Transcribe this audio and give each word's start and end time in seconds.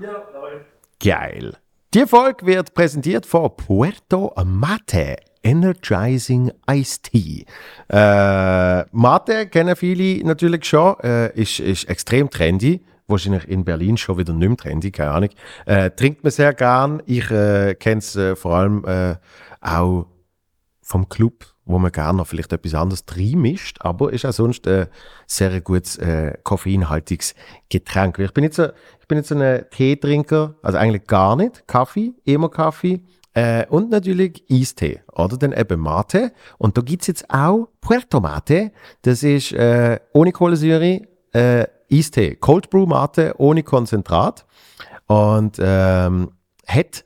Ja, 0.00 0.22
läuft. 0.32 0.66
Geil. 1.02 1.56
Die 1.92 2.06
Folge 2.06 2.46
wird 2.46 2.72
präsentiert 2.74 3.26
von 3.26 3.50
Puerto 3.56 4.32
Mate 4.44 5.16
Energizing 5.42 6.52
Iced 6.70 7.04
Tea. 7.04 7.44
Äh, 7.88 8.84
Mate 8.92 9.48
kennen 9.48 9.74
viele 9.74 10.24
natürlich 10.24 10.64
schon, 10.66 11.00
äh, 11.00 11.32
ist, 11.32 11.58
ist 11.58 11.88
extrem 11.88 12.30
trendy. 12.30 12.84
Wahrscheinlich 13.08 13.48
in 13.48 13.64
Berlin 13.64 13.96
schon 13.96 14.18
wieder 14.18 14.34
nicht 14.34 14.48
mehr 14.48 14.56
trendy, 14.56 14.90
keine 14.92 15.10
Ahnung. 15.10 15.30
Äh, 15.66 15.90
trinkt 15.90 16.22
man 16.22 16.30
sehr 16.30 16.52
gern. 16.54 17.02
Ich 17.06 17.30
äh, 17.30 17.74
kenne 17.74 17.98
es 17.98 18.14
äh, 18.14 18.36
vor 18.36 18.54
allem 18.54 18.84
äh, 18.84 19.16
auch 19.60 20.06
vom 20.82 21.08
Club, 21.08 21.44
wo 21.68 21.78
man 21.78 21.92
gerne 21.92 22.18
noch 22.18 22.26
vielleicht 22.26 22.52
etwas 22.52 22.74
anderes 22.74 23.04
reinmischt, 23.14 23.76
aber 23.80 24.12
ist 24.12 24.24
auch 24.24 24.32
sonst 24.32 24.66
ein 24.66 24.86
sehr 25.26 25.60
gutes 25.60 25.98
äh, 25.98 26.36
koffeinhaltiges 26.42 27.34
Getränk. 27.68 28.18
Ich 28.18 28.32
bin 28.32 28.42
jetzt 28.42 28.56
so, 28.56 28.68
ich 29.00 29.06
bin 29.06 29.18
jetzt 29.18 29.28
so 29.28 29.36
ein 29.36 29.64
Teetrinker, 29.70 30.54
also 30.62 30.78
eigentlich 30.78 31.06
gar 31.06 31.36
nicht. 31.36 31.68
Kaffee, 31.68 32.14
immer 32.24 32.48
Kaffee. 32.48 33.02
Äh, 33.34 33.66
und 33.68 33.90
natürlich 33.90 34.42
Eistee 34.50 35.02
oder 35.12 35.36
dann 35.36 35.52
eben 35.52 35.78
Mate. 35.78 36.32
Und 36.56 36.78
da 36.78 36.82
gibt's 36.82 37.06
jetzt 37.06 37.28
auch 37.30 37.68
Puerto 37.80 38.20
Mate. 38.20 38.72
Das 39.02 39.22
ist 39.22 39.52
äh, 39.52 40.00
ohne 40.14 40.32
Kohlensäure 40.32 41.02
äh, 41.32 41.66
Eistee. 41.92 42.36
Cold 42.36 42.70
Brew 42.70 42.86
Mate 42.86 43.34
ohne 43.36 43.62
Konzentrat. 43.62 44.46
Und 45.06 45.58
ähm, 45.60 46.30
hat 46.66 47.04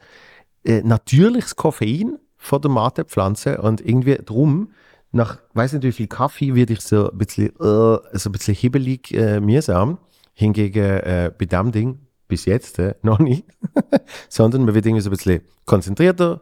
äh, 0.65 0.83
natürliches 0.83 1.57
Koffein 1.57 2.19
von 2.43 2.61
der 2.61 2.71
Mate-Pflanze 2.71 3.63
und 3.63 3.81
irgendwie 3.81 4.17
drum, 4.17 4.73
nach 5.13 5.39
weiß 5.55 5.75
nicht 5.75 5.85
wie 5.85 5.93
viel 5.93 6.09
Kaffee, 6.09 6.55
wird 6.55 6.71
ich 6.71 6.81
so 6.81 7.11
ein 7.11 7.17
bisschen, 7.17 7.49
äh, 7.49 7.99
so 8.19 8.29
ein 8.29 8.33
bisschen 8.33 8.55
hibbelig, 8.55 9.15
äh, 9.15 9.41
mühsam. 9.41 9.99
Hingegen 10.35 10.83
äh, 10.83 11.31
bei 11.39 11.45
dem 11.45 11.71
Ding 11.71 12.01
bis 12.27 12.47
jetzt 12.47 12.79
äh, 12.79 12.95
noch 13.03 13.19
nicht. 13.19 13.45
Sondern 14.29 14.65
man 14.65 14.75
wird 14.75 14.87
irgendwie 14.87 15.03
so 15.03 15.11
ein 15.11 15.17
bisschen 15.17 15.43
konzentrierter, 15.67 16.41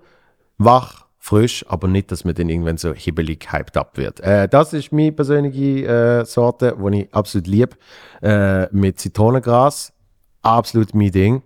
wach, 0.57 1.07
frisch, 1.19 1.67
aber 1.69 1.87
nicht, 1.87 2.11
dass 2.13 2.25
man 2.25 2.35
dann 2.35 2.49
irgendwann 2.49 2.79
so 2.79 2.95
hibbelig 2.95 3.53
hyped 3.53 3.77
up 3.77 3.99
wird. 3.99 4.21
Äh, 4.21 4.49
das 4.49 4.73
ist 4.73 4.93
meine 4.93 5.13
persönliche 5.13 5.87
äh, 5.87 6.25
Sorte, 6.25 6.77
die 6.79 7.01
ich 7.01 7.15
absolut 7.15 7.47
liebe. 7.47 7.77
Äh, 8.23 8.69
mit 8.75 8.99
Zitronengras. 9.01 9.93
Absolut 10.43 10.95
mein 10.95 11.11
Ding. 11.11 11.43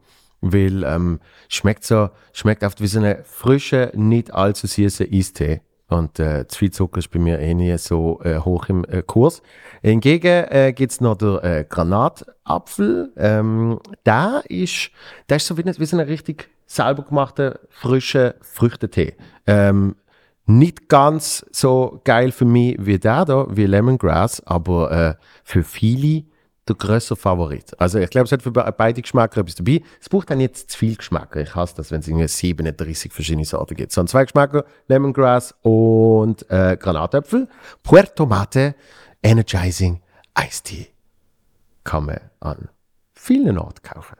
Weil 0.53 0.85
ähm, 0.85 1.21
schmeckt 1.49 1.85
so, 1.85 2.11
schmeckt 2.33 2.63
oft 2.65 2.81
wie 2.81 2.87
so 2.87 2.99
eine 2.99 3.25
frische, 3.25 3.91
nicht 3.95 4.33
allzu 4.33 4.67
süße 4.67 5.09
Eistee. 5.11 5.61
Und 5.89 6.19
äh, 6.19 6.47
zu 6.49 6.59
viel 6.59 6.71
Zucker 6.71 6.99
ist 6.99 7.11
bei 7.11 7.19
mir 7.19 7.39
eh 7.39 7.55
nie 7.55 7.77
so 7.79 8.21
äh, 8.25 8.39
hoch 8.39 8.69
im 8.69 8.85
äh, 8.85 9.03
Kurs. 9.03 9.43
Hingegen 9.83 10.45
äh, 10.49 10.73
gibt 10.75 10.93
es 10.93 11.01
noch 11.01 11.17
den 11.17 11.39
äh, 11.39 11.65
Granatapfel. 11.69 13.13
Ähm, 13.17 13.79
der 14.05 14.43
ist, 14.49 14.91
der 15.29 15.37
ist 15.37 15.47
so 15.47 15.57
wie, 15.57 15.65
wie 15.65 15.87
so 15.87 15.97
ein 15.97 16.07
richtig 16.07 16.49
selber 16.67 17.03
gemachter, 17.05 17.61
frischer 17.69 18.35
Früchtetee. 18.41 19.15
Ähm, 19.47 19.97
nicht 20.47 20.89
ganz 20.89 21.47
so 21.53 22.01
geil 22.05 22.33
für 22.33 22.45
mich 22.45 22.77
wie 22.79 22.99
der 22.99 23.25
da, 23.25 23.47
wie 23.51 23.67
Lemongrass, 23.67 24.47
aber 24.47 24.91
äh, 24.91 25.15
für 25.43 25.63
viele 25.63 26.25
der 26.69 26.77
größere 26.77 27.17
Favorit. 27.17 27.79
Also 27.79 27.99
ich 27.99 28.11
glaube, 28.11 28.27
es 28.27 28.33
hat 28.33 28.43
für 28.43 28.51
beide 28.51 29.03
Geschmäcker 29.03 29.41
etwas 29.41 29.55
dabei. 29.55 29.83
Es 30.01 30.09
braucht 30.09 30.31
dann 30.31 30.41
jetzt 30.41 30.71
zu 30.71 30.79
viel 30.79 30.97
Geschmäcker. 30.97 31.41
Ich 31.41 31.55
hasse 31.55 31.75
das, 31.77 31.91
wenn 31.91 32.01
es 32.01 32.09
irgendwie 32.09 32.29
37 32.29 33.13
verschiedene 33.13 33.45
Sorten 33.45 33.75
gibt. 33.75 33.93
Sondern 33.93 34.09
zwei 34.09 34.25
Geschmäcker, 34.25 34.65
Lemongrass 34.89 35.55
und 35.63 36.51
äh, 36.51 36.77
Granatäpfel. 36.79 37.49
Puerto 37.83 38.27
Mate 38.27 38.75
Energizing 39.23 40.01
Iced 40.39 40.65
Tea. 40.65 40.87
Kann 41.85 42.07
man 42.07 42.21
an 42.41 42.69
vielen 43.13 43.59
Orten 43.59 43.83
kaufen. 43.83 44.17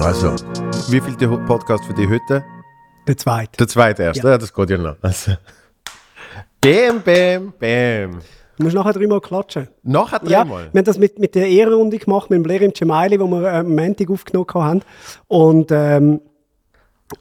Also, 0.00 0.36
wie 0.88 1.00
viel 1.00 1.16
der 1.16 1.28
Podcast 1.46 1.84
für 1.84 1.94
dich 1.94 2.08
heute? 2.08 2.44
Der 3.06 3.16
zweite. 3.16 3.56
Der 3.58 3.68
zweite 3.68 4.02
erst, 4.04 4.22
ja. 4.22 4.30
ja 4.30 4.38
das 4.38 4.52
geht 4.52 4.70
ja 4.70 4.78
noch. 4.78 4.96
Also. 5.02 5.32
Bam, 6.60 7.02
bam, 7.02 7.52
bam. 7.58 8.20
Du 8.56 8.64
musst 8.64 8.74
nachher 8.74 8.92
dreimal 8.92 9.20
klatschen. 9.20 9.68
Nachher 9.82 10.18
dreimal? 10.18 10.64
Ja, 10.64 10.72
wir 10.72 10.78
haben 10.78 10.84
das 10.84 10.98
mit, 10.98 11.18
mit 11.18 11.34
der 11.34 11.48
Ehrenrunde 11.48 11.98
gemacht, 11.98 12.30
mit 12.30 12.38
dem 12.38 12.42
Blair 12.42 12.62
im 12.62 12.72
Gemaili, 12.72 13.20
wo 13.20 13.26
wir 13.26 13.42
äh, 13.42 13.58
am 13.58 13.74
Montag 13.74 14.10
aufgenommen 14.10 14.46
haben. 14.54 14.82
Und 15.28 15.70
ähm, 15.72 16.20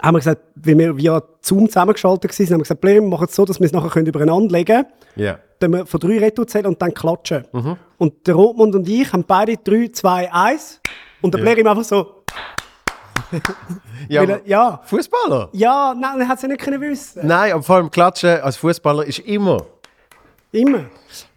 haben 0.01 0.15
wir 0.15 0.19
gesagt, 0.19 0.41
weil 0.55 0.77
wir 0.77 0.97
via 0.97 1.21
Zoom 1.41 1.67
zusammengeschaltet 1.67 2.31
waren, 2.31 2.47
haben 2.47 2.57
wir 2.57 2.63
gesagt, 2.63 2.83
wir 2.83 3.01
machen 3.01 3.27
es 3.29 3.35
so, 3.35 3.45
dass 3.45 3.59
wir 3.59 3.65
es 3.65 3.71
nachher 3.71 3.89
können 3.89 4.07
übereinander 4.07 4.51
legen 4.51 4.75
können. 4.75 4.87
Ja. 5.15 5.39
Dann 5.59 5.71
wir 5.71 5.85
von 5.85 5.99
drei 5.99 6.19
Retour 6.19 6.47
zählen 6.47 6.65
und 6.65 6.81
dann 6.81 6.93
klatschen. 6.93 7.45
Mhm. 7.51 7.77
Und 7.97 8.27
der 8.27 8.35
Rotmund 8.35 8.75
und 8.75 8.87
ich 8.87 9.11
haben 9.13 9.23
beide 9.25 9.57
drei, 9.57 9.89
zwei, 9.89 10.31
eins. 10.31 10.81
Und 11.21 11.33
der. 11.33 11.41
Blair 11.41 11.57
ihm 11.57 11.67
einfach 11.67 11.83
so... 11.83 12.23
ja, 14.09 14.39
ja. 14.45 14.81
Fußballer? 14.83 15.49
Ja, 15.53 15.95
nein, 15.97 16.21
er 16.21 16.27
hat 16.27 16.37
es 16.37 16.41
ja 16.43 16.47
nicht 16.49 16.61
können 16.61 16.81
wissen. 16.81 17.25
Nein, 17.25 17.53
aber 17.53 17.63
vor 17.63 17.77
allem 17.77 17.89
Klatschen 17.89 18.41
als 18.41 18.57
Fußballer 18.57 19.05
ist 19.05 19.19
immer. 19.19 19.65
Immer. 20.55 20.85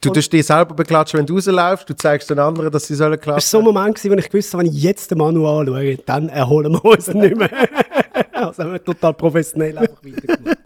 Du 0.00 0.10
tust 0.10 0.32
dich 0.32 0.46
selber 0.46 0.74
beklatschen, 0.74 1.18
wenn 1.18 1.26
du 1.26 1.34
rausläufst, 1.34 1.90
du 1.90 1.96
zeigst 1.96 2.30
den 2.30 2.38
anderen, 2.38 2.70
dass 2.70 2.86
sie 2.86 2.94
sollen 2.94 3.18
klatschen. 3.20 3.34
Das 3.34 3.52
war 3.52 3.62
so 3.62 3.68
ein 3.68 3.74
Moment, 3.74 4.04
wo 4.04 4.12
ich 4.14 4.30
gewusst 4.30 4.54
habe, 4.54 4.62
wenn 4.62 4.72
ich 4.72 4.80
jetzt 4.80 5.10
den 5.10 5.18
Manu 5.18 5.44
anschaue, 5.44 5.96
dann 6.06 6.28
erholen 6.28 6.72
wir 6.72 6.84
uns 6.84 7.08
nicht 7.12 7.36
mehr. 7.36 7.50
also 8.32 8.62
haben 8.62 8.72
wir 8.72 8.84
total 8.84 9.14
professionell 9.14 9.76
einfach 9.76 9.98
weitergemacht. 10.04 10.58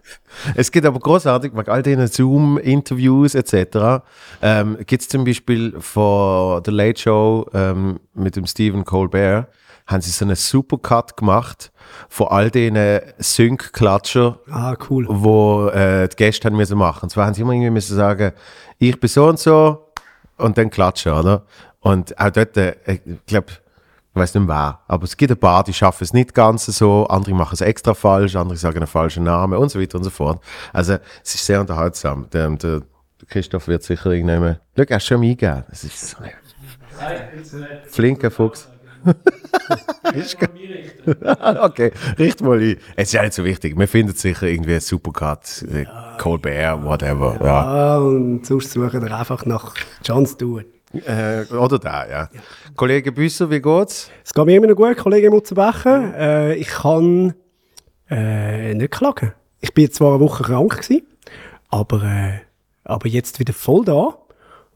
Es 0.55 0.71
gibt 0.71 0.85
aber 0.85 0.99
großartig, 0.99 1.51
bei 1.51 1.67
all 1.67 1.81
diesen 1.81 2.05
Zoom-Interviews 2.05 3.33
etc. 3.33 4.03
Ähm, 4.41 4.77
gibt 4.85 5.01
es 5.01 5.09
zum 5.09 5.23
Beispiel 5.23 5.73
von 5.79 6.61
der 6.61 6.73
Late 6.73 7.01
Show 7.01 7.47
ähm, 7.55 7.99
mit 8.13 8.35
dem 8.35 8.45
Stephen 8.45 8.85
Colbert, 8.85 9.47
haben 9.87 10.01
sie 10.01 10.11
so 10.11 10.25
einen 10.25 10.35
Supercut 10.35 11.17
gemacht 11.17 11.71
von 12.09 12.27
all 12.27 12.49
diesen 12.49 12.77
Sync-Klatscher, 13.19 14.39
ah, 14.49 14.75
cool. 14.89 15.05
wo 15.09 15.67
äh, 15.67 16.07
die 16.07 16.15
Gäste 16.15 16.47
haben 16.47 16.55
müssen 16.55 16.77
machen. 16.77 17.03
Und 17.03 17.09
zwar 17.09 17.25
haben 17.25 17.33
sie 17.33 17.41
immer 17.41 17.53
irgendwie 17.53 17.71
müssen 17.71 17.95
sagen, 17.95 18.31
ich 18.77 18.99
bin 18.99 19.09
so 19.09 19.27
und 19.27 19.39
so 19.39 19.93
und 20.37 20.57
dann 20.57 20.69
klatschen, 20.69 21.13
oder? 21.13 21.43
Und 21.79 22.17
auch 22.19 22.29
dort, 22.29 22.55
äh, 22.57 22.75
ich 22.85 23.25
glaube, 23.25 23.47
ich 23.51 24.19
weiß 24.19 24.35
nicht 24.35 24.47
mehr 24.47 24.55
wer, 24.55 24.79
aber 24.87 25.03
es 25.05 25.17
gibt 25.17 25.31
ein 25.31 25.37
paar, 25.37 25.63
die 25.63 25.73
schaffen 25.73 26.03
es 26.03 26.13
nicht 26.13 26.33
ganz 26.33 26.65
so, 26.65 27.07
andere 27.07 27.33
machen 27.33 27.55
es 27.55 27.61
extra 27.61 27.93
falsch, 27.93 28.35
andere 28.35 28.57
sagen 28.57 28.77
einen 28.77 28.87
falschen 28.87 29.23
Namen 29.23 29.57
und 29.57 29.69
so 29.69 29.81
weiter 29.81 29.97
und 29.97 30.03
so 30.03 30.11
fort. 30.11 30.41
Also 30.71 30.97
es 31.23 31.35
ist 31.35 31.45
sehr 31.45 31.59
unterhaltsam. 31.59 32.27
Der, 32.31 32.49
der, 32.51 32.79
der 32.79 33.27
Christoph 33.27 33.67
wird 33.67 33.83
sicher 33.83 34.11
irgendwann, 34.11 34.59
schau, 34.77 34.83
er 34.83 34.97
ist 34.97 35.05
schon 35.05 35.17
eingegeben. 35.17 35.63
Das 35.69 35.83
ist 35.83 36.09
so 36.11 36.17
ein 36.19 36.31
flinker 37.87 38.29
Fuchs. 38.29 38.69
okay, 41.61 41.91
richt 42.17 42.41
mal 42.41 42.59
ein. 42.59 42.77
Es 42.95 43.09
ist 43.09 43.13
ja 43.13 43.23
nicht 43.23 43.33
so 43.33 43.43
wichtig. 43.43 43.77
Wir 43.77 43.87
finden 43.87 44.13
sicher 44.13 44.47
irgendwie 44.47 44.79
Supercut, 44.79 45.63
äh, 45.73 45.85
Colbert, 46.17 46.83
whatever. 46.83 47.37
Ja, 47.41 47.45
ja. 47.45 47.97
und 47.97 48.45
sonst 48.45 48.71
suchen 48.71 49.01
wir 49.01 49.17
einfach 49.17 49.45
nach 49.45 49.73
John 50.03 50.25
Stewart. 50.25 50.65
Äh, 50.93 51.45
oder 51.53 51.79
da, 51.79 52.05
ja. 52.05 52.11
ja. 52.21 52.29
Kollege 52.75 53.11
Büsser, 53.11 53.49
wie 53.49 53.61
geht's? 53.61 54.11
Es 54.23 54.33
geht 54.33 54.45
mir 54.45 54.57
immer 54.57 54.67
noch 54.67 54.75
gut, 54.75 54.97
Kollege 54.97 55.31
Mutzenbecher. 55.31 56.13
Äh, 56.17 56.55
ich 56.55 56.67
kann 56.67 57.33
äh, 58.09 58.73
nicht 58.75 58.91
klagen. 58.91 59.33
Ich 59.59 59.73
bin 59.73 59.91
zwar 59.91 60.15
eine 60.15 60.19
Woche 60.19 60.43
krank 60.43 60.81
gewesen, 60.81 61.07
aber, 61.69 62.03
äh, 62.03 62.39
aber 62.83 63.07
jetzt 63.07 63.39
wieder 63.39 63.53
voll 63.53 63.85
da 63.85 64.17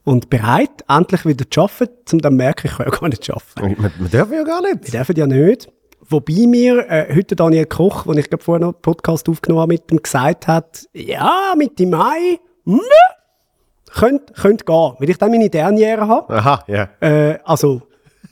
und 0.08 0.30
bereit, 0.30 0.84
endlich 0.88 1.26
wieder 1.26 1.44
zu 1.50 1.60
arbeiten, 1.60 1.92
um 2.12 2.18
dann 2.20 2.36
merken, 2.36 2.66
ich 2.68 2.76
kann 2.76 2.86
ja 2.90 2.98
gar 2.98 3.08
nicht 3.10 3.30
arbeiten. 3.30 3.82
Wir, 3.82 3.92
wir 3.98 4.08
dürfen 4.08 4.32
ja 4.32 4.42
gar 4.42 4.62
nicht. 4.62 4.84
Wir 4.84 4.90
dürfen 4.90 5.16
ja 5.16 5.26
nicht. 5.26 5.68
Wobei 6.08 6.46
mir 6.46 6.90
äh, 6.90 7.14
heute 7.14 7.36
Daniel 7.36 7.66
Koch, 7.66 8.06
wo 8.06 8.14
ich 8.14 8.30
vorher 8.40 8.60
noch 8.66 8.72
einen 8.72 8.80
Podcast 8.80 9.28
aufgenommen 9.28 9.60
habe, 9.60 9.74
mit 9.74 9.92
ihm 9.92 10.02
gesagt 10.02 10.46
hat, 10.46 10.86
ja, 10.94 11.52
Mitte 11.58 11.84
Mai, 11.86 12.40
mh, 12.64 12.78
könnte 13.92 14.32
könnt 14.32 14.64
gehen, 14.64 14.94
weil 14.98 15.10
ich 15.10 15.18
dann 15.18 15.30
meine 15.30 15.50
Derniere 15.50 16.08
habe. 16.08 16.34
Aha, 16.34 16.64
ja. 16.68 16.88
Yeah. 17.02 17.32
Äh, 17.32 17.38
also, 17.44 17.82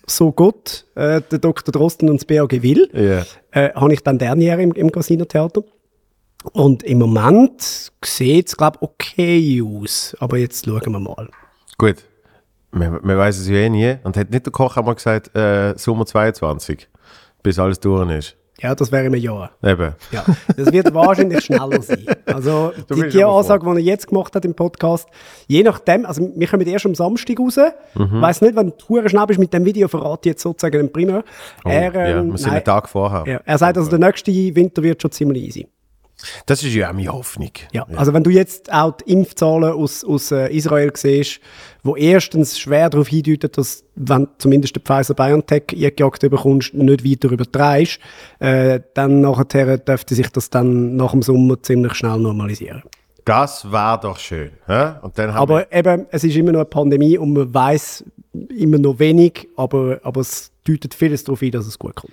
so 0.06 0.32
Gott, 0.32 0.86
äh, 0.94 1.20
der 1.30 1.38
Dr. 1.38 1.72
Drosten 1.72 2.08
und 2.08 2.22
das 2.22 2.24
BAG 2.24 2.62
will, 2.62 2.88
yeah. 2.94 3.26
äh, 3.50 3.74
habe 3.74 3.92
ich 3.92 4.02
dann 4.02 4.16
Derniere 4.16 4.62
im, 4.62 4.72
im 4.72 4.90
Casino-Theater. 4.90 5.62
Und 6.52 6.84
im 6.84 7.00
Moment 7.00 7.92
sieht 8.02 8.48
es, 8.48 8.56
glaube 8.56 8.78
ich, 8.80 8.88
okay 8.88 9.62
aus. 9.62 10.16
Aber 10.20 10.38
jetzt 10.38 10.64
schauen 10.64 10.92
wir 10.92 11.00
mal. 11.00 11.28
Gut. 11.78 12.04
Man, 12.70 12.98
man 13.02 13.18
weiß 13.18 13.38
es 13.38 13.48
ja 13.48 13.56
eh 13.56 13.70
nie. 13.70 13.96
Und 14.02 14.16
hat 14.16 14.30
nicht 14.30 14.46
der 14.46 14.52
Koch 14.52 14.76
einmal 14.76 14.94
gesagt, 14.94 15.34
äh, 15.36 15.74
Sommer 15.76 16.06
22, 16.06 16.88
bis 17.42 17.58
alles 17.58 17.80
durch 17.80 18.10
ist? 18.10 18.36
Ja, 18.58 18.74
das 18.74 18.90
wäre 18.90 19.04
im 19.04 19.14
Jahr. 19.14 19.50
Eben. 19.62 19.92
Ja, 20.10 20.24
das 20.56 20.72
wird 20.72 20.94
wahrscheinlich 20.94 21.44
schneller 21.44 21.82
sein. 21.82 22.06
Also 22.24 22.72
die, 22.94 23.08
die 23.10 23.22
Ansage, 23.22 23.66
die 23.66 23.70
er 23.70 23.78
jetzt 23.80 24.08
gemacht 24.08 24.34
hat 24.34 24.46
im 24.46 24.54
Podcast, 24.54 25.08
je 25.46 25.62
nachdem, 25.62 26.06
also 26.06 26.30
wir 26.34 26.46
kommen 26.46 26.66
erst 26.66 26.86
am 26.86 26.94
Samstag 26.94 27.38
raus. 27.38 27.58
Mhm. 27.94 28.22
Weiß 28.22 28.40
nicht, 28.40 28.56
wenn 28.56 28.72
du 28.88 29.08
schnell 29.08 29.26
bist 29.26 29.38
mit 29.38 29.52
dem 29.52 29.64
Video, 29.66 29.88
verrate 29.88 30.28
ich 30.28 30.32
jetzt 30.32 30.42
sozusagen 30.42 30.80
im 30.80 30.90
Primär. 30.90 31.22
Oh, 31.66 31.68
er, 31.68 31.92
ja, 31.92 32.06
ähm, 32.18 32.32
wir 32.32 32.38
sind 32.38 32.46
nein, 32.46 32.56
einen 32.56 32.64
Tag 32.64 32.88
vorher. 32.88 33.24
ja, 33.26 33.40
er 33.44 33.58
sagt, 33.58 33.76
also 33.76 33.90
der 33.90 33.98
nächste 33.98 34.32
Winter 34.32 34.82
wird 34.82 35.02
schon 35.02 35.10
ziemlich 35.10 35.42
easy. 35.42 35.68
Das 36.46 36.62
ist 36.62 36.74
ja 36.74 36.88
auch 36.88 36.94
meine 36.94 37.12
Hoffnung. 37.12 37.50
Ja, 37.72 37.86
also 37.94 38.12
wenn 38.14 38.24
du 38.24 38.30
jetzt 38.30 38.72
auch 38.72 38.96
die 38.96 39.12
Impfzahlen 39.12 39.72
aus, 39.72 40.02
aus 40.04 40.30
äh, 40.32 40.48
Israel 40.48 40.90
siehst, 40.94 41.40
wo 41.82 41.94
erstens 41.94 42.58
schwer 42.58 42.88
darauf 42.88 43.08
hindeuten, 43.08 43.50
dass, 43.52 43.84
wenn 43.94 44.28
zumindest 44.38 44.76
den 44.76 44.82
Pfizer-BioNTech 44.82 45.64
eingejagt 45.72 46.20
bekommst, 46.20 46.74
nicht 46.74 47.04
weiter 47.04 47.30
übertreibst, 47.30 47.98
äh, 48.38 48.80
dann 48.94 49.20
nachher 49.20 49.78
dürfte 49.78 50.14
sich 50.14 50.30
das 50.30 50.50
dann 50.50 50.96
nach 50.96 51.12
dem 51.12 51.22
Sommer 51.22 51.62
ziemlich 51.62 51.94
schnell 51.94 52.18
normalisieren. 52.18 52.82
Das 53.24 53.70
war 53.70 54.00
doch 54.00 54.18
schön. 54.18 54.52
hä? 54.66 54.92
Und 55.02 55.18
dann 55.18 55.30
Aber 55.30 55.72
eben, 55.72 56.06
es 56.10 56.22
ist 56.22 56.36
immer 56.36 56.52
noch 56.52 56.60
eine 56.60 56.66
Pandemie 56.66 57.18
und 57.18 57.32
man 57.32 57.52
weiß 57.52 58.04
immer 58.56 58.78
noch 58.78 58.98
wenig, 59.00 59.48
aber, 59.56 59.98
aber 60.02 60.20
es 60.20 60.52
deutet 60.66 60.94
vieles 60.94 61.24
darauf 61.24 61.40
hin, 61.40 61.50
dass 61.50 61.66
es 61.66 61.78
gut 61.78 61.96
kommt. 61.96 62.12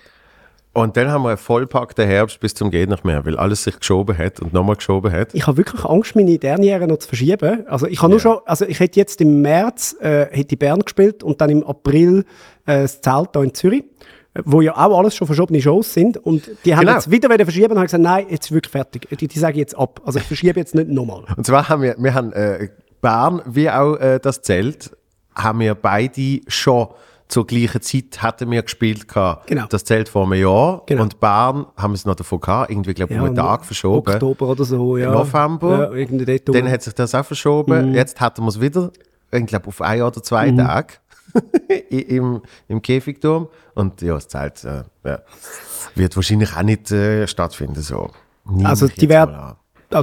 Und 0.74 0.96
dann 0.96 1.08
haben 1.10 1.22
wir 1.22 1.28
einen 1.30 1.38
vollpackten 1.38 2.04
Herbst 2.06 2.40
bis 2.40 2.52
zum 2.52 2.68
geht 2.70 2.88
nicht 2.90 3.04
mehr, 3.04 3.24
weil 3.24 3.38
alles 3.38 3.62
sich 3.62 3.78
geschoben 3.78 4.18
hat 4.18 4.40
und 4.40 4.52
nochmal 4.52 4.74
geschoben 4.74 5.12
hat. 5.12 5.32
Ich 5.32 5.46
habe 5.46 5.56
wirklich 5.56 5.84
Angst, 5.84 6.16
meine 6.16 6.36
Derniere 6.36 6.88
noch 6.88 6.98
zu 6.98 7.06
verschieben. 7.08 7.64
Also 7.68 7.86
ich 7.86 8.02
habe 8.02 8.10
nur 8.10 8.18
schon, 8.20 8.38
also 8.44 8.64
ich 8.66 8.80
hätte 8.80 8.98
jetzt 8.98 9.20
im 9.20 9.40
März 9.40 9.96
äh, 10.00 10.26
hätte 10.32 10.56
Bern 10.56 10.80
gespielt 10.80 11.22
und 11.22 11.40
dann 11.40 11.50
im 11.50 11.64
April 11.64 12.24
äh, 12.66 12.82
das 12.82 13.00
Zelt 13.00 13.28
hier 13.32 13.42
in 13.44 13.54
Zürich, 13.54 13.84
wo 14.44 14.62
ja 14.62 14.72
auch 14.76 14.98
alles 14.98 15.14
schon 15.14 15.28
verschobene 15.28 15.62
Shows 15.62 15.94
sind 15.94 16.16
und 16.16 16.50
die 16.64 16.74
haben 16.74 16.80
Genau. 16.86 16.94
jetzt 16.94 17.08
wieder 17.08 17.28
wollen 17.28 17.38
verschieben 17.44 17.70
und 17.70 17.78
haben 17.78 17.84
gesagt, 17.84 18.02
nein, 18.02 18.26
jetzt 18.28 18.46
ist 18.46 18.52
wirklich 18.52 18.72
fertig. 18.72 19.06
Die, 19.20 19.28
die 19.28 19.38
sagen 19.38 19.56
jetzt 19.56 19.78
ab. 19.78 20.00
Also 20.04 20.18
ich 20.18 20.24
verschiebe 20.24 20.58
jetzt 20.58 20.74
nicht 20.74 20.88
nochmal. 20.88 21.22
Und 21.36 21.46
zwar 21.46 21.68
haben 21.68 21.82
wir, 21.82 21.94
wir 21.98 22.14
haben 22.14 22.32
äh, 22.32 22.68
Bern 23.00 23.42
wie 23.46 23.70
auch 23.70 23.94
äh, 23.94 24.18
das 24.20 24.42
Zelt, 24.42 24.90
haben 25.36 25.60
wir 25.60 25.76
beide 25.76 26.40
schon 26.48 26.88
zur 27.28 27.46
gleichen 27.46 27.80
Zeit 27.80 28.22
hatten 28.22 28.50
wir 28.50 28.62
gespielt 28.62 29.08
gehabt. 29.08 29.46
Genau. 29.46 29.66
Das 29.68 29.84
Zelt 29.84 30.08
vor 30.08 30.24
einem 30.24 30.34
Jahr 30.40 30.82
Genau. 30.86 31.02
und 31.02 31.20
Bern 31.20 31.66
haben 31.76 31.92
wir 31.92 31.96
es 31.96 32.04
noch 32.04 32.14
davon 32.14 32.40
gehabt, 32.40 32.70
irgendwie 32.70 32.94
glaube 32.94 33.14
ich 33.14 33.18
um 33.18 33.26
einen 33.26 33.34
Tag 33.34 33.64
verschoben. 33.64 34.12
Oktober 34.12 34.48
oder 34.48 34.64
so, 34.64 34.96
ja. 34.96 35.10
November. 35.10 35.90
Ja, 35.90 35.92
irgendwie 35.92 36.24
dort 36.38 36.54
Dann 36.56 36.70
hat 36.70 36.82
sich 36.82 36.94
das 36.94 37.14
auch 37.14 37.24
verschoben. 37.24 37.88
Mhm. 37.90 37.94
Jetzt 37.94 38.20
hatten 38.20 38.42
wir 38.42 38.48
es 38.48 38.60
wieder, 38.60 38.90
ich 39.32 39.46
glaube 39.46 39.68
auf 39.68 39.80
ein 39.80 40.02
oder 40.02 40.22
zwei 40.22 40.50
Tage 40.52 40.94
i- 41.90 42.16
im, 42.16 42.42
im 42.68 42.82
Käfigturm. 42.82 43.48
Und 43.74 44.02
ja, 44.02 44.14
das 44.14 44.28
Zelt 44.28 44.62
äh, 44.64 44.82
ja, 45.04 45.18
wird 45.94 46.14
wahrscheinlich 46.16 46.54
auch 46.56 46.62
nicht 46.62 46.90
äh, 46.92 47.26
stattfinden. 47.26 47.80
So. 47.82 48.10
Also 48.62 48.86
ich 48.86 48.94
die 48.94 49.08
werden, 49.08 49.34
oh, 49.92 50.02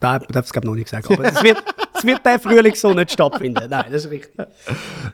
da 0.00 0.18
darf 0.20 0.44
es 0.46 0.52
glaube 0.52 0.68
noch 0.68 0.74
nicht 0.74 0.88
sagen, 0.88 1.12
aber 1.12 1.24
es 1.24 1.42
wird, 1.42 1.62
es 1.96 2.04
wird 2.04 2.24
der 2.24 2.38
Frühling 2.38 2.74
so 2.74 2.92
nicht 2.92 3.12
stattfinden. 3.12 3.64
Nein, 3.68 3.86
das 3.90 4.04
ist 4.04 4.10
richtig. 4.10 4.46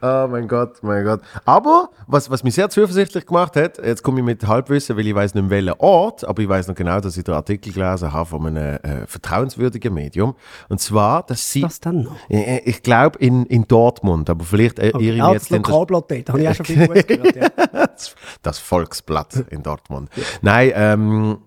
Oh 0.00 0.26
mein 0.28 0.48
Gott, 0.48 0.82
mein 0.82 1.04
Gott. 1.04 1.20
Aber 1.44 1.90
was, 2.06 2.30
was 2.30 2.42
mich 2.42 2.54
sehr 2.54 2.68
zuversichtlich 2.70 3.26
gemacht 3.26 3.56
hat, 3.56 3.78
jetzt 3.78 4.02
komme 4.02 4.20
ich 4.20 4.24
mit 4.24 4.46
Halbwissen, 4.46 4.96
weil 4.96 5.06
ich 5.06 5.14
weiß 5.14 5.34
nicht, 5.34 5.50
welchen 5.50 5.74
Ort, 5.78 6.24
aber 6.24 6.42
ich 6.42 6.48
weiß 6.48 6.68
noch 6.68 6.74
genau, 6.74 7.00
dass 7.00 7.16
ich 7.16 7.24
den 7.24 7.34
Artikel 7.34 7.72
gelesen 7.72 8.12
habe 8.12 8.28
von 8.28 8.46
einem 8.46 8.76
äh, 8.82 9.06
vertrauenswürdigen 9.06 9.92
Medium. 9.92 10.34
Und 10.68 10.80
zwar, 10.80 11.24
dass 11.24 11.50
sie, 11.50 11.62
Was 11.62 11.80
dann 11.80 12.02
noch? 12.02 12.16
Äh, 12.28 12.60
ich 12.64 12.82
glaube 12.82 13.18
in, 13.18 13.46
in 13.46 13.66
Dortmund, 13.68 14.28
aber 14.30 14.44
vielleicht 14.44 14.78
äh, 14.78 14.88
irre 14.88 15.00
ich 15.00 15.16
Ja, 15.16 15.32
das 15.32 15.48
jetzt 15.48 15.52
das, 15.52 15.58
Lokalblatt 15.58 16.10
dort, 16.10 16.28
habe 16.28 16.42
ich 16.42 16.48
auch 16.48 16.54
schon 16.54 16.66
viel 16.66 16.86
gehört. 16.86 17.36
Ja. 17.36 17.48
das, 18.42 18.58
Volksblatt 18.58 19.44
in 19.50 19.62
Dortmund. 19.62 20.08
Nein, 20.40 20.72
ähm, 20.74 21.38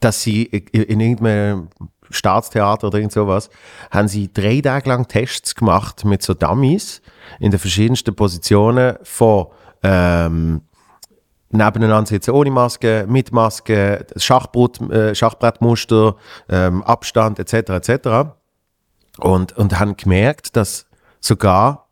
dass 0.00 0.22
sie 0.22 0.44
in 0.44 0.82
in 0.82 1.00
irgendeinem 1.00 1.68
Staatstheater 2.12 2.88
oder 2.88 2.98
irgend 2.98 3.12
sowas, 3.12 3.50
haben 3.90 4.08
sie 4.08 4.32
drei 4.32 4.60
Tage 4.60 4.88
lang 4.88 5.08
Tests 5.08 5.54
gemacht 5.54 6.04
mit 6.04 6.22
so 6.22 6.34
Dummies 6.34 7.02
in 7.40 7.50
den 7.50 7.60
verschiedensten 7.60 8.14
Positionen 8.14 8.96
von 9.02 9.46
ähm, 9.82 10.62
nebeneinander 11.52 12.08
sitzen 12.08 12.30
ohne 12.30 12.50
Maske, 12.50 13.04
mit 13.08 13.32
Maske, 13.32 14.06
Schachbrett, 14.16 14.80
äh, 14.90 15.14
Schachbrettmuster, 15.14 16.16
ähm, 16.48 16.82
Abstand 16.82 17.38
etc. 17.38 17.88
etc. 17.88 18.08
Und, 19.18 19.56
und 19.56 19.78
haben 19.78 19.96
gemerkt, 19.96 20.56
dass 20.56 20.86
sogar 21.20 21.88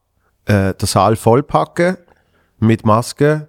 äh, 0.47 0.75
der 0.75 0.89
Saal 0.89 1.17
vollpacken 1.17 1.99
mit 2.59 2.85
Maske 2.85 3.49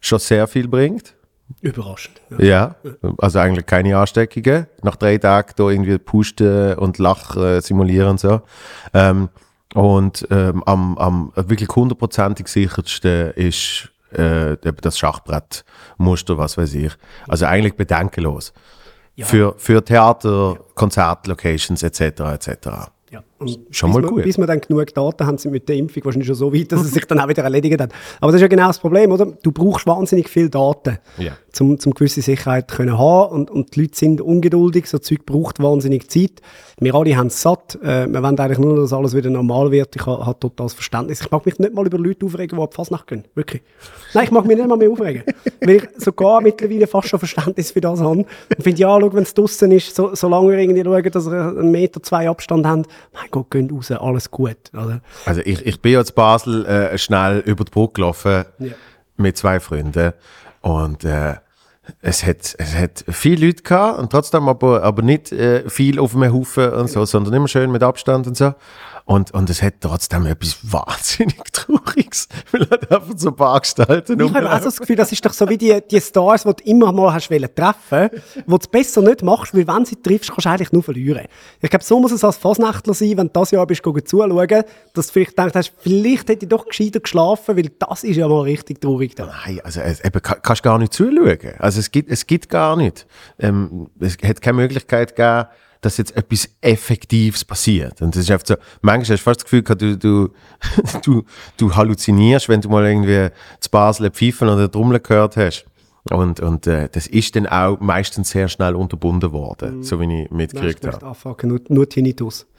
schon 0.00 0.18
sehr 0.18 0.46
viel 0.46 0.68
bringt. 0.68 1.14
Überraschend. 1.60 2.20
Ja. 2.38 2.44
Ja, 2.44 2.76
also 3.18 3.38
eigentlich 3.38 3.66
keine 3.66 3.96
Ansteckungen. 3.96 4.66
Nach 4.82 4.96
drei 4.96 5.18
Tagen 5.18 5.52
da 5.56 5.68
irgendwie 5.68 5.98
pusten 5.98 6.74
und 6.74 6.98
Lach 6.98 7.36
äh, 7.36 7.60
simulieren 7.60 8.10
und 8.10 8.20
so. 8.20 8.42
Ähm, 8.92 9.28
und 9.74 10.26
ähm, 10.30 10.62
am, 10.64 10.96
am 10.98 11.32
wirklich 11.34 11.68
hundertprozentig 11.68 12.48
sicherste 12.48 13.32
ist 13.36 13.90
äh, 14.12 14.56
das 14.80 14.98
Schachbrettmuster, 14.98 16.38
was 16.38 16.56
weiß 16.56 16.74
ich. 16.74 16.92
Also 17.28 17.46
eigentlich 17.46 17.74
bedenkenlos. 17.74 18.52
Für, 19.16 19.54
für 19.58 19.84
Theater, 19.84 20.58
Konzertlocations 20.74 21.82
etc. 21.84 22.00
etc. 22.20 22.48
Ja. 23.10 23.22
Und 23.46 23.58
Schon 23.70 23.90
bis 23.90 23.94
mal 23.96 24.02
wir, 24.02 24.10
gut. 24.10 24.22
Bis 24.24 24.38
wir 24.38 24.46
dann 24.46 24.60
genug 24.60 24.92
Daten 24.94 25.26
haben, 25.26 25.38
sind 25.38 25.52
mit 25.52 25.68
der 25.68 25.76
Impfung 25.76 26.04
wahrscheinlich 26.04 26.26
schon 26.26 26.36
so 26.36 26.52
weit, 26.54 26.72
dass 26.72 26.80
es 26.82 26.92
sich 26.92 27.04
dann 27.06 27.18
auch 27.20 27.28
wieder 27.28 27.42
erledigt 27.42 27.80
hat. 27.80 27.90
Aber 28.20 28.32
das 28.32 28.36
ist 28.36 28.42
ja 28.42 28.48
genau 28.48 28.66
das 28.68 28.78
Problem, 28.78 29.12
oder? 29.12 29.26
Du 29.42 29.52
brauchst 29.52 29.86
wahnsinnig 29.86 30.28
viel 30.28 30.48
Daten, 30.48 30.98
Ja. 31.18 31.32
um 31.60 31.78
zum 31.78 31.94
gewisse 31.94 32.22
Sicherheit 32.22 32.70
zu 32.70 32.76
können 32.76 32.98
haben. 32.98 33.32
Und, 33.32 33.50
und 33.50 33.74
die 33.76 33.82
Leute 33.82 33.96
sind 33.96 34.20
ungeduldig, 34.20 34.86
so 34.88 34.98
Zeug 34.98 35.24
braucht 35.26 35.62
wahnsinnig 35.62 36.08
Zeit. 36.10 36.40
Wir 36.80 36.94
alle 36.94 37.16
haben 37.16 37.28
es 37.28 37.40
satt. 37.40 37.78
Äh, 37.82 38.08
wir 38.12 38.22
wollen 38.22 38.38
eigentlich 38.38 38.58
nur, 38.58 38.76
dass 38.76 38.92
alles 38.92 39.14
wieder 39.14 39.30
normal 39.30 39.70
wird. 39.70 39.94
Ich 39.94 40.04
habe 40.06 40.26
hab 40.26 40.40
total 40.40 40.66
das 40.66 40.74
Verständnis. 40.74 41.20
Ich 41.20 41.30
mag 41.30 41.46
mich 41.46 41.58
nicht 41.58 41.72
mal 41.72 41.86
über 41.86 41.98
Leute 41.98 42.26
aufregen, 42.26 42.58
die 42.58 42.62
ab 42.62 42.74
Fasnacht 42.74 43.06
gehen. 43.06 43.24
Wirklich. 43.34 43.62
Nein, 44.12 44.24
ich 44.24 44.30
mag 44.32 44.44
mich 44.44 44.56
nicht 44.56 44.68
mal 44.68 44.76
mehr 44.76 44.90
aufregen. 44.90 45.22
weil 45.60 45.76
ich 45.76 45.88
sogar 45.98 46.40
mittlerweile 46.40 46.86
fast 46.86 47.08
schon 47.08 47.18
Verständnis 47.18 47.70
für 47.70 47.80
das 47.80 48.00
habe. 48.00 48.10
Und 48.18 48.26
finde, 48.60 48.80
ja, 48.80 48.98
schau, 49.00 49.12
wenn 49.12 49.22
es 49.22 49.34
draussen 49.34 49.70
ist, 49.70 49.94
so, 49.94 50.14
solange 50.14 50.50
wir 50.50 50.58
irgendwie 50.58 50.82
schauen, 50.84 51.10
dass 51.12 51.30
wir 51.30 51.40
einen 51.56 51.70
Meter, 51.70 52.02
zwei 52.02 52.28
Abstand 52.28 52.66
haben, 52.66 52.82
mein 53.12 53.30
Gott, 53.34 53.50
gehen 53.50 53.70
raus, 53.70 53.90
alles 53.90 54.30
gut. 54.30 54.56
Also, 54.72 54.98
Also 55.26 55.40
ich, 55.44 55.64
ich 55.66 55.80
bin 55.82 55.92
ja 55.92 56.04
zu 56.04 56.12
Basel 56.14 56.64
äh, 56.66 56.96
schnell 56.98 57.38
über 57.40 57.64
die 57.64 57.70
Brücke 57.70 57.94
gelaufen 57.94 58.44
Ja. 58.58 58.72
mit 59.16 59.36
zwei 59.36 59.58
Freunden 59.60 60.12
und 60.60 61.04
äh, 61.04 61.34
es 62.00 62.24
hat, 62.24 62.54
es 62.58 62.74
hat 62.74 63.04
viele 63.08 63.46
Leute 63.46 63.62
gehabt 63.62 63.98
und 63.98 64.10
trotzdem 64.10 64.48
aber, 64.48 64.82
aber 64.82 65.02
nicht 65.02 65.32
äh, 65.32 65.68
viel 65.68 65.98
auf 65.98 66.14
einem 66.16 66.32
Haufen 66.32 66.70
und 66.72 66.88
so, 66.88 67.04
sondern 67.04 67.34
immer 67.34 67.48
schön 67.48 67.70
mit 67.70 67.82
Abstand 67.82 68.26
und 68.26 68.36
so. 68.36 68.54
Und, 69.06 69.32
und 69.32 69.50
es 69.50 69.60
hat 69.62 69.74
trotzdem 69.80 70.24
etwas 70.24 70.56
wahnsinnig 70.62 71.36
Trauriges, 71.52 72.26
weil 72.52 72.62
halt 72.70 72.90
einfach 72.90 73.12
so 73.16 73.28
ein 73.28 73.36
paar 73.36 73.60
Gestalten 73.60 74.18
Ich 74.18 74.32
habe 74.32 74.50
auch 74.50 74.58
so 74.60 74.64
das 74.64 74.78
Gefühl, 74.80 74.96
das 74.96 75.12
ist 75.12 75.24
doch 75.26 75.34
so 75.34 75.46
wie 75.50 75.58
die, 75.58 75.78
die 75.90 76.00
Stars, 76.00 76.44
die 76.44 76.48
du 76.54 76.64
immer 76.70 76.90
mal 76.90 77.12
hast 77.12 77.30
wollen 77.30 77.48
treffen, 77.54 78.08
wo 78.46 78.56
du 78.56 78.62
es 78.62 78.68
besser 78.68 79.02
nicht 79.02 79.22
machst, 79.22 79.52
weil 79.54 79.66
wenn 79.66 79.80
du 79.80 79.84
sie 79.84 79.96
triffst, 79.96 80.30
kannst 80.30 80.46
du 80.46 80.48
eigentlich 80.50 80.72
nur 80.72 80.82
verlieren. 80.82 81.26
Ich 81.60 81.68
glaube, 81.68 81.84
so 81.84 82.00
muss 82.00 82.12
es 82.12 82.24
als 82.24 82.38
Fasnächtler 82.38 82.94
sein, 82.94 83.18
wenn 83.18 83.26
du 83.26 83.32
das 83.34 83.50
Jahr 83.50 83.66
bist, 83.66 83.82
zuschauen, 83.84 84.64
dass 84.94 85.06
du 85.08 85.12
vielleicht 85.12 85.38
hast, 85.38 85.72
vielleicht 85.78 86.28
hätte 86.30 86.46
ich 86.46 86.48
doch 86.48 86.64
gescheiter 86.66 87.00
geschlafen, 87.00 87.58
weil 87.58 87.70
das 87.78 88.04
ist 88.04 88.16
ja 88.16 88.26
mal 88.26 88.40
richtig 88.40 88.80
traurig 88.80 89.14
da. 89.16 89.26
Nein, 89.44 89.60
also 89.62 89.80
eben, 89.82 90.22
ka- 90.22 90.36
kannst 90.36 90.62
gar 90.62 90.78
nicht 90.78 90.94
zuschauen. 90.94 91.38
Also 91.58 91.78
es 91.80 91.90
gibt, 91.90 92.10
es 92.10 92.26
gibt 92.26 92.48
gar 92.48 92.74
nicht. 92.76 93.06
Ähm, 93.38 93.88
es 94.00 94.16
hat 94.26 94.40
keine 94.40 94.56
Möglichkeit 94.56 95.14
gegeben, 95.14 95.46
dass 95.84 95.98
jetzt 95.98 96.16
etwas 96.16 96.48
Effektives 96.60 97.44
passiert. 97.44 98.00
Und 98.00 98.14
das 98.14 98.22
ist 98.22 98.30
einfach 98.30 98.46
so, 98.46 98.54
manchmal 98.82 99.16
hast 99.16 99.20
du 99.20 99.24
fast 99.30 99.40
das 99.40 99.44
Gefühl 99.44 99.62
du, 99.62 99.96
du, 99.98 100.28
du, 101.04 101.24
du 101.56 101.74
halluzinierst, 101.76 102.48
wenn 102.48 102.60
du 102.60 102.68
mal 102.68 102.86
irgendwie 102.86 103.28
zu 103.60 103.70
Basel 103.70 104.10
Pfeifen 104.10 104.48
oder 104.48 104.70
Trommeln 104.70 105.02
gehört 105.02 105.36
hast. 105.36 105.66
Und, 106.10 106.40
und 106.40 106.66
äh, 106.66 106.90
das 106.92 107.06
ist 107.06 107.34
dann 107.34 107.46
auch 107.46 107.80
meistens 107.80 108.28
sehr 108.28 108.48
schnell 108.48 108.74
unterbunden 108.74 109.32
worden, 109.32 109.82
so 109.82 109.98
wie 110.00 110.24
ich 110.24 110.30
mitgekriegt 110.30 110.86
habe. 110.86 111.06
Anfangen, 111.06 111.48
nur, 111.48 111.60
nur 111.68 111.88
Tinnitus. 111.88 112.46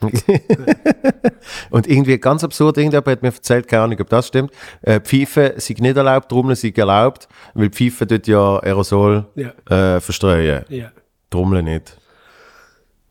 Und 1.70 1.86
irgendwie 1.86 2.18
ganz 2.18 2.42
absurd, 2.42 2.76
irgendjemand 2.78 3.06
hat 3.06 3.22
mir 3.22 3.28
erzählt, 3.28 3.68
keine 3.68 3.84
Ahnung, 3.84 4.00
ob 4.00 4.08
das 4.08 4.26
stimmt, 4.26 4.50
äh, 4.82 5.00
Pfeifen 5.00 5.52
sind 5.60 5.80
nicht 5.80 5.96
erlaubt, 5.96 6.28
Trommeln 6.28 6.56
sind 6.56 6.76
erlaubt, 6.76 7.28
weil 7.54 7.70
Pfeifen 7.70 8.08
dort 8.08 8.26
ja 8.26 8.58
Aerosol 8.58 9.26
Ja. 9.36 9.50
äh, 9.96 10.00
verstreuen. 10.00 10.64
Ja. 10.68 10.90
Trommeln 11.30 11.66
nicht. 11.66 11.96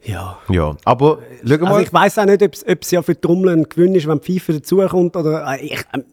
Ja. 0.05 0.38
Ja, 0.50 0.75
aber 0.85 1.19
schau 1.43 1.57
mal. 1.57 1.67
Also 1.67 1.79
ich 1.79 1.93
weiß 1.93 2.19
auch 2.19 2.25
nicht, 2.25 2.41
ob 2.41 2.81
es 2.81 2.91
ja 2.91 3.01
für 3.01 3.15
die 3.15 3.21
Trommel 3.21 3.50
ein 3.50 3.63
Gewinn 3.63 3.95
ist, 3.95 4.07
wenn 4.07 4.19
die 4.19 4.39
Pfeife 4.39 4.53
dazukommt. 4.53 5.15
Oder, 5.15 5.53
äh, 5.53 5.65
ich, 5.65 5.83
ähm, 5.93 6.03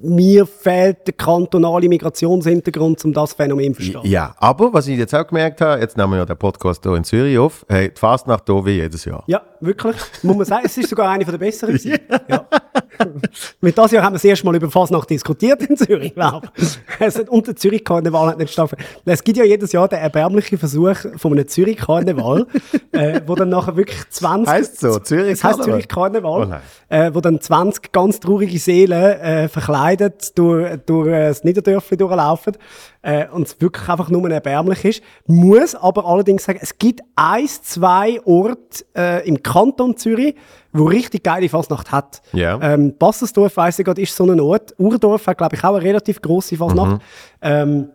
mir 0.00 0.46
fehlt 0.46 1.06
der 1.06 1.14
kantonale 1.14 1.88
Migrationshintergrund, 1.88 3.04
um 3.04 3.12
das 3.12 3.32
Phänomen 3.32 3.74
zu 3.74 3.82
verstehen. 3.82 4.10
Ja, 4.10 4.34
aber 4.38 4.72
was 4.72 4.86
ich 4.86 4.98
jetzt 4.98 5.14
auch 5.14 5.26
gemerkt 5.26 5.60
habe, 5.60 5.80
jetzt 5.80 5.96
nehmen 5.96 6.12
wir 6.12 6.18
ja 6.18 6.24
den 6.24 6.36
Podcast 6.36 6.82
hier 6.82 6.94
in 6.94 7.04
Zürich 7.04 7.38
auf, 7.38 7.66
hey, 7.68 7.90
die 7.90 7.98
Fastnacht 7.98 8.44
hier 8.46 8.64
wie 8.64 8.72
jedes 8.72 9.04
Jahr. 9.04 9.24
Ja, 9.26 9.42
wirklich. 9.60 9.96
Muss 10.22 10.36
man 10.36 10.46
sagen, 10.46 10.62
es 10.66 10.76
ist 10.76 10.88
sogar 10.88 11.10
eine 11.10 11.24
der 11.24 11.38
besseren. 11.38 11.78
ja. 12.28 12.46
Mit 13.60 13.76
das 13.76 13.90
Jahr 13.90 14.04
haben 14.04 14.12
wir 14.12 14.16
das 14.16 14.24
erste 14.24 14.46
Mal 14.46 14.56
über 14.56 14.70
Fasnacht 14.70 15.10
diskutiert 15.10 15.62
in 15.62 15.76
Zürich, 15.76 16.14
glaube 16.14 16.48
ich. 16.56 17.28
Und 17.28 17.46
der 17.46 17.56
Zürich-Karneval 17.56 18.28
hat 18.28 18.38
nicht 18.38 18.52
stattgefunden. 18.52 18.86
Es 19.04 19.24
gibt 19.24 19.38
ja 19.38 19.44
jedes 19.44 19.72
Jahr 19.72 19.88
den 19.88 19.98
erbärmlichen 19.98 20.58
Versuch 20.58 20.96
von 21.16 21.32
einem 21.32 21.48
Zürich-Karneval, 21.48 22.46
äh, 22.92 23.20
wo 23.26 23.34
dann 23.34 23.48
nachher 23.48 23.76
wirklich 23.76 23.98
20... 24.08 24.52
Heisst 24.52 24.80
so, 24.80 24.98
Zürich 24.98 25.32
Es 25.32 25.44
heisst 25.44 25.58
Karneval? 25.58 25.80
Zürich-Karneval. 25.80 26.48
Oh 26.52 26.94
äh, 26.94 27.14
wo 27.14 27.20
dann 27.20 27.40
20 27.40 27.90
ganz 27.92 28.20
traurige 28.20 28.58
Seelen 28.58 28.92
äh, 28.92 29.48
verkleidet 29.62 30.36
durch, 30.36 30.78
durch 30.86 31.08
äh, 31.08 31.28
das 31.28 31.44
Niederdörfli 31.44 31.96
durchlaufen 31.96 32.56
äh, 33.02 33.28
und 33.28 33.46
es 33.46 33.60
wirklich 33.60 33.88
einfach 33.88 34.08
nur 34.10 34.28
erbärmlich 34.30 34.84
ist. 34.84 35.02
Muss 35.26 35.74
aber 35.74 36.06
allerdings 36.06 36.44
sagen, 36.44 36.58
es 36.60 36.76
gibt 36.78 37.00
eins, 37.16 37.62
zwei 37.62 38.20
Orte 38.24 38.84
äh, 38.96 39.26
im 39.26 39.42
Kanton 39.42 39.96
Zürich, 39.96 40.34
wo 40.72 40.84
richtig 40.84 41.24
geile 41.24 41.48
Fasnacht 41.48 41.92
hat. 41.92 42.22
Ja. 42.32 42.58
Ähm, 42.60 42.96
Bassersdorf, 42.98 43.56
weiss 43.56 43.78
ich 43.78 43.84
gerade, 43.84 44.00
ist 44.00 44.14
so 44.14 44.24
ein 44.24 44.40
Ort. 44.40 44.74
Urdorf 44.78 45.26
hat, 45.26 45.38
glaube 45.38 45.56
ich, 45.56 45.64
auch 45.64 45.74
eine 45.74 45.82
relativ 45.82 46.20
grosse 46.20 46.56
Fasnacht. 46.56 46.92
Mhm. 46.92 47.00
Ähm, 47.42 47.88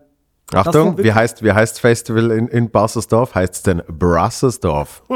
Achtung, 0.54 0.98
wie 0.98 1.12
heißt, 1.12 1.44
wie 1.44 1.52
heißt 1.52 1.74
das 1.76 1.80
Festival 1.80 2.32
in, 2.32 2.48
in 2.48 2.70
Bassersdorf? 2.70 3.36
Heißt 3.36 3.56
es 3.56 3.64
denn 3.64 3.82
Brassersdorf? 3.88 5.04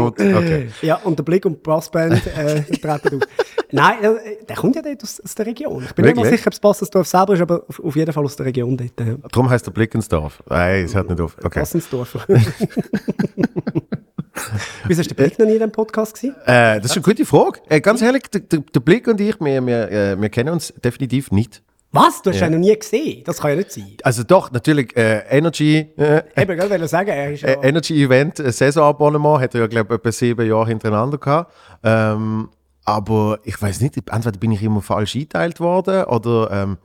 Okay. 0.00 0.68
ja, 0.82 0.96
und 0.96 1.18
der 1.18 1.24
Blick 1.24 1.44
und 1.44 1.54
die 1.54 1.62
Brassband 1.62 2.26
äh, 2.26 2.62
treten 2.80 3.20
auf. 3.20 3.28
Nein, 3.70 4.02
äh, 4.02 4.44
der 4.48 4.56
kommt 4.56 4.76
ja 4.76 4.82
dort 4.82 5.02
aus, 5.02 5.20
aus 5.20 5.34
der 5.34 5.46
Region. 5.46 5.84
Ich 5.84 5.94
bin 5.94 6.04
nicht 6.04 6.16
mal 6.16 6.22
Wirklich? 6.22 6.40
sicher, 6.40 6.48
ob 6.48 6.54
es 6.54 6.60
Bassensdorf 6.60 7.06
selber 7.06 7.34
ist, 7.34 7.40
aber 7.42 7.64
auf, 7.68 7.80
auf 7.80 7.96
jeden 7.96 8.12
Fall 8.12 8.24
aus 8.24 8.36
der 8.36 8.46
Region 8.46 8.76
dort. 8.76 8.98
Äh, 9.00 9.16
Darum 9.30 9.50
heißt 9.50 9.66
der 9.66 9.72
Blickensdorf. 9.72 10.42
Nein, 10.48 10.84
es 10.84 10.94
hört 10.94 11.10
nicht 11.10 11.20
auf. 11.20 11.36
Okay. 11.42 11.60
Bassensdorf. 11.60 12.16
Wieso 14.86 15.00
ist 15.02 15.10
der 15.10 15.16
Blick 15.16 15.38
noch 15.38 15.46
nie 15.46 15.52
in 15.52 15.58
diesem 15.58 15.72
Podcast 15.72 16.14
gewesen? 16.14 16.36
Äh, 16.46 16.80
das 16.80 16.92
ist 16.92 16.96
eine 16.96 17.02
gute 17.02 17.26
Frage. 17.26 17.60
Äh, 17.68 17.80
ganz 17.80 18.00
ehrlich, 18.00 18.22
der, 18.32 18.40
der, 18.40 18.60
der 18.60 18.80
Blick 18.80 19.06
und 19.06 19.20
ich, 19.20 19.38
wir, 19.40 19.66
wir, 19.66 19.90
äh, 19.90 20.20
wir 20.20 20.28
kennen 20.30 20.50
uns 20.50 20.72
definitiv 20.82 21.30
nicht. 21.30 21.62
Was? 21.92 22.22
Du 22.22 22.30
hast 22.30 22.40
ihn 22.40 22.52
noch 22.52 22.58
nie 22.58 22.78
gesehen? 22.78 23.24
Das 23.24 23.38
kann 23.38 23.50
ja 23.50 23.56
nicht 23.56 23.72
sein. 23.72 23.96
Also 24.04 24.22
doch, 24.22 24.52
natürlich, 24.52 24.96
äh, 24.96 25.24
Energy, 25.28 25.88
äh, 25.96 26.22
Eben, 26.36 26.58
ich 26.58 26.70
wollte 26.70 26.86
sagen, 26.86 27.08
er 27.08 27.32
ist 27.32 27.42
ja... 27.42 27.48
äh, 27.48 27.68
Energy 27.68 28.04
Event, 28.04 28.38
äh, 28.38 28.52
Saisonabonnement, 28.52 29.40
hat 29.40 29.54
er 29.54 29.62
ja, 29.62 29.66
glaube 29.66 29.94
ich, 29.94 29.98
etwa 30.00 30.12
sieben 30.12 30.48
Jahre 30.48 30.68
hintereinander 30.68 31.18
gehabt. 31.18 31.52
Ähm, 31.82 32.48
aber 32.84 33.40
ich 33.44 33.60
weiß 33.60 33.80
nicht, 33.80 33.96
entweder 33.96 34.38
bin 34.38 34.52
ich 34.52 34.62
immer 34.62 34.82
falsch 34.82 35.16
eingeteilt 35.16 35.58
worden 35.58 36.04
oder 36.04 36.50
ähm, 36.50 36.78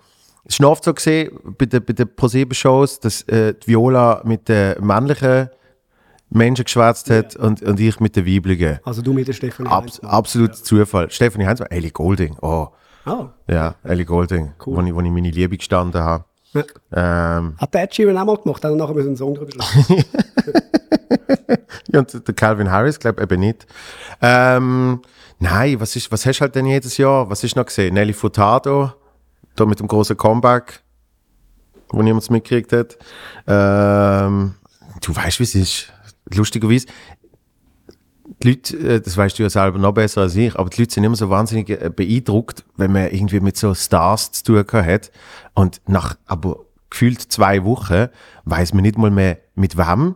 es 0.43 0.59
oft 0.59 0.83
so 0.83 0.93
gesehen 0.93 1.31
bei 1.57 1.65
den, 1.65 1.83
bei 1.83 1.93
den 1.93 2.15
ProSieben-Shows, 2.15 2.99
dass 2.99 3.23
äh, 3.23 3.53
die 3.53 3.67
Viola 3.67 4.21
mit 4.25 4.47
den 4.47 4.75
männlichen 4.85 5.49
Menschen 6.29 6.65
geschwätzt 6.65 7.09
hat 7.09 7.35
und, 7.35 7.61
und 7.61 7.79
ich 7.79 7.99
mit 7.99 8.15
den 8.15 8.25
weiblichen. 8.25 8.79
also 8.83 9.01
du 9.01 9.13
mit 9.13 9.27
der 9.27 9.33
Stefanie 9.33 9.69
Abs 9.69 9.93
Heinzmann. 9.93 10.11
absolut 10.11 10.55
Zufall. 10.55 11.09
Stephanie 11.09 11.45
Heinzmann, 11.45 11.71
Ellie 11.71 11.91
Golding, 11.91 12.35
oh, 12.41 12.67
Ah. 13.05 13.29
ja, 13.47 13.75
Ellie 13.83 14.05
Golding, 14.05 14.53
Cool. 14.65 14.75
wo, 14.77 14.81
ich, 14.81 14.95
wo 14.95 15.01
ich 15.01 15.11
meine 15.11 15.29
Liebe 15.31 15.57
gestanden 15.57 16.01
habe. 16.01 16.25
Ja. 16.53 16.63
Ähm, 17.37 17.55
Hat 17.57 17.73
der 17.73 17.83
Ed 17.83 17.93
Sheeran 17.95 18.17
auch 18.17 18.25
mal 18.25 18.37
gemacht, 18.37 18.63
hat 18.63 18.71
er 18.71 18.75
nachher 18.77 18.95
einen 18.97 19.15
Song 19.17 19.35
drüber. 19.35 19.51
Ja, 21.91 21.99
und 21.99 22.27
der 22.27 22.33
Calvin 22.35 22.71
Harris, 22.71 22.99
glaube 22.99 23.21
eben 23.23 23.39
nicht. 23.39 23.65
Ähm, 24.21 25.01
nein, 25.39 25.79
was, 25.79 25.95
ist, 25.95 26.11
was 26.11 26.25
hast 26.25 26.39
du 26.39 26.41
halt 26.41 26.55
denn 26.55 26.65
jedes 26.65 26.97
Jahr? 26.97 27.29
Was 27.29 27.43
ist 27.43 27.55
noch 27.55 27.65
gesehen? 27.65 27.93
Nelly 27.93 28.11
Furtado, 28.13 28.91
da 29.55 29.65
mit 29.65 29.79
dem 29.79 29.87
großen 29.87 30.17
Comeback, 30.17 30.81
wo 31.89 32.01
niemand 32.01 32.29
mitgekriegt 32.29 32.73
hat. 32.73 32.97
Ähm, 33.47 34.55
du 35.01 35.15
weißt, 35.15 35.39
wie 35.39 35.43
es 35.43 35.55
ist. 35.55 35.93
Lustigerweise, 36.33 36.87
die 38.41 38.49
Leute, 38.49 38.77
äh, 38.77 39.01
das 39.01 39.17
weißt 39.17 39.37
du 39.39 39.43
ja 39.43 39.49
selber 39.49 39.79
noch 39.79 39.93
besser 39.93 40.21
als 40.21 40.35
ich, 40.35 40.55
aber 40.55 40.69
die 40.69 40.81
Leute 40.81 40.93
sind 40.93 41.03
immer 41.03 41.15
so 41.15 41.29
wahnsinnig 41.29 41.69
äh, 41.69 41.89
beeindruckt, 41.93 42.63
wenn 42.77 42.91
man 42.91 43.11
irgendwie 43.11 43.39
mit 43.39 43.57
so 43.57 43.73
Stars 43.73 44.31
zu 44.31 44.63
tun 44.63 44.85
hat. 44.85 45.11
Und 45.53 45.81
nach 45.87 46.17
aber 46.25 46.59
gefühlt 46.89 47.21
zwei 47.21 47.63
Wochen 47.63 48.07
weiß 48.45 48.73
man 48.73 48.83
nicht 48.83 48.97
mal 48.97 49.11
mehr, 49.11 49.39
mit 49.55 49.77
wem, 49.77 50.15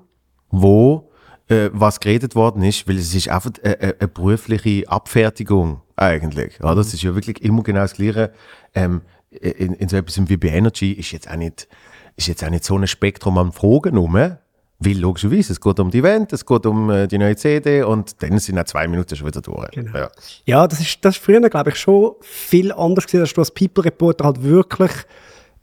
wo, 0.50 1.10
äh, 1.48 1.70
was 1.74 2.00
geredet 2.00 2.36
worden 2.36 2.64
ist, 2.64 2.88
weil 2.88 2.98
es 2.98 3.14
ist 3.14 3.30
einfach 3.30 3.52
eine, 3.64 3.80
eine, 3.80 3.96
eine 4.00 4.08
berufliche 4.08 4.88
Abfertigung 4.88 5.82
eigentlich. 5.96 6.60
Oder? 6.62 6.78
Es 6.78 6.94
ist 6.94 7.04
ja 7.04 7.16
wirklich 7.16 7.42
immer 7.44 7.64
genau 7.64 7.82
das 7.82 7.94
Gleiche. 7.94 8.32
Ähm, 8.74 9.02
in, 9.32 9.74
in 9.74 9.90
so 9.90 9.98
etwas 9.98 10.28
wie 10.28 10.38
bei 10.38 10.50
Energy 10.50 10.94
ist 10.94 11.12
jetzt 11.12 11.30
auch 11.30 11.36
nicht, 11.36 11.68
ist 12.16 12.28
jetzt 12.28 12.44
auch 12.44 12.50
nicht 12.50 12.64
so 12.64 12.78
ein 12.78 12.88
Spektrum 12.88 13.38
an 13.38 13.52
Fragen 13.52 13.98
rum. 13.98 14.38
Weil 14.82 14.98
logischerweise, 14.98 15.52
es 15.52 15.60
geht 15.60 15.80
um 15.80 15.92
die 15.92 16.00
Event, 16.00 16.32
es 16.32 16.46
geht 16.46 16.66
um 16.66 16.90
äh, 16.90 17.08
die 17.08 17.18
neue 17.18 17.36
CD 17.36 17.84
und 17.84 18.22
dann 18.24 18.40
sind 18.40 18.58
auch 18.58 18.64
zwei 18.64 18.88
Minuten 18.88 19.14
schon 19.14 19.28
wieder 19.28 19.42
durch. 19.42 19.72
Genau. 19.72 19.98
Ja. 19.98 20.10
Ja, 20.46 20.68
das 20.68 20.80
ist, 20.80 21.00
das 21.04 21.18
ist 21.18 21.24
früher, 21.24 21.42
glaube 21.50 21.72
ich, 21.72 21.76
schon 21.76 22.14
viel 22.22 22.72
anders 22.72 23.06
gewesen, 23.06 23.22
dass 23.22 23.34
du 23.34 23.42
als 23.42 23.52
People-Reporter 23.52 24.24
halt 24.24 24.42
wirklich 24.42 24.92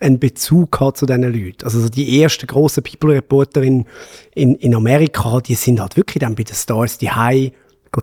einen 0.01 0.19
Bezug 0.19 0.79
hat 0.81 0.99
zu 0.99 1.07
diesen 1.07 1.23
Leuten. 1.23 1.65
Also 1.65 1.81
so 1.81 1.89
die 1.89 2.21
ersten 2.21 2.47
grossen 2.47 2.83
People-Reporter 2.83 3.63
in, 3.63 3.87
in, 4.35 4.55
in 4.57 4.75
Amerika, 4.75 5.41
die 5.41 5.55
sind 5.55 5.81
halt 5.81 5.97
wirklich 5.97 6.21
dann 6.21 6.35
bei 6.35 6.43
den 6.43 6.55
Stars 6.55 6.99
die 6.99 7.11
High 7.11 7.53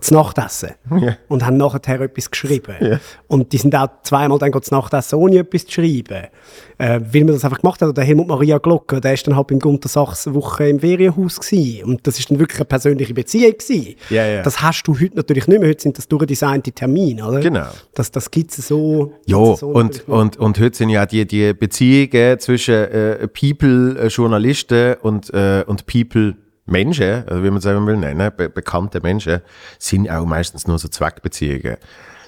zu 0.00 0.14
Nacht 0.14 0.38
essen 0.38 0.70
Ja. 0.98 1.16
und 1.28 1.44
haben 1.44 1.56
nachher 1.56 2.00
etwas 2.00 2.30
geschrieben. 2.30 2.74
Ja. 2.80 3.00
Und 3.28 3.52
die 3.52 3.58
sind 3.58 3.74
auch 3.76 3.88
zweimal 4.02 4.38
dann 4.38 4.52
zu 4.62 4.74
Nacht 4.74 4.92
essen, 4.94 5.16
ohne 5.16 5.38
etwas 5.38 5.66
zu 5.66 5.72
schreiben. 5.72 6.28
Äh, 6.76 7.00
weil 7.12 7.24
man 7.24 7.34
das 7.34 7.44
einfach 7.44 7.60
gemacht 7.60 7.80
hat. 7.80 7.88
Oder 7.88 7.94
der 7.94 8.04
Helmut 8.04 8.26
Maria 8.26 8.58
Glocker, 8.58 9.00
der 9.00 9.14
ist 9.14 9.26
dann 9.26 9.36
halt 9.36 9.46
beim 9.46 9.60
Gunter 9.60 9.88
Sachs 9.88 10.26
eine 10.26 10.34
Woche 10.34 10.68
im 10.68 10.80
Ferienhaus 10.80 11.38
gewesen. 11.38 11.84
Und 11.84 12.06
das 12.06 12.18
ist 12.18 12.30
dann 12.30 12.38
wirklich 12.40 12.58
eine 12.58 12.64
persönliche 12.64 13.14
Beziehung 13.14 13.52
gewesen. 13.52 13.94
Ja. 14.10 14.42
Das 14.42 14.60
hast 14.60 14.82
du 14.88 14.98
heute 14.98 15.16
natürlich 15.16 15.46
nicht 15.46 15.60
mehr. 15.60 15.68
Heute 15.68 15.82
sind 15.82 15.96
das 15.98 16.08
durchdesignte 16.08 16.72
Termine, 16.72 17.26
oder? 17.26 17.40
Genau. 17.40 17.66
Das, 17.94 18.10
das 18.10 18.30
gibt 18.30 18.50
es 18.56 18.66
so. 18.68 19.12
Ja, 19.26 19.54
so 19.54 19.68
und, 19.68 20.08
und, 20.08 20.36
und 20.36 20.58
heute 20.58 20.76
sind 20.76 20.88
ja 20.88 21.06
die, 21.06 21.26
die 21.26 21.52
Beziehungen 21.54 22.38
zwischen 22.40 22.74
äh, 22.74 23.28
People, 23.28 23.96
äh, 24.00 24.08
Journalisten 24.08 24.96
und, 25.02 25.32
äh, 25.32 25.62
und 25.66 25.86
People, 25.86 26.34
Menschen, 26.66 27.28
also 27.28 27.42
wie 27.42 27.50
man 27.50 27.58
es 27.58 27.66
eben 27.66 27.86
will 27.86 27.96
nennen, 27.96 28.32
be 28.36 28.48
bekannte 28.48 29.00
Menschen, 29.00 29.40
sind 29.78 30.10
auch 30.10 30.24
meistens 30.24 30.66
nur 30.66 30.78
so 30.78 30.88
Zweckbeziehungen. 30.88 31.76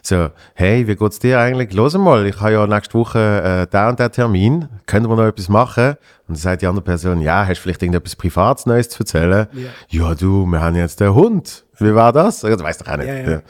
So, 0.02 0.30
hey, 0.54 0.86
wie 0.86 0.94
geht's 0.94 1.18
dir 1.18 1.40
eigentlich? 1.40 1.72
Los 1.72 1.98
mal, 1.98 2.26
ich 2.26 2.40
habe 2.40 2.52
ja 2.52 2.66
nächste 2.66 2.94
Woche 2.94 3.18
äh, 3.18 3.66
da 3.68 3.88
und 3.88 3.98
der 3.98 4.12
Termin, 4.12 4.68
können 4.86 5.08
wir 5.08 5.16
noch 5.16 5.26
etwas 5.26 5.48
machen? 5.48 5.96
Und 6.28 6.28
dann 6.28 6.36
sagt 6.36 6.62
die 6.62 6.68
andere 6.68 6.84
Person, 6.84 7.20
ja, 7.20 7.44
hast 7.44 7.58
du 7.58 7.62
vielleicht 7.62 7.82
irgendetwas 7.82 8.14
Privates 8.14 8.66
Neues 8.66 8.88
zu 8.88 9.00
erzählen? 9.00 9.48
Ja, 9.88 10.14
du, 10.14 10.46
wir 10.46 10.60
haben 10.60 10.76
jetzt 10.76 11.02
einen 11.02 11.14
Hund. 11.14 11.64
Wie 11.78 11.92
war 11.92 12.12
das? 12.12 12.40
Das 12.40 12.62
weißt 12.62 12.82
du 12.82 12.92
auch 12.92 12.96
nicht. 12.98 13.08
Ja, 13.08 13.14
ja, 13.14 13.30
ja. 13.30 13.42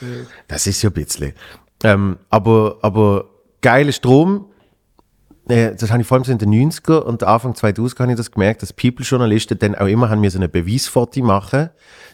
Das 0.49 0.67
ist 0.67 0.81
ja 0.83 0.89
ein 0.89 0.95
bisschen. 0.95 1.35
Ähm, 1.85 2.17
aber, 2.31 2.79
aber 2.81 3.27
geiler 3.61 3.93
Strom, 3.93 4.47
äh, 5.49 5.75
das 5.75 5.91
habe 5.91 6.03
ich 6.03 6.09
vor 6.09 6.17
allem 6.17 6.25
so 6.25 6.33
in 6.33 6.39
den 6.39 6.71
90er 6.71 6.99
und 6.99 7.23
Anfang 7.23 7.55
2000 7.55 8.01
habe 8.01 8.13
ich 8.13 8.17
das 8.17 8.31
gemerkt, 8.31 8.63
dass 8.63 8.73
People-Journalisten 8.73 9.59
dann 9.59 9.75
auch 9.75 9.87
immer 9.87 10.11
haben 10.11 10.21
mir 10.21 10.31
so 10.31 10.39
eine 10.39 10.49
Beweisfoto 10.49 11.23
machen, 11.23 11.71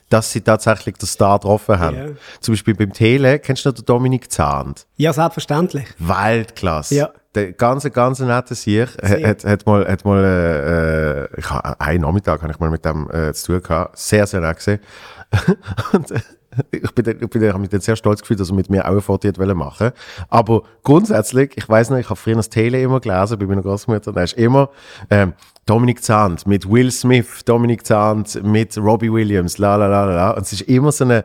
dass 0.09 0.31
sie 0.31 0.43
tatsächlich 0.43 0.97
den 0.97 1.07
Star 1.07 1.39
getroffen 1.39 1.79
haben. 1.79 1.97
Ja. 1.97 2.07
Zum 2.41 2.53
Beispiel 2.53 2.75
beim 2.75 2.93
Tele, 2.93 3.39
kennst 3.39 3.65
du 3.65 3.71
noch 3.71 3.77
den 3.77 3.87
Dominik 3.87 4.31
Zahnt? 4.31 4.87
Ja, 4.97 5.13
selbstverständlich. 5.13 5.87
Weltklasse. 5.99 6.95
Ja. 6.95 7.11
Der 7.35 7.53
ganze, 7.53 7.91
ganze 7.91 8.27
nette 8.27 8.55
Sieg 8.55 8.89
hat, 9.03 9.45
hat 9.45 9.67
mal, 9.67 9.89
hat 9.89 10.05
mal 10.05 10.23
äh, 11.33 11.41
ich 11.41 11.49
ha, 11.49 11.77
einen 11.79 12.03
Nachmittag 12.03 12.43
habe 12.43 12.53
ich 12.53 12.59
mal 12.59 12.69
mit 12.69 12.85
dem 12.85 13.11
äh, 13.11 13.33
zu 13.33 13.53
tun 13.53 13.63
gehabt. 13.63 13.97
Sehr, 13.97 14.27
sehr 14.27 14.43
nett 14.43 14.59
gewesen. 14.59 14.81
Und 15.93 16.11
äh, 16.11 16.21
ich 16.71 16.93
bin, 16.93 17.19
ich 17.21 17.31
bin, 17.31 17.43
ich 17.43 17.57
mich 17.57 17.69
dann 17.69 17.81
sehr 17.81 17.97
stolz 17.97 18.21
gefühlt, 18.21 18.41
dass 18.41 18.51
er 18.51 18.55
mit 18.55 18.71
mir 18.71 18.87
auch 18.87 18.93
ein 18.93 19.01
Foto 19.01 19.31
machen. 19.55 19.93
Aber 20.29 20.63
grundsätzlich, 20.83 21.53
ich 21.57 21.69
weiß 21.69 21.91
noch, 21.91 21.99
ich 21.99 22.11
habe 22.11 22.17
früher 22.17 22.37
das 22.37 22.49
Tele 22.49 22.81
immer 22.83 23.01
gelesen 23.01 23.39
bei 23.39 23.47
meiner 23.47 23.63
Großmutter. 23.63 24.13
Da 24.13 24.23
ist 24.23 24.35
immer 24.35 24.71
ähm, 25.11 25.33
Dominik 25.67 26.03
Zahnt 26.03 26.47
mit 26.47 26.69
Will 26.71 26.91
Smith, 26.91 27.45
Dominik 27.45 27.87
Zahnt 27.87 28.43
mit 28.43 28.77
Robbie 28.77 29.13
Williams, 29.13 29.59
la 29.59 29.77
la 29.77 29.87
la 29.87 30.05
la. 30.05 30.31
Und 30.33 30.43
es 30.43 30.53
ist 30.53 30.63
immer 30.63 30.93
so 30.93 31.05
eine 31.05 31.25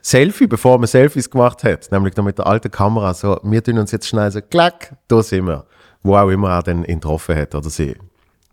Selfie, 0.00 0.46
bevor 0.46 0.78
man 0.78 0.86
Selfies 0.86 1.30
gemacht 1.30 1.64
hat, 1.64 1.90
nämlich 1.90 2.16
noch 2.16 2.24
mit 2.24 2.38
der 2.38 2.46
alten 2.46 2.70
Kamera, 2.70 3.14
so, 3.14 3.38
wir 3.42 3.62
tun 3.62 3.78
uns 3.78 3.90
jetzt 3.90 4.08
schnell 4.08 4.30
so, 4.30 4.40
klack, 4.40 4.96
da 5.08 5.22
sind 5.22 5.46
wir. 5.46 5.66
Wo 6.02 6.16
auch 6.16 6.28
immer 6.28 6.50
er 6.50 6.62
dann 6.62 6.84
ihn 6.84 7.00
getroffen 7.00 7.36
hat 7.36 7.54
oder 7.54 7.68
sie. 7.68 7.96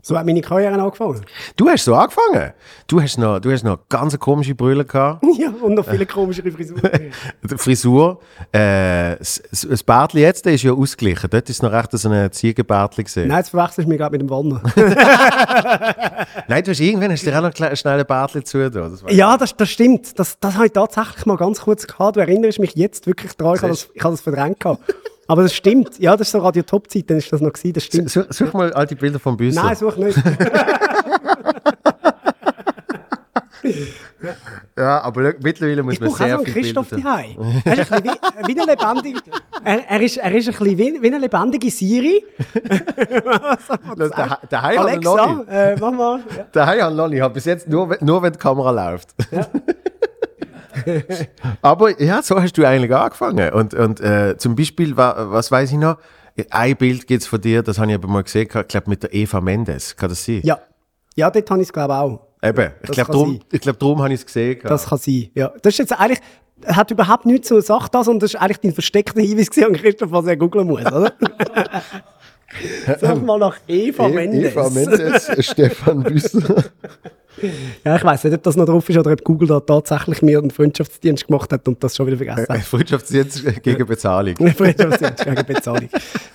So 0.06 0.16
hat 0.16 0.24
meine 0.24 0.40
Karriere 0.40 0.80
angefangen. 0.80 1.20
Du 1.56 1.68
hast 1.68 1.84
so 1.84 1.92
angefangen. 1.96 2.52
Du 2.86 3.02
hast 3.02 3.18
noch, 3.18 3.40
du 3.40 3.50
hast 3.50 3.64
noch 3.64 3.88
ganz 3.88 4.16
komische 4.16 4.54
Brille 4.54 4.84
gehabt. 4.84 5.24
ja, 5.36 5.50
und 5.60 5.74
noch 5.74 5.84
viele 5.84 6.06
komischere 6.06 6.52
Frisuren. 6.52 7.12
Die 7.42 7.58
Frisur. 7.58 8.20
Äh, 8.52 9.16
das, 9.16 9.42
das 9.68 9.82
Bärtli 9.82 10.20
jetzt 10.20 10.46
der 10.46 10.52
ist 10.54 10.62
ja 10.62 10.72
ausgeglichen. 10.72 11.28
Dort 11.28 11.50
ist 11.50 11.60
noch 11.60 11.72
recht 11.72 11.90
so 11.90 12.08
ein 12.08 12.30
Ziegenbärtli 12.30 13.02
gesehen. 13.02 13.26
Nein, 13.26 13.38
jetzt 13.38 13.48
verwechselst 13.48 13.86
du 13.86 13.88
mich 13.88 13.98
gerade 13.98 14.16
mit 14.16 14.20
dem 14.20 14.30
Wanner. 14.30 14.62
Nein, 16.46 16.62
du 16.62 16.70
hast 16.70 16.78
irgendwann 16.78 17.10
hast 17.10 17.26
du 17.26 17.30
dir 17.32 17.38
auch 17.38 17.42
noch 17.42 17.76
schnell 17.76 17.98
ein 17.98 18.06
Bärtli 18.06 18.44
zu. 18.44 18.60
Weiß 18.60 19.00
ja, 19.08 19.36
das, 19.36 19.56
das 19.56 19.68
stimmt. 19.68 20.16
Das, 20.20 20.38
das 20.38 20.54
habe 20.54 20.66
ich 20.66 20.72
tatsächlich 20.72 21.26
mal 21.26 21.36
ganz 21.36 21.62
kurz 21.62 21.84
gehabt. 21.84 22.14
Du 22.14 22.20
erinnerst 22.20 22.60
mich 22.60 22.76
jetzt 22.76 23.08
wirklich 23.08 23.32
daran. 23.32 23.56
Ich 23.56 23.62
habe 23.62 23.72
das, 23.72 23.88
ich 23.92 24.04
habe 24.04 24.12
das 24.14 24.20
verdrängt 24.20 24.60
gehabt. 24.60 24.84
Aber 25.28 25.42
das 25.42 25.54
stimmt. 25.54 25.98
Ja, 25.98 26.16
das 26.16 26.28
ist 26.28 26.32
so 26.32 26.38
Radio 26.38 26.62
Top-Zeit, 26.62 27.10
dann 27.10 27.18
ist 27.18 27.32
das 27.32 27.40
noch 27.40 27.52
gewesen, 27.52 27.72
das 27.72 27.84
stimmt. 27.84 28.10
Such, 28.10 28.26
such 28.30 28.52
mal 28.52 28.72
alte 28.72 28.96
Bilder 28.96 29.18
vom 29.18 29.36
Büsser. 29.36 29.62
Nein, 29.62 29.76
such 29.76 29.96
nicht. 29.96 30.18
Ja, 34.78 35.00
aber 35.02 35.34
mittlerweile 35.40 35.82
muss 35.82 35.94
Ich 35.94 36.00
man 36.00 36.10
sehr 36.10 36.38
viele 36.40 36.52
Christoph 36.52 36.90
daheim. 36.90 37.62
Er 37.64 37.78
ist 37.78 37.92
ein 37.92 38.02
bisschen 38.02 38.18
wie, 38.44 38.54
wie 38.54 38.60
eine 38.60 38.70
lebendige, 38.72 39.20
er, 39.64 39.88
er, 39.88 40.00
ist, 40.00 40.16
er 40.18 40.34
ist 40.34 40.48
ein 40.48 40.54
bisschen 40.54 40.78
wie, 40.78 41.02
wie 41.02 41.06
eine 41.06 41.18
lebendige 41.18 41.70
Siri. 41.70 42.24
Haben 43.68 43.98
wir 43.98 44.08
noch 44.08 44.52
Alexa, 44.52 45.44
äh, 45.48 45.76
mach 45.80 45.92
mal. 45.92 46.20
Ja. 46.54 46.90
Noch 46.90 47.08
nicht. 47.08 47.16
Ich 47.16 47.22
habe 47.22 47.34
bis 47.34 47.46
jetzt 47.46 47.68
nur, 47.68 47.96
nur 48.00 48.22
wenn 48.22 48.32
die 48.32 48.38
Kamera 48.38 48.70
läuft. 48.70 49.14
Aber 51.62 52.00
ja, 52.02 52.22
so 52.22 52.40
hast 52.40 52.56
du 52.58 52.64
eigentlich 52.64 52.94
angefangen. 52.94 53.52
Und, 53.52 53.74
und 53.74 54.00
äh, 54.00 54.36
zum 54.36 54.54
Beispiel, 54.56 54.96
wa, 54.96 55.14
was 55.30 55.50
weiß 55.50 55.72
ich 55.72 55.78
noch? 55.78 55.96
Ein 56.50 56.76
Bild 56.76 57.06
gibt 57.06 57.22
es 57.22 57.28
von 57.28 57.40
dir, 57.40 57.62
das 57.62 57.78
habe 57.78 57.88
ich 57.90 57.94
aber 57.94 58.08
mal 58.08 58.22
gesehen, 58.22 58.42
ich 58.42 58.68
glaube 58.68 58.90
mit 58.90 59.02
der 59.02 59.14
Eva 59.14 59.40
Mendes. 59.40 59.96
Kann 59.96 60.08
das 60.10 60.24
sein? 60.24 60.40
ja. 60.44 60.58
Ja, 61.18 61.30
dort 61.30 61.50
habe 61.50 61.62
ich 61.62 61.68
es 61.68 61.72
glaube 61.72 61.94
ich 61.94 61.98
auch. 61.98 62.26
Eben. 62.46 62.72
Ich 62.82 62.88
Das 62.88 62.96
glaube, 62.96 63.12
darum, 63.12 63.40
ich 63.50 63.60
glaub, 63.62 63.78
darum 63.78 64.02
habe 64.02 64.12
ich 64.12 64.20
es 64.20 64.26
gesehen. 64.26 64.60
Das 64.62 64.86
kann 64.86 64.98
sein. 64.98 65.30
Ja. 65.34 65.50
Das 65.62 65.72
ist 65.72 65.78
jetzt 65.78 65.98
eigentlich, 65.98 66.20
hat 66.66 66.90
überhaupt 66.90 67.24
nichts 67.24 67.48
zur 67.48 67.62
Sache 67.62 67.88
da, 67.90 68.04
sondern 68.04 68.20
das 68.20 68.34
ist 68.34 68.40
eigentlich 68.40 68.58
dein 68.58 68.74
versteckter 68.74 69.20
Hinweis 69.20 69.48
gewesen 69.48 69.68
an 69.68 69.80
Christoph, 69.80 70.10
was 70.10 70.26
er 70.26 70.36
googeln 70.36 70.66
muss, 70.66 70.84
oder? 70.84 71.12
Sag 73.00 73.22
mal 73.22 73.38
nach 73.38 73.58
Eva 73.66 74.08
Mendes. 74.08 74.52
Eva 74.52 74.70
Mendes, 74.70 75.30
Stefan 75.40 76.02
Büsser. 76.02 76.64
Ja, 77.84 77.96
ich 77.96 78.04
weiß 78.04 78.24
nicht, 78.24 78.34
ob 78.34 78.42
das 78.42 78.56
noch 78.56 78.64
drauf 78.64 78.88
ist 78.88 78.96
oder 78.96 79.12
ob 79.12 79.22
Google 79.22 79.48
da 79.48 79.60
tatsächlich 79.60 80.22
mir 80.22 80.38
einen 80.38 80.50
Freundschaftsdienst 80.50 81.26
gemacht 81.26 81.52
hat 81.52 81.68
und 81.68 81.82
das 81.84 81.94
schon 81.94 82.06
wieder 82.06 82.16
vergessen 82.16 82.46
hat. 82.48 82.62
Freundschaftsdienst 82.62 83.62
gegen 83.62 83.86
Bezahlung. 83.86 84.36
Freundschaftsdienst 84.56 85.24
gegen 85.24 85.44
Bezahlung. 85.44 85.88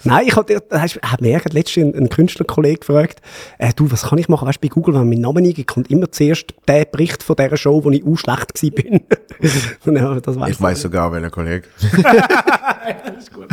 Nein, 0.03 0.27
ich 0.27 0.35
hat 0.35 1.21
mir 1.21 1.41
letztens 1.51 1.95
ein, 1.95 2.03
ein 2.03 2.09
Künstlerkollege 2.09 2.79
gefragt, 2.79 3.19
äh, 3.57 3.73
du, 3.75 3.91
was 3.91 4.03
kann 4.03 4.19
ich 4.19 4.29
machen? 4.29 4.47
Weißt 4.47 4.63
du, 4.63 4.67
bei 4.67 4.71
Google, 4.71 4.93
wenn 4.93 5.01
man 5.01 5.09
meinen 5.09 5.21
Namen 5.21 5.43
eingibt, 5.43 5.67
kommt 5.69 5.89
immer 5.89 6.11
zuerst 6.11 6.53
der 6.67 6.85
Bericht 6.85 7.23
von 7.23 7.35
dieser 7.35 7.57
Show, 7.57 7.83
wo 7.83 7.89
ich 7.89 8.05
auch 8.05 8.17
schlecht. 8.17 8.61
Und 9.85 9.95
ja, 9.95 10.47
Ich 10.47 10.61
weiß 10.61 10.81
sogar, 10.81 11.11
welcher 11.11 11.31
Kollege. 11.31 11.63
Das 13.05 13.17
ist 13.17 13.33
gut. 13.33 13.47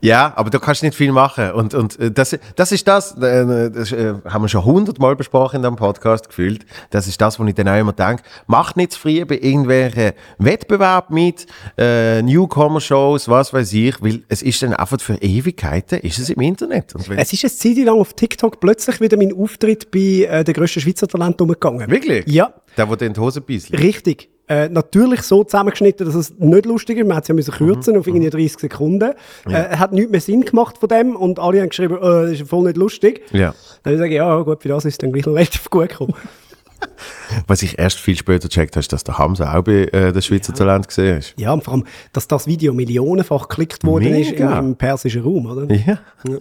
Ja, 0.00 0.32
aber 0.36 0.50
da 0.50 0.58
kannst 0.58 0.82
du 0.82 0.86
nicht 0.86 0.96
viel 0.96 1.12
machen. 1.12 1.52
Und, 1.52 1.74
und 1.74 1.98
äh, 1.98 2.10
das, 2.10 2.36
das 2.56 2.72
ist 2.72 2.88
das, 2.88 3.16
äh, 3.18 3.70
das 3.70 3.92
äh, 3.92 4.14
haben 4.24 4.42
wir 4.44 4.48
schon 4.48 4.64
hundertmal 4.64 5.14
besprochen 5.16 5.56
in 5.56 5.62
dem 5.62 5.76
Podcast 5.76 6.28
gefühlt. 6.28 6.64
Das 6.90 7.06
ist 7.06 7.20
das, 7.20 7.38
wo 7.38 7.44
ich 7.44 7.54
dann 7.54 7.68
auch 7.68 7.78
immer 7.78 7.92
denke, 7.92 8.22
mach 8.46 8.76
nicht 8.76 8.92
zu 8.92 9.00
früh 9.00 9.24
bei 9.24 9.36
irgendwelchen 9.38 10.12
Wettbewerben 10.38 11.14
mit, 11.14 11.46
äh, 11.76 12.22
Newcomer-Shows, 12.22 13.28
was 13.28 13.52
weiß 13.52 13.72
ich, 13.74 14.00
weil 14.02 14.22
es 14.28 14.42
ist 14.42 14.62
dann 14.62 14.74
einfach 14.74 15.00
für 15.00 15.14
Ewigkeiten, 15.16 16.00
ist 16.00 16.18
es 16.18 16.30
im 16.30 16.40
Internet. 16.40 16.94
Es 16.94 17.32
ist 17.32 17.44
eine 17.44 17.52
Zeit 17.52 17.84
lang 17.84 17.98
auf 17.98 18.14
TikTok 18.14 18.60
plötzlich 18.60 19.00
wieder 19.00 19.16
mein 19.16 19.32
Auftritt 19.34 19.90
bei 19.90 20.26
äh, 20.28 20.44
der 20.44 20.54
grössten 20.54 20.80
Schweizer 20.80 21.08
Talent 21.08 21.40
umgegangen. 21.40 21.90
wirklich? 21.90 22.26
Ja, 22.26 22.52
Der, 22.76 22.88
wo 22.88 22.94
in 22.94 23.12
die 23.12 23.20
Hose 23.20 23.40
beißt. 23.40 23.72
richtig. 23.72 24.28
Äh, 24.50 24.68
natürlich 24.68 25.22
so 25.22 25.44
zusammengeschnitten, 25.44 26.04
dass 26.04 26.16
es 26.16 26.34
nicht 26.36 26.66
lustig 26.66 26.98
ist. 26.98 27.06
Man 27.06 27.16
hat 27.16 27.22
es 27.22 27.28
ja 27.28 27.34
müssen 27.36 27.54
kürzen 27.54 27.96
auf 27.96 28.08
irgendwie 28.08 28.30
30 28.30 28.58
Sekunden. 28.58 29.12
Äh, 29.46 29.76
hat 29.76 29.92
nichts 29.92 30.10
mehr 30.10 30.20
Sinn 30.20 30.40
gemacht 30.40 30.76
von 30.78 30.88
dem 30.88 31.14
und 31.14 31.38
alle 31.38 31.60
haben 31.60 31.68
geschrieben, 31.68 31.98
äh, 31.98 32.00
das 32.00 32.32
ist 32.32 32.48
voll 32.48 32.64
nicht 32.64 32.76
lustig. 32.76 33.22
Ja. 33.30 33.54
Dann 33.84 33.96
sage 33.96 34.10
ich, 34.10 34.16
ja 34.16 34.40
gut, 34.40 34.60
für 34.60 34.68
das 34.70 34.84
ist 34.84 34.94
es 34.94 34.98
dann 34.98 35.12
gleich 35.12 35.24
relativ 35.24 35.70
gut 35.70 35.90
gekommen. 35.90 36.14
Was 37.46 37.62
ich 37.62 37.78
erst 37.78 38.00
viel 38.00 38.16
später 38.16 38.48
gecheckt 38.48 38.74
habe, 38.74 38.80
ist, 38.80 38.92
dass 38.92 39.04
der 39.04 39.18
Hamza 39.18 39.56
auch 39.56 39.62
bei 39.62 39.84
äh, 39.84 40.12
der 40.12 40.20
Schweizer 40.20 40.52
Talent 40.52 40.88
gesehen 40.88 41.18
ist. 41.18 41.34
Ja, 41.38 41.52
und 41.52 41.62
vor 41.62 41.74
allem, 41.74 41.84
dass 42.12 42.26
das 42.26 42.48
Video 42.48 42.74
millionenfach 42.74 43.46
geklickt 43.46 43.84
worden 43.84 44.16
ist 44.16 44.32
im, 44.32 44.46
Mega. 44.46 44.58
im 44.58 44.74
persischen 44.74 45.22
Raum, 45.22 45.46
oder? 45.46 45.72
Ja. 45.72 46.00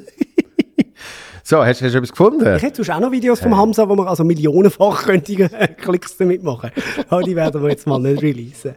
so, 1.50 1.66
hast, 1.66 1.82
hast 1.82 1.94
du 1.94 1.98
etwas 1.98 2.12
gefunden? 2.12 2.56
Ich 2.58 2.62
hätte 2.62 2.82
auch 2.94 3.00
noch 3.00 3.12
Videos 3.12 3.40
vom 3.40 3.58
Hamza, 3.58 3.90
wo 3.90 3.96
man 3.96 4.08
also 4.08 4.24
millionenfach 4.24 5.06
könnte 5.06 5.50
Klicks 5.78 6.16
damit 6.16 6.44
machen. 6.44 6.70
Aber 7.10 7.24
die 7.24 7.36
werden 7.36 7.64
wir 7.64 7.72
jetzt 7.72 7.88
mal 7.88 7.98
nicht 7.98 8.22
releasen. 8.22 8.76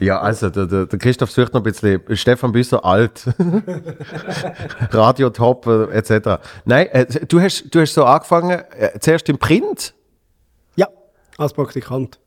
Ja, 0.00 0.20
also 0.20 0.48
der, 0.48 0.66
der, 0.66 0.86
der 0.86 0.98
Christoph 1.00 1.32
sucht 1.32 1.52
noch 1.52 1.62
ein 1.62 1.64
bisschen 1.64 2.00
Stefan 2.12 2.52
Büsser 2.52 2.84
alt, 2.84 3.24
Radio 4.92 5.30
Top 5.30 5.66
äh, 5.66 5.86
etc. 5.96 6.40
Nein, 6.64 6.86
äh, 6.92 7.06
du, 7.26 7.40
hast, 7.40 7.74
du 7.74 7.80
hast 7.80 7.92
so 7.92 8.04
angefangen, 8.04 8.62
äh, 8.78 9.00
zuerst 9.00 9.28
im 9.28 9.38
Print, 9.38 9.92
Ja, 10.76 10.86
als 11.38 11.52
Praktikant. 11.52 12.20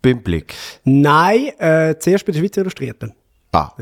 beim 0.00 0.22
Blick. 0.22 0.54
Nein, 0.84 1.48
äh, 1.58 1.96
zuerst 1.98 2.24
bei 2.24 2.30
den 2.30 2.40
Schweizer 2.40 2.60
Illustrierten. 2.60 3.14
Ah, 3.52 3.72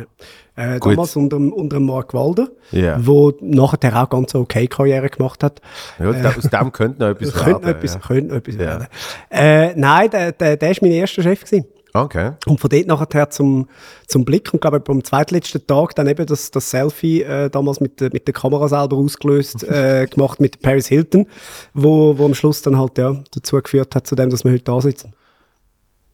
Äh, 0.56 0.78
Gut. 0.80 0.92
damals 0.94 1.14
unter, 1.14 1.36
unter 1.36 1.78
Mark 1.78 2.14
Walder, 2.14 2.48
Ja. 2.72 2.96
wo 3.04 3.32
nachher 3.40 4.02
auch 4.02 4.08
ganz 4.08 4.34
okay 4.34 4.66
Karriere 4.66 5.08
gemacht 5.10 5.44
hat. 5.44 5.60
ja, 5.98 6.10
da, 6.12 6.30
aus 6.36 6.44
dem 6.48 6.72
könnte 6.72 7.00
noch 7.00 7.10
etwas 7.10 7.34
noch 7.36 7.46
werden. 7.46 7.64
etwas, 7.68 7.94
ja. 7.94 8.00
könnte 8.00 8.28
noch 8.30 8.36
etwas 8.38 8.58
werden. 8.58 8.86
Äh, 9.30 9.74
nein, 9.76 10.10
der, 10.10 10.32
der, 10.32 10.56
der 10.56 10.70
ist 10.70 10.82
mein 10.82 10.90
erster 10.92 11.22
Chef 11.22 11.44
gewesen. 11.44 11.66
Okay. 11.94 12.32
Und 12.46 12.60
von 12.60 12.70
dort 12.70 12.86
nachher 12.86 13.30
zum, 13.30 13.68
zum 14.06 14.24
Blick 14.24 14.52
und 14.52 14.60
glaube 14.60 14.82
am 14.88 15.04
zweitletzten 15.04 15.66
Tag 15.66 15.94
dann 15.94 16.06
eben 16.06 16.26
das, 16.26 16.50
das 16.50 16.70
Selfie 16.70 17.22
äh, 17.22 17.48
damals 17.50 17.80
mit, 17.80 18.00
der- 18.00 18.10
mit 18.12 18.26
der 18.26 18.34
Kamera 18.34 18.68
selber 18.68 18.96
ausgelöst 18.96 19.62
äh, 19.68 20.06
gemacht 20.06 20.40
mit 20.40 20.60
Paris 20.60 20.86
Hilton, 20.88 21.26
wo, 21.74 22.16
wo 22.18 22.24
am 22.24 22.34
Schluss 22.34 22.62
dann 22.62 22.78
halt 22.78 22.98
ja, 22.98 23.16
dazu 23.32 23.56
geführt 23.62 23.94
hat, 23.94 24.06
zu 24.06 24.14
dem, 24.16 24.28
dass 24.30 24.44
wir 24.44 24.52
heute 24.52 24.64
da 24.64 24.80
sitzen. 24.80 25.12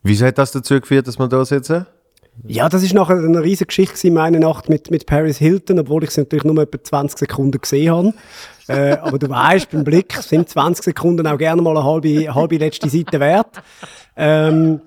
Wieso 0.03 0.27
hat 0.27 0.39
das 0.39 0.53
dazu 0.53 0.79
geführt, 0.81 1.07
dass 1.09 1.19
wir 1.19 1.29
da 1.29 1.45
sitzen? 1.45 1.87
Ja, 2.47 2.69
das 2.69 2.83
ist 2.83 2.95
nachher 2.95 3.17
eine 3.17 3.43
riesige 3.43 3.67
Geschichte 3.67 3.95
gewesen, 3.95 4.15
meine 4.15 4.41
Nacht 4.41 4.69
mit, 4.69 4.91
mit 4.91 5.07
Paris 5.07 5.39
Hilton, 5.39 5.79
obwohl 5.79 6.05
ich 6.05 6.11
sie 6.11 6.23
natürlich 6.23 6.45
nur 6.45 6.59
etwa 6.59 6.83
20 6.83 7.19
Sekunden 7.19 7.61
gesehen 7.61 7.93
habe. 7.93 8.15
äh, 8.69 8.97
aber 8.99 9.19
du 9.19 9.29
weißt, 9.29 9.71
beim 9.71 9.85
Blick 9.85 10.15
sind 10.15 10.49
20 10.49 10.85
Sekunden 10.85 11.27
auch 11.27 11.39
gerne 11.39 11.63
mal 11.63 11.77
eine 11.77 11.85
halbe, 11.85 12.35
halbe 12.35 12.57
letzte 12.57 12.89
Seite 12.89 13.21
wert. 13.21 13.63
Ähm, 14.17 14.81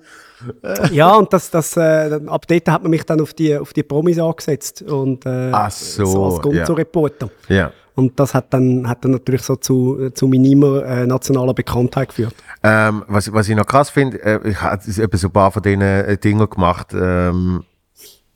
ja, 0.92 1.14
und 1.16 1.32
das, 1.32 1.50
das, 1.50 1.76
äh, 1.76 2.20
ab 2.26 2.46
dort 2.46 2.68
hat 2.68 2.82
man 2.82 2.90
mich 2.90 3.04
dann 3.04 3.20
auf 3.20 3.34
die, 3.34 3.56
auf 3.56 3.72
die 3.72 3.82
Promis 3.82 4.18
angesetzt 4.18 4.82
und 4.82 5.26
äh, 5.26 5.50
Ach 5.52 5.70
so, 5.70 6.26
als 6.26 6.40
Gonzo-Reporter. 6.40 7.30
Ja. 7.48 7.72
Und 7.98 8.20
das 8.20 8.32
hat 8.32 8.54
dann, 8.54 8.88
hat 8.88 9.04
dann 9.04 9.10
natürlich 9.10 9.42
so 9.42 9.56
zu, 9.56 10.10
zu 10.10 10.28
minimer 10.28 10.84
äh, 10.84 11.04
nationaler 11.04 11.52
Bekanntheit 11.52 12.10
geführt. 12.10 12.32
Ähm, 12.62 13.04
was, 13.08 13.32
was 13.32 13.48
ich 13.48 13.56
noch 13.56 13.66
krass 13.66 13.90
finde, 13.90 14.22
äh, 14.22 14.38
ich 14.48 14.62
habe 14.62 15.16
so 15.16 15.26
ein 15.26 15.32
paar 15.32 15.50
von 15.50 15.64
diesen 15.64 15.80
äh, 15.80 16.16
Dingen 16.16 16.48
gemacht, 16.48 16.94
ähm, 16.94 17.64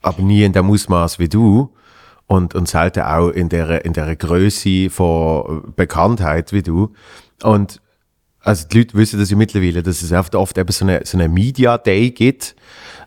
aber 0.00 0.20
nie 0.20 0.42
in 0.42 0.52
dem 0.52 0.68
Ausmaß 0.68 1.20
wie 1.20 1.28
du 1.28 1.72
und, 2.26 2.56
und 2.56 2.66
selten 2.66 3.04
auch 3.04 3.28
in 3.28 3.50
der, 3.50 3.84
in 3.84 3.92
der 3.92 4.16
Größe 4.16 4.90
von 4.90 5.72
Bekanntheit 5.76 6.52
wie 6.52 6.62
du. 6.62 6.92
Und 7.44 7.81
also 8.42 8.66
die 8.68 8.78
Leute 8.78 8.94
wissen 8.94 9.20
das 9.20 9.30
ja 9.30 9.36
mittlerweile, 9.36 9.82
dass 9.82 10.02
es 10.02 10.12
oft, 10.12 10.34
oft 10.34 10.58
eben 10.58 10.72
so 10.72 10.84
eine, 10.84 11.02
so 11.04 11.16
eine 11.16 11.28
Media 11.28 11.78
Day 11.78 12.10
gibt, 12.10 12.56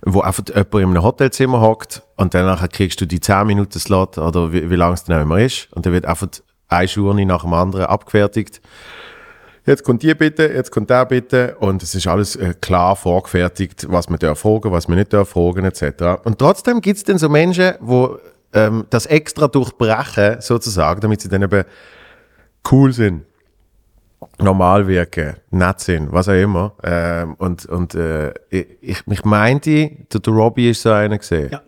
wo 0.05 0.21
einfach 0.21 0.43
jemand 0.47 0.73
in 0.73 0.83
einem 0.83 1.03
Hotelzimmer 1.03 1.61
hockt 1.61 2.03
und 2.15 2.33
danach 2.33 2.67
kriegst 2.69 3.01
du 3.01 3.05
die 3.05 3.19
10 3.19 3.47
Minuten 3.47 3.79
Slot 3.79 4.17
oder 4.17 4.53
wie, 4.53 4.69
wie 4.69 4.75
lang 4.75 4.93
es 4.93 5.03
dann 5.03 5.21
immer 5.21 5.39
ist. 5.39 5.67
Und 5.73 5.85
dann 5.85 5.93
wird 5.93 6.05
einfach 6.05 6.27
eine 6.69 6.87
Journey 6.87 7.25
nach 7.25 7.41
dem 7.41 7.53
anderen 7.53 7.85
abgefertigt. 7.85 8.61
Jetzt 9.65 9.83
kommt 9.83 10.03
die 10.03 10.13
bitte, 10.13 10.43
jetzt 10.45 10.71
kommt 10.71 10.89
der 10.89 11.05
bitte. 11.05 11.55
Und 11.59 11.81
es 11.81 11.95
ist 11.95 12.07
alles 12.07 12.35
äh, 12.35 12.53
klar 12.61 12.95
vorgefertigt, 12.95 13.87
was 13.89 14.09
man 14.09 14.19
darf 14.19 14.39
fragen, 14.39 14.71
was 14.71 14.87
man 14.87 14.97
nicht 14.97 15.11
darf 15.11 15.29
fragen 15.29 15.65
etc. 15.65 16.23
Und 16.23 16.37
trotzdem 16.39 16.81
gibt 16.81 16.97
es 16.97 17.03
dann 17.03 17.17
so 17.17 17.29
Menschen, 17.29 17.73
wo 17.79 18.19
ähm, 18.53 18.85
das 18.89 19.07
extra 19.07 19.47
durchbrechen 19.47 20.37
sozusagen, 20.39 21.01
damit 21.01 21.21
sie 21.21 21.29
dann 21.29 21.41
eben 21.41 21.63
cool 22.71 22.93
sind, 22.93 23.25
normal 24.39 24.87
wirken, 24.87 25.35
nett 25.51 25.79
sind, 25.79 26.11
was 26.11 26.27
auch 26.27 26.33
immer. 26.33 26.73
Ähm, 26.83 27.35
und 27.35 27.65
und 27.65 27.95
äh, 27.95 28.33
ich, 28.49 28.67
ich 28.81 29.07
mich 29.07 29.23
meinte, 29.25 29.91
der, 30.11 30.19
der 30.19 30.33
Robbie 30.33 30.69
ist 30.69 30.81
so 30.81 30.91
einer 30.91 31.17
gesehen. 31.17 31.49
Ja. 31.51 31.61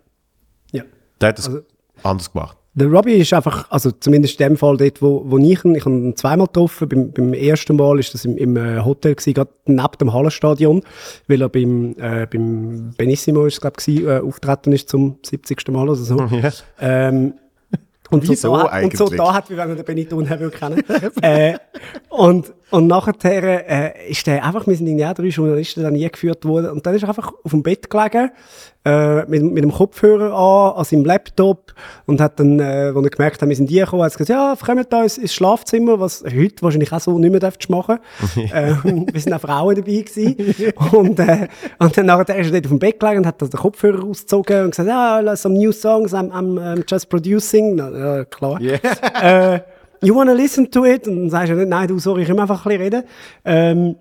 Ja. 0.72 0.82
Der 1.20 1.28
hat 1.30 1.38
das 1.38 1.50
anders 2.02 2.32
gemacht. 2.32 2.58
Der 2.78 2.86
Robbie 2.86 3.14
ist 3.14 3.32
einfach, 3.32 3.68
also 3.70 3.90
zumindest 3.90 4.40
in 4.40 4.50
dem 4.50 4.56
Fall 4.56 4.76
dort, 4.76 5.02
wo, 5.02 5.24
wo 5.26 5.36
ich 5.38 5.64
ihn, 5.64 5.74
ich 5.74 5.84
habe 5.84 5.96
ihn 5.96 6.14
zweimal 6.14 6.46
getroffen. 6.46 6.88
Beim, 6.88 7.10
beim 7.10 7.32
ersten 7.32 7.74
Mal 7.74 7.98
ist 7.98 8.14
das 8.14 8.24
im, 8.24 8.36
im 8.36 8.56
äh, 8.56 8.80
Hotel 8.84 9.16
gewesen, 9.16 9.34
gerade 9.34 9.50
neben 9.66 9.98
dem 10.00 10.12
Hallenstadion, 10.12 10.82
weil 11.26 11.42
er 11.42 11.48
beim, 11.48 11.96
äh, 11.98 12.26
beim 12.26 12.94
Benissimo 12.96 13.46
ist, 13.46 13.60
glaube 13.60 13.78
ich, 13.84 14.02
äh, 14.04 14.20
auftreten 14.20 14.72
ist 14.72 14.88
zum 14.88 15.18
70. 15.24 15.68
Mal 15.68 15.88
oder 15.88 15.96
so. 15.96 16.18
Ja. 16.30 16.50
Ähm, 16.80 17.34
Und 18.10 18.24
so, 18.24 18.32
Wieso 18.32 18.52
da, 18.56 18.58
hat- 18.58 18.64
und 18.66 18.72
eigentlich? 18.72 18.98
so 18.98 19.06
da 19.08 19.34
hat, 19.34 19.50
wie 19.50 19.56
wenn 19.56 19.68
wir 19.68 19.76
den 19.76 19.84
Benito 19.84 20.16
Unheimlich 20.16 20.54
kennen. 20.54 20.82
äh, 21.22 21.58
und, 22.08 22.52
und 22.70 22.86
nachher 22.86 23.14
äh, 23.24 24.10
ist 24.10 24.26
der 24.26 24.44
einfach, 24.44 24.66
wir 24.66 24.76
sind 24.76 24.86
in 24.86 24.98
ja 24.98 25.14
drei 25.14 25.28
Journalisten 25.28 25.82
dann 25.82 25.94
eingeführt 25.94 26.44
worden 26.44 26.70
und 26.70 26.84
dann 26.84 26.94
ist 26.94 27.02
er 27.02 27.08
einfach 27.08 27.32
auf 27.42 27.50
dem 27.50 27.62
Bett 27.62 27.88
gelegen, 27.88 28.30
äh, 28.84 29.24
mit, 29.26 29.42
mit 29.42 29.64
dem 29.64 29.72
Kopfhörer 29.72 30.32
an, 30.34 30.78
an 30.78 30.84
seinem 30.84 31.04
Laptop 31.04 31.74
und 32.06 32.20
hat 32.20 32.38
dann, 32.38 32.60
äh, 32.60 32.92
als 32.94 33.04
er 33.04 33.10
gemerkt 33.10 33.42
hat, 33.42 33.48
wir 33.48 33.56
sind 33.56 33.68
hier 33.68 33.84
gekommen, 33.84 34.02
hat 34.02 34.12
er 34.12 34.18
gesagt, 34.18 34.28
ja, 34.30 34.54
kommt 34.74 34.92
da 34.92 35.02
ins, 35.02 35.18
ins 35.18 35.34
Schlafzimmer, 35.34 35.98
was 35.98 36.24
heute 36.24 36.62
wahrscheinlich 36.62 36.92
auch 36.92 37.00
so 37.00 37.18
nicht 37.18 37.30
mehr 37.30 37.40
darfst 37.40 37.68
machen. 37.70 37.98
äh, 38.36 38.74
wir 38.84 39.20
sind 39.20 39.32
auch 39.32 39.40
Frauen 39.40 39.74
dabei 39.74 40.02
gewesen. 40.02 40.36
und, 40.92 41.18
äh, 41.20 41.48
und 41.78 41.96
dann 41.96 42.06
nachher 42.06 42.36
ist 42.36 42.46
er 42.46 42.52
dort 42.52 42.66
auf 42.66 42.70
dem 42.70 42.78
Bett 42.78 43.00
gelegen 43.00 43.18
und 43.18 43.26
hat 43.26 43.40
dann 43.42 43.50
den 43.50 43.60
Kopfhörer 43.60 44.00
rausgezogen 44.00 44.64
und 44.64 44.70
gesagt, 44.70 44.88
ja, 44.88 45.36
some 45.36 45.58
new 45.58 45.72
songs, 45.72 46.12
I'm, 46.12 46.30
I'm 46.30 46.74
um, 46.74 46.84
just 46.86 47.08
producing. 47.08 47.76
Na, 47.76 47.90
ja, 47.90 48.24
klar. 48.24 48.60
äh, 48.60 49.60
you 50.02 50.14
wanna 50.14 50.32
listen 50.32 50.70
to 50.70 50.84
it? 50.84 51.06
Und 51.06 51.16
dann 51.16 51.30
sagst 51.30 51.50
du 51.50 51.56
nicht, 51.56 51.68
nein, 51.68 51.88
du, 51.88 51.98
sorry, 51.98 52.22
ich 52.22 52.28
will 52.28 52.38
einfach 52.38 52.64
ein 52.64 52.78
bisschen 52.78 52.82
reden. 52.82 53.02
Ähm, 53.44 53.96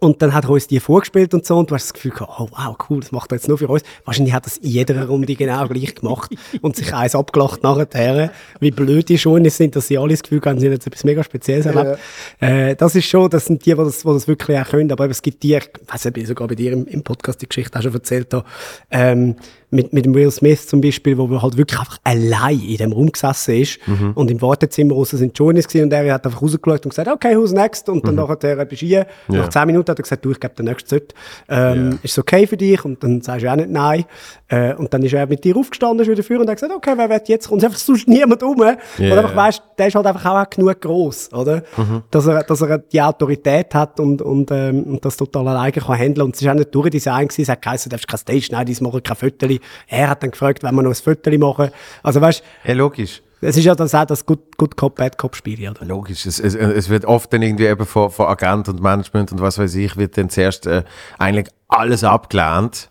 und 0.00 0.22
dann 0.22 0.32
hat 0.32 0.44
er 0.44 0.50
uns 0.50 0.66
die 0.66 0.80
vorgespielt 0.80 1.34
und 1.34 1.44
so, 1.44 1.58
und 1.58 1.70
du 1.70 1.74
hast 1.74 1.84
das 1.84 1.94
Gefühl 1.94 2.12
gehabt, 2.12 2.32
oh 2.38 2.48
wow, 2.50 2.76
cool, 2.88 3.00
das 3.00 3.12
macht 3.12 3.30
er 3.32 3.36
jetzt 3.36 3.48
nur 3.48 3.58
für 3.58 3.68
uns. 3.68 3.82
Wahrscheinlich 4.04 4.34
hat 4.34 4.46
es 4.46 4.56
in 4.58 4.70
jeder 4.70 5.06
Runde 5.06 5.34
genau 5.34 5.66
gleich 5.68 5.94
gemacht 5.94 6.30
und 6.62 6.76
sich 6.76 6.92
eins 6.94 7.14
abgelacht 7.14 7.62
nachher, 7.62 8.30
wie 8.60 8.70
blöd 8.70 9.08
die 9.08 9.18
schon 9.18 9.48
sind, 9.48 9.76
dass 9.76 9.88
sie 9.88 9.98
alle 9.98 10.10
das 10.10 10.22
Gefühl 10.22 10.40
haben, 10.44 10.58
sie 10.58 10.66
haben 10.66 10.72
jetzt 10.72 10.86
etwas 10.86 11.04
mega 11.04 11.22
Spezielles 11.22 11.66
erlebt. 11.66 11.98
Äh, 12.40 12.76
das 12.76 12.94
ist 12.94 13.06
schon, 13.06 13.30
das 13.30 13.46
sind 13.46 13.64
die, 13.64 13.70
die 13.70 13.76
das, 13.76 14.00
die 14.00 14.08
das 14.08 14.28
wirklich 14.28 14.58
auch 14.58 14.68
können, 14.68 14.90
aber 14.90 15.08
es 15.08 15.22
gibt 15.22 15.42
die, 15.42 15.54
ich 15.54 15.70
weiss 15.86 16.04
nicht, 16.04 16.16
ich 16.16 16.28
sogar 16.28 16.48
bei 16.48 16.54
dir 16.54 16.72
im, 16.72 16.86
im 16.86 17.02
Podcast 17.02 17.42
die 17.42 17.48
Geschichte 17.48 17.78
auch 17.78 17.82
schon 17.82 17.94
erzählt 17.94 18.32
habe, 18.32 18.44
ähm, 18.90 19.36
mit, 19.72 19.92
mit 19.92 20.04
dem 20.04 20.14
Will 20.14 20.30
Smith 20.30 20.66
zum 20.66 20.80
Beispiel, 20.80 21.16
wo 21.18 21.26
er 21.26 21.42
halt 21.42 21.56
wirklich 21.56 21.80
einfach 21.80 21.98
allein 22.04 22.60
in 22.60 22.76
dem 22.76 22.92
Raum 22.92 23.10
gesessen 23.10 23.54
ist 23.56 23.78
und 24.14 24.30
im 24.30 24.40
Wartezimmer 24.40 24.94
raus 24.94 25.10
sind 25.10 25.36
Journeys 25.38 25.66
gewesen 25.66 25.84
und 25.84 25.92
er 25.92 26.12
hat 26.14 26.26
einfach 26.26 26.42
rausgeschaut 26.42 26.84
und 26.84 26.90
gesagt, 26.90 27.08
okay, 27.08 27.36
who's 27.36 27.52
next? 27.52 27.88
Und 27.88 28.06
dann 28.06 28.14
nachher 28.16 28.64
bist 28.66 28.82
du 28.82 28.86
hier. 28.86 29.06
Nach 29.28 29.48
zehn 29.48 29.66
Minuten 29.66 29.90
hat 29.90 29.98
er 29.98 30.02
gesagt, 30.02 30.24
du, 30.24 30.30
ich 30.30 30.40
gebe 30.40 30.54
den 30.54 30.66
nächsten 30.66 30.88
Set. 30.88 31.14
Ähm, 31.48 31.98
Ist 32.02 32.12
es 32.12 32.18
okay 32.18 32.46
für 32.46 32.56
dich? 32.56 32.84
Und 32.84 33.02
dann 33.02 33.20
sagst 33.22 33.44
du 33.44 33.50
auch 33.50 33.56
nicht 33.56 33.70
nein. 33.70 34.04
Äh, 34.48 34.74
und 34.74 34.92
dann 34.92 35.02
ist 35.02 35.14
er 35.14 35.26
mit 35.26 35.42
dir 35.44 35.56
aufgestanden, 35.56 36.00
ist 36.00 36.10
wieder 36.10 36.22
für 36.22 36.38
und 36.40 36.48
hat 36.48 36.56
gesagt, 36.56 36.72
okay, 36.74 36.92
wer 36.96 37.08
wird 37.08 37.28
jetzt? 37.28 37.50
Und 37.50 37.64
einfach 37.64 37.78
sonst 37.78 38.06
niemand 38.08 38.42
rum. 38.42 38.60
Und 38.60 38.78
einfach 39.18 39.36
weißt, 39.36 39.62
der 39.78 39.86
ist 39.88 39.94
halt 39.94 40.06
einfach 40.06 40.24
auch 40.26 40.50
genug 40.50 40.80
gross, 40.80 41.32
oder? 41.32 41.62
Dass 42.10 42.26
er, 42.26 42.42
dass 42.42 42.60
er 42.60 42.78
die 42.78 43.00
Autorität 43.00 43.74
hat 43.74 43.98
und, 44.00 44.20
und, 44.22 44.50
ähm, 44.50 44.84
und 44.84 45.04
das 45.04 45.16
total 45.16 45.48
alleine 45.48 45.72
kann 45.72 45.98
handeln. 45.98 46.26
Und 46.26 46.34
es 46.34 46.42
ist 46.42 46.48
auch 46.48 46.54
nicht 46.54 46.74
durchdesign 46.74 47.28
gewesen. 47.28 47.42
Es 47.42 47.48
hat 47.48 47.62
geheißen, 47.62 47.88
du 47.90 47.94
darfst 47.94 48.08
kein 48.08 48.18
Stage 48.18 48.42
schneiden, 48.42 48.74
die 48.74 48.82
machen 48.82 49.02
kein 49.02 49.16
Foto. 49.16 49.46
Er 49.88 50.08
hat 50.10 50.22
dann 50.22 50.30
gefragt, 50.30 50.62
wenn 50.62 50.74
wir 50.74 50.82
noch 50.82 50.90
ein 50.90 50.94
Foto 50.94 51.30
machen. 51.38 51.70
Also 52.02 52.20
weißt, 52.20 52.42
Ja, 52.64 52.74
logisch. 52.74 53.22
es 53.40 53.56
ist 53.56 53.64
ja 53.64 53.74
dann 53.74 53.88
auch 53.88 54.04
das 54.04 54.24
Good, 54.26 54.56
Good 54.56 54.76
Cop, 54.76 54.94
Bad 54.96 55.18
Cop 55.18 55.34
Spiel, 55.36 55.68
oder? 55.68 55.84
Logisch, 55.84 56.26
es, 56.26 56.38
es, 56.38 56.54
es 56.54 56.88
wird 56.88 57.04
oft 57.04 57.32
dann 57.32 57.42
irgendwie 57.42 57.66
eben 57.66 57.86
von, 57.86 58.10
von 58.10 58.26
Agent 58.26 58.68
und 58.68 58.80
Management 58.80 59.32
und 59.32 59.40
was 59.40 59.58
weiß 59.58 59.74
ich, 59.76 59.96
wird 59.96 60.16
dann 60.16 60.30
zuerst 60.30 60.66
äh, 60.66 60.84
eigentlich 61.18 61.48
alles 61.68 62.04
abgelehnt. 62.04 62.88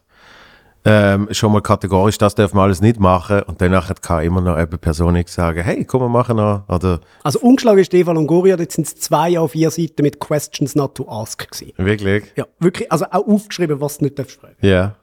Ähm, 0.83 1.27
schon 1.29 1.51
mal 1.51 1.61
kategorisch, 1.61 2.17
das 2.17 2.33
dürfen 2.33 2.57
wir 2.57 2.63
alles 2.63 2.81
nicht 2.81 2.99
machen 2.99 3.43
und 3.43 3.61
danach 3.61 3.93
kann 4.01 4.23
immer 4.23 4.41
noch 4.41 4.55
eine 4.55 4.65
Person 4.65 5.15
sagen, 5.27 5.61
hey, 5.63 5.85
komm, 5.85 6.01
wir 6.01 6.09
machen 6.09 6.37
noch, 6.37 6.67
oder 6.69 7.01
Also 7.21 7.37
umgeschlagen 7.41 7.77
ist 7.77 7.93
Eva 7.93 8.11
Longoria, 8.13 8.57
jetzt 8.57 8.77
sind 8.77 8.87
es 8.87 8.95
zwei 8.95 9.37
auf 9.37 9.51
vier 9.51 9.69
Seiten 9.69 10.01
mit 10.01 10.19
Questions 10.19 10.73
not 10.73 10.95
to 10.95 11.07
ask 11.07 11.47
gewesen. 11.51 11.73
wirklich? 11.77 12.23
Ja, 12.35 12.47
wirklich, 12.59 12.91
also 12.91 13.05
auch 13.11 13.27
aufgeschrieben, 13.27 13.79
was 13.79 13.99
du 13.99 14.05
nicht 14.05 14.17
darfst 14.17 14.39
fragen. 14.41 14.55
Ja. 14.61 14.95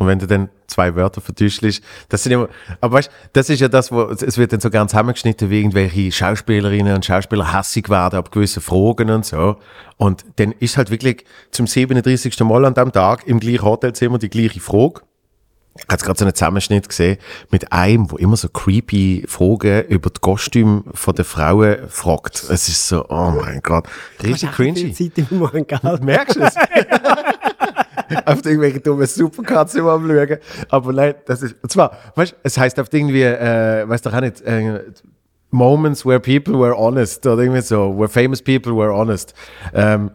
Und 0.00 0.06
wenn 0.06 0.18
du 0.18 0.26
dann 0.26 0.48
zwei 0.66 0.96
Wörter 0.96 1.20
vertüschelst, 1.20 1.82
das 2.08 2.22
sind 2.22 2.32
immer, 2.32 2.48
aber 2.80 2.96
weißt, 2.96 3.10
das 3.34 3.50
ist 3.50 3.60
ja 3.60 3.68
das, 3.68 3.92
wo, 3.92 4.04
es 4.04 4.38
wird 4.38 4.50
dann 4.50 4.60
so 4.60 4.70
ganz 4.70 4.92
zusammengeschnitten, 4.92 5.50
wie 5.50 5.58
irgendwelche 5.58 6.10
Schauspielerinnen 6.10 6.94
und 6.94 7.04
Schauspieler 7.04 7.52
hassig 7.52 7.90
werden 7.90 8.18
ab 8.18 8.32
gewissen 8.32 8.62
Fragen 8.62 9.10
und 9.10 9.26
so. 9.26 9.56
Und 9.98 10.24
dann 10.36 10.52
ist 10.52 10.78
halt 10.78 10.90
wirklich 10.90 11.26
zum 11.50 11.66
37. 11.66 12.40
Mal 12.40 12.64
an 12.64 12.72
dem 12.72 12.92
Tag 12.92 13.26
im 13.26 13.40
gleichen 13.40 13.60
Hotelzimmer 13.60 14.16
die 14.16 14.30
gleiche 14.30 14.58
Frage. 14.60 15.02
Ich 15.76 15.84
habe 15.86 16.02
gerade 16.02 16.18
so 16.18 16.24
einen 16.24 16.34
Zusammenschnitt 16.34 16.88
gesehen 16.88 17.18
mit 17.50 17.70
einem, 17.70 18.10
wo 18.10 18.16
immer 18.16 18.38
so 18.38 18.48
creepy 18.48 19.26
Fragen 19.28 19.84
über 19.88 20.08
die 20.08 20.20
Kostüme 20.22 20.82
von 20.94 21.14
der 21.14 21.26
Frauen 21.26 21.76
fragt. 21.90 22.42
Es 22.48 22.68
ist 22.68 22.88
so, 22.88 23.04
oh 23.10 23.34
mein 23.38 23.60
Gott, 23.62 23.86
richtig 24.22 24.50
cringy. 24.52 24.94
Zeit 24.94 25.18
im 25.30 25.66
gell? 25.66 25.98
Merkst 26.00 26.36
du 26.36 26.40
es? 26.40 26.54
auf 28.24 28.44
irgendwelche 28.44 28.80
dummen 28.80 29.06
Supercuts 29.06 29.74
immer 29.74 29.92
am 29.92 30.08
Schauen. 30.08 30.38
Aber 30.68 30.92
nein, 30.92 31.14
das 31.26 31.42
ist, 31.42 31.56
und 31.62 31.70
zwar, 31.70 31.96
weißt 32.14 32.32
du, 32.32 32.36
es 32.42 32.58
heißt 32.58 32.78
oft 32.78 32.92
irgendwie, 32.92 33.22
äh, 33.22 33.88
weißt 33.88 34.06
du 34.06 34.10
auch 34.10 34.20
nicht, 34.20 34.40
äh, 34.42 34.80
Moments 35.50 36.06
where 36.06 36.20
people 36.20 36.58
were 36.60 36.76
honest, 36.76 37.26
oder 37.26 37.42
irgendwie 37.42 37.60
so, 37.60 37.96
where 37.96 38.08
famous 38.08 38.40
people 38.40 38.76
were 38.76 38.92
honest. 38.92 39.34
Ähm, 39.74 40.10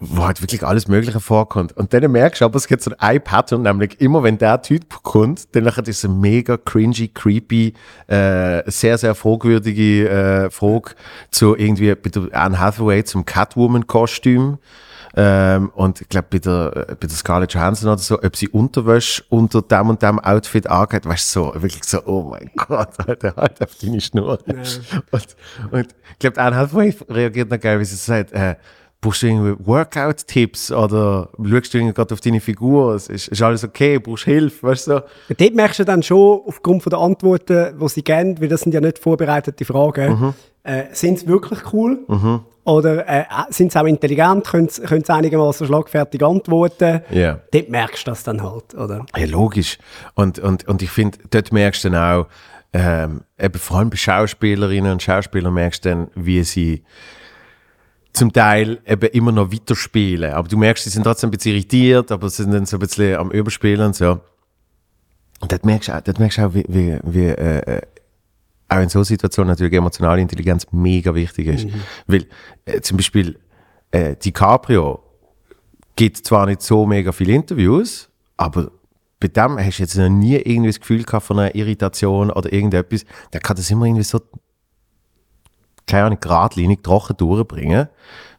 wo 0.00 0.24
halt 0.24 0.40
wirklich 0.40 0.64
alles 0.64 0.88
Mögliche 0.88 1.20
vorkommt. 1.20 1.76
Und 1.76 1.92
dann 1.92 2.10
merkst 2.10 2.40
du 2.40 2.46
aber, 2.46 2.56
es 2.56 2.66
gibt 2.66 2.82
so 2.82 2.90
ein 2.98 3.22
Pattern, 3.22 3.62
nämlich 3.62 4.00
immer 4.00 4.22
wenn 4.22 4.38
der 4.38 4.62
Typ 4.62 5.02
kommt, 5.02 5.54
dann 5.54 5.64
nachher 5.64 5.82
diese 5.82 6.08
mega 6.08 6.56
cringy, 6.56 7.08
creepy, 7.08 7.74
äh, 8.06 8.62
sehr, 8.70 8.98
sehr 8.98 9.14
fragwürdige 9.14 10.08
äh, 10.08 10.50
Frage 10.50 10.92
zu 11.30 11.56
irgendwie 11.56 11.94
bei 11.94 12.10
Anne 12.32 12.58
Hathaway 12.58 13.04
zum 13.04 13.24
Catwoman-Kostüm. 13.24 14.58
Ähm, 15.16 15.70
und 15.74 16.00
ich 16.00 16.08
glaube, 16.08 16.26
bei 16.30 16.38
der, 16.38 16.72
äh, 16.88 16.94
bei 16.94 17.06
der 17.06 17.10
Scarlett 17.10 17.54
Johansson 17.54 17.88
oder 17.88 17.98
so, 17.98 18.20
ob 18.20 18.36
sie 18.36 18.48
Unterwäsche 18.48 19.22
unter 19.28 19.62
dem 19.62 19.90
und 19.90 20.02
dem 20.02 20.18
Outfit 20.18 20.66
angeht, 20.66 21.06
weißt 21.06 21.36
du, 21.36 21.40
so, 21.40 21.62
wirklich 21.62 21.84
so, 21.84 22.04
oh 22.06 22.22
mein 22.30 22.50
Gott, 22.56 22.88
Alter, 23.06 23.34
halt 23.36 23.62
auf 23.62 23.76
deine 23.80 24.00
Schnur. 24.00 24.38
Und, 24.46 25.36
und 25.70 25.86
ich 26.12 26.18
glaube, 26.18 26.40
Anne 26.40 26.56
Hathaway 26.56 26.94
reagiert 27.08 27.50
noch 27.50 27.60
geil, 27.60 27.78
wie 27.78 27.84
sie 27.84 27.96
sagt, 27.96 28.32
äh, 28.32 28.56
brauchst 29.00 29.22
du 29.22 29.26
irgendwie 29.26 29.66
Workout-Tipps 29.66 30.72
oder 30.72 31.28
schaust 31.36 31.74
du 31.74 31.78
irgendwie 31.78 31.94
gerade 31.94 32.14
auf 32.14 32.20
deine 32.20 32.40
Figur, 32.40 32.94
es 32.94 33.08
ist, 33.08 33.28
ist 33.28 33.42
alles 33.42 33.62
okay, 33.62 33.98
brauchst 33.98 34.24
Hilfe, 34.24 34.66
weißt 34.66 34.86
du? 34.88 35.04
so. 35.28 35.34
Dort 35.36 35.54
merkst 35.54 35.78
du 35.78 35.84
dann 35.84 36.02
schon, 36.02 36.40
aufgrund 36.46 36.82
von 36.82 36.90
der 36.90 36.98
Antworten, 36.98 37.78
die 37.78 37.88
sie 37.88 38.02
geben, 38.02 38.40
weil 38.40 38.48
das 38.48 38.62
sind 38.62 38.72
ja 38.72 38.80
nicht 38.80 38.98
vorbereitete 38.98 39.64
Fragen, 39.64 40.34
äh, 40.62 40.84
sind 40.92 41.20
sie 41.20 41.28
wirklich 41.28 41.72
cool? 41.72 41.98
Oder 42.64 43.06
äh, 43.06 43.24
sind 43.50 43.72
sie 43.72 43.80
auch 43.80 43.84
intelligent? 43.84 44.46
Können 44.46 44.68
sie, 44.68 44.82
können 44.82 45.04
sie 45.04 45.12
einigermaßen 45.12 45.66
schlagfertig 45.66 46.22
antworten? 46.22 47.02
Ja. 47.10 47.40
Dort 47.50 47.68
merkst 47.68 48.06
du 48.06 48.10
das 48.10 48.22
dann 48.24 48.42
halt, 48.42 48.74
oder? 48.74 49.04
Ja, 49.16 49.26
logisch. 49.26 49.78
Und, 50.14 50.38
und, 50.38 50.66
und 50.66 50.80
ich 50.80 50.90
finde, 50.90 51.18
dort 51.30 51.52
merkst 51.52 51.84
du 51.84 51.90
dann 51.90 52.20
auch, 52.20 52.26
ähm, 52.72 53.22
eben 53.38 53.58
vor 53.58 53.78
allem 53.78 53.90
bei 53.90 53.96
Schauspielerinnen 53.96 54.92
und 54.92 55.02
Schauspielern 55.02 55.54
merkst 55.54 55.84
du 55.84 55.88
dann, 55.90 56.08
wie 56.14 56.42
sie 56.42 56.82
zum 58.12 58.32
Teil 58.32 58.80
eben 58.86 59.10
immer 59.10 59.32
noch 59.32 59.52
weiterspielen. 59.52 60.32
Aber 60.32 60.48
du 60.48 60.56
merkst, 60.56 60.84
sie 60.84 60.90
sind 60.90 61.02
trotzdem 61.02 61.28
ein 61.28 61.32
bisschen 61.32 61.52
irritiert, 61.52 62.10
aber 62.10 62.30
sie 62.30 62.44
sind 62.44 62.52
dann 62.52 62.64
so 62.64 62.76
ein 62.76 62.80
bisschen 62.80 63.16
am 63.16 63.30
Überspielen 63.30 63.86
und 63.86 63.96
so. 63.96 64.20
Und 65.40 65.52
dort 65.52 65.66
merkst 65.66 65.88
du 65.88 65.92
auch, 65.92 66.00
dort 66.00 66.18
merkst 66.18 66.38
du 66.38 66.46
auch 66.46 66.54
wie, 66.54 66.64
wie, 66.68 66.98
wie 67.02 67.26
äh, 67.26 67.76
äh, 67.76 67.82
auch 68.74 68.82
in 68.82 68.88
so 68.88 69.02
Situationen 69.02 69.50
natürlich 69.50 69.74
emotionale 69.74 70.20
Intelligenz 70.20 70.66
mega 70.70 71.14
wichtig 71.14 71.46
ist. 71.46 71.66
Weil 72.06 72.26
äh, 72.64 72.80
zum 72.80 72.96
Beispiel 72.96 73.38
äh, 73.90 74.16
DiCaprio 74.16 75.02
gibt 75.96 76.18
zwar 76.26 76.46
nicht 76.46 76.62
so 76.62 76.86
mega 76.86 77.12
viele 77.12 77.34
Interviews, 77.34 78.08
aber 78.36 78.70
bei 79.20 79.28
dem 79.28 79.58
hast 79.58 79.78
du 79.78 79.82
jetzt 79.82 79.96
noch 79.96 80.08
nie 80.08 80.36
irgendwie 80.36 80.70
das 80.70 80.80
Gefühl 80.80 81.02
gehabt 81.02 81.24
von 81.24 81.38
einer 81.38 81.54
Irritation 81.54 82.30
oder 82.30 82.52
irgendetwas. 82.52 83.04
Der 83.32 83.40
kann 83.40 83.56
das 83.56 83.70
immer 83.70 83.86
irgendwie 83.86 84.02
so, 84.02 84.20
keine 85.86 86.04
Ahnung, 86.06 86.18
geradlinig 86.20 86.82
trocken 86.82 87.16
durchbringen. 87.16 87.88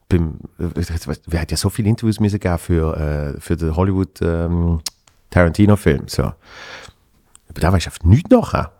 Beim, 0.10 0.39
äh, 0.60 1.19
wir 1.28 1.41
hat 1.41 1.50
ja 1.50 1.58
so 1.58 1.69
viele 1.69 1.89
Interviews 1.89 2.19
müssen 2.19 2.39
geben 2.39 2.58
für, 2.60 2.98
äh, 3.36 3.41
für 3.41 3.56
den 3.56 3.76
Hollywood 3.76 4.21
ähm, 4.21 4.82
Tarantino-Film. 5.32 6.08
So. 6.08 6.24
Aber 6.24 6.36
da 7.62 7.74
weißt 7.74 7.88
du 7.88 7.89
einfach 7.89 8.04
nichts 8.04 8.30
nachher. 8.30 8.75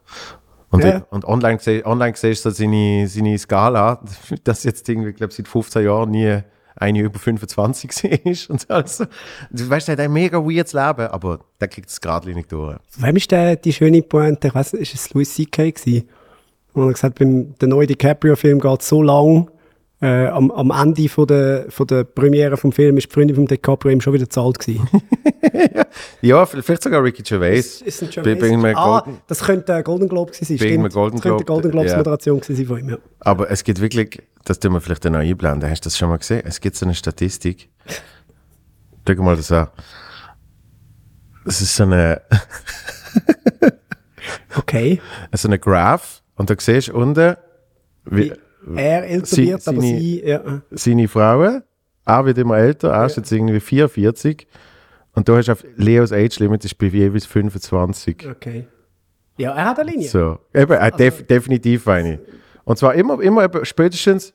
Und, 0.72 0.84
Ja. 0.84 1.06
und 1.10 1.26
online, 1.26 1.60
online 1.86 2.14
siehst 2.16 2.46
du 2.46 2.50
seine, 2.50 3.08
seine 3.08 3.38
Skala, 3.38 4.02
dass 4.44 4.64
jetzt 4.64 4.88
irgendwie, 4.90 5.14
glaube 5.14 5.34
seit 5.34 5.48
15 5.48 5.84
Jahren 5.86 6.12
nie 6.12 6.40
eine 6.78 7.00
über 7.00 7.20
25 7.20 8.04
ist 8.26 8.50
und 8.50 8.62
so. 8.62 8.68
Also, 8.74 9.06
du 9.50 9.70
weißt, 9.70 9.88
er 9.90 9.94
hat 9.94 10.00
ein 10.02 10.12
mega 10.12 10.38
weirdes 10.40 10.74
Leben, 10.74 11.08
aber 11.08 11.40
der 11.62 11.70
kriegt 11.70 11.90
es 11.90 12.02
geradlinig 12.02 12.48
durch. 12.50 12.76
Wem 12.98 13.16
ist 13.16 13.32
der, 13.32 13.56
die 13.56 13.72
schöne 13.72 14.02
Pointe? 14.02 14.48
Ich 14.50 14.56
weiß 14.56 14.74
nicht, 14.74 14.94
ist 14.94 14.96
es 15.06 15.14
Louis 15.14 15.34
C.K. 15.34 15.72
gewesen? 15.72 16.10
Und 16.74 16.82
er 16.84 16.88
hat 16.88 16.94
gesagt, 16.96 17.20
beim 17.20 17.56
der 17.60 17.70
neue 17.70 17.88
DiCaprio-Film 17.88 18.60
geht 18.60 18.82
so 18.82 19.02
lang, 19.02 19.50
äh, 20.02 20.28
am, 20.28 20.52
am 20.52 20.72
Ende 20.72 21.08
von 21.10 21.26
der, 21.28 21.66
von 21.70 21.88
der 21.88 22.04
Premiere 22.04 22.58
vom 22.58 22.72
Film 22.72 22.98
ist 22.98 23.08
die 23.10 23.14
Freundin 23.14 23.36
von 23.36 23.46
DiCaprio 23.46 23.92
ihm 23.92 24.02
schon 24.02 24.14
wieder 24.14 24.30
zahlt 24.30 24.60
gewesen. 24.60 24.88
Ja, 26.22 26.46
vielleicht 26.46 26.84
sogar 26.84 27.02
Ricky 27.04 27.24
Gervais. 27.24 27.82
Ist 27.82 28.02
ein 28.04 28.10
Bei- 28.24 28.36
bei 28.36 28.48
irgendeinem 28.48 28.76
ah, 28.76 29.00
Golden- 29.00 29.22
das 29.28 29.42
könnte 29.44 29.74
ein 29.74 29.84
Golden 29.84 30.10
Globe 30.10 30.32
gewesen 30.32 30.46
sein, 30.46 30.58
das 30.58 30.68
könnte 30.68 30.80
eine 30.80 31.20
Globe, 31.20 31.46
Golden 31.46 31.72
Globes 31.72 31.92
ja. 31.92 31.98
Moderation 31.98 32.40
gewesen 32.42 32.56
sein 32.58 32.66
von 32.66 32.80
ihm, 32.80 32.90
ja. 32.90 32.98
Aber 33.22 33.50
es 33.50 33.64
gibt 33.64 33.80
wirklich, 33.80 34.22
das 34.44 34.60
tun 34.60 34.74
wir 34.74 34.82
vielleicht 34.82 35.06
dann 35.06 35.14
noch 35.14 35.20
einblenden. 35.20 35.70
Hast 35.70 35.86
du 35.86 35.88
das 35.88 35.98
schon 35.98 36.10
mal 36.10 36.18
gesehen? 36.18 36.42
Es 36.46 36.60
gibt 36.60 36.76
so 36.76 36.86
eine 36.86 36.96
Statistik. 36.96 37.70
Schau 39.08 39.24
mal 39.24 39.36
das 39.38 39.52
an. 39.52 39.68
Das 41.46 41.62
ist 41.62 41.76
so 41.76 41.84
eine, 41.84 42.22
Okay. 44.58 45.00
so 45.34 45.48
eine 45.48 45.60
Graph, 45.60 46.22
Und 46.36 46.50
da 46.50 46.56
siehst 46.58 46.90
du 46.90 46.96
unten, 46.98 47.36
wie, 48.06 48.34
Er 48.76 49.06
älter 49.08 49.26
Sie- 49.28 49.48
wird, 49.48 49.68
aber 49.68 49.82
seine- 49.82 50.00
sie, 50.00 50.24
ja. 50.26 50.62
seine 50.72 51.08
Frauen, 51.08 51.64
er 52.06 52.26
wird 52.26 52.38
immer 52.38 52.58
älter, 52.58 52.90
er 52.92 53.06
ist 53.06 53.18
jetzt 53.18 53.32
irgendwie 53.32 53.60
44. 53.60 54.48
Und 55.14 55.28
du 55.30 55.36
hast 55.38 55.50
auf 55.50 55.64
Leos 55.76 56.12
Age 56.12 56.40
Limit 56.40 56.66
ist 56.66 56.78
bei 56.78 56.88
jeweils 56.88 57.26
25. 57.26 58.28
Okay. 58.30 58.68
Ja, 59.38 59.52
er 59.54 59.66
hat 59.66 59.80
eine 59.80 59.92
Linie. 59.92 60.08
So, 60.08 60.40
eben, 60.54 60.74
äh, 60.74 60.92
def 60.92 61.26
definitiv 61.28 61.88
eine. 61.88 62.20
Und 62.64 62.78
zwar 62.78 62.96
immer, 62.96 63.22
immer 63.22 63.44
eben 63.44 63.64
spätestens 63.66 64.34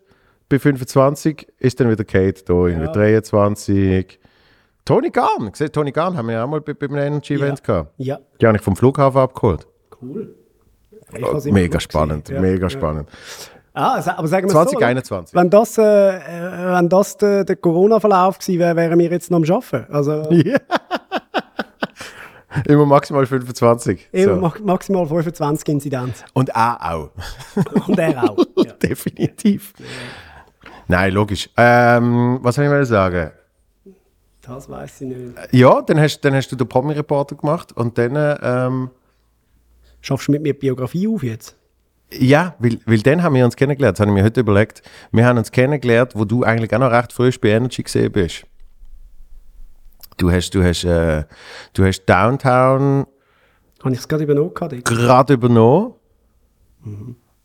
bei 0.49 0.59
25 0.59 1.47
ist 1.59 1.81
dann 1.81 1.91
wieder 1.91 2.05
Kate 2.05 2.43
da, 2.45 2.53
irgendwie 2.67 2.87
Ja. 2.87 2.93
23. 2.93 4.19
Tony 4.85 5.11
Garn, 5.11 5.53
gesehen, 5.53 5.71
Tony 5.73 5.93
Garn 5.93 6.17
haben 6.17 6.27
wir 6.27 6.35
ja 6.35 6.45
auch 6.45 6.49
mal 6.49 6.61
bei, 6.61 6.73
bei 6.75 6.87
einem 6.87 6.97
Energy-Event 6.97 7.63
gehabt. 7.63 7.93
Ja, 7.99 8.19
Die 8.41 8.47
habe 8.47 8.57
ich 8.57 8.63
vom 8.63 8.75
Flughafen 8.77 9.21
abgeholt. 9.21 9.67
cool. 10.03 10.35
Immer 11.13 11.43
Mega 11.53 11.81
spannend, 11.81 12.25
gesehen. 12.27 12.37
Ja. 12.37 12.51
mega 12.51 12.63
Ja. 12.67 12.71
spannend. 12.71 13.09
Ah, 13.73 14.03
aber 14.17 14.27
sagen 14.27 14.49
wir 14.49 14.53
2021. 14.53 15.33
so, 15.33 15.39
wenn 15.41 15.49
das, 15.51 15.79
äh, 15.79 15.83
äh, 15.83 16.75
wenn 16.75 16.89
das 16.89 17.17
der, 17.17 17.45
der 17.45 17.57
Corona-Verlauf 17.57 18.39
gewesen 18.39 18.59
wäre, 18.59 18.75
wären 18.77 18.99
wir 18.99 19.11
jetzt 19.11 19.31
noch 19.31 19.39
am 19.39 19.45
Arbeiten. 19.45 19.93
Also 19.93 20.29
Immer 22.67 22.85
maximal 22.85 23.25
25. 23.27 24.09
immer 24.11 24.35
So. 24.35 24.41
ma- 24.41 24.55
maximal 24.65 25.07
25 25.07 25.69
Inzidenz. 25.69 26.25
Und 26.33 26.49
er 26.49 26.79
auch. 26.95 27.11
Und 27.87 27.97
er 27.99 28.25
auch. 28.29 28.37
ja. 28.57 28.73
Definitiv. 28.73 29.73
Nein, 30.89 31.13
logisch. 31.13 31.49
Ähm, 31.57 32.41
was 32.43 32.57
soll 32.57 32.65
ich 32.65 32.71
mal 32.71 32.85
sagen? 32.85 33.31
Das 34.43 34.69
weiß 34.69 35.03
ich 35.03 35.07
nicht. 35.09 35.39
Ja, 35.53 35.81
dann 35.83 36.01
hast, 36.01 36.21
dann 36.23 36.35
hast 36.35 36.49
du 36.51 36.57
den 36.57 36.67
Promi-Reporter 36.69 37.37
gemacht 37.37 37.71
und 37.77 37.97
dann, 37.97 38.17
ähm, 38.43 38.91
Schaffst 40.01 40.27
du 40.29 40.33
mit 40.33 40.43
mir 40.43 40.59
Biografie 40.59 41.07
auf 41.07 41.23
jetzt? 41.23 41.55
Ja, 42.13 42.55
weil, 42.59 42.79
weil 42.87 43.01
dann 43.01 43.23
haben 43.23 43.35
wir 43.35 43.45
uns 43.45 43.57
kennengelernt, 43.57 43.99
das 43.99 44.01
habe 44.01 44.11
ich 44.11 44.15
mir 44.15 44.25
heute 44.25 44.41
überlegt. 44.41 44.83
Wir 45.13 45.27
haben 45.27 45.39
uns 45.39 45.53
kennengelernt, 45.53 46.13
wo 46.15 46.25
du 46.25 46.43
eigentlich 46.43 46.75
auch 46.75 46.79
noch 46.81 46.91
recht 46.91 47.13
frisch 47.13 47.41
bei 47.41 47.51
Energy 47.51 47.83
gesehen 47.83 48.11
bist. 48.13 48.45
Du 50.17 50.31
hast, 50.31 50.51
du 50.51 50.63
hast, 50.63 50.85
äh, 50.85 51.25
du 51.73 51.85
hast 51.85 52.05
Downtown 52.05 53.07
Habe 53.83 53.95
ich 53.95 54.01
es 54.01 54.09
gerade 54.09 54.25
übernommen? 54.25 54.53
gerade 54.55 55.35
übernommen. 55.35 55.95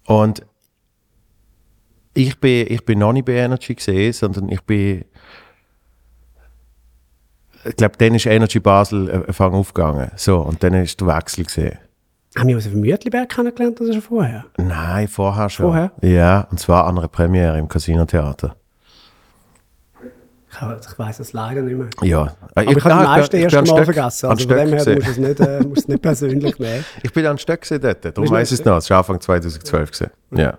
Und 0.06 0.45
ich 2.13 2.39
bin, 2.39 2.67
ich 2.69 2.84
bin 2.86 2.99
noch 2.99 3.13
nicht 3.13 3.25
bei 3.25 3.34
Energy 3.34 3.75
gesehen, 3.75 4.13
sondern 4.13 4.49
ich 4.49 4.62
bin. 4.62 5.06
Ich 7.65 7.75
glaube, 7.75 7.97
dann 7.97 8.13
ist 8.13 8.25
Energy 8.25 8.60
Basel 8.60 9.10
äh, 9.10 9.34
Fang 9.34 9.54
aufgegangen. 9.54 10.12
So, 10.15 10.39
und 10.39 10.62
dann 10.62 10.73
ist 10.75 10.99
der 11.01 11.08
Wechsel 11.08 11.45
gesehen. 11.45 11.78
Haben 12.38 12.50
wir 12.50 12.56
uns 12.56 12.65
auf 12.65 12.74
dem 12.74 12.82
Mütliberg 12.82 13.30
kennengelernt 13.30 13.80
oder 13.80 13.93
schon 13.93 14.02
vorher? 14.02 14.45
Nein, 14.58 15.08
vorher 15.08 15.50
schon. 15.50 15.67
Vorher? 15.67 15.91
Ja, 16.02 16.48
und 16.52 16.60
zwar 16.60 16.86
an 16.86 16.98
einer 16.98 17.08
Premiere 17.08 17.58
im 17.58 17.67
Casino 17.69 18.06
Theater. 18.06 18.56
Ich, 20.52 20.89
ich 20.89 21.00
weiß 21.00 21.19
es 21.19 21.34
leider 21.34 21.62
nicht 21.62 21.78
mehr. 21.78 21.88
Ja. 22.02 22.36
Aber 22.54 22.63
ich, 22.63 22.69
habe 22.69 22.80
die 22.80 23.08
meisten 23.08 23.36
erst 23.38 23.67
mal 23.67 23.86
vergessen. 23.86 24.26
An 24.26 24.32
Also 24.32 24.48
von 24.48 24.58
dem 24.58 24.69
her, 24.69 24.78
du 24.78 24.82
Stöck 24.82 24.95
musst 24.95 25.10
es 25.10 25.17
nicht, 25.17 25.39
äh, 25.39 25.60
musst 25.67 25.89
nicht 25.89 26.02
persönlich 26.02 26.60
nehmen. 26.60 26.86
ich 27.04 27.13
bin 27.13 27.26
an 27.26 27.38
Stöck 27.38 27.67
dort, 27.69 28.06
darum 28.06 28.26
du 28.26 28.32
weiß 28.32 28.52
ich 28.52 28.60
es 28.60 28.65
noch. 28.65 28.78
Es 28.78 28.89
war 28.89 29.00
Anfang 29.00 29.19
2012 29.19 29.91
gesehen. 29.91 30.12
Ja. 30.32 30.58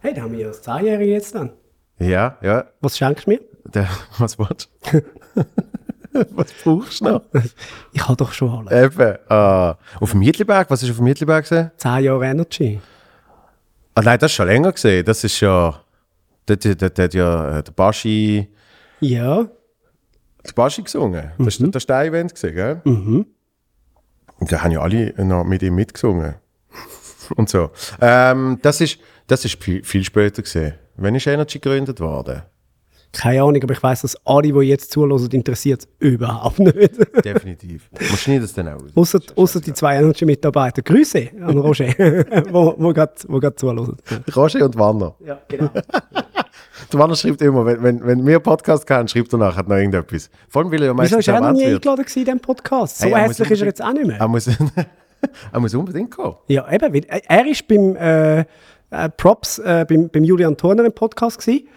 Hey, 0.00 0.14
da 0.14 0.22
haben 0.22 0.32
wir 0.32 0.40
ja 0.40 0.48
das 0.48 0.62
Zehnjährige 0.62 1.12
jetzt 1.12 1.34
dann. 1.34 1.50
Ja, 1.98 2.36
ja. 2.42 2.64
Was 2.80 2.98
schenkst 2.98 3.26
du 3.26 3.30
mir? 3.30 3.40
Der, 3.64 3.88
was 4.18 4.38
willst 4.38 4.68
du? 4.92 5.02
was 6.30 6.52
brauchst 6.64 7.00
du 7.00 7.04
noch? 7.06 7.22
Ich 7.92 8.02
habe 8.06 8.16
doch 8.16 8.32
schon 8.32 8.68
alle. 8.68 8.84
Eben. 8.86 9.16
ah. 9.28 9.76
auf 10.00 10.10
dem 10.12 10.20
Mietliberg, 10.20 10.70
was 10.70 10.82
ist 10.82 10.90
auf 10.90 10.96
dem 10.96 11.04
Mietliberg 11.04 11.42
gesehen? 11.44 11.70
Zehn 11.76 12.04
Jahre 12.04 12.26
Energy. 12.26 12.80
Ah 13.94 14.02
nein, 14.02 14.18
das 14.18 14.30
ist 14.32 14.36
schon 14.36 14.46
länger 14.46 14.72
gesehen. 14.72 15.04
Das 15.04 15.22
ist 15.24 15.38
ja. 15.40 15.80
Dort 16.46 16.64
hat 16.64 17.14
ja 17.14 17.58
äh, 17.58 17.62
der 17.62 17.72
Baschi, 17.72 18.48
Ja, 19.00 19.44
der 20.46 20.52
Baschi 20.54 20.82
gesungen. 20.82 21.30
Das 21.38 21.58
Mhm. 21.60 21.66
ist 21.66 21.74
das 21.76 21.82
Stein-Event 21.84 22.34
gesehen, 22.34 22.54
gell? 22.54 22.80
Mhm. 22.84 23.26
Und 24.38 24.50
da 24.50 24.62
haben 24.62 24.72
ja 24.72 24.80
alle 24.80 25.14
noch 25.24 25.44
mit 25.44 25.62
ihm 25.62 25.74
mitgesungen. 25.76 26.34
Und 27.36 27.48
so. 27.48 27.70
Ähm, 28.00 28.58
das 28.62 28.80
ist, 28.80 28.98
das 29.28 29.44
ist 29.44 29.62
viel, 29.62 29.84
viel 29.84 30.02
später 30.04 30.42
gesehen. 30.42 30.74
Wann 30.96 31.14
ist 31.14 31.26
Energy 31.26 31.58
gegründet 31.60 32.00
worden? 32.00 32.42
Keine 33.12 33.42
Ahnung, 33.42 33.62
aber 33.62 33.72
ich 33.72 33.82
weiß, 33.82 34.02
dass 34.02 34.16
alle, 34.24 34.52
die 34.52 34.60
jetzt 34.60 34.90
zuhören, 34.90 35.28
interessiert 35.30 35.82
es 35.82 35.88
überhaupt 35.98 36.58
nicht. 36.58 36.74
Definitiv. 37.24 37.90
Schneidet 38.16 38.44
es 38.44 38.54
dann 38.54 38.68
auch 38.68 38.76
aus. 38.76 38.90
Ausser, 38.94 39.20
ausser 39.36 39.60
die 39.60 39.72
zwei 39.74 39.96
Energy-Mitarbeiter. 39.96 40.82
Grüße 40.82 41.28
an 41.40 41.58
Roger, 41.58 41.86
wo, 42.50 42.74
wo 42.78 42.92
gerade 42.92 43.12
wo 43.28 43.38
grad 43.38 43.58
zuhören. 43.58 43.96
Roger 44.34 44.64
und 44.64 44.78
Wanner. 44.78 45.14
Ja, 45.24 45.38
genau. 45.48 45.70
Der 46.92 46.98
Wanner 46.98 47.14
schreibt 47.14 47.40
immer, 47.42 47.64
wenn, 47.64 47.82
wenn, 47.82 48.06
wenn 48.06 48.26
wir 48.26 48.34
einen 48.34 48.42
Podcast 48.42 48.88
haben, 48.90 49.08
schreibt 49.08 49.32
er 49.32 49.38
nachher 49.38 49.62
noch 49.62 49.76
irgendetwas. 49.76 50.30
Vor 50.48 50.62
allem, 50.62 50.72
weil 50.72 50.80
er 50.80 50.86
ja 50.86 50.92
Wieso 50.92 50.96
meistens 50.96 51.18
ist 51.20 51.28
er 51.28 51.40
noch 51.40 51.52
nie 51.52 51.64
eingeladen 51.66 52.04
in 52.04 52.24
diesem 52.24 52.40
Podcast? 52.40 52.98
So 52.98 53.06
Hey, 53.06 53.28
hässlich 53.28 53.50
ist 53.50 53.60
er 53.60 53.66
jetzt 53.66 53.82
auch 53.82 53.92
nicht 53.92 54.06
mehr. 54.06 54.18
Er 54.18 54.28
muss, 54.28 54.46
er 55.52 55.60
muss 55.60 55.74
unbedingt 55.74 56.10
kommen. 56.10 56.36
Ja, 56.48 56.70
eben. 56.70 56.92
weil, 56.92 57.04
Er 57.08 57.46
ist 57.46 57.66
beim 57.68 57.96
äh, 57.96 58.44
äh, 58.92 59.08
Props 59.08 59.58
äh, 59.58 59.84
beim, 59.88 60.08
beim 60.08 60.24
Julian 60.24 60.56
Turner 60.56 60.84
im 60.84 60.92
Podcast 60.92 61.40
gewesen, 61.40 61.68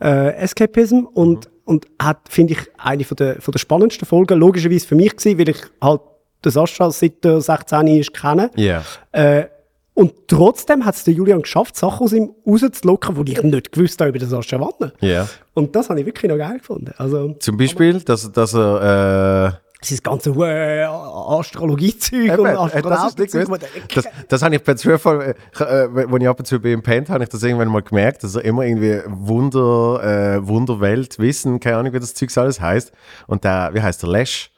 äh, 0.00 0.34
Escapism 0.36 1.06
und, 1.12 1.48
und 1.64 1.86
hat, 2.00 2.20
finde 2.28 2.54
ich, 2.54 2.60
eine 2.78 3.04
von 3.04 3.16
der, 3.16 3.40
von 3.40 3.52
der 3.52 3.58
spannendsten 3.58 4.06
Folgen, 4.06 4.38
logischerweise 4.38 4.86
für 4.86 4.94
mich 4.94 5.16
gewesen, 5.16 5.38
weil 5.38 5.48
ich 5.50 5.58
halt 5.80 6.00
den 6.44 6.52
Sascha 6.52 6.90
seit 6.90 7.24
er 7.24 7.40
16 7.40 7.86
ist 7.88 8.14
kenne. 8.14 8.50
Ja. 8.56 8.82
Äh, 9.12 9.46
und 9.94 10.14
trotzdem 10.26 10.84
hat 10.86 10.94
es 10.94 11.04
der 11.04 11.12
Julian 11.12 11.42
geschafft, 11.42 11.76
Sachen 11.76 12.04
aus 12.04 12.12
ihm 12.12 12.30
rauszulocken, 12.46 13.24
die 13.24 13.32
ich 13.32 13.42
nicht 13.42 13.72
gewusst 13.72 14.00
habe 14.00 14.08
über 14.08 14.18
den 14.18 14.28
Sascha 14.28 14.58
Wanner. 14.58 14.92
Ja. 15.00 15.28
Und 15.52 15.76
das 15.76 15.90
habe 15.90 16.00
ich 16.00 16.06
wirklich 16.06 16.30
noch 16.30 16.38
geil 16.38 16.58
gefunden. 16.58 16.92
Also, 16.96 17.34
Zum 17.38 17.58
Beispiel, 17.58 18.00
dass, 18.00 18.32
dass 18.32 18.54
er. 18.54 19.60
Äh, 19.82 19.86
dieses 19.86 20.02
ganze 20.02 20.30
äh, 20.30 20.84
Astrologiezeug 20.84 22.38
und 22.38 22.46
äh, 22.46 22.52
das, 22.52 22.74
Astronautenzeug. 22.74 23.60
das, 23.94 24.04
das 24.28 24.42
habe 24.42 24.56
ich 24.56 24.64
per 24.64 24.76
Zufall, 24.76 25.34
äh, 25.58 25.62
äh, 25.62 25.88
wenn 25.92 26.22
ich 26.22 26.28
ab 26.28 26.38
und 26.38 26.46
zu 26.46 26.60
bei 26.60 26.72
ihm 26.72 26.82
pennt, 26.82 27.08
habe 27.08 27.24
ich 27.24 27.30
das 27.30 27.42
irgendwann 27.42 27.68
mal 27.68 27.82
gemerkt, 27.82 28.24
dass 28.24 28.34
er 28.34 28.44
immer 28.44 28.64
irgendwie 28.64 29.00
Wunder, 29.06 30.36
äh, 30.36 30.46
Wunderwelt, 30.46 31.18
Wissen, 31.18 31.60
keine 31.60 31.78
Ahnung, 31.78 31.92
wie 31.92 32.00
das 32.00 32.14
Zeug 32.14 32.36
alles 32.36 32.60
heißt. 32.60 32.92
Und 33.26 33.44
der, 33.44 33.70
wie 33.72 33.82
heißt 33.82 34.02
der, 34.02 34.10
Lesch? 34.10 34.50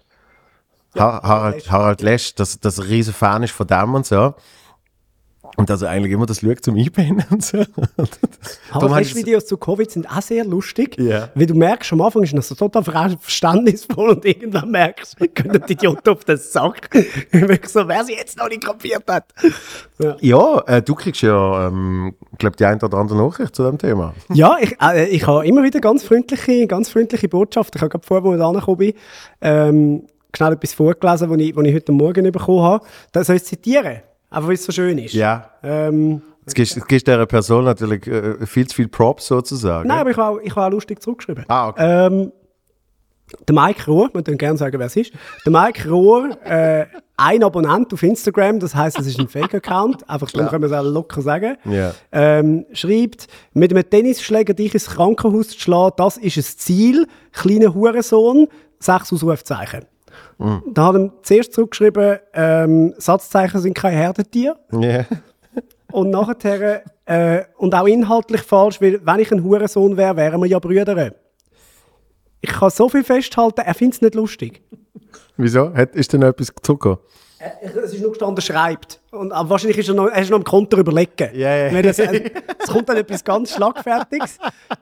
Ha 0.96 1.20
Harald, 1.22 1.70
Harald 1.70 2.02
Lesch, 2.02 2.34
dass, 2.36 2.60
dass 2.60 2.78
er 2.78 2.88
riesen 2.88 3.14
Fan 3.14 3.42
ist 3.42 3.52
von 3.52 3.66
dem 3.66 3.94
und 3.94 4.06
so. 4.06 4.34
Und 5.56 5.70
dass 5.70 5.82
er 5.82 5.90
eigentlich 5.90 6.12
immer 6.12 6.26
das 6.26 6.40
schaut 6.40 6.64
zum 6.64 6.76
Einpennen 6.76 7.24
und 7.30 7.44
so. 7.44 7.58
Aber 8.72 9.00
ich 9.00 9.08
das- 9.12 9.16
Videos 9.16 9.46
zu 9.46 9.56
Covid 9.56 9.90
sind 9.90 10.08
auch 10.10 10.22
sehr 10.22 10.44
lustig, 10.44 10.96
Ja. 10.98 11.28
weil 11.34 11.46
du 11.46 11.54
merkst, 11.54 11.92
am 11.92 12.00
Anfang 12.00 12.22
ist 12.24 12.36
das 12.36 12.48
so 12.48 12.54
total 12.54 12.82
ver- 12.82 13.16
verständnisvoll 13.20 14.10
und 14.10 14.24
irgendwann 14.24 14.70
merkst 14.70 15.16
du, 15.20 15.28
können 15.34 15.62
die 15.68 15.72
Idioten 15.74 16.08
auf 16.10 16.24
den 16.24 16.36
Sack. 16.38 16.88
Wirklich 17.30 17.68
so, 17.68 17.86
wer 17.86 18.04
sie 18.04 18.14
jetzt 18.14 18.36
noch 18.38 18.48
nicht 18.48 18.64
kapiert 18.64 19.04
hat. 19.08 19.26
Ja, 19.98 20.16
Ja, 20.20 20.60
äh, 20.66 20.82
du 20.82 20.94
kriegst 20.94 21.22
ja, 21.22 21.68
ähm, 21.68 22.14
glaube 22.38 22.56
die 22.56 22.64
ein 22.64 22.80
oder 22.82 22.98
andere 22.98 23.16
Nachricht 23.18 23.54
zu 23.54 23.62
dem 23.64 23.78
Thema. 23.78 24.14
ja 24.32 24.56
ich, 24.60 24.76
äh, 24.80 25.06
ich 25.08 25.26
habe 25.26 25.46
immer 25.46 25.62
wieder 25.62 25.80
ganz 25.80 26.02
freundliche, 26.02 26.66
ganz 26.66 26.88
freundliche 26.90 27.28
Botschaften. 27.28 27.78
Ich 27.78 27.82
habe 27.82 27.90
gerade 27.90 28.06
vorher, 28.06 28.24
als 28.26 28.34
ich 28.34 28.40
da 28.40 28.48
angekommen 28.48 28.76
bin, 28.78 28.92
ähm, 29.40 30.06
schnell 30.36 30.52
etwas 30.54 30.74
vorgelesen, 30.74 31.30
was 31.30 31.38
ich, 31.38 31.54
was 31.54 31.64
ich 31.64 31.74
heute 31.74 31.92
Morgen 31.92 32.32
bekommen 32.32 32.62
habe. 32.62 32.84
Das 33.12 33.28
soll 33.28 33.36
ich 33.36 33.44
zitieren, 33.44 33.98
einfach 34.34 34.48
weil 34.48 34.54
es 34.54 34.64
so 34.64 34.72
schön 34.72 34.98
ist. 34.98 35.14
Ja. 35.14 35.50
Ähm, 35.62 36.22
Jetzt 36.46 36.54
gibst, 36.54 36.76
jetzt 36.76 36.88
gibst 36.88 37.06
dieser 37.06 37.24
Person 37.24 37.64
natürlich 37.64 38.06
äh, 38.06 38.44
viel 38.44 38.66
zu 38.66 38.76
viel 38.76 38.88
Props 38.88 39.26
sozusagen. 39.26 39.88
Nein, 39.88 40.00
aber 40.00 40.10
ich 40.10 40.16
habe 40.18 40.36
auch, 40.36 40.42
ich 40.42 40.54
habe 40.54 40.66
auch 40.66 40.70
lustig 40.70 41.00
zurückgeschrieben. 41.00 41.44
Ah, 41.48 41.68
okay. 41.68 42.06
Ähm, 42.06 42.32
der 43.48 43.54
Mike 43.54 43.86
Rohr, 43.86 44.10
wir 44.12 44.22
können 44.22 44.36
gerne 44.36 44.58
sagen, 44.58 44.78
wer 44.78 44.86
es 44.86 44.96
ist. 44.96 45.12
Der 45.46 45.52
Mike 45.52 45.88
Rohr, 45.88 46.36
äh, 46.44 46.84
ein 47.16 47.42
Abonnent 47.42 47.94
auf 47.94 48.02
Instagram, 48.02 48.60
das 48.60 48.74
heißt, 48.74 48.98
es 48.98 49.06
ist 49.06 49.18
ein 49.18 49.28
Fake-Account, 49.28 50.08
einfach 50.08 50.30
darum 50.30 50.48
können 50.48 50.62
wir 50.62 50.66
es 50.66 50.72
auch 50.72 50.84
locker 50.84 51.22
sagen. 51.22 51.56
Ja. 51.64 51.94
Ähm, 52.12 52.66
schreibt, 52.72 53.28
mit 53.54 53.70
einem 53.70 53.88
Tennisschläger 53.88 54.52
dich 54.52 54.74
ins 54.74 54.90
Krankenhaus 54.90 55.48
zu 55.48 55.60
schlagen, 55.60 55.94
das 55.96 56.18
ist 56.18 56.36
ein 56.36 56.58
Ziel. 56.58 57.06
Kleiner 57.32 57.72
Hurensohn, 57.72 58.48
sechs 58.78 59.12
Ausrufzeichen. 59.12 59.86
Da 60.38 60.86
hat 60.86 60.94
er 60.96 61.12
zuerst 61.22 61.52
zurückgeschrieben, 61.52 62.18
ähm, 62.32 62.94
Satzzeichen 62.98 63.60
sind 63.60 63.74
kein 63.74 63.94
Herdentier. 63.94 64.56
Ja. 64.72 65.04
Und 65.92 66.10
nachher, 66.10 66.82
äh, 67.04 67.44
und 67.56 67.74
auch 67.74 67.86
inhaltlich 67.86 68.42
falsch, 68.42 68.80
weil 68.80 69.00
wenn 69.04 69.20
ich 69.20 69.30
ein 69.30 69.44
Hurensohn 69.44 69.96
wäre, 69.96 70.16
wären 70.16 70.40
wir 70.40 70.48
ja 70.48 70.58
Brüder. 70.58 71.12
Ich 72.40 72.50
kann 72.50 72.70
so 72.70 72.88
viel 72.88 73.04
festhalten, 73.04 73.60
er 73.60 73.74
findet 73.74 73.94
es 73.94 74.02
nicht 74.02 74.14
lustig. 74.14 74.62
Wieso? 75.36 75.72
Hat, 75.72 75.94
ist 75.94 76.12
denn 76.12 76.22
etwas 76.22 76.52
zurückgekommen? 76.62 76.98
Es 77.60 77.92
ist 77.92 78.00
nur 78.00 78.10
gestanden, 78.10 78.40
schreibt. 78.42 79.00
Und 79.10 79.32
aber 79.32 79.50
wahrscheinlich 79.50 79.78
ist 79.78 79.88
er 79.88 79.94
noch, 79.94 80.06
er 80.06 80.22
ist 80.22 80.30
noch 80.30 80.38
im 80.38 80.44
Konter 80.44 80.78
überlegen. 80.78 81.30
Weil 81.72 81.82
das, 81.82 81.98
äh, 81.98 82.30
es 82.58 82.70
kommt 82.70 82.88
dann 82.88 82.96
etwas 82.96 83.22
ganz 83.22 83.52
Schlagfertiges. 83.52 84.38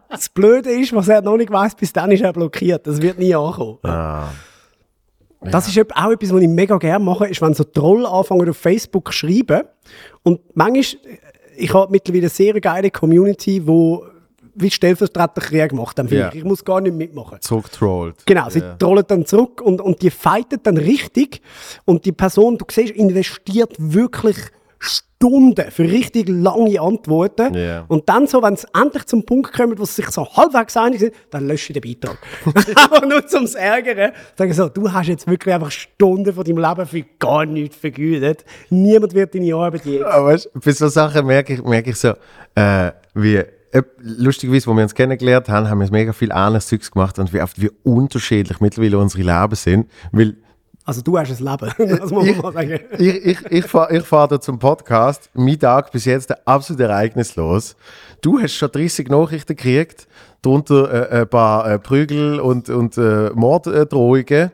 Das 0.08 0.28
Blöde 0.28 0.70
ist, 0.70 0.94
was 0.94 1.08
er 1.08 1.22
noch 1.22 1.36
nicht 1.36 1.50
weiß, 1.50 1.74
bis 1.74 1.92
dann 1.92 2.10
ist 2.12 2.22
er 2.22 2.32
blockiert. 2.32 2.86
Das 2.86 3.02
wird 3.02 3.18
nie 3.18 3.34
ankommen. 3.34 3.78
Ah. 3.82 4.28
Das 5.50 5.68
ist 5.68 5.78
auch 5.78 6.10
etwas, 6.12 6.32
was 6.32 6.40
ich 6.40 6.48
mega 6.48 6.76
gerne 6.78 7.04
mache, 7.04 7.26
ist, 7.26 7.42
wenn 7.42 7.54
so 7.54 7.64
Troll 7.64 8.06
anfangen 8.06 8.48
auf 8.48 8.56
Facebook 8.56 9.08
zu 9.12 9.18
schreiben. 9.18 9.62
Und 10.22 10.40
manchmal 10.54 10.84
ich 11.56 11.74
habe 11.74 11.90
mittlerweile 11.90 12.22
eine 12.22 12.28
sehr 12.30 12.58
geile 12.60 12.90
Community, 12.90 13.66
wo 13.66 14.06
wie 14.54 14.70
Stellvertreterkrieg 14.70 15.72
macht 15.72 15.98
dann 15.98 16.08
yeah. 16.08 16.30
Ich 16.34 16.44
muss 16.44 16.62
gar 16.64 16.80
nicht 16.80 16.94
mitmachen. 16.94 17.38
Zurückgetrollt. 17.40 18.16
Genau, 18.26 18.50
sie 18.50 18.58
Ja. 18.58 18.74
trollen 18.76 19.04
dann 19.06 19.24
zurück 19.24 19.60
und, 19.62 19.80
und 19.80 20.02
die 20.02 20.10
fighten 20.10 20.60
dann 20.62 20.76
richtig. 20.76 21.40
Und 21.86 22.04
die 22.04 22.12
Person, 22.12 22.58
du 22.58 22.66
siehst, 22.70 22.92
investiert 22.92 23.74
wirklich 23.78 24.36
Stunden 25.22 25.70
für 25.70 25.84
richtig 25.84 26.28
lange 26.28 26.80
Antworten. 26.80 27.54
Ja. 27.54 27.84
Und 27.86 28.08
dann 28.08 28.26
so, 28.26 28.42
wenn 28.42 28.54
es 28.54 28.66
endlich 28.74 29.06
zum 29.06 29.24
Punkt 29.24 29.52
kommt, 29.52 29.78
wo 29.78 29.84
sie 29.84 30.02
sich 30.02 30.10
so 30.10 30.26
halbwegs 30.26 30.76
einig 30.76 30.98
sind, 30.98 31.14
dann 31.30 31.46
lösche 31.46 31.72
ich 31.72 31.80
den 31.80 31.92
Beitrag. 31.92 32.18
Einfach 32.76 33.08
nur 33.08 33.24
zum 33.26 33.46
Ärgern. 33.46 34.12
Sagen 34.36 34.52
so, 34.52 34.68
du 34.68 34.92
hast 34.92 35.06
jetzt 35.06 35.28
wirklich 35.28 35.54
einfach 35.54 35.70
Stunden 35.70 36.32
von 36.32 36.44
deinem 36.44 36.58
Leben 36.58 36.86
für 36.86 37.04
gar 37.20 37.46
nichts 37.46 37.76
vergütet. 37.76 38.44
Niemand 38.70 39.14
wird 39.14 39.34
deine 39.34 39.54
Arbeit 39.54 39.84
je. 39.84 40.02
Aber 40.02 40.26
weißt, 40.26 40.50
bei 40.54 40.72
so 40.72 40.88
Sachen 40.88 41.26
merke 41.26 41.54
ich, 41.54 41.62
merke 41.62 41.90
ich 41.90 41.96
so, 41.96 42.14
äh, 42.56 42.90
wie, 43.14 43.36
äh, 43.36 43.82
lustigerweise, 44.00 44.66
wo 44.66 44.74
wir 44.74 44.82
uns 44.82 44.94
kennengelernt 44.94 45.48
haben, 45.48 45.68
haben 45.68 45.80
wir 45.80 45.90
mega 45.90 46.12
viel 46.12 46.32
anderes 46.32 46.66
Zeugs 46.66 46.90
gemacht 46.90 47.18
und 47.20 47.32
wie 47.32 47.40
oft 47.40 47.60
wie 47.60 47.70
unterschiedlich 47.84 48.60
mittlerweile 48.60 48.98
unsere 48.98 49.22
Leben 49.22 49.54
sind. 49.54 49.90
Weil 50.10 50.36
Also 50.84 51.00
du 51.00 51.16
hast 51.16 51.30
ein 51.30 51.36
Leben, 51.36 51.98
das 51.98 52.10
muss 52.10 52.26
man 52.26 52.38
mal 52.38 52.52
sagen. 52.52 52.80
ich, 52.98 53.24
ich, 53.24 53.38
ich 53.50 53.64
fahre 53.66 53.96
ich 53.96 54.04
fahr 54.04 54.26
da 54.26 54.40
zum 54.40 54.58
Podcast, 54.58 55.30
mein 55.34 55.58
Tag 55.58 55.92
bis 55.92 56.06
jetzt 56.06 56.46
absolut 56.46 56.80
ereignislos. 56.80 57.76
Du 58.20 58.40
hast 58.40 58.54
schon 58.54 58.70
30 58.70 59.08
Nachrichten 59.08 59.54
gekriegt, 59.54 60.08
darunter 60.42 61.12
äh, 61.12 61.20
ein 61.20 61.28
paar 61.28 61.70
äh, 61.70 61.78
Prügel 61.78 62.40
und, 62.40 62.68
und 62.68 62.98
äh, 62.98 63.30
Morddrohungen. 63.34 64.50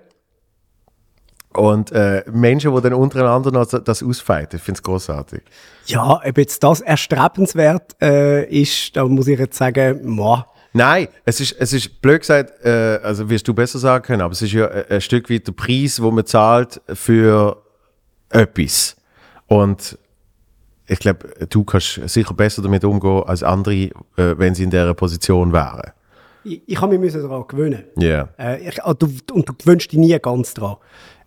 Und 1.55 1.93
äh, 1.93 2.25
Menschen, 2.31 2.75
die 2.75 2.81
dann 2.83 2.93
untereinander 2.93 3.51
noch 3.51 3.67
das 3.67 4.03
ausfeiten. 4.03 4.59
Ich 4.59 4.63
finde 4.63 4.79
es 4.79 4.83
großartig. 4.83 5.41
Ja, 5.87 6.21
ob 6.25 6.39
jetzt 6.39 6.63
das 6.63 6.83
erstrebenswert 6.83 7.97
äh, 8.03 8.45
ist, 8.45 8.95
da 8.95 9.05
muss 9.07 9.27
ich 9.27 9.39
jetzt 9.39 9.57
sagen, 9.57 10.15
moah. 10.15 10.47
Nein, 10.79 11.09
es 11.25 11.41
ist, 11.41 11.57
es 11.59 11.73
ist 11.73 12.01
blöd 12.01 12.21
gesagt, 12.21 12.65
äh, 12.65 13.01
also 13.03 13.29
wirst 13.29 13.49
du 13.49 13.53
besser 13.53 13.81
sagen 13.81 14.05
können, 14.05 14.23
aber 14.23 14.33
es 14.33 14.43
ist 14.43 14.53
ja 14.53 14.69
ein, 14.69 14.85
ein 14.89 15.01
Stück 15.01 15.29
weit 15.29 15.45
der 15.47 15.53
Preis, 15.53 16.01
wo 16.01 16.13
man 16.13 16.25
zahlt 16.25 16.81
für 16.95 17.61
etwas. 18.31 18.97
Und 19.49 19.99
ich 20.87 21.01
glaube, 21.01 21.29
du 21.51 21.65
kannst 21.65 22.01
sicher 22.09 22.33
besser 22.33 22.63
damit 22.63 22.85
umgehen 22.85 23.25
als 23.27 23.43
andere, 23.43 23.75
äh, 23.75 23.91
wenn 24.17 24.55
sie 24.55 24.63
in 24.63 24.71
dieser 24.71 24.95
Position 24.95 25.53
wären. 25.53 25.91
Ich, 26.45 26.63
ich 26.65 26.81
habe 26.81 26.97
mich 26.97 27.13
daran 27.13 27.45
gewöhnen. 27.49 27.83
Ja. 27.97 28.29
Äh, 28.39 28.69
ich, 28.69 28.85
ah, 28.85 28.95
du, 28.95 29.09
und 29.33 29.49
du 29.49 29.55
gewöhnst 29.55 29.91
dich 29.91 29.99
nie 29.99 30.17
ganz 30.21 30.55
dran. 30.55 30.77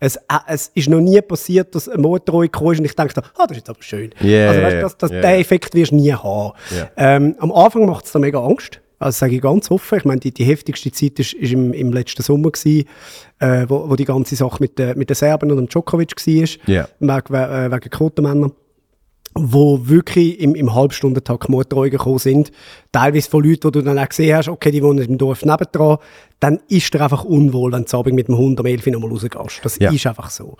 Es, 0.00 0.16
äh, 0.16 0.20
es 0.46 0.68
ist 0.74 0.88
noch 0.88 1.00
nie 1.00 1.20
passiert, 1.20 1.74
dass 1.74 1.90
ein 1.90 2.00
Motorrohr 2.00 2.48
kam 2.48 2.72
ist 2.72 2.78
und 2.78 2.86
ich 2.86 2.96
dachte, 2.96 3.22
ah, 3.36 3.46
das 3.46 3.50
ist 3.50 3.56
jetzt 3.58 3.68
aber 3.68 3.82
schön. 3.82 4.14
Ja, 4.20 4.48
also, 4.48 4.62
weißt, 4.62 4.74
ja. 4.76 4.80
das, 4.80 4.96
das, 4.96 5.10
Ja, 5.10 5.20
Den. 5.20 5.40
Effekt 5.40 5.74
wirst 5.74 5.92
du 5.92 5.96
nie 5.96 6.12
haben. 6.12 6.52
Ja. 6.74 6.90
Ähm, 6.96 7.36
am 7.38 7.52
Anfang 7.52 7.84
macht 7.84 8.06
es 8.06 8.12
da 8.12 8.18
mega 8.18 8.42
Angst. 8.42 8.80
Also 9.02 9.18
sage 9.18 9.34
ich 9.36 9.40
ganz 9.42 9.70
offen. 9.70 9.98
Ich 9.98 10.04
meine, 10.04 10.20
die, 10.20 10.32
die 10.32 10.44
heftigste 10.44 10.90
Zeit 10.92 11.18
ist, 11.18 11.32
ist 11.34 11.52
im, 11.52 11.72
im 11.72 11.92
letzten 11.92 12.22
Sommer 12.22 12.50
gewesen, 12.50 12.86
äh, 13.40 13.66
wo, 13.68 13.88
wo 13.90 13.96
die 13.96 14.04
ganze 14.04 14.36
Sache 14.36 14.58
mit, 14.60 14.78
den- 14.78 14.96
mit 14.98 15.10
den 15.10 15.14
Serben 15.14 15.50
und 15.50 15.56
dem 15.56 15.68
Djokovic 15.68 16.14
war. 16.16 16.48
Ja. 16.74 16.88
Wegen, 17.00 17.34
äh, 17.34 17.70
wegen 17.70 17.90
Quotenmännern 17.90 18.52
wo 19.34 19.88
wirklich 19.88 20.40
im, 20.40 20.54
im 20.54 20.74
Halbstundentakt 20.74 21.48
Motorräder 21.48 21.96
gekommen 21.96 22.18
sind, 22.18 22.52
teilweise 22.92 23.30
von 23.30 23.42
Leuten, 23.42 23.64
wo 23.64 23.70
du 23.70 23.80
dann 23.82 23.98
auch 23.98 24.06
gesehen 24.08 24.36
hast, 24.36 24.48
okay, 24.48 24.70
die 24.70 24.82
wohnen 24.82 25.02
im 25.06 25.16
Dorf 25.16 25.42
nebendran, 25.42 25.96
dann 26.38 26.60
ist 26.68 26.92
dir 26.92 27.00
einfach 27.00 27.24
unwohl, 27.24 27.72
wenn 27.72 27.86
du 27.86 27.96
abends 27.96 28.14
mit 28.14 28.28
dem 28.28 28.36
Hund 28.36 28.60
am 28.60 28.66
11 28.66 28.86
Uhr 28.88 28.92
nochmal 28.92 29.08
rausgehst. 29.10 29.60
Das 29.64 29.78
Ja. 29.78 29.90
ist 29.90 30.06
einfach 30.06 30.28
so. 30.28 30.58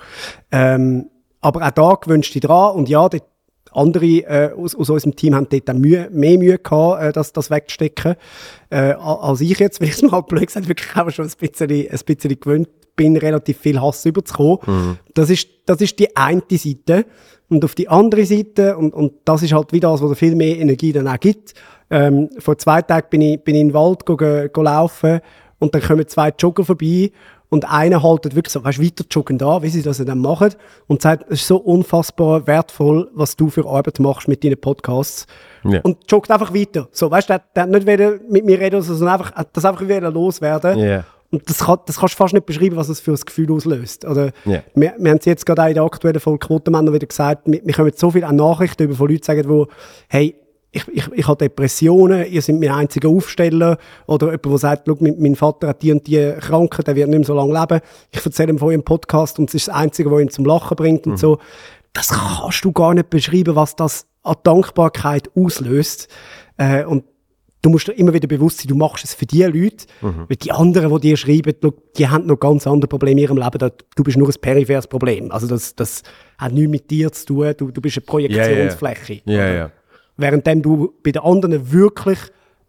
Ähm, 0.51 1.11
aber 1.43 1.67
auch 1.67 1.71
da 1.71 1.95
gewünscht 2.03 2.35
dich 2.35 2.41
dran 2.41 2.75
und 2.77 2.89
ja, 2.89 3.07
dort 3.11 3.25
andere 3.75 4.07
äh, 4.07 4.53
aus, 4.57 4.75
aus 4.75 4.91
unserem 4.91 5.17
Team 5.17 5.35
haben 5.35 5.47
dort 5.49 5.71
auch 5.71 5.75
Mühe, 5.75 6.09
mehr 6.13 6.39
Mühe 6.39 6.59
gehabt, 6.59 7.03
äh, 7.03 7.13
das, 7.13 7.33
das 7.33 7.51
wegzustecken, 7.51 8.17
äh, 8.71 8.93
als 8.93 9.41
ich 9.41 9.59
jetzt, 9.59 9.81
weil 9.81 9.89
ich 9.89 9.95
es 9.95 10.03
mal 10.03 10.21
blöd 10.23 10.47
gesagt 10.47 10.69
wirklich 10.69 10.97
auch 10.97 11.11
schon 11.11 11.27
ein 11.27 11.33
bisschen, 11.39 11.71
ein 11.71 11.99
bisschen 12.05 12.41
gewöhnt 12.41 12.69
bin, 12.97 13.17
relativ 13.17 13.59
viel 13.59 13.81
Hass 13.81 14.05
überzukommen. 14.05 14.99
Das, 15.15 15.31
ist, 15.31 15.49
das 15.67 15.81
ist 15.81 15.99
die 15.99 16.15
eine 16.17 16.43
Seite. 16.51 17.07
Und 17.49 17.65
auf 17.65 17.75
die 17.75 17.89
andere 17.89 18.25
Seite, 18.25 18.77
und, 18.77 18.95
und 18.95 19.13
das 19.25 19.43
ist 19.43 19.53
halt 19.53 19.73
wieder 19.73 19.91
das, 19.91 20.03
was 20.03 20.19
viel 20.19 20.35
mehr 20.35 20.59
Energie 20.59 20.93
dann 20.93 21.09
auch 21.09 21.21
gibt. 21.21 21.55
Ähm, 21.91 22.31
vor 22.39 22.57
zwei 22.57 22.81
Tagen 22.81 23.09
bin 23.11 23.21
ich, 23.21 23.41
bin 23.45 23.55
ich 23.55 23.61
in 23.61 23.69
den 23.69 23.75
Wald 23.75 24.07
go, 24.07 24.17
go, 24.17 24.49
go 24.51 24.63
laufen 24.63 25.21
und 25.59 25.75
dann 25.75 25.83
kommen 25.83 26.09
zwei 26.09 26.33
Jogger 26.39 26.65
vorbei 26.65 27.13
und 27.53 27.71
einer 27.71 28.03
haltet 28.03 28.35
wirklich 28.35 28.51
so, 28.51 28.65
weißt 28.65 28.79
du, 28.79 28.83
weiter 28.83 29.05
joggen 29.11 29.37
da, 29.37 29.63
wie 29.63 29.69
sie 29.69 29.83
das 29.83 29.99
dann 29.99 30.21
machen 30.21 30.55
und 30.87 31.03
sagt, 31.03 31.31
es 31.31 31.43
ist 31.43 31.49
so 31.49 31.59
unfassbar 31.59 32.47
wertvoll, 32.47 33.11
was 33.13 33.37
du 33.37 33.51
für 33.51 33.67
Arbeit 33.67 34.01
machst 34.01 34.27
mit 34.27 34.43
deinen 34.43 34.59
Podcasts. 34.59 35.27
Ja. 35.63 35.83
Und 35.83 35.99
joggt 36.11 36.31
einfach 36.31 36.55
weiter. 36.55 36.89
So, 36.93 37.11
weißt 37.11 37.29
du, 37.29 37.35
der, 37.35 37.43
der 37.55 37.63
hat 37.65 37.71
nicht 37.71 37.87
wieder 37.87 38.15
mit 38.27 38.47
mir 38.47 38.59
reden, 38.59 38.81
sondern 38.81 39.21
einfach, 39.21 39.35
hat 39.35 39.51
das 39.53 39.67
einfach 39.67 39.83
wieder 39.87 40.11
loswerden. 40.11 40.79
Ja. 40.79 41.05
Und 41.31 41.47
das, 41.47 41.59
kann, 41.59 41.79
das 41.85 41.99
kannst 42.01 42.15
du 42.15 42.17
fast 42.17 42.33
nicht 42.33 42.47
beschreiben, 42.47 42.77
was 42.77 42.89
es 42.89 43.01
für 43.01 43.13
ein 43.13 43.21
Gefühl 43.21 43.53
auslöst. 43.53 44.07
Oder 44.07 44.31
Ja. 44.47 44.63
wir, 44.75 44.95
wir 44.97 45.11
haben 45.11 45.19
es 45.19 45.27
jetzt 45.27 45.45
gerade 45.45 45.63
auch 45.65 45.69
in 45.69 45.75
der 45.75 45.83
aktuellen 45.83 46.21
Folge 46.21 46.47
Quotenmänner 46.47 46.95
wieder 46.95 47.07
gesagt, 47.07 47.43
wir, 47.45 47.61
wir 47.63 47.75
kommen 47.75 47.93
so 47.95 48.11
viele 48.11 48.29
auch 48.29 48.33
Nachrichten 48.33 48.85
über 48.85 48.95
von 48.95 49.09
Leuten, 49.09 49.21
die 49.21 49.27
sagen, 49.27 49.47
wo, 49.47 49.67
hey, 50.09 50.37
ich, 50.75 50.89
ich, 50.89 51.07
ich 51.13 51.29
habe 51.29 51.37
Depressionen, 51.37 52.27
ihr 52.33 52.41
seid 52.43 52.59
mein 52.59 52.71
einziger 52.71 53.09
Aufsteller. 53.11 53.77
Oder 54.07 54.27
jemand, 54.29 54.47
der 54.47 54.59
sagt, 54.59 54.83
schau, 54.89 54.97
mein, 55.01 55.17
mein 55.19 55.37
Vater 55.37 55.69
hat 55.69 55.83
die 55.83 55.93
und 55.93 56.07
die 56.07 56.33
Krankheit, 56.41 56.87
der 56.87 56.97
wird 56.97 57.09
nicht 57.11 57.19
mehr 57.19 57.27
so 57.27 57.35
lange 57.35 57.53
leben. 57.59 57.81
Ich 58.11 58.25
erzähle 58.25 58.51
ihm 58.53 58.59
von 58.59 58.69
eurem 58.69 58.83
Podcast 58.83 59.39
und 59.39 59.51
es 59.51 59.55
ist 59.55 59.69
das 59.69 59.75
Einzige, 59.75 60.11
was 60.11 60.21
ihn 60.23 60.31
zum 60.31 60.45
Lachen 60.47 60.75
bringt 60.77 61.07
und 61.07 61.19
so. 61.19 61.39
Das 61.93 62.09
kannst 62.09 62.65
du 62.65 62.73
gar 62.73 62.95
nicht 62.95 63.11
beschreiben, 63.11 63.55
was 63.55 63.77
das 63.77 64.07
an 64.23 64.37
Dankbarkeit 64.45 65.31
auslöst. 65.37 66.09
Äh, 66.57 66.85
und 66.87 67.05
du 67.61 67.69
musst 67.69 67.89
dir 67.89 67.93
immer 67.93 68.15
wieder 68.15 68.27
bewusst 68.27 68.61
sein, 68.61 68.69
du 68.69 68.75
machst 68.75 69.05
es 69.05 69.13
für 69.15 69.27
die 69.27 69.43
Leute, 69.43 69.85
weil 70.01 70.37
die 70.37 70.53
anderen, 70.53 70.91
die 70.95 71.09
dir 71.09 71.17
schreiben, 71.19 71.53
die 71.99 72.09
haben 72.09 72.27
noch 72.27 72.41
ganz 72.41 72.67
andere 72.67 72.89
Probleme 72.89 73.21
in 73.21 73.25
ihrem 73.29 73.37
Leben. 73.37 73.59
Da- 73.59 73.71
Du 73.95 74.03
bist 74.03 74.17
nur 74.17 74.27
ein 74.27 74.35
peripheres 74.41 74.87
Problem. 74.87 75.31
Also 75.31 75.47
das, 75.47 75.77
das 75.77 76.03
hat 76.39 76.53
nichts 76.53 76.71
mit 76.71 76.91
dir 76.91 77.13
zu 77.13 77.27
tun. 77.27 77.53
Du, 77.59 77.71
du 77.71 77.81
bist 77.83 77.99
eine 77.99 78.07
Projektionsfläche. 78.07 79.21
Ja, 79.27 79.53
ja. 79.53 79.71
Währenddem 80.17 80.63
du 80.63 80.95
bei 81.03 81.13
den 81.13 81.23
anderen 81.23 81.73
wirklich 81.73 82.19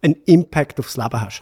einen 0.02 0.16
Impact 0.26 0.80
aufs 0.80 0.96
Leben 0.96 1.20
hast. 1.20 1.40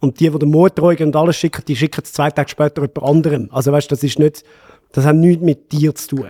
Und 0.00 0.18
die, 0.20 0.30
die 0.30 0.38
den 0.38 0.50
Motorräuger 0.50 1.04
und 1.04 1.14
alles 1.14 1.36
schicken, 1.36 1.62
die 1.66 1.76
schicken 1.76 2.00
es 2.04 2.12
zwei 2.12 2.30
Tage 2.30 2.48
später 2.48 2.80
jemand 2.82 3.02
anderem. 3.02 3.48
Also 3.52 3.70
weißt, 3.72 3.90
das 3.92 4.02
ist 4.02 4.18
nicht, 4.18 4.44
das 4.92 5.04
hat 5.04 5.16
nichts 5.16 5.42
mit 5.42 5.70
dir 5.72 5.94
zu 5.94 6.16
tun. 6.16 6.26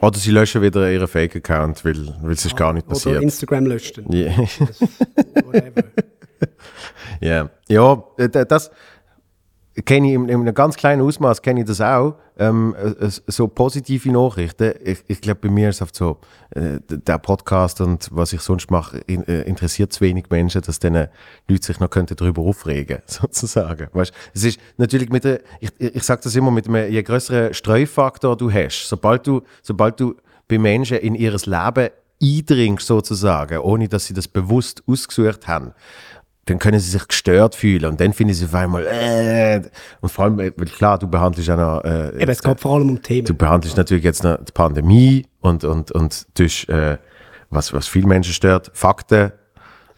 Oder 0.00 0.18
sie 0.18 0.30
löschen 0.30 0.62
wieder 0.62 0.90
ihren 0.90 1.06
Fake-Account, 1.08 1.84
weil, 1.84 2.14
weil 2.22 2.32
es 2.32 2.44
ist 2.44 2.56
gar 2.56 2.72
nicht 2.72 2.86
Oder 2.86 2.94
passiert. 2.94 3.22
Instagram 3.22 3.66
löscht. 3.66 3.98
dann. 3.98 4.12
Ja. 4.12 4.36
Whatever. 5.44 5.84
Ja, 7.20 7.50
ja 7.68 8.02
das 8.16 8.70
kenne 9.84 10.08
ich 10.08 10.14
in, 10.14 10.28
in 10.28 10.40
einem 10.40 10.54
ganz 10.54 10.76
kleinen 10.76 11.02
Ausmaß 11.02 11.42
kenne 11.42 11.60
ich 11.60 11.66
das 11.66 11.80
auch. 11.80 12.16
Ähm, 12.38 12.74
äh, 12.74 13.08
so 13.08 13.48
positive 13.48 14.10
Nachrichten. 14.10 14.72
Ich, 14.82 15.04
ich 15.06 15.20
glaube, 15.20 15.40
bei 15.42 15.48
mir 15.48 15.68
ist 15.68 15.76
es 15.76 15.82
oft 15.82 15.94
so, 15.94 16.18
äh, 16.50 16.78
der 16.88 17.18
Podcast 17.18 17.80
und 17.80 18.08
was 18.12 18.32
ich 18.32 18.40
sonst 18.40 18.70
mache, 18.70 18.98
in, 19.06 19.26
äh, 19.28 19.42
interessiert 19.42 19.92
zu 19.92 20.00
wenig 20.00 20.24
Menschen, 20.30 20.62
dass 20.62 20.78
denen 20.78 21.08
Leute 21.48 21.66
sich 21.66 21.80
noch 21.80 21.90
könnten 21.90 22.16
darüber 22.16 22.42
aufregen, 22.42 22.98
sozusagen. 23.06 23.88
Weißt, 23.92 24.12
es 24.34 24.44
ist 24.44 24.60
natürlich 24.76 25.10
mit 25.10 25.24
der, 25.24 25.40
ich, 25.60 25.70
ich 25.78 25.96
ich 25.96 26.02
sage 26.02 26.22
das 26.24 26.34
immer, 26.34 26.50
mit 26.50 26.66
einem 26.66 26.90
je 26.90 27.02
größeren 27.02 27.52
Streufaktor 27.52 28.36
du 28.36 28.50
hast, 28.50 28.88
sobald 28.88 29.26
du, 29.26 29.42
sobald 29.62 30.00
du 30.00 30.16
bei 30.48 30.58
Menschen 30.58 30.96
in 30.98 31.14
ihres 31.14 31.46
Leben 31.46 31.90
eindringst, 32.22 32.86
sozusagen, 32.86 33.58
ohne 33.58 33.88
dass 33.88 34.06
sie 34.06 34.14
das 34.14 34.28
bewusst 34.28 34.82
ausgesucht 34.86 35.48
haben, 35.48 35.72
dann 36.50 36.58
können 36.58 36.80
sie 36.80 36.90
sich 36.90 37.06
gestört 37.08 37.54
fühlen 37.54 37.84
und 37.86 38.00
dann 38.00 38.12
finden 38.12 38.34
sie 38.34 38.44
auf 38.44 38.54
einmal 38.54 38.86
äh, 38.86 39.62
und 40.00 40.10
vor 40.10 40.24
allem, 40.24 40.38
weil 40.38 40.50
klar, 40.52 40.98
du 40.98 41.06
behandelst 41.08 41.48
ja 41.48 41.56
noch 41.56 41.84
äh, 41.84 42.20
Eben, 42.20 42.30
es 42.30 42.42
geht 42.42 42.60
vor 42.60 42.74
allem 42.74 42.90
um 42.90 43.02
Themen. 43.02 43.26
du 43.26 43.34
behandelst 43.34 43.76
natürlich 43.76 44.04
jetzt 44.04 44.24
noch 44.24 44.36
die 44.44 44.52
Pandemie 44.52 45.26
und 45.40 45.64
und 45.64 45.92
und 45.92 46.26
durch 46.38 46.68
äh, 46.68 46.98
was 47.50 47.72
was 47.72 47.86
viele 47.86 48.06
Menschen 48.06 48.32
stört, 48.34 48.70
Fakten. 48.74 49.32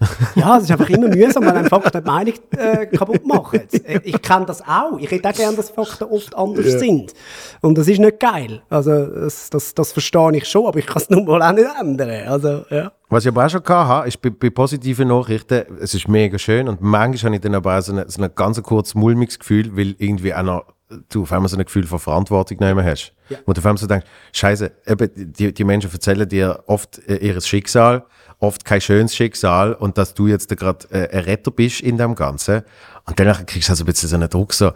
Ja, 0.34 0.56
es 0.56 0.64
ist 0.64 0.72
einfach 0.72 0.90
immer 0.90 1.06
mühsam, 1.08 1.44
weil 1.46 1.56
ein 1.58 1.68
Fakten 1.68 2.02
die 2.02 2.10
Meinung 2.10 2.34
äh, 2.58 2.86
kaputt 2.86 3.24
machen. 3.24 3.60
Äh, 3.84 4.00
Ich 4.02 4.20
kenne 4.20 4.46
das 4.46 4.60
auch. 4.66 4.98
Ich 4.98 5.08
hätte 5.08 5.28
auch 5.28 5.32
gerne, 5.32 5.56
dass 5.56 5.70
Fakten 5.70 6.04
oft 6.04 6.34
anders 6.34 6.72
sind. 6.80 7.12
Und 7.60 7.78
das 7.78 7.86
ist 7.86 8.00
nicht 8.00 8.18
geil. 8.18 8.62
Also, 8.68 9.06
das, 9.06 9.48
das, 9.50 9.74
das 9.74 9.92
verstehe 9.92 10.36
ich 10.36 10.48
schon, 10.48 10.66
aber 10.66 10.80
ich 10.80 10.86
kann 10.86 11.02
es 11.02 11.08
nun 11.14 11.24
mal 11.24 11.40
auch 11.40 11.52
nicht 11.52 11.68
ändern. 11.80 12.26
Also, 12.26 12.64
ja. 12.70 12.90
Was 13.12 13.26
ich 13.26 13.28
aber 13.28 13.44
auch 13.44 13.50
schon 13.50 13.62
habe, 13.66 14.08
ist 14.08 14.22
bei, 14.22 14.30
bei 14.30 14.48
positiven 14.48 15.08
Nachrichten, 15.08 15.64
es 15.82 15.92
ist 15.92 16.08
mega 16.08 16.38
schön 16.38 16.66
und 16.66 16.80
manchmal 16.80 17.28
habe 17.28 17.34
ich 17.34 17.42
dann 17.42 17.54
aber 17.54 17.76
auch 17.76 17.82
so 17.82 17.92
ein 17.94 18.08
so 18.08 18.22
ein 18.22 18.30
ganz 18.34 18.62
kurzes 18.62 18.94
mulmiges 18.94 19.38
Gefühl, 19.38 19.76
weil 19.76 19.94
irgendwie 19.98 20.32
auch 20.32 20.42
noch, 20.42 20.64
du 21.10 21.24
auf 21.24 21.32
einmal 21.32 21.50
so 21.50 21.58
ein 21.58 21.64
Gefühl 21.66 21.86
von 21.86 21.98
Verantwortung 21.98 22.56
nehmen 22.60 22.82
hast. 22.82 23.12
Ja. 23.28 23.36
Wo 23.44 23.52
du 23.52 23.60
auf 23.60 23.66
einmal 23.66 23.76
so 23.76 23.86
denkst, 23.86 24.06
scheiße, 24.32 24.72
eben, 24.86 25.10
die, 25.14 25.52
die 25.52 25.64
Menschen 25.64 25.92
erzählen 25.92 26.26
dir 26.26 26.64
oft 26.68 27.06
äh, 27.06 27.16
ihr 27.16 27.38
Schicksal, 27.42 28.06
oft 28.38 28.64
kein 28.64 28.80
schönes 28.80 29.14
Schicksal 29.14 29.74
und 29.74 29.98
dass 29.98 30.14
du 30.14 30.26
jetzt 30.28 30.48
gerade 30.56 30.86
äh, 30.90 31.14
ein 31.14 31.24
Retter 31.24 31.50
bist 31.50 31.82
in 31.82 31.98
dem 31.98 32.14
Ganzen. 32.14 32.62
Und 33.06 33.20
danach 33.20 33.44
kriegst 33.44 33.68
du 33.68 33.72
also 33.72 33.84
ein 33.84 33.86
bisschen 33.88 34.08
so 34.08 34.16
einen 34.16 34.30
Druck, 34.30 34.54
so, 34.54 34.72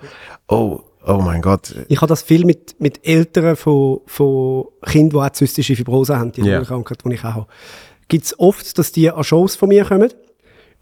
oh, 0.49 0.81
oh 1.07 1.23
mein 1.25 1.41
Gott, 1.41 1.75
Ich 1.89 2.03
habe 2.03 2.09
das 2.09 2.23
viel 2.23 2.45
mit, 2.45 2.79
mit 2.81 3.07
Eltern 3.07 3.57
von, 3.57 4.01
von 4.05 4.67
Kindern, 4.83 5.21
die 5.21 5.27
auch 5.27 5.33
zystische 5.33 5.75
Fibrose 5.75 6.19
haben, 6.19 6.33
die 6.33 6.43
Ja. 6.43 6.63
Krankheit, 6.63 6.99
die 7.03 7.15
ich 7.15 7.25
auch 7.25 7.35
habe. 7.35 7.47
Gibt 8.09 8.25
es 8.25 8.39
oft, 8.39 8.79
dass 8.79 8.93
die 8.93 9.11
an 9.11 9.25
Shows 9.25 9.57
von 9.57 9.69
mir 9.69 9.85
kommen. 9.85 10.13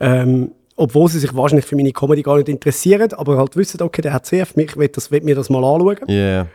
Ähm, 0.00 0.52
obwohl 0.76 1.08
sie 1.08 1.20
sich 1.20 1.34
wahrscheinlich 1.34 1.66
für 1.66 1.76
meine 1.76 1.92
Comedy 1.92 2.22
gar 2.22 2.36
nicht 2.36 2.48
interessieren, 2.48 3.12
aber 3.12 3.36
halt 3.36 3.56
wissen, 3.56 3.80
okay, 3.80 4.02
der 4.02 4.12
hat 4.12 4.26
CF 4.26 4.56
mich, 4.56 4.70
ich 4.70 4.76
will, 4.76 4.88
das, 4.88 5.10
will 5.10 5.20
mir 5.22 5.36
das 5.36 5.48
mal 5.48 5.64
anschauen. 5.64 5.98
Yeah. 6.08 6.48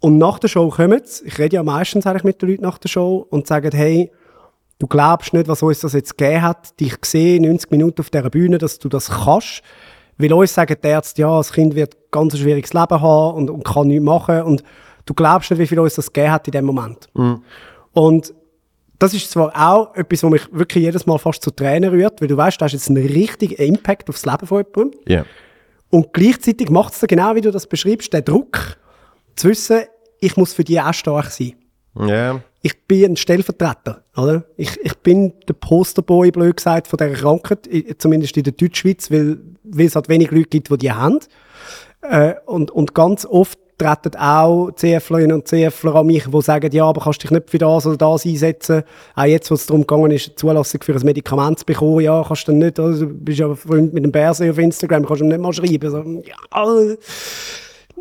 Und 0.00 0.18
nach 0.18 0.38
der 0.38 0.48
Show 0.48 0.68
kommen 0.68 1.00
sie, 1.04 1.26
ich 1.26 1.38
rede 1.38 1.56
ja 1.56 1.62
meistens 1.64 2.06
eigentlich 2.06 2.24
mit 2.24 2.40
den 2.40 2.50
Leuten 2.50 2.62
nach 2.62 2.78
der 2.78 2.88
Show 2.88 3.26
und 3.30 3.48
sagen, 3.48 3.72
hey, 3.72 4.12
du 4.78 4.86
glaubst 4.86 5.32
nicht, 5.32 5.48
was 5.48 5.62
uns 5.62 5.80
das 5.80 5.92
jetzt 5.92 6.16
gegeben 6.16 6.42
hat, 6.42 6.78
dich 6.78 7.00
gesehen, 7.00 7.42
90 7.42 7.70
Minuten 7.72 8.00
auf 8.00 8.10
dieser 8.10 8.30
Bühne, 8.30 8.58
dass 8.58 8.78
du 8.78 8.88
das 8.88 9.10
kannst. 9.10 9.62
Weil 10.18 10.32
uns 10.32 10.54
sagen 10.54 10.76
die 10.82 10.88
Ärzte, 10.88 11.22
ja, 11.22 11.36
das 11.36 11.52
Kind 11.52 11.74
wird 11.74 11.96
ganz 12.10 12.34
ein 12.34 12.38
schwieriges 12.38 12.72
Leben 12.72 13.00
haben 13.00 13.36
und, 13.36 13.50
und 13.50 13.64
kann 13.64 13.88
nichts 13.88 14.04
machen. 14.04 14.42
Und 14.42 14.62
du 15.06 15.14
glaubst 15.14 15.50
nicht, 15.50 15.58
wie 15.60 15.66
viel 15.66 15.80
uns 15.80 15.94
das 15.94 16.12
gegeben 16.12 16.32
hat 16.32 16.46
in 16.46 16.52
dem 16.52 16.64
Moment. 16.64 17.08
Und 17.92 18.34
das 18.98 19.14
ist 19.14 19.30
zwar 19.30 19.52
auch 19.54 19.94
etwas, 19.94 20.22
was 20.22 20.30
mich 20.30 20.42
wirklich 20.52 20.84
jedes 20.84 21.06
Mal 21.06 21.18
fast 21.18 21.42
zu 21.42 21.50
Tränen 21.50 21.90
rührt, 21.90 22.20
weil 22.20 22.28
du 22.28 22.36
weißt, 22.36 22.60
da 22.60 22.64
hast 22.64 22.72
jetzt 22.72 22.88
einen 22.88 23.06
richtigen 23.06 23.54
Impact 23.54 24.08
aufs 24.08 24.26
Leben 24.26 24.46
von 24.46 24.64
jemandem. 24.64 25.00
Yeah. 25.08 25.24
Und 25.90 26.12
gleichzeitig 26.12 26.68
macht 26.68 26.94
es 26.94 27.00
genau, 27.00 27.34
wie 27.34 27.40
du 27.40 27.50
das 27.50 27.66
beschreibst, 27.66 28.12
den 28.12 28.24
Druck, 28.24 28.76
zu 29.36 29.48
wissen, 29.48 29.82
ich 30.20 30.36
muss 30.36 30.52
für 30.52 30.64
die 30.64 30.80
auch 30.80 30.92
stark 30.92 31.26
sein. 31.26 31.54
Yeah. 31.98 32.42
Ich 32.60 32.86
bin 32.86 33.12
ein 33.12 33.16
Stellvertreter, 33.16 34.02
oder? 34.16 34.44
Ich, 34.56 34.76
ich 34.82 34.96
bin 34.98 35.32
der 35.46 35.54
Posterboy, 35.54 36.32
blöd 36.32 36.56
gesagt, 36.56 36.88
von 36.88 36.96
dieser 36.96 37.14
Krankheit, 37.14 37.68
zumindest 37.98 38.36
in 38.36 38.42
der 38.42 38.52
Deutschschweiz, 38.52 39.10
weil, 39.12 39.38
weil 39.62 39.86
es 39.86 39.94
halt 39.94 40.08
wenig 40.08 40.32
Leute 40.32 40.48
gibt, 40.48 40.70
die 40.70 40.78
die 40.78 40.92
haben. 40.92 41.20
Äh, 42.02 42.34
und, 42.46 42.72
und 42.72 42.94
ganz 42.94 43.24
oft 43.24 43.58
treten 43.78 44.16
auch 44.16 44.70
CFlerinnen 44.72 45.32
und 45.32 45.48
CFler 45.48 45.94
an 45.94 46.06
mich, 46.06 46.26
die 46.26 46.42
sagen, 46.42 46.70
ja, 46.72 46.84
aber 46.84 47.00
kannst 47.00 47.22
dich 47.22 47.30
nicht 47.30 47.48
für 47.48 47.58
das 47.58 47.86
oder 47.86 47.96
das 47.96 48.26
einsetzen. 48.26 48.82
Auch 49.14 49.24
jetzt, 49.24 49.50
wo 49.50 49.54
es 49.54 49.66
darum 49.66 49.86
gegangen 49.86 50.10
ist, 50.10 50.28
eine 50.28 50.36
Zulassung 50.36 50.82
für 50.82 50.94
ein 50.94 51.04
Medikament 51.04 51.60
zu 51.60 51.64
bekommen, 51.64 52.00
ja, 52.00 52.24
kannst 52.26 52.48
du 52.48 52.52
nicht, 52.52 52.78
oder? 52.78 52.96
du 52.96 53.06
bist 53.06 53.38
ja 53.38 53.54
Freund 53.54 53.94
mit 53.94 54.04
dem 54.04 54.12
Bärse 54.12 54.50
auf 54.50 54.58
Instagram, 54.58 55.06
kannst 55.06 55.20
du 55.20 55.24
ihm 55.24 55.28
nicht 55.28 55.40
mal 55.40 55.52
schreiben. 55.52 55.90
So, 55.90 55.98
ja, 56.26 56.96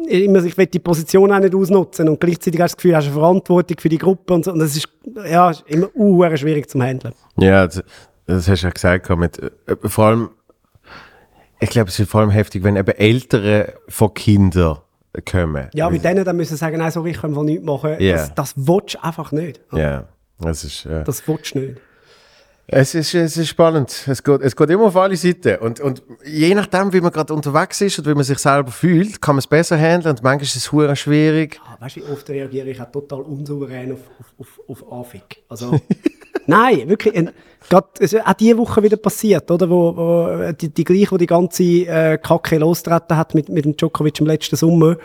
immer, 0.06 0.44
ich 0.44 0.58
will 0.58 0.66
die 0.68 0.80
Position 0.80 1.32
auch 1.32 1.40
nicht 1.40 1.56
ausnutzen 1.56 2.10
und 2.10 2.20
gleichzeitig 2.20 2.60
hast 2.62 2.74
du 2.74 2.76
das 2.76 2.78
Gefühl, 2.78 2.92
du 2.92 2.98
hast 2.98 3.06
eine 3.06 3.14
Verantwortung 3.14 3.78
für 3.80 3.90
die 3.90 3.98
Gruppe 3.98 4.34
und 4.34 4.46
so. 4.46 4.52
Und 4.52 4.60
das 4.60 4.76
ist, 4.76 4.88
ja, 5.30 5.52
immer 5.68 5.90
uh, 5.96 6.36
schwierig 6.36 6.70
zum 6.70 6.82
Handeln. 6.82 7.14
Ja, 7.38 7.66
das, 7.66 7.84
das 8.26 8.48
hast 8.48 8.62
du 8.62 8.68
ja 8.68 8.74
gesagt. 8.74 9.10
Mit, 9.18 9.40
äh, 9.40 9.50
vor 9.84 10.06
allem, 10.06 10.30
ich 11.60 11.70
glaube, 11.70 11.90
es 11.90 12.00
ist 12.00 12.10
vor 12.10 12.22
allem 12.22 12.30
heftig, 12.30 12.64
wenn 12.64 12.76
eben 12.76 12.92
Ältere 12.92 13.74
von 13.88 14.14
Kindern 14.14 14.80
kommen. 15.30 15.70
Ja, 15.74 15.90
mit 15.90 16.04
denen 16.04 16.24
dann 16.26 16.38
müssen 16.38 16.58
sagen, 16.58 16.78
nein, 16.78 16.92
sorry, 16.92 17.12
ich 17.12 17.22
kann 17.22 17.32
einfach 17.32 17.44
nichts 17.44 17.66
machen. 17.66 17.96
Ja. 18.00 18.14
Das, 18.18 18.36
das 18.36 18.54
willst 18.58 18.96
du 18.96 19.04
einfach 19.04 19.32
nicht. 19.32 19.62
Ja, 19.72 20.08
das 20.40 20.64
ist, 20.64 20.86
äh, 20.86 21.04
Das 21.04 21.28
willst 21.28 21.56
du 21.56 21.60
nicht. 21.60 21.82
es 22.68 22.94
ist, 22.96 23.14
es 23.16 23.38
ist 23.38 23.48
spannend. 23.48 24.06
Es 24.08 24.24
geht, 24.24 24.42
es 24.42 24.56
geht 24.56 24.70
immer 24.70 24.86
auf 24.86 24.96
alle 24.98 25.16
Seiten. 25.16 25.56
Und, 25.58 25.80
und 25.80 26.04
je 26.26 26.54
nachdem, 26.54 26.92
wie 26.94 27.02
man 27.02 27.12
gerade 27.12 27.34
unterwegs 27.34 27.80
ist 27.82 27.98
und 28.00 28.06
wie 28.08 28.14
man 28.14 28.24
sich 28.24 28.38
selber 28.40 28.72
fühlt, 28.72 29.22
kann 29.22 29.36
man 29.36 29.40
es 29.40 29.48
besser 29.48 29.78
handeln 29.78 30.16
und 30.16 30.24
manchmal 30.24 30.44
ist 30.44 30.56
es 30.56 30.72
hure 30.72 30.96
schwierig. 30.96 31.60
Ah, 31.66 31.78
weißt 31.80 31.96
du, 31.98 32.02
wie 32.02 32.12
oft 32.12 32.30
reagiere 32.30 32.70
ich 32.70 32.82
auch 32.82 32.92
total 32.92 33.22
unsouverän 33.22 33.94
auf, 33.94 34.00
auf, 34.20 34.60
auf, 34.68 34.84
auf 34.84 34.92
Anfick. 34.92 35.44
Also, 35.50 35.80
nein, 36.46 36.88
wirklich. 36.90 37.16
Und 37.16 37.32
Es 38.00 38.14
ist 38.14 38.26
auch 38.26 38.34
diese 38.34 38.58
Woche 38.58 38.82
wieder 38.82 38.98
passiert, 38.98 39.52
oder? 39.52 39.70
Wo, 39.70 39.96
wo 39.96 40.52
die, 40.54 40.70
die 40.70 40.84
gleiche, 40.84 41.10
die 41.12 41.18
die 41.18 41.26
ganze 41.26 41.64
äh, 41.64 42.18
Kacke 42.18 42.58
losgetreten 42.58 43.18
hat 43.18 43.36
mit, 43.36 43.50
mit 43.50 43.66
dem 43.66 43.76
Djokovic 43.76 44.20
im 44.20 44.28
letzten 44.28 44.56
Sommer, 44.56 44.96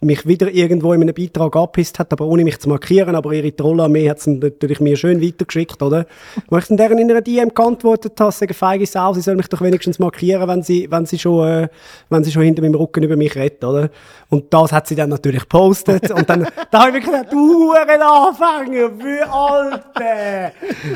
mich 0.00 0.26
wieder 0.26 0.50
irgendwo 0.50 0.92
in 0.92 1.02
einem 1.02 1.14
Beitrag 1.14 1.56
angepisst 1.56 1.98
hat, 1.98 2.12
aber 2.12 2.26
ohne 2.26 2.44
mich 2.44 2.60
zu 2.60 2.68
markieren. 2.68 3.16
Aber 3.16 3.32
ihre 3.32 3.54
Trollarmee 3.54 4.08
hat 4.08 4.18
es 4.18 4.26
natürlich 4.26 4.80
mir 4.80 4.96
schön 4.96 5.20
weitergeschickt, 5.20 5.82
oder? 5.82 6.06
Wo 6.48 6.58
ich 6.58 6.66
dann 6.66 6.76
deren 6.76 6.98
in 6.98 7.10
einer 7.10 7.22
DM 7.22 7.52
geantwortet 7.54 8.20
habe, 8.20 8.32
sagen 8.32 8.54
feige 8.54 8.86
Sau, 8.86 9.12
sie 9.14 9.20
soll 9.20 9.34
mich 9.34 9.48
doch 9.48 9.60
wenigstens 9.60 9.98
markieren, 9.98 10.46
wenn 10.48 10.62
sie, 10.62 10.88
wenn 10.90 11.06
sie 11.06 11.18
schon, 11.18 11.48
äh, 11.48 11.68
wenn 12.08 12.22
sie 12.22 12.30
schon 12.30 12.42
hinter 12.42 12.62
meinem 12.62 12.76
Rücken 12.76 13.02
über 13.02 13.16
mich 13.16 13.34
redet, 13.34 13.64
oder? 13.64 13.90
Und 14.28 14.52
das 14.54 14.72
hat 14.72 14.86
sie 14.86 14.94
dann 14.94 15.10
natürlich 15.10 15.42
gepostet. 15.42 16.10
und 16.10 16.28
dann, 16.30 16.46
da 16.70 16.86
habe 16.86 16.98
ich 16.98 17.04
mir 17.04 17.12
gedacht, 17.12 17.32
du 17.32 17.72
Anfänger, 17.72 18.90
wie 18.98 19.22
Alte! 19.22 20.52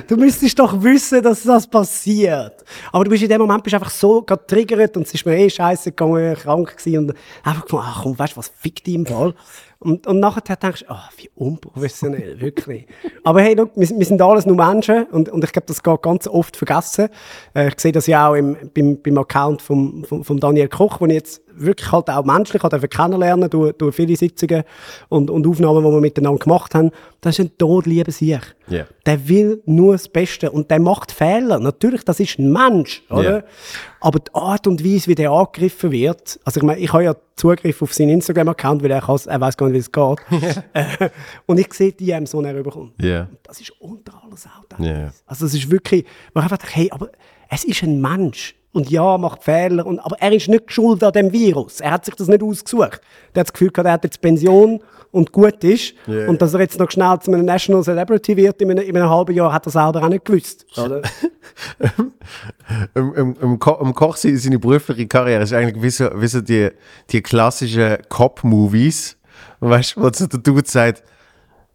Du 0.06 0.16
müsstest 0.16 0.58
doch 0.58 0.82
wissen, 0.82 1.15
dass 1.22 1.42
das 1.42 1.66
passiert. 1.66 2.64
Aber 2.92 3.04
du 3.04 3.10
bist 3.10 3.22
in 3.22 3.28
dem 3.28 3.40
Moment 3.40 3.62
bist 3.62 3.74
einfach 3.74 3.90
so 3.90 4.22
getriggert 4.22 4.96
und 4.96 5.06
es 5.06 5.14
ist 5.14 5.26
mir 5.26 5.36
eh 5.36 5.50
scheiße 5.50 5.90
gegangen, 5.90 6.34
krank 6.34 6.76
gewesen 6.76 6.98
und 6.98 7.14
einfach 7.42 7.62
gefunden, 7.62 7.86
ach 7.86 8.02
komm, 8.02 8.18
weißt 8.18 8.34
du 8.34 8.36
was, 8.38 8.52
fick 8.56 8.82
dich 8.84 8.94
im 8.94 9.06
Fall. 9.06 9.34
Und, 9.78 10.06
und 10.06 10.20
nachher 10.20 10.56
denkst 10.56 10.84
du, 10.86 10.90
ah, 10.90 11.08
wie 11.16 11.30
unprofessionell, 11.34 12.40
wirklich. 12.40 12.86
Aber 13.24 13.42
hey, 13.42 13.54
look, 13.54 13.70
wir, 13.76 13.88
wir 13.88 14.06
sind 14.06 14.22
alles 14.22 14.46
nur 14.46 14.56
Menschen 14.56 15.04
und, 15.06 15.28
und 15.28 15.44
ich 15.44 15.52
glaube, 15.52 15.66
das 15.66 15.82
geht 15.82 16.02
ganz 16.02 16.26
oft 16.26 16.56
vergessen. 16.56 17.08
Äh, 17.54 17.68
ich 17.68 17.80
sehe 17.80 17.92
das 17.92 18.06
ja 18.06 18.28
auch 18.28 18.34
im, 18.34 18.56
beim, 18.74 19.00
beim 19.02 19.18
Account 19.18 19.62
vom, 19.62 20.04
vom, 20.04 20.24
vom 20.24 20.40
Daniel 20.40 20.68
Koch, 20.68 21.00
wo 21.00 21.06
ich 21.06 21.12
jetzt 21.12 21.42
wirklich 21.58 21.90
halt 21.92 22.08
auch 22.10 22.24
menschlich 22.24 22.62
halt 22.62 22.74
einfach 22.74 22.88
kennenlernen 22.88 23.48
durch, 23.50 23.72
durch 23.74 23.94
viele 23.96 24.16
Sitzungen 24.16 24.62
und, 25.08 25.30
und 25.30 25.46
Aufnahmen, 25.46 25.84
die 25.84 25.90
wir 25.90 26.00
miteinander 26.00 26.38
gemacht 26.38 26.74
haben. 26.74 26.90
Das 27.20 27.38
ist 27.38 27.44
ein 27.44 27.58
todlieber 27.58 28.12
Sieg. 28.12 28.54
Ja. 28.68 28.84
Der 29.04 29.28
will 29.28 29.62
nur 29.66 29.92
das 29.92 30.08
Beste 30.08 30.50
und 30.50 30.70
der 30.70 30.80
macht 30.80 31.12
Fehler. 31.12 31.58
Natürlich, 31.58 32.04
das 32.04 32.20
ist 32.20 32.38
ein 32.38 32.52
Mensch, 32.52 33.02
oder? 33.10 33.38
Ja. 33.38 33.42
Aber 34.00 34.18
die 34.20 34.34
Art 34.34 34.66
und 34.66 34.84
Weise, 34.84 35.08
wie 35.08 35.14
der 35.14 35.30
angegriffen 35.30 35.90
wird, 35.90 36.38
also 36.44 36.60
ich 36.60 36.64
meine, 36.64 36.78
ich 36.80 36.92
habe 36.92 37.04
ja 37.04 37.16
Zugriff 37.36 37.82
auf 37.82 37.92
seinen 37.94 38.10
Instagram-Account, 38.10 38.82
weil 38.82 38.90
er, 38.90 39.00
kann's- 39.00 39.26
er 39.26 39.40
weiß 39.40 39.56
gar 39.56 39.68
nicht, 39.68 39.74
wie 39.74 39.78
es 39.78 39.92
geht. 39.92 40.62
Äh, 40.72 41.10
und 41.46 41.58
ich 41.58 41.72
sehe 41.74 41.92
die 41.92 42.06
die 42.06 42.12
er 42.12 42.54
rüberkommt. 42.54 42.92
Ja. 43.02 43.28
Das 43.42 43.60
ist 43.60 43.72
unter 43.80 44.12
aller 44.24 44.36
Sau. 44.36 44.48
Ja. 44.78 45.10
Also 45.26 45.46
es 45.46 45.54
ist 45.54 45.70
wirklich, 45.70 46.04
man 46.34 46.44
einfach 46.44 46.58
hey, 46.72 46.88
aber 46.92 47.10
es 47.48 47.64
ist 47.64 47.82
ein 47.82 48.00
Mensch. 48.00 48.54
Und 48.72 48.90
ja, 48.90 49.16
macht 49.16 49.42
Fehler. 49.42 49.86
Und, 49.86 50.00
aber 50.00 50.16
er 50.20 50.32
ist 50.32 50.48
nicht 50.48 50.70
schuld 50.70 51.02
an 51.02 51.12
dem 51.12 51.32
Virus. 51.32 51.80
Er 51.80 51.92
hat 51.92 52.04
sich 52.04 52.14
das 52.14 52.28
nicht 52.28 52.42
ausgesucht. 52.42 53.00
Der 53.34 53.40
hat 53.40 53.48
das 53.48 53.52
Gefühl 53.52 53.70
gehabt, 53.70 53.86
er 53.86 53.92
hat 53.92 54.04
jetzt 54.04 54.20
Pension 54.20 54.80
und 55.12 55.32
gut 55.32 55.64
ist. 55.64 55.94
Ja. 56.06 56.28
Und 56.28 56.42
dass 56.42 56.52
er 56.52 56.60
jetzt 56.60 56.78
noch 56.78 56.90
schnell 56.90 57.18
zu 57.20 57.32
einem 57.32 57.46
National 57.46 57.82
Celebrity 57.82 58.36
wird 58.36 58.60
in 58.60 58.70
einem, 58.70 58.86
in 58.86 58.94
einem 58.96 59.08
halben 59.08 59.34
Jahr, 59.34 59.50
hat 59.52 59.64
er 59.66 59.72
selber 59.72 60.02
auch 60.02 60.08
nicht 60.08 60.26
gewusst. 60.26 60.66
Oder? 60.76 61.00
Im, 62.94 63.14
im, 63.14 63.36
im, 63.40 63.58
Ko 63.58 63.78
im 63.80 63.94
Koch 63.94 64.16
seine 64.16 64.36
seine 64.36 64.58
berufliche 64.58 65.06
Karriere 65.06 65.42
ist 65.44 65.52
eigentlich 65.52 65.82
wie 65.82 65.90
so, 65.90 66.10
wie 66.20 66.26
so 66.26 66.40
die, 66.40 66.70
die 67.10 67.22
klassischen 67.22 67.96
Cop-Movies, 68.08 69.16
weißt 69.60 69.96
du, 69.96 70.02
wo 70.02 70.10
so 70.12 70.26
der 70.26 70.40
Dude 70.40 70.68
sagt, 70.68 71.02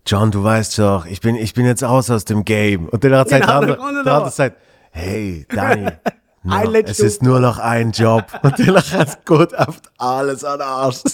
John, 0.06 0.30
du 0.32 0.44
weißt 0.44 0.78
doch, 0.80 1.06
ich 1.06 1.22
bin, 1.22 1.36
ich 1.36 1.54
bin 1.54 1.66
jetzt 1.66 1.84
aus 1.84 2.10
aus 2.10 2.26
dem 2.26 2.44
Game. 2.44 2.90
Und 2.90 3.04
dann 3.04 3.12
sagt 3.12 3.30
Genau, 3.30 3.40
der 3.40 3.48
der 3.48 3.56
andere, 3.56 3.78
kommt 3.78 3.96
der 3.96 4.04
noch. 4.04 4.12
andere 4.14 4.32
sagt, 4.32 4.58
hey, 4.92 5.46
Danny, 5.50 5.88
Letzter 6.44 6.92
es 6.92 7.00
ist 7.00 7.24
nur 7.24 7.40
noch 7.40 7.60
ein 7.60 7.92
Job. 7.92 8.26
Und 8.42 8.60
es 8.60 9.18
geht 9.26 9.60
auf 9.60 9.82
alles 9.98 10.44
an 10.44 10.62
Arsch. 10.62 11.02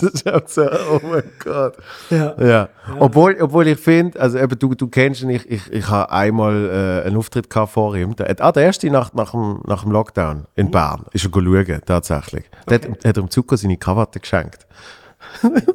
So, 0.47 0.61
oh 0.63 1.01
mein 1.03 1.23
Gott. 1.43 1.77
Ja. 2.09 2.35
Ja. 2.41 2.69
Obwohl, 2.99 3.35
obwohl 3.41 3.67
ich 3.67 3.79
finde, 3.79 4.19
also 4.19 4.37
eben, 4.37 4.57
du, 4.57 4.73
du 4.75 4.87
kennst 4.87 5.21
ihn, 5.21 5.29
ich, 5.29 5.49
ich, 5.49 5.71
ich 5.71 5.89
habe 5.89 6.11
einmal 6.11 7.03
äh, 7.03 7.07
einen 7.07 7.17
Auftritt 7.17 7.49
gehabt 7.49 7.73
vor 7.73 7.95
ihm. 7.95 8.15
Der, 8.15 8.33
ah, 8.39 8.51
der 8.51 8.63
erste 8.63 8.89
Nacht 8.89 9.15
nach 9.15 9.31
dem, 9.31 9.61
nach 9.65 9.83
dem 9.83 9.91
Lockdown 9.91 10.45
in 10.55 10.71
Bern. 10.71 11.05
Ist 11.11 11.25
er 11.25 11.31
schauen, 11.31 11.81
tatsächlich. 11.85 12.45
Der 12.69 12.75
hat, 12.75 12.89
hat 12.89 13.05
er 13.05 13.13
dem 13.13 13.29
Zuko 13.29 13.55
seine 13.55 13.77
Krawatte 13.77 14.19
geschenkt. 14.19 14.65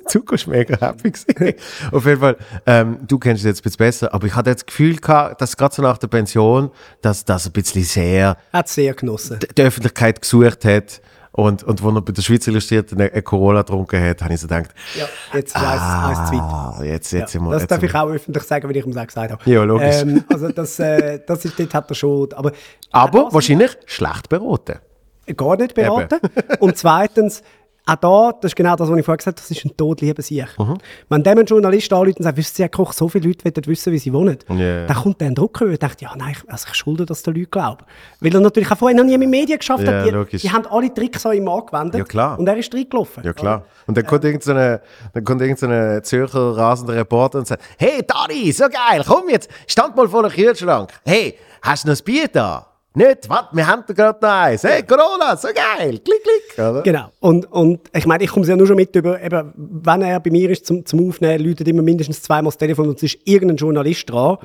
Zuko 0.07 0.35
ist 0.35 0.47
mega 0.47 0.77
happy 0.81 1.11
gewesen. 1.11 1.55
Auf 1.93 2.05
jeden 2.07 2.21
Fall, 2.21 2.37
ähm, 2.67 2.99
du 3.07 3.19
kennst 3.19 3.45
ihn 3.45 3.49
jetzt 3.49 3.61
ein 3.61 3.63
bisschen 3.65 3.79
besser, 3.79 4.13
aber 4.15 4.27
ich 4.27 4.35
hatte 4.35 4.53
das 4.53 4.67
Gefühl 4.67 4.97
gehabt, 4.97 5.41
dass 5.41 5.57
gerade 5.57 5.75
so 5.75 5.83
nach 5.83 5.99
der 5.99 6.09
Pension, 6.09 6.71
dass 7.01 7.25
das 7.25 7.47
ein 7.47 7.53
bisschen 7.53 7.85
sehr 7.85 8.37
hat 8.53 8.67
es 8.67 8.75
sehr 8.75 8.95
genossen. 8.95 9.39
die- 9.57 9.63
Öffentlichkeit 9.63 10.21
gesucht 10.21 10.65
hat 10.65 11.01
und, 11.35 11.63
und 11.65 11.83
wo 11.83 11.91
er 11.91 12.03
bei 12.03 12.13
der 12.13 12.21
Schweiz 12.23 12.47
Illustrierten 12.47 13.01
eine, 13.01 13.11
eine 13.11 13.23
Corona 13.23 13.61
getrunken 13.63 14.03
hat, 14.03 14.21
habe 14.23 14.35
ich 14.35 14.41
so 14.41 14.47
gedacht, 14.49 14.71
Ja, 14.99 15.07
jetzt 15.33 15.57
ah, 15.57 16.09
eins 16.09 16.19
ah, 16.19 16.81
jetzt, 16.85 17.11
jetzt 17.13 17.33
sind 17.33 17.43
wir, 17.43 17.53
Das 17.53 17.63
jetzt 17.63 17.71
darf 17.71 17.83
ich 17.83 17.95
auch 17.95 18.09
öffentlich 18.11 18.45
sagen, 18.45 18.69
weil 18.69 18.77
ich 18.77 18.85
ihm 18.85 18.93
das 18.93 19.07
gesagt 19.07 19.33
habe. 19.33 19.51
Ja, 19.51 19.63
logisch. 19.65 20.03
Ähm, 20.03 20.25
also 20.29 20.51
das, 20.51 20.79
äh, 20.79 21.21
das 21.27 21.45
ist, 21.45 21.59
dort 21.59 21.73
hat 21.73 21.91
er 21.91 21.95
schon, 21.95 22.33
aber, 22.35 22.53
Aber 22.91 23.25
das 23.25 23.33
wahrscheinlich 23.35 23.71
schlecht 23.87 24.29
beraten. 24.29 24.79
gar 25.37 25.57
nicht 25.57 25.75
beraten. 25.75 26.19
Und 26.61 26.77
zweitens, 26.77 27.43
auch 27.85 27.97
da, 27.97 28.33
das 28.41 28.51
ist 28.53 28.57
genau 28.57 28.77
das, 28.77 28.89
was 28.89 28.97
ich 28.97 29.05
vorher 29.05 29.17
gesagt 29.17 29.39
habe, 29.41 29.49
das 29.49 29.51
ist 29.59 29.65
ein 29.65 29.77
todlieber 29.77 30.23
Sieg. 30.23 30.47
Mhm. 30.57 30.79
Wenn 31.09 31.23
dem 31.25 31.39
ein 31.39 31.47
Journalist 31.47 31.93
anruft 31.93 32.19
und 32.19 32.23
sagt, 32.23 32.37
wissen 32.37 32.55
Sie, 32.55 32.63
Herr 32.63 32.69
Koch, 32.69 32.93
so 32.93 33.09
viele 33.09 33.27
Leute 33.27 33.45
wollen 33.45 33.67
wissen, 33.67 33.93
wie 33.93 33.99
sie 33.99 34.13
wohnen, 34.13 34.39
Ja. 34.51 34.87
dann 34.87 34.97
kommt 34.97 35.21
der 35.21 35.29
ein 35.29 35.35
Druck 35.35 35.61
und 35.63 35.83
denkt, 35.83 36.01
ja, 36.01 36.15
nein, 36.17 36.37
ich, 36.37 36.49
also 36.51 36.67
ich 36.69 36.75
schulde 36.77 37.05
das 37.07 37.25
den 37.25 37.35
Leuten 37.35 37.51
glauben. 37.51 37.85
Weil 38.21 38.35
er 38.35 38.41
natürlich 38.41 38.71
auch 38.71 38.77
vorher 38.79 38.97
noch 38.97 39.05
nie 39.05 39.19
mit 39.19 39.29
Medien 39.29 39.59
geschafft 39.59 39.83
Ja, 39.85 39.93
hat. 39.95 40.07
Die, 40.07 40.11
logisch. 40.11 40.43
die 40.43 40.51
haben 40.53 40.65
alle 40.67 40.95
Tricks 40.95 41.27
an 41.27 41.33
ihm 41.35 41.49
angewendet. 41.49 41.99
Ja, 41.99 42.05
klar. 42.05 42.39
Und 42.39 42.47
er 42.47 42.57
ist 42.57 42.73
reingelaufen. 42.73 43.25
Ja, 43.25 43.33
klar. 43.33 43.65
Und 43.89 43.97
dann 43.97 44.07
kommt 44.07 44.25
irgendein 44.25 44.45
so 44.47 44.53
eine, 44.53 44.81
dann 45.13 45.25
kommt 45.25 45.43
irgend 45.43 45.59
so 45.59 45.67
eine 45.67 46.03
Zürcher 46.03 46.57
rasender 46.57 46.95
Reporter 46.95 47.39
und 47.41 47.49
sagt, 47.49 47.63
hey, 47.79 48.03
Dani, 48.07 48.53
so 48.53 48.65
geil, 48.69 49.03
komm 49.05 49.29
jetzt, 49.29 49.51
stand 49.67 49.97
mal 49.97 50.09
vor 50.09 50.23
dem 50.23 50.31
Kühlschrank. 50.31 50.93
Hey, 51.05 51.37
hast 51.63 51.83
du 51.85 51.89
noch 51.91 51.99
ein 51.99 52.05
Bier 52.05 52.29
da? 52.29 52.69
Nicht, 52.95 53.29
was? 53.29 53.45
Wir 53.53 53.67
haben 53.67 53.85
da 53.87 53.95
gerade 53.95 54.19
noch 54.21 54.31
eins. 54.31 54.65
Hey, 54.65 54.83
Corona, 54.83 55.35
so 55.37 55.49
geil. 55.49 55.99
Klick, 56.05 56.23
klick. 56.23 56.59
Oder? 56.59 56.83
Genau. 56.83 57.09
Und, 57.21 57.51
und 57.51 57.81
ich 57.95 58.05
meine, 58.07 58.23
ich 58.23 58.31
komme 58.31 58.45
ja 58.45 58.55
nur 58.55 58.67
schon 58.67 58.77
mit 58.77 58.95
über, 58.95 59.21
eben, 59.23 59.53
wenn 59.57 60.03
er 60.03 60.21
bei 60.21 60.31
mir 60.31 60.51
ist 60.51 60.67
zum, 60.67 60.85
zum 60.85 61.09
Aufnehmen, 61.09 61.43
läutet 61.43 61.67
immer 61.69 61.81
mindestens 61.81 62.21
zweimal 62.21 62.51
das 62.51 62.59
Telefon 62.59 62.89
und 62.91 62.97
es 62.97 63.15
ist 63.15 63.19
irgendein 63.25 63.57
Journalist 63.57 64.11
dran. 64.11 64.37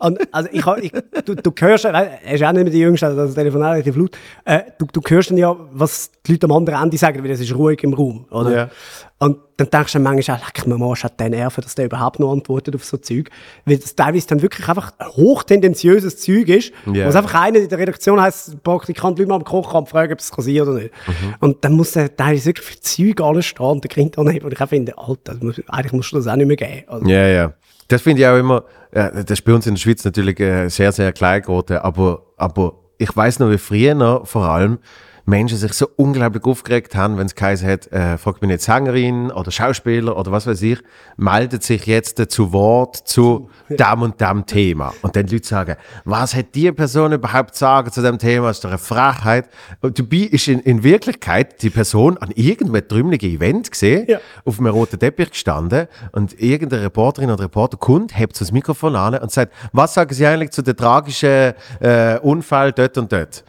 Und, 0.00 0.18
also 0.32 0.48
ich, 0.50 0.66
ich, 0.66 0.92
du, 1.24 1.36
du 1.36 1.52
hörst, 1.56 1.84
er 1.84 2.20
ist 2.32 2.42
auch 2.42 2.52
nicht 2.52 2.64
mehr 2.64 2.64
der 2.64 2.80
Jüngste, 2.80 3.06
also 3.06 3.26
das 3.26 3.34
Telefon 3.34 3.62
auch 3.62 3.70
relativ 3.70 3.96
laut. 3.96 4.18
Äh, 4.44 4.62
du, 4.76 4.86
du 4.92 5.00
hörst 5.06 5.30
dann 5.30 5.38
ja, 5.38 5.54
was 5.72 6.10
die 6.26 6.32
Leute 6.32 6.46
am 6.46 6.52
anderen 6.52 6.82
Ende 6.82 6.98
sagen, 6.98 7.22
weil 7.22 7.30
es 7.30 7.40
ist 7.40 7.54
ruhig 7.54 7.82
im 7.84 7.94
Raum, 7.94 8.26
oder? 8.30 8.50
Ja. 8.50 8.70
Und 9.18 9.38
dann 9.56 9.70
denkst 9.70 9.92
du 9.92 10.00
manchmal 10.00 10.38
auch, 10.38 10.44
leck 10.44 10.66
mir 10.66 10.76
mal, 10.76 10.94
hat 10.94 11.20
der 11.20 11.30
Nerven, 11.30 11.62
dass 11.62 11.74
der 11.76 11.84
überhaupt 11.86 12.18
noch 12.20 12.32
antwortet 12.32 12.74
auf 12.74 12.84
so 12.84 12.96
Zeug. 12.96 13.30
Weil 13.64 13.78
das 13.78 13.94
teilweise 13.94 14.26
dann 14.26 14.42
wirklich 14.42 14.68
einfach 14.68 14.92
hochtendenziöses 15.02 16.18
Zeug 16.20 16.48
ist, 16.48 16.72
Ja. 16.86 17.04
wo 17.04 17.08
es 17.10 17.16
einfach 17.16 17.40
einer 17.40 17.58
in 17.58 17.68
der 17.68 17.78
Redaktion 17.78 18.20
heisst, 18.20 18.62
Praktikant 18.62 19.18
Leute 19.18 19.28
mal 19.28 19.36
am 19.36 19.44
Kochamt 19.44 19.88
fragen, 19.88 20.12
ob 20.12 20.18
es 20.18 20.30
kann 20.30 20.44
sein 20.44 20.60
oder 20.60 20.72
nicht. 20.74 20.90
Mhm. 21.06 21.34
Und 21.40 21.64
dann 21.64 21.72
muss 21.74 21.92
der 21.92 22.14
teilweise 22.14 22.46
wirklich 22.46 22.66
für 22.66 22.80
Zeug 22.80 23.20
alles 23.20 23.46
stehen 23.46 23.66
und 23.66 23.84
der 23.84 23.88
kriegt 23.88 24.18
dann 24.18 24.26
nicht. 24.26 24.42
Und 24.44 24.52
ich 24.52 24.60
auch 24.60 24.68
finde, 24.68 24.96
Alter, 24.98 25.36
eigentlich 25.68 25.92
musst 25.92 26.12
du 26.12 26.16
das 26.16 26.26
auch 26.26 26.36
nicht 26.36 26.46
mehr 26.46 26.56
geben. 26.56 26.82
Also, 26.88 27.06
Ja, 27.06 27.26
ja. 27.28 27.52
Das 27.88 28.02
finde 28.02 28.22
ich 28.22 28.28
auch 28.28 28.38
immer, 28.38 28.64
das 28.92 29.24
ist 29.30 29.42
bei 29.44 29.52
uns 29.52 29.66
in 29.66 29.74
der 29.74 29.80
Schweiz 29.80 30.04
natürlich 30.04 30.40
äh, 30.40 30.68
sehr, 30.68 30.90
sehr 30.90 31.12
klein 31.12 31.42
geworden, 31.42 31.76
aber, 31.78 32.22
aber 32.36 32.80
ich 32.98 33.14
weiß 33.14 33.40
noch, 33.40 33.50
wie 33.50 33.58
früher 33.58 33.94
noch 33.94 34.26
vor 34.26 34.44
allem 34.48 34.78
Menschen 35.26 35.56
sich 35.56 35.72
so 35.72 35.88
unglaublich 35.96 36.44
aufgeregt 36.44 36.94
haben, 36.94 37.16
wenn 37.16 37.26
es 37.26 37.34
geheißen 37.34 37.66
hat, 37.66 37.90
äh, 37.92 38.18
fragt 38.18 38.42
mich 38.42 38.50
nicht 38.50 38.60
Sängerin 38.62 39.30
oder 39.30 39.50
Schauspieler 39.50 40.16
oder 40.18 40.30
was 40.32 40.46
weiß 40.46 40.60
ich, 40.62 40.80
meldet 41.16 41.62
sich 41.62 41.86
jetzt 41.86 42.20
äh, 42.20 42.28
zu 42.28 42.52
Wort 42.52 42.96
zu 43.08 43.48
dem 43.70 44.02
und 44.02 44.20
dem 44.20 44.44
Thema. 44.44 44.92
Und 45.00 45.16
dann 45.16 45.24
die 45.26 45.36
Leute 45.36 45.48
sagen, 45.48 45.76
was 46.04 46.34
hat 46.34 46.54
die 46.54 46.70
Person 46.72 47.12
überhaupt 47.12 47.54
zu 47.54 47.60
sagen 47.60 47.90
zu 47.90 48.02
dem 48.02 48.18
Thema? 48.18 48.48
Das 48.48 48.58
ist 48.58 48.64
doch 48.64 48.68
eine 48.70 48.78
Frechheit. 48.78 49.48
Und 49.80 49.98
dabei 49.98 50.16
ist 50.30 50.46
in, 50.48 50.60
in 50.60 50.82
Wirklichkeit 50.82 51.62
die 51.62 51.70
Person 51.70 52.18
an 52.18 52.30
irgendeinem 52.34 52.86
trümmeligen 52.86 53.30
Event 53.30 53.70
gesehen, 53.70 54.04
Ja. 54.06 54.18
auf 54.44 54.58
einem 54.58 54.72
roten 54.74 54.98
Teppich 54.98 55.30
gestanden 55.30 55.88
und 56.12 56.38
irgendeine 56.38 56.82
Reporterin 56.82 57.30
oder 57.30 57.44
Reporter 57.44 57.78
kommt, 57.78 58.18
hebt 58.18 58.36
so 58.36 58.44
das 58.44 58.52
Mikrofon 58.52 58.94
an 58.94 59.14
und 59.14 59.32
sagt, 59.32 59.54
was 59.72 59.94
sagen 59.94 60.12
Sie 60.14 60.26
eigentlich 60.26 60.50
zu 60.50 60.60
dem 60.60 60.76
tragischen 60.76 61.54
äh, 61.80 62.18
Unfall 62.20 62.72
dort 62.72 62.98
und 62.98 63.10
dort? 63.10 63.42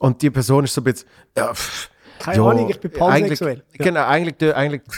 Und 0.00 0.20
die 0.22 0.30
Person 0.30 0.64
ist 0.64 0.74
so 0.74 0.80
ein 0.80 0.84
bisschen, 0.84 1.08
ja, 1.36 1.52
pff, 1.54 1.90
Keine 2.18 2.42
Ahnung, 2.42 2.68
ich 2.70 2.80
bin 2.80 2.90
pansexuell. 2.90 3.62
Eigentlich, 3.62 3.78
Genau, 3.78 4.06
eigentlich, 4.06 4.54
eigentlich 4.54 4.82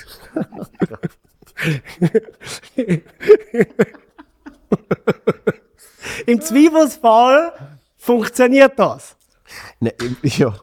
Im 6.26 6.40
Zweifelsfall 6.40 7.53
funktioniert 7.96 8.78
das. 8.78 9.16
ne, 9.80 9.90
im- 10.00 10.16
ja, 10.22 10.55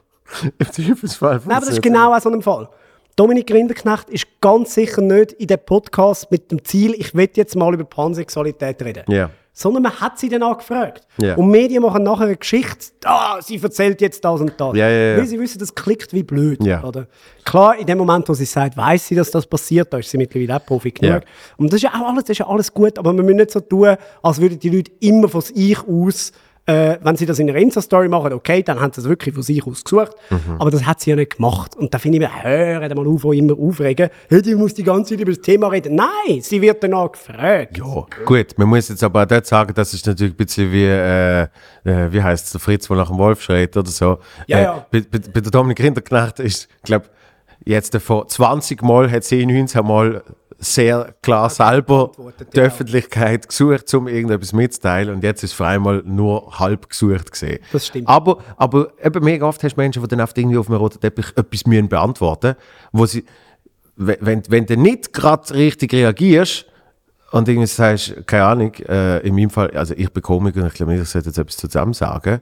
im 0.58 0.72
Zweifelsfall. 0.72 1.40
Nein, 1.44 1.56
aber 1.56 1.66
das 1.66 1.74
ist 1.74 1.82
genau 1.82 2.14
auch 2.14 2.20
so 2.20 2.30
ein 2.30 2.42
Fall. 2.42 2.68
Dominik 3.16 3.50
Rinderknecht 3.52 4.08
ist 4.10 4.26
ganz 4.40 4.74
sicher 4.74 5.02
nicht 5.02 5.32
in 5.32 5.46
dem 5.48 5.58
Podcast 5.64 6.30
mit 6.30 6.50
dem 6.50 6.64
Ziel, 6.64 6.94
ich 6.94 7.14
will 7.14 7.28
jetzt 7.34 7.56
mal 7.56 7.72
über 7.74 7.84
Pansexualität 7.84 8.80
reden. 8.82 9.04
Ja. 9.08 9.30
Sondern 9.52 9.82
man 9.82 10.00
hat 10.00 10.18
sie 10.18 10.28
dann 10.28 10.42
auch 10.42 10.58
gefragt. 10.58 11.06
Ja. 11.20 11.34
Und 11.34 11.48
Medien 11.50 11.82
machen 11.82 12.02
nachher 12.02 12.26
eine 12.26 12.36
Geschichte, 12.36 12.86
ah, 13.04 13.40
sie 13.42 13.60
erzählt 13.60 14.00
jetzt 14.00 14.24
das 14.24 14.40
und 14.40 14.52
das. 14.56 14.76
Ja, 14.76 14.88
ja. 14.88 15.16
Weil 15.18 15.26
sie 15.26 15.38
wissen, 15.38 15.58
das 15.58 15.74
klickt 15.74 16.12
wie 16.12 16.22
blöd. 16.22 16.60
Oder? 16.60 17.06
Klar, 17.44 17.76
in 17.76 17.86
dem 17.86 17.98
Moment, 17.98 18.28
wo 18.28 18.34
sie 18.34 18.44
sagt, 18.44 18.76
weiß 18.76 19.08
sie, 19.08 19.14
dass 19.16 19.30
das 19.30 19.46
passiert, 19.46 19.92
da 19.92 19.98
ist 19.98 20.10
sie 20.10 20.18
mittlerweile 20.18 20.56
auch 20.56 20.64
Profi 20.64 20.92
genug. 20.92 21.22
Und 21.56 21.72
das 21.72 21.78
ist 21.78 21.82
ja 21.82 21.90
auch 21.90 22.08
alles, 22.08 22.24
das 22.24 22.30
ist 22.30 22.38
ja 22.38 22.46
alles 22.46 22.72
gut, 22.72 22.98
aber 22.98 23.12
wir 23.12 23.22
müssen 23.24 23.38
nicht 23.38 23.50
so 23.50 23.60
tun, 23.60 23.96
als 24.22 24.40
würden 24.40 24.58
die 24.58 24.70
Leute 24.70 24.92
immer 25.00 25.28
von 25.28 25.40
sich 25.40 25.78
aus, 25.86 26.32
äh, 26.70 26.98
wenn 27.02 27.16
sie 27.16 27.26
das 27.26 27.38
in 27.40 27.50
einer 27.50 27.58
Insta-Story 27.58 28.08
machen, 28.08 28.32
okay, 28.32 28.62
dann 28.62 28.80
haben 28.80 28.92
sie 28.92 29.00
es 29.00 29.08
wirklich 29.08 29.34
von 29.34 29.42
sich 29.42 29.66
aus 29.66 29.82
gesucht. 29.82 30.12
Mhm. 30.30 30.56
Aber 30.58 30.70
das 30.70 30.86
hat 30.86 31.00
sie 31.00 31.10
ja 31.10 31.16
nicht 31.16 31.36
gemacht. 31.36 31.74
Und 31.76 31.92
da 31.92 31.98
finde 31.98 32.18
ich 32.18 32.20
mir, 32.20 32.44
hören 32.44 32.96
mal 32.96 33.06
auf, 33.06 33.24
wo 33.24 33.32
immer 33.32 33.58
aufregen. 33.58 34.08
Hey, 34.28 34.42
die 34.42 34.54
muss 34.54 34.74
die 34.74 34.84
ganze 34.84 35.14
Zeit 35.14 35.20
über 35.20 35.32
das 35.32 35.40
Thema 35.40 35.68
reden. 35.68 35.96
Nein, 35.96 36.40
sie 36.40 36.62
wird 36.62 36.82
danach 36.82 37.10
gefragt. 37.10 37.76
Ja, 37.76 38.06
gut, 38.24 38.56
man 38.56 38.68
muss 38.68 38.88
jetzt 38.88 39.02
aber 39.02 39.22
auch 39.22 39.26
dort 39.26 39.46
sagen, 39.46 39.72
das 39.74 39.92
ist 39.94 40.06
natürlich 40.06 40.34
ein 40.34 40.36
bisschen 40.36 40.70
wie, 40.70 40.84
äh, 40.84 41.42
äh, 41.42 41.48
wie 42.12 42.22
heißt 42.22 42.46
es, 42.46 42.52
der 42.52 42.60
Fritz, 42.60 42.86
der 42.86 42.96
nach 42.96 43.08
dem 43.08 43.18
Wolf 43.18 43.42
schreit 43.42 43.76
oder 43.76 43.90
so. 43.90 44.18
Ja, 44.46 44.58
äh, 44.58 44.62
ja. 44.62 44.86
Bei, 44.92 45.00
bei, 45.00 45.18
bei 45.18 45.40
der 45.40 45.50
Dominik 45.50 45.82
Rinderknecht 45.82 46.38
ist, 46.38 46.68
glaube 46.84 47.06
jetzt 47.64 47.96
vor 47.98 48.28
20 48.28 48.82
Mal 48.82 49.10
hat 49.10 49.24
sie 49.24 49.44
19 49.44 49.84
Mal 49.84 50.22
sehr 50.60 51.14
klar 51.22 51.48
selber 51.48 52.12
die 52.52 52.58
ja. 52.58 52.64
Öffentlichkeit 52.64 53.48
gesucht, 53.48 53.92
um 53.94 54.06
irgendetwas 54.06 54.52
mitzuteilen 54.52 55.14
und 55.14 55.24
jetzt 55.24 55.42
ist 55.42 55.54
es 55.54 55.60
auf 55.60 55.66
einmal 55.66 56.02
nur 56.04 56.58
halb 56.58 56.90
gesucht 56.90 57.32
gesehen. 57.32 57.60
Das 57.72 57.86
stimmt. 57.86 58.06
Aber, 58.08 58.38
aber 58.56 58.92
eben 59.02 59.24
mega 59.24 59.46
oft 59.46 59.62
hast 59.64 59.76
du 59.76 59.80
Menschen, 59.80 60.02
die 60.02 60.08
dann 60.08 60.20
oft 60.20 60.36
irgendwie 60.36 60.58
auf 60.58 60.68
einem 60.68 60.78
roten 60.78 61.00
Teppich 61.00 61.32
etwas 61.36 61.66
müssen 61.66 61.88
beantworten 61.88 62.54
wo 62.92 63.06
sie, 63.06 63.24
wenn, 63.96 64.18
wenn, 64.20 64.42
wenn 64.48 64.66
du 64.66 64.76
nicht 64.76 65.12
gerade 65.12 65.54
richtig 65.54 65.92
reagierst, 65.92 66.66
und 67.32 67.48
irgendwie 67.48 67.66
sagst, 67.66 68.26
keine 68.26 68.44
Ahnung, 68.44 68.74
äh, 68.88 69.18
in 69.20 69.34
meinem 69.36 69.50
Fall, 69.50 69.70
also 69.70 69.94
ich 69.96 70.10
bekomme, 70.12 70.52
und 70.52 70.66
ich 70.66 70.74
glaube 70.74 70.92
nicht, 70.92 71.02
ich 71.02 71.08
sollte 71.08 71.28
jetzt 71.28 71.38
etwas 71.38 71.56
zusammen 71.56 71.92
sagen. 71.92 72.40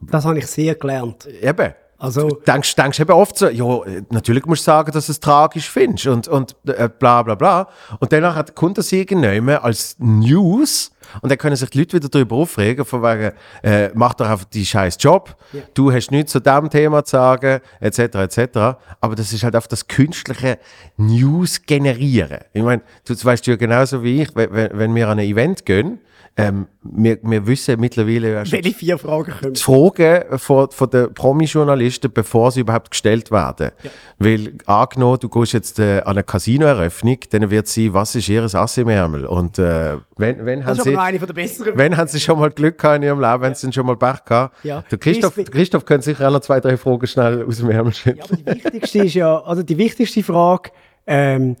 Das 0.00 0.24
habe 0.24 0.38
ich 0.38 0.46
sehr 0.46 0.76
gelernt. 0.76 1.26
Eben. 1.26 1.74
Also, 1.98 2.28
Du 2.28 2.36
denkst, 2.46 2.74
denkst 2.74 3.00
eben 3.00 3.12
oft 3.12 3.38
so, 3.38 3.48
ja, 3.48 3.80
natürlich 4.10 4.44
musst 4.46 4.62
du 4.62 4.64
sagen, 4.66 4.92
dass 4.92 5.06
du 5.06 5.12
es 5.12 5.20
tragisch 5.20 5.70
findest 5.70 6.06
und, 6.06 6.28
und 6.28 6.56
äh, 6.66 6.88
bla 6.88 7.22
bla 7.22 7.34
bla. 7.34 7.68
Und 8.00 8.12
danach 8.12 8.34
hat 8.34 8.54
kommt 8.54 8.78
das 8.78 8.92
irgendjemand 8.92 9.62
als 9.62 9.96
News 9.98 10.90
und 11.20 11.30
dann 11.30 11.38
können 11.38 11.56
sich 11.56 11.70
die 11.70 11.78
Leute 11.78 11.96
wieder 11.96 12.08
darüber 12.08 12.36
aufregen, 12.36 12.84
von 12.84 13.02
wegen, 13.02 13.32
äh, 13.62 13.90
mach 13.94 14.14
doch 14.14 14.28
einfach 14.28 14.46
die 14.46 14.66
scheiß 14.66 14.96
Job, 15.00 15.36
du 15.74 15.92
hast 15.92 16.10
nichts 16.10 16.32
zu 16.32 16.40
diesem 16.40 16.70
Thema 16.70 17.04
zu 17.04 17.12
sagen, 17.12 17.60
etc. 17.80 17.98
etc. 17.98 18.78
Aber 19.00 19.14
das 19.14 19.32
ist 19.32 19.44
halt 19.44 19.56
auf 19.56 19.68
das 19.68 19.86
künstliche 19.86 20.58
News 20.96 21.62
generieren. 21.62 22.40
Ich 22.52 22.62
meine, 22.62 22.82
du 23.06 23.14
weißt 23.14 23.46
ja 23.46 23.56
genauso 23.56 24.02
wie 24.02 24.22
ich, 24.22 24.34
wenn, 24.34 24.52
wenn 24.52 24.84
wenn 24.84 24.94
wir 24.94 25.08
an 25.08 25.18
ein 25.18 25.26
Event 25.26 25.64
gehen, 25.64 26.00
ähm, 26.36 26.66
wir, 26.82 27.18
wir 27.22 27.46
wissen 27.46 27.78
mittlerweile 27.78 28.32
ja 28.32 28.44
schon 28.44 28.58
welche 28.64 28.76
vier 28.76 28.98
Fragen 28.98 29.32
kommen? 29.40 29.54
die 29.54 29.60
Fragen 29.60 30.38
von, 30.38 30.68
von 30.70 30.90
den 30.90 31.14
Promi-Journalisten, 31.14 32.12
bevor 32.12 32.50
sie 32.50 32.60
überhaupt 32.60 32.90
gestellt 32.90 33.30
werden. 33.30 33.70
Weil 34.18 34.54
angenommen, 34.66 35.18
du 35.20 35.28
gehst 35.28 35.52
jetzt 35.52 35.78
äh, 35.78 36.00
an 36.00 36.08
eine 36.08 36.24
Casino-Eröffnung, 36.24 37.18
dann 37.30 37.50
wird 37.50 37.68
sie, 37.68 37.94
was 37.94 38.16
ist 38.16 38.28
ihr 38.28 38.42
Ass 38.52 38.76
im 38.78 38.88
Ärmel? 38.88 39.26
Und 39.26 39.60
äh, 39.60 39.96
wenn, 40.16 40.44
wenn, 40.44 40.64
haben 40.66 40.76
Das 40.76 40.78
ist 40.78 40.86
aber 40.88 40.90
sie, 40.90 40.96
eine 40.98 41.18
von 41.20 41.26
der 41.28 41.34
besseren. 41.34 41.72
wenn 41.76 41.96
haben 41.96 42.08
sie 42.08 42.18
schon 42.18 42.38
mal 42.40 42.50
Glück 42.50 42.78
gehabt 42.78 42.96
in 42.96 43.02
ihrem 43.04 43.20
Leben, 43.20 43.40
wenn 43.40 43.54
sie 43.54 43.72
schon 43.72 43.86
mal 43.86 43.96
Pech 43.96 44.24
gehabt? 44.24 44.56
Ja. 44.64 44.82
Der 44.90 44.98
Christoph, 44.98 45.38
Ist- 45.38 45.52
Christoph 45.52 45.84
könnte 45.84 46.04
sicher 46.06 46.26
auch 46.28 46.32
noch 46.32 46.40
zwei, 46.40 46.58
drei 46.58 46.76
Fragen 46.76 47.06
schnell 47.06 47.44
aus 47.46 47.58
dem 47.58 47.70
Ärmel 47.70 47.92
Ja, 47.92 47.96
schütteln. 47.96 48.20
aber 48.22 48.36
die 48.36 48.64
wichtigste 48.64 48.98
ist 49.04 49.14
ja, 49.14 49.40
also 49.40 49.62
die 49.62 49.78
wichtigste 49.78 50.22
Frage, 50.24 50.70
ähm, 51.06 51.54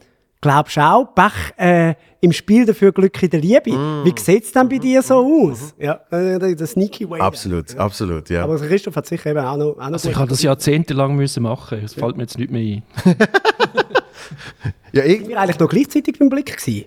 glaubst 0.44 0.76
du 0.76 0.80
auch, 0.80 1.14
Pech 1.14 1.32
äh, 1.56 1.94
im 2.20 2.32
Spiel 2.32 2.64
dafür 2.66 2.92
Glück 2.92 3.22
in 3.22 3.30
der 3.30 3.40
Liebe? 3.40 3.72
Mm. 3.72 4.04
Wie 4.04 4.14
sieht 4.20 4.44
es 4.44 4.52
denn 4.52 4.68
bei 4.68 4.78
dir 4.78 5.02
so 5.02 5.16
aus? 5.50 5.74
Ja, 5.78 6.00
äh, 6.10 6.38
der, 6.38 6.54
der 6.54 6.66
sneaky 6.66 7.08
way. 7.08 7.20
Absolut, 7.20 7.76
absolut, 7.76 8.28
ja. 8.30 8.44
Aber 8.44 8.56
Christoph 8.58 8.94
hat 8.96 9.06
sicher 9.06 9.30
eben 9.30 9.40
auch 9.40 9.56
noch, 9.56 9.70
auch 9.70 9.76
noch 9.78 9.92
Also 9.94 10.10
ich 10.10 10.16
habe 10.16 10.28
das 10.28 10.42
jahrzehntelang 10.42 11.16
müssen 11.16 11.42
machen. 11.42 11.80
Es 11.84 11.94
fällt 11.94 12.16
mir 12.16 12.22
jetzt 12.24 12.38
nicht 12.38 12.50
mehr 12.50 12.60
ein. 12.76 12.82
ja 14.92 15.04
ich, 15.04 15.18
Sind 15.20 15.28
wir 15.28 15.40
eigentlich 15.40 15.58
noch 15.58 15.68
gleichzeitig 15.68 16.18
beim 16.18 16.28
Blick 16.28 16.56
gewesen? 16.56 16.84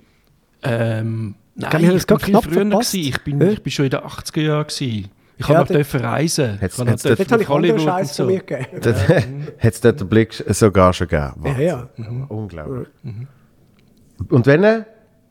Ähm, 0.64 1.36
nein, 1.56 1.74
haben 1.74 1.84
das 1.86 1.96
ich 2.02 2.08
bin 2.08 2.20
viel 2.20 2.36
früher. 2.42 2.54
verpasst. 2.54 2.92
Gewesen. 2.94 3.10
Ich 3.10 3.24
bin, 3.24 3.42
Ja. 3.42 3.48
ich 3.50 3.62
bin 3.64 3.72
schon 3.72 3.86
in 3.86 3.92
den 3.92 4.00
80er 4.02 4.42
Jahren. 4.42 4.68
Gewesen. 4.68 5.10
Ich 5.40 5.48
Ja, 5.48 5.50
habe 5.50 5.60
noch 5.60 5.68
dort- 5.68 5.78
dürfen 5.78 6.00
reisen. 6.00 6.60
Hat's- 6.62 6.80
Ich 6.80 6.84
noch 6.84 6.92
hat's 6.92 7.04
dürfen 7.04 7.18
Dort 7.20 7.32
habe 7.32 7.44
ich 7.44 7.50
Hollywood 7.50 7.82
Scheiß 7.82 8.16
von 8.18 8.26
so. 8.28 8.32
mir 8.34 8.40
gegeben. 8.40 8.66
das 8.82 9.08
hat 9.08 9.24
es 9.60 9.82
dort 9.82 10.00
den 10.00 10.10
Blick 10.10 10.34
sogar 10.48 10.94
schon 10.94 11.08
gegeben. 11.08 11.44
Ja, 11.46 11.60
ja. 11.60 11.90
Unglaublich. 12.30 12.88
Und 14.30 14.46
wenn, 14.46 14.64
äh, 14.64 14.84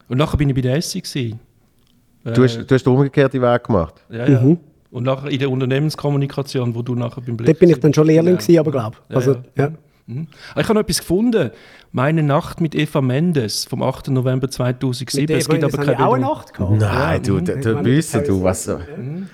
Und 0.08 0.18
nachher 0.18 0.36
bin 0.36 0.48
ich 0.48 0.54
bei 0.54 0.60
der 0.60 0.76
Essi. 0.76 1.00
Gewesen. 1.00 1.40
du, 2.24 2.44
hast, 2.44 2.58
du 2.70 2.74
hast 2.74 2.84
den 2.84 2.92
umgekehrten 2.92 3.40
Weg 3.42 3.64
gemacht. 3.64 3.94
Ja, 4.10 4.26
ja. 4.26 4.56
Und 4.90 5.02
nachher 5.04 5.30
in 5.30 5.38
der 5.38 5.50
Unternehmenskommunikation, 5.50 6.74
wo 6.74 6.82
du 6.82 6.94
nachher 6.94 7.20
beim 7.20 7.36
Blick 7.36 7.46
Dort 7.46 7.58
bin 7.58 7.70
ich 7.70 7.80
dann 7.80 7.92
schon 7.92 8.06
Lehrling 8.06 8.34
Ja. 8.34 8.40
gewesen, 8.40 8.58
aber 8.58 8.70
glaube 8.70 8.96
Ja, 9.08 9.16
also, 9.16 9.32
ja. 9.32 9.64
ja. 9.64 9.72
Mhm. 10.06 10.28
Ah, 10.54 10.60
Ich 10.60 10.64
habe 10.68 10.74
noch 10.74 10.82
etwas 10.82 10.98
gefunden. 11.00 11.50
Meine 11.90 12.22
Nacht 12.22 12.60
mit 12.60 12.74
Eva 12.74 13.00
Mendes 13.00 13.64
vom 13.64 13.82
8. 13.82 14.08
November 14.08 14.48
2007. 14.48 15.22
Mit 15.22 15.30
es 15.42 15.48
gibt 15.48 15.64
aber 15.64 15.84
keine 15.84 16.06
auch 16.06 16.14
eine. 16.14 16.24
Nacht 16.24 16.54
gehabt. 16.54 16.78
Nein, 16.78 17.22
du, 17.22 17.40
du, 17.40 17.56
du 17.56 18.22
du, 18.22 18.42
was 18.42 18.64
so. 18.64 18.78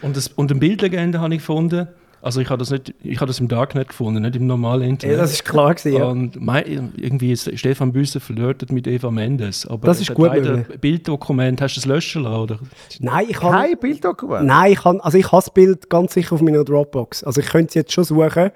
Und, 0.01 0.17
das, 0.17 0.29
und 0.29 0.51
eine 0.51 0.59
Bildlegende 0.61 1.21
habe 1.21 1.35
ich 1.35 1.41
gefunden. 1.41 1.89
Also 2.23 2.41
ich 2.41 2.49
habe 2.51 2.59
das, 2.59 2.71
nicht, 2.71 2.95
ich 3.03 3.17
habe 3.17 3.27
das 3.27 3.41
im 3.41 3.49
Darknet 3.49 3.89
gefunden, 3.89 4.23
nicht 4.23 4.37
im 4.37 4.47
normalen 4.47 4.83
Internet. 4.83 5.17
Ja, 5.17 5.23
das 5.23 5.33
ist 5.33 5.45
klar 5.45 5.75
gewesen, 5.75 5.99
ja. 5.99 6.05
Und 6.05 6.41
mein, 6.41 6.93
irgendwie 6.97 7.33
ist 7.33 7.51
Stefan 7.59 7.93
Büsser 7.93 8.21
flirtet 8.21 8.71
mit 8.71 8.87
Eva 8.87 9.11
Mendes. 9.11 9.67
Aber 9.67 9.87
Das 9.89 10.01
ist 10.01 10.15
gut 10.15 10.33
möglich. 10.33 10.81
Bilddokument, 10.81 11.61
hast 11.61 11.75
du 11.75 11.81
es 11.81 11.87
löschen 11.87 12.23
lassen? 12.23 12.43
Oder? 12.43 12.59
Nein, 13.01 13.27
ich 13.29 13.43
habe... 13.43 13.57
Kein 13.57 13.77
Bilddokument. 13.77 14.47
Nein, 14.47 14.73
ich 14.73 14.79
kann, 14.79 15.01
also 15.01 15.19
ich 15.19 15.27
habe 15.33 15.43
das 15.43 15.53
Bild 15.53 15.91
ganz 15.91 16.15
sicher 16.15 16.35
auf 16.35 16.43
meiner 16.43 16.63
Dropbox. 16.63 17.25
Also 17.25 17.41
ich 17.41 17.49
könnte 17.49 17.71
es 17.71 17.75
jetzt 17.75 17.93
schon 17.93 18.05
suchen, 18.05 18.53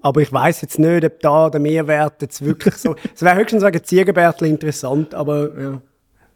aber 0.00 0.22
ich 0.22 0.32
weiß 0.32 0.62
jetzt 0.62 0.78
nicht, 0.78 1.04
ob 1.04 1.20
da 1.20 1.50
der 1.50 1.60
Mehrwert 1.60 2.22
jetzt 2.22 2.42
wirklich 2.42 2.74
so... 2.76 2.96
Es 3.14 3.20
wäre 3.20 3.36
höchstens 3.36 3.62
wegen 3.62 3.84
Ziegenbärtchen 3.84 4.48
interessant, 4.48 5.14
aber 5.14 5.60
ja. 5.60 5.82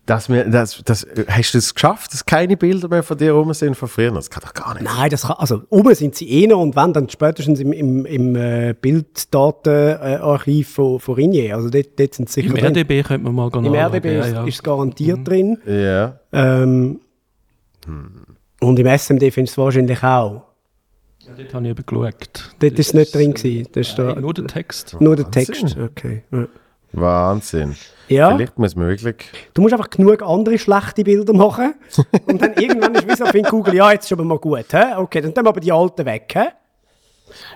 Dass 0.06 0.28
wir, 0.28 0.44
das, 0.44 0.82
das, 0.84 1.06
hast 1.28 1.54
du 1.54 1.58
es 1.58 1.72
geschafft, 1.74 2.12
dass 2.12 2.26
keine 2.26 2.58
Bilder 2.58 2.88
mehr 2.88 3.02
von 3.02 3.16
dir 3.16 3.32
rum 3.32 3.54
sind 3.54 3.74
von 3.74 3.88
früher? 3.88 4.10
Das 4.10 4.28
kann 4.28 4.42
doch 4.44 4.52
gar 4.52 4.74
nicht. 4.74 4.84
Nein, 4.84 5.08
das 5.08 5.22
kann, 5.22 5.36
also 5.38 5.62
oben 5.70 5.94
sind 5.94 6.14
sie 6.14 6.28
eh 6.28 6.46
noch 6.46 6.60
und 6.60 6.76
wenn, 6.76 6.92
dann 6.92 7.08
spätestens 7.08 7.58
im, 7.58 7.72
im, 7.72 8.04
im 8.04 8.36
äh, 8.36 8.74
Bilddatenarchiv 8.78 10.68
von, 10.74 11.00
von 11.00 11.14
Ringier. 11.14 11.56
Also 11.56 11.70
dort, 11.70 11.98
dort 11.98 12.12
sind 12.12 12.28
sie 12.28 12.42
sicher 12.42 12.54
Im 12.54 12.60
drin. 12.60 12.76
RDB 12.76 13.02
könnte 13.02 13.24
man 13.24 13.34
mal 13.34 13.50
gehen 13.50 13.64
Im 13.64 13.74
RDB 13.74 14.04
ja, 14.04 14.20
ist, 14.20 14.32
ja. 14.32 14.42
Mhm. 14.42 14.48
ist 14.48 14.54
es 14.56 14.62
garantiert 14.62 15.26
drin. 15.26 15.58
Ja. 15.66 16.20
Ähm, 16.32 17.00
Und 18.60 18.78
im 18.78 18.86
SMD 18.86 19.32
findest 19.32 19.56
du 19.56 19.60
es 19.62 19.64
wahrscheinlich 19.64 20.02
auch. 20.02 20.42
Ja, 21.20 21.32
dort 21.34 21.54
habe 21.54 21.64
ich 21.64 21.70
eben 21.70 21.86
geschaut. 21.86 22.54
Dort 22.58 22.78
ist 22.78 22.88
es 22.88 22.92
nicht 22.94 23.14
drin 23.14 23.32
gewesen. 23.32 23.68
Das 23.72 23.88
ist 23.88 23.98
da, 23.98 24.14
nur 24.14 24.34
der 24.34 24.46
Text. 24.48 24.96
nur 25.00 25.16
der 25.16 25.24
Wahnsinn. 25.24 25.44
Text. 25.46 25.78
Okay. 25.78 26.24
Ja. 26.30 26.46
Wahnsinn. 26.96 27.76
Ja, 28.08 28.36
Vielleicht 28.36 28.58
muss 28.58 28.76
möglich. 28.76 29.16
du 29.54 29.62
musst 29.62 29.72
einfach 29.72 29.88
genug 29.88 30.22
andere 30.22 30.58
schlechte 30.58 31.04
Bilder 31.04 31.32
machen. 31.32 31.74
und 32.26 32.40
dann 32.40 32.52
irgendwann 32.54 32.94
ist 32.94 33.08
wie 33.08 33.16
so, 33.16 33.24
findet 33.26 33.50
Google, 33.50 33.74
ja, 33.74 33.92
jetzt 33.92 34.04
ist 34.04 34.12
aber 34.12 34.24
mal 34.24 34.38
gut. 34.38 34.66
Hä? 34.72 34.94
Okay, 34.96 35.22
dann 35.22 35.34
tun 35.34 35.44
wir 35.44 35.48
aber 35.48 35.60
die 35.60 35.72
alten 35.72 36.04
weg. 36.04 36.30
Hä? 36.34 36.48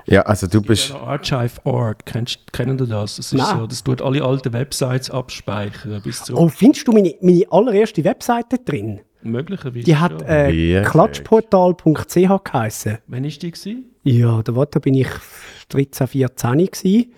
Ja, 0.07 0.23
also 0.23 0.47
du 0.47 0.63
bist. 0.63 0.89
Ja, 0.91 1.01
Archive.org, 1.01 2.07
kennst, 2.07 2.53
kennen 2.53 2.79
Sie 2.79 2.87
das? 2.87 3.17
Das, 3.17 3.33
ist 3.33 3.35
Nein. 3.35 3.59
so, 3.59 3.67
das 3.67 3.85
tut 3.85 4.01
alle 4.01 4.25
alten 4.25 4.53
Websites 4.53 5.11
abspeichern. 5.11 6.01
Bis 6.03 6.25
zu 6.25 6.35
Oh, 6.37 6.49
findest 6.49 6.89
du 6.89 6.93
meine, 6.93 7.15
meine 7.21 7.45
allererste 7.51 8.03
Webseite 8.05 8.59
drin? 8.59 9.01
möglicherweise. 9.23 9.85
Die 9.85 9.97
hat 9.97 10.23
äh, 10.23 10.53
Wirklich? 10.53 10.91
klatschportal.ch 10.91 12.45
geheißen. 12.45 12.99
Wann 13.07 13.25
war 13.25 13.31
die? 13.31 13.51
Gewesen? 13.51 13.85
Ja, 14.05 14.43
da, 14.43 14.57
war, 14.57 14.67
da 14.67 14.79
bin 14.79 14.95
ich 14.95 15.09
13, 15.69 16.07
14 16.07 16.53
gewesen. 16.67 17.13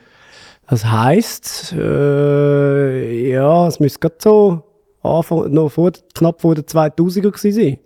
Das 0.71 0.85
heisst, 0.85 1.73
äh, 1.77 3.29
ja, 3.33 3.67
es 3.67 3.81
müsste 3.81 3.99
gerade 3.99 4.15
so 4.21 4.63
Anfang, 5.03 5.53
noch 5.53 5.69
vor, 5.71 5.91
knapp 6.15 6.41
vor 6.41 6.55
den 6.55 6.65
2000er 6.65 7.33
gewesen 7.33 7.53
sein. 7.53 7.79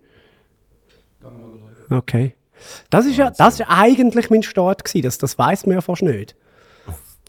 Okay. 1.90 2.34
Das 2.90 3.06
ist 3.06 3.16
ja, 3.16 3.30
das 3.30 3.60
ist 3.60 3.66
eigentlich 3.68 4.28
mein 4.28 4.42
Start 4.42 4.84
gewesen. 4.84 5.04
Das, 5.04 5.16
das 5.16 5.38
weiß 5.38 5.64
man 5.66 5.76
ja 5.76 5.80
fast 5.80 6.02
nicht. 6.02 6.36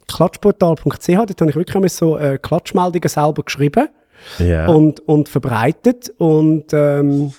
Klatschportal.ch, 0.08 1.08
dort 1.08 1.41
habe 1.41 1.49
ich 1.49 1.56
wirklich 1.56 1.93
so 1.93 2.18
äh, 2.18 2.38
Klatschmeldungen 2.38 3.10
selber 3.10 3.43
geschrieben 3.43 3.88
Ja. 4.39 4.68
und, 4.68 4.99
und 5.08 5.30
verbreitet. 5.30 6.14
Und, 6.18 6.74
ähm, 6.74 7.34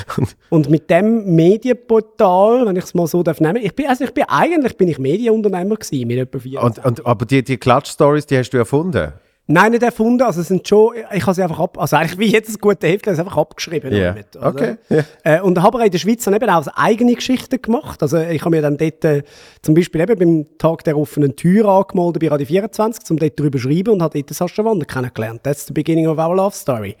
und 0.50 0.70
mit 0.70 0.90
dem 0.90 1.34
Medienportal, 1.34 2.66
wenn 2.66 2.76
ich 2.76 2.84
es 2.84 2.94
mal 2.94 3.06
so 3.06 3.22
darf 3.22 3.40
nehmen, 3.40 3.62
ich 3.62 3.74
bin, 3.74 3.86
also 3.86 4.04
ich 4.04 4.12
bin 4.12 4.24
eigentlich 4.28 4.76
bin 4.76 4.88
ich 4.88 4.98
Medienunternehmer 4.98 5.76
gewesen, 5.76 6.06
mit 6.06 6.18
etwa 6.18 6.38
vier 6.38 6.62
und, 6.62 6.84
und, 6.84 7.06
aber 7.06 7.26
die, 7.26 7.42
die 7.42 7.56
Klatsch-Stories, 7.56 8.26
die 8.26 8.38
hast 8.38 8.50
du 8.50 8.58
erfunden? 8.58 9.12
Nein, 9.48 9.72
nicht 9.72 9.82
erfunden, 9.82 10.22
also 10.22 10.40
es 10.40 10.46
sind 10.46 10.66
schon, 10.68 10.94
ich 11.12 11.26
habe 11.26 11.34
sie 11.34 11.42
einfach 11.42 11.58
ab, 11.58 11.76
also 11.76 11.96
eigentlich 11.96 12.16
wie 12.16 12.26
jedes 12.26 12.60
gute 12.60 12.86
Heft, 12.86 13.08
es 13.08 13.18
einfach 13.18 13.36
abgeschrieben. 13.36 13.92
Ja. 13.92 14.12
damit? 14.12 14.36
Okay, 14.40 14.76
ja. 14.88 15.02
Äh, 15.24 15.40
und 15.40 15.58
habe 15.60 15.78
aber 15.78 15.84
in 15.84 15.90
der 15.90 15.98
Schweiz 15.98 16.22
dann 16.22 16.34
eben 16.34 16.48
auch 16.48 16.64
eigene 16.68 17.14
Geschichten 17.14 17.60
gemacht. 17.60 18.00
Also 18.02 18.18
ich 18.18 18.40
habe 18.40 18.50
mir 18.50 18.62
dann 18.62 18.76
dort 18.76 19.04
äh, 19.04 19.24
zum 19.60 19.74
Beispiel 19.74 20.00
eben 20.00 20.16
beim 20.16 20.58
Tag 20.58 20.84
der 20.84 20.96
offenen 20.96 21.34
Tür 21.34 21.66
angemeldet 21.66 22.22
bei 22.22 22.28
Radio 22.28 22.46
24, 22.46 23.10
um 23.10 23.18
dort 23.18 23.38
drüber 23.38 23.58
zu 23.58 23.64
schreiben 23.64 23.90
und 23.90 24.02
habe 24.02 24.22
dort 24.22 24.32
Sascha 24.32 24.64
Wander 24.64 24.86
kennengelernt. 24.86 25.42
That's 25.42 25.66
the 25.66 25.72
beginning 25.72 26.06
of 26.06 26.18
our 26.18 26.36
love 26.36 26.54
story. 26.54 26.96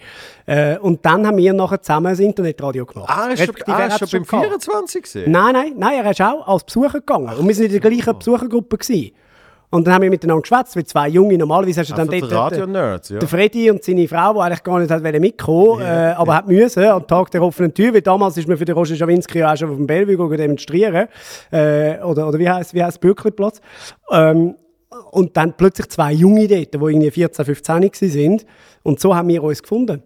Äh, 0.46 0.78
und 0.78 1.06
dann 1.06 1.24
haben 1.24 1.36
wir 1.36 1.52
nachher 1.52 1.80
zusammen 1.80 2.08
ein 2.08 2.18
Internetradio 2.18 2.84
gemacht. 2.86 3.08
Ah, 3.08 3.28
ist 3.28 3.44
schon, 3.44 3.54
ah, 3.66 3.86
ist 3.86 3.98
schon 4.00 4.08
beim 4.10 4.24
gehabt. 4.24 4.64
24 4.64 5.02
gesehen? 5.02 5.30
Nein, 5.30 5.52
nein, 5.52 5.72
nein, 5.76 6.04
er 6.04 6.10
ist 6.10 6.20
auch 6.20 6.46
als 6.48 6.64
Besucher 6.64 6.98
gegangen. 6.98 7.36
Und 7.36 7.46
wir 7.46 7.54
sind 7.54 7.66
in 7.66 7.80
der 7.80 7.90
gleichen 7.90 8.18
Besuchergruppe 8.18 8.78
gewesen. 8.78 9.12
Und 9.72 9.86
dann 9.86 9.94
haben 9.94 10.02
wir 10.02 10.10
miteinander 10.10 10.42
geschwätzt, 10.42 10.76
wie 10.76 10.84
zwei 10.84 11.08
Junge. 11.08 11.38
Normalerweise 11.38 11.80
hast 11.80 11.90
du 11.90 11.94
dann 11.94 12.06
Einfach 12.06 12.28
dort... 12.28 12.52
Radio-Nerds, 12.52 13.08
ja. 13.08 13.18
der 13.18 13.26
Freddy 13.26 13.70
und 13.70 13.82
seine 13.82 14.06
Frau, 14.06 14.34
die 14.34 14.40
eigentlich 14.40 14.62
gar 14.62 14.78
nicht 14.78 14.90
hat 14.90 15.02
mitkommen 15.02 15.80
äh, 15.80 16.12
aber 16.14 16.36
hat 16.36 16.46
müssen, 16.46 16.84
am 16.84 17.06
Tag 17.06 17.30
der 17.30 17.42
offenen 17.42 17.72
Tür, 17.72 17.94
weil 17.94 18.02
damals 18.02 18.36
ist 18.36 18.46
man 18.46 18.58
für 18.58 18.66
den 18.66 18.74
Roger 18.74 18.94
Schawinski 18.94 19.38
ja 19.38 19.50
auch 19.50 19.56
schon 19.56 19.70
auf 19.70 19.76
dem 19.76 19.86
Bellevue 19.86 20.36
demonstrieren, 20.36 21.08
äh, 21.50 21.98
oder, 22.00 22.28
oder 22.28 22.38
wie 22.38 22.50
heisst 22.50 22.74
wie 22.74 22.84
heisst 22.84 23.00
Bürkliplatz. 23.00 23.62
Ähm, 24.10 24.56
und 25.10 25.38
dann 25.38 25.54
plötzlich 25.56 25.88
zwei 25.88 26.12
Junge 26.12 26.46
dort, 26.48 26.74
die 26.74 26.76
irgendwie 26.76 27.10
14, 27.10 27.42
15 27.46 27.80
gewesen 27.80 28.10
sind. 28.10 28.46
Und 28.82 29.00
so 29.00 29.16
haben 29.16 29.28
wir 29.28 29.42
uns 29.42 29.62
gefunden. 29.62 30.02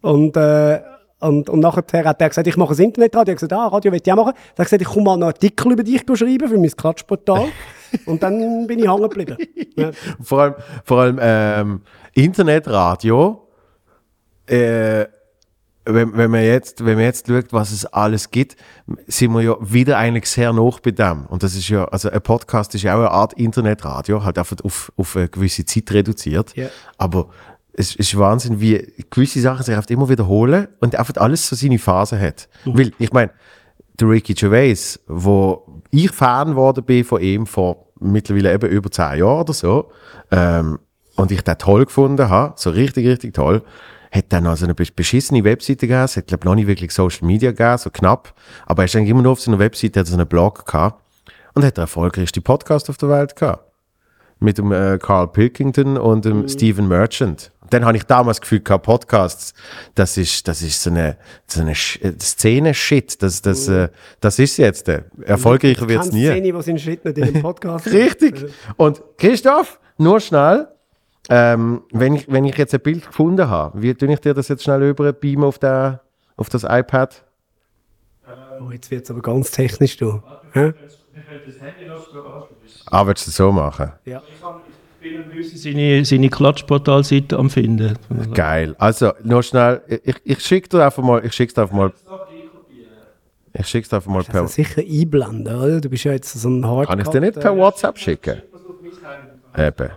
Und, 0.00 0.36
äh, 0.36 0.80
und, 1.18 1.50
und 1.50 1.58
nachher 1.58 1.82
hat 2.04 2.20
er 2.20 2.28
gesagt, 2.28 2.46
ich 2.46 2.56
mache 2.56 2.72
ein 2.72 2.78
Internetradio. 2.78 3.34
Ich 3.34 3.42
habe 3.42 3.48
gesagt, 3.48 3.52
ah, 3.52 3.66
Radio 3.66 3.90
will 3.90 4.00
ich 4.00 4.12
auch 4.12 4.16
machen. 4.16 4.34
Dann 4.34 4.52
hat 4.52 4.58
er 4.58 4.64
gesagt, 4.64 4.82
ich 4.82 4.88
komme 4.88 5.06
mal 5.06 5.14
einen 5.14 5.24
Artikel 5.24 5.72
über 5.72 5.82
dich 5.82 6.02
schreiben 6.14 6.48
für 6.48 6.56
mein 6.56 6.70
Klatschportal. 6.70 7.48
und 8.06 8.22
dann 8.22 8.66
bin 8.66 8.78
ich 8.78 8.88
hängen 8.88 9.02
geblieben. 9.02 9.36
Ja. 9.76 9.92
Vor 10.20 10.40
allem, 10.40 10.54
vor 10.82 11.00
allem 11.02 11.18
ähm, 11.22 11.82
Internetradio, 12.12 13.46
äh, 14.46 15.06
wenn, 15.84 16.16
wenn, 16.16 16.30
man 16.30 16.42
jetzt, 16.42 16.84
wenn 16.84 16.96
man 16.96 17.04
jetzt 17.04 17.28
schaut, 17.28 17.52
was 17.52 17.70
es 17.70 17.86
alles 17.86 18.30
gibt, 18.30 18.56
sind 19.06 19.32
wir 19.32 19.42
ja 19.42 19.56
wieder 19.60 19.98
eigentlich 19.98 20.28
sehr 20.28 20.52
noch 20.52 20.80
bei 20.80 20.90
dem. 20.90 21.26
Und 21.26 21.42
das 21.42 21.54
ist 21.54 21.68
ja, 21.68 21.84
also 21.84 22.10
ein 22.10 22.20
Podcast 22.20 22.74
ist 22.74 22.82
ja 22.82 22.94
auch 22.94 23.00
eine 23.00 23.10
Art 23.10 23.34
Internetradio, 23.34 24.24
halt 24.24 24.36
einfach 24.38 24.56
auf, 24.64 24.92
auf 24.96 25.16
eine 25.16 25.28
gewisse 25.28 25.64
Zeit 25.64 25.92
reduziert. 25.92 26.56
Ja. 26.56 26.66
Aber 26.98 27.28
es 27.72 27.94
ist 27.94 28.18
Wahnsinn, 28.18 28.60
wie 28.60 28.92
gewisse 29.10 29.40
Sachen 29.40 29.64
sich 29.64 29.74
einfach 29.74 29.90
immer 29.90 30.08
wiederholen 30.08 30.68
und 30.80 30.96
einfach 30.96 31.14
alles 31.16 31.46
so 31.46 31.54
seine 31.54 31.78
Phase 31.78 32.20
hat. 32.20 32.48
Weil, 32.64 32.92
ich 32.98 33.12
meine, 33.12 33.30
der 33.98 34.08
Ricky 34.08 34.34
Gervais, 34.34 35.00
wo 35.06 35.77
ich 35.90 36.10
Fan 36.10 36.50
geworden 36.50 36.84
bin 36.84 37.04
von 37.04 37.20
ihm 37.20 37.46
vor 37.46 37.86
mittlerweile 38.00 38.52
eben 38.54 38.70
über 38.70 38.90
zehn 38.90 39.18
Jahren 39.18 39.40
oder 39.40 39.52
so, 39.52 39.90
ähm, 40.30 40.78
und 41.16 41.32
ich 41.32 41.42
den 41.42 41.58
toll 41.58 41.84
gefunden 41.84 42.28
habe, 42.28 42.54
so 42.56 42.70
richtig, 42.70 43.06
richtig 43.06 43.34
toll, 43.34 43.62
hat 44.12 44.26
dann 44.28 44.46
also 44.46 44.64
eine 44.64 44.74
besch- 44.74 44.94
beschissene 44.94 45.42
Webseite 45.44 45.86
gegeben, 45.86 46.04
es 46.04 46.16
hat 46.16 46.28
glaube 46.28 46.46
noch 46.46 46.54
nicht 46.54 46.68
wirklich 46.68 46.92
Social 46.92 47.26
Media 47.26 47.50
gegeben, 47.50 47.78
so 47.78 47.90
knapp, 47.90 48.34
aber 48.66 48.82
er 48.82 48.84
ist 48.86 48.96
eigentlich 48.96 49.10
immer 49.10 49.22
nur 49.22 49.32
auf 49.32 49.40
seiner 49.40 49.58
Webseite, 49.58 50.00
hat 50.00 50.06
er 50.06 50.10
so 50.10 50.16
einen 50.16 50.28
Blog 50.28 50.64
gehabt 50.64 51.02
und 51.54 51.64
hat 51.64 51.76
den 51.76 51.82
erfolgreichsten 51.82 52.42
Podcast 52.42 52.88
auf 52.88 52.96
der 52.98 53.08
Welt 53.08 53.34
gehabt. 53.34 53.64
Mit 54.40 54.58
dem 54.58 54.70
äh, 54.70 54.98
Carl 55.02 55.26
Pilkington 55.26 55.96
und 55.96 56.24
dem 56.24 56.46
Stephen 56.48 56.86
Merchant. 56.86 57.50
Dann 57.70 57.84
habe 57.84 57.96
ich 57.96 58.04
damals 58.04 58.38
das 58.38 58.42
Gefühl 58.42 58.60
gehabt, 58.60 58.84
Podcasts, 58.84 59.54
das 59.94 60.16
ist, 60.16 60.46
das 60.48 60.62
ist 60.62 60.82
so 60.82 60.90
eine, 60.90 61.16
so 61.46 61.60
eine 61.60 61.72
äh, 61.72 62.18
Szene-Shit. 62.18 63.22
Das, 63.22 63.42
das, 63.42 63.68
äh, 63.68 63.88
das 64.20 64.38
ist 64.38 64.56
jetzt. 64.56 64.88
Äh. 64.88 65.02
Erfolgreicher 65.22 65.88
wird 65.88 66.02
es 66.02 66.12
nie. 66.12 66.26
Szene, 66.26 66.52
die 66.52 66.62
seinen 66.62 66.78
Schritt 66.78 67.04
nicht 67.04 67.18
in 67.18 67.32
den 67.32 67.42
Podcast 67.42 67.86
Richtig. 67.92 68.46
Und 68.76 69.02
Christoph, 69.18 69.78
nur 69.98 70.20
schnell, 70.20 70.68
ähm, 71.28 71.82
wenn, 71.92 72.14
ich, 72.14 72.30
wenn 72.30 72.44
ich 72.44 72.56
jetzt 72.56 72.74
ein 72.74 72.80
Bild 72.80 73.06
gefunden 73.06 73.48
habe, 73.48 73.82
wie 73.82 73.94
tue 73.94 74.12
ich 74.12 74.20
dir 74.20 74.34
das 74.34 74.48
jetzt 74.48 74.64
schnell 74.64 74.82
über 74.82 75.12
beamen 75.12 75.44
auf, 75.44 75.58
der, 75.58 76.02
auf 76.36 76.48
das 76.48 76.64
iPad? 76.64 77.24
Oh, 78.60 78.70
jetzt 78.70 78.90
wird 78.90 79.04
es 79.04 79.10
aber 79.10 79.20
ganz 79.20 79.50
technisch, 79.50 79.96
du. 79.96 80.22
Hä? 80.52 80.72
Ah, 82.86 83.06
willst 83.06 83.26
du 83.26 83.30
das 83.30 83.36
so 83.36 83.52
machen? 83.52 83.92
Ja. 84.04 84.22
Seine, 85.54 86.04
seine 86.04 86.28
Klatschportalseite 86.28 87.38
am 87.38 87.50
Finden. 87.50 87.96
Geil. 88.34 88.74
Also, 88.78 89.12
nur 89.22 89.42
schnell, 89.42 89.80
ich, 90.04 90.16
ich 90.24 90.40
schicke 90.40 90.68
dir 90.68 90.84
einfach 90.84 91.02
mal, 91.02 91.24
ich 91.24 91.32
schick's 91.32 91.54
dir 91.54 91.62
einfach 91.62 91.76
mal. 91.76 91.92
Ich 93.54 93.66
schick's 93.66 93.88
dir 93.88 93.96
einfach 93.96 94.10
mal 94.10 94.24
per. 94.24 94.46
sicher 94.46 94.82
einblenden, 94.82 95.54
oder? 95.54 95.80
Du 95.80 95.88
bist 95.88 96.04
ja 96.04 96.12
jetzt 96.12 96.32
so 96.32 96.48
ein 96.48 96.64
Hardcore. 96.64 96.86
Kann 96.86 97.00
ich 97.00 97.08
dir 97.08 97.20
nicht 97.20 97.40
per 97.40 97.56
WhatsApp 97.56 97.98
schicken? 97.98 98.42
Eben. 99.56 99.90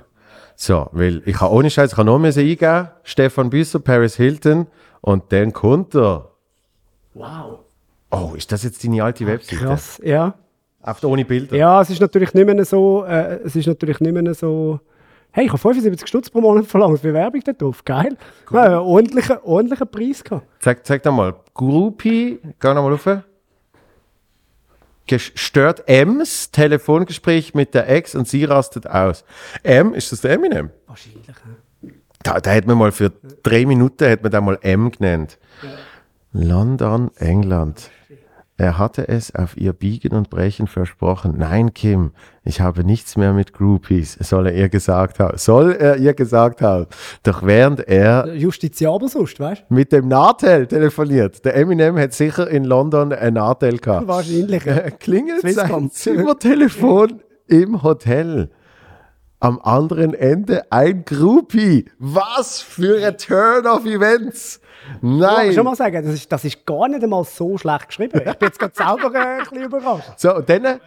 So, 0.55 0.87
weil 0.91 1.23
ich 1.25 1.39
habe 1.41 1.53
ohne 1.53 1.69
Scheiß, 1.69 1.91
ich 1.91 1.97
habe 1.97 2.05
nur 2.05 2.19
müssen 2.19 2.41
eingeben, 2.41 2.89
Stefan 3.03 3.49
Büsser, 3.49 3.79
Paris 3.79 4.15
Hilton 4.15 4.67
und 5.01 5.31
dann 5.31 5.53
kommt 5.53 5.95
er. 5.95 6.29
Wow. 7.13 7.59
Oh, 8.11 8.33
ist 8.35 8.51
das 8.51 8.63
jetzt 8.63 8.83
deine 8.83 9.03
alte 9.03 9.25
Webseite? 9.25 9.63
Krass, 9.63 9.99
ja. 10.03 10.35
Einfach 10.83 11.07
ohne 11.07 11.25
Bilder? 11.25 11.55
Ja, 11.55 11.81
es 11.81 11.89
ist 11.89 12.01
natürlich 12.01 12.33
nicht 12.33 12.45
mehr 12.45 12.63
so, 12.65 13.03
äh, 13.05 13.39
es 13.43 13.55
ist 13.55 13.67
natürlich 13.67 13.99
nicht 13.99 14.13
mehr 14.13 14.33
so, 14.33 14.79
hey, 15.31 15.45
ich 15.45 15.49
habe 15.49 15.59
75 15.59 16.07
Stutz 16.07 16.29
pro 16.29 16.41
Monat 16.41 16.65
verlangt 16.65 16.99
für 16.99 17.13
Werbung 17.13 17.41
da 17.43 17.53
drauf, 17.53 17.83
geil. 17.85 18.17
Ja, 18.51 18.63
einen 18.63 18.75
ordentlichen, 18.75 19.37
ordentlichen 19.43 19.87
Preis 19.87 20.23
gehabt. 20.23 20.47
Zeig, 20.59 20.85
zeig 20.85 21.03
doch 21.03 21.11
mal. 21.13 21.35
Groupie, 21.53 22.39
geh 22.59 22.73
noch 22.73 22.83
mal 22.83 22.91
rauf. 22.91 23.07
Gestört 25.07 25.83
Ems, 25.87 26.51
Telefongespräch 26.51 27.53
mit 27.53 27.73
der 27.73 27.89
Ex 27.89 28.15
und 28.15 28.27
sie 28.27 28.45
rastet 28.45 28.87
aus. 28.87 29.25
M, 29.63 29.93
ist 29.93 30.11
das 30.11 30.21
der 30.21 30.31
Eminem? 30.31 30.69
Wahrscheinlich, 30.87 31.25
Da, 32.23 32.39
da 32.39 32.53
hat 32.53 32.67
man 32.67 32.77
mal 32.77 32.91
für 32.91 33.11
drei 33.43 33.65
Minuten 33.65 34.09
hat 34.09 34.21
man 34.23 34.31
da 34.31 34.39
mal 34.41 34.57
M 34.61 34.91
genannt. 34.91 35.37
London, 36.33 37.11
England. 37.17 37.89
Er 38.61 38.77
hatte 38.77 39.07
es 39.07 39.33
auf 39.33 39.57
ihr 39.57 39.73
Biegen 39.73 40.13
und 40.13 40.29
Brechen 40.29 40.67
versprochen. 40.67 41.33
Nein, 41.35 41.73
Kim, 41.73 42.11
ich 42.43 42.61
habe 42.61 42.83
nichts 42.83 43.17
mehr 43.17 43.33
mit 43.33 43.53
Groupies, 43.53 44.19
soll 44.21 44.45
er 44.45 44.53
ihr 44.53 44.69
gesagt 44.69 45.17
haben. 45.17 45.35
Soll 45.39 45.71
er 45.71 45.97
ihr 45.97 46.13
gesagt 46.13 46.61
haben. 46.61 46.85
Doch 47.23 47.41
während 47.41 47.79
er 47.79 48.35
Justiziabel 48.35 49.09
sonst, 49.09 49.39
weißt 49.39 49.63
mit 49.69 49.91
dem 49.91 50.07
Natel 50.07 50.67
telefoniert, 50.67 51.43
der 51.43 51.55
Eminem 51.55 51.97
hat 51.97 52.13
sicher 52.13 52.47
in 52.51 52.63
London 52.63 53.11
ein 53.13 53.33
Natel 53.33 53.79
gehabt. 53.79 54.07
Wahrscheinlich. 54.07 54.63
ja. 54.63 54.91
Klingelt 54.99 55.41
sein. 55.41 55.89
Zimmertelefon 55.89 57.19
im 57.47 57.81
Hotel. 57.81 58.51
Am 59.41 59.59
anderen 59.59 60.13
Ende 60.13 60.71
ein 60.71 61.03
Groupie. 61.03 61.85
Was 61.99 62.61
für 62.61 63.05
ein 63.05 63.17
Turn 63.17 63.67
of 63.67 63.85
Events! 63.85 64.61
Ich 64.95 65.01
muss 65.01 65.21
Nein! 65.21 65.53
schon 65.53 65.65
mal 65.65 65.75
sagen, 65.75 66.03
das 66.05 66.13
ist, 66.13 66.31
das 66.31 66.45
ist 66.45 66.65
gar 66.65 66.87
nicht 66.87 67.03
einmal 67.03 67.23
so 67.25 67.57
schlecht 67.57 67.87
geschrieben. 67.87 68.17
Ich 68.25 68.33
bin 68.35 68.47
jetzt 68.47 68.59
gerade 68.59 68.73
selber 68.75 69.13
äh, 69.13 69.17
ein 69.19 69.39
bisschen 69.39 69.63
überrascht. 69.63 70.11
So, 70.17 70.35
und 70.35 70.49
dann, 70.49 70.79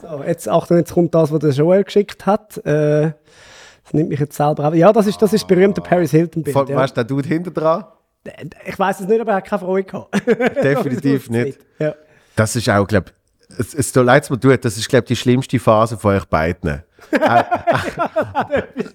So, 0.00 0.22
jetzt, 0.26 0.48
Achtung, 0.48 0.76
jetzt 0.78 0.92
kommt 0.94 1.14
das, 1.14 1.32
was 1.32 1.38
der 1.40 1.50
Joel 1.50 1.84
geschickt 1.84 2.26
hat. 2.26 2.56
Äh, 2.64 3.12
das 3.84 3.92
nimmt 3.92 4.08
mich 4.10 4.20
jetzt 4.20 4.36
selber 4.36 4.68
auf. 4.68 4.74
Ja, 4.74 4.92
das 4.92 5.06
ist 5.06 5.20
das, 5.20 5.32
ist 5.32 5.46
berühmte 5.46 5.80
Paris 5.80 6.10
Hilton-Bild. 6.12 6.56
Ja. 6.68 6.76
weißt 6.76 6.96
du, 6.96 7.00
der 7.00 7.04
Dude 7.04 7.28
hinter 7.28 7.50
dran? 7.50 7.84
Ich 8.66 8.78
weiß 8.78 9.00
es 9.00 9.08
nicht, 9.08 9.20
aber 9.20 9.32
er 9.32 9.36
hat 9.38 9.46
keine 9.46 9.60
Freude 9.60 9.84
gehabt. 9.88 10.14
Definitiv 10.62 11.28
nicht. 11.30 11.58
Ja. 11.78 11.94
Das 12.36 12.54
ist 12.56 12.68
auch, 12.68 12.86
glaube 12.86 13.10
es, 13.58 13.74
es 13.74 13.92
tut 13.92 14.04
leid, 14.06 14.28
mir 14.30 14.38
tut, 14.40 14.64
das 14.64 14.76
ist, 14.76 14.88
glaube 14.88 15.06
die 15.06 15.16
schlimmste 15.16 15.58
Phase 15.58 15.96
von 15.96 16.14
euch 16.16 16.24
beiden. 16.26 16.82
auch, 17.20 17.44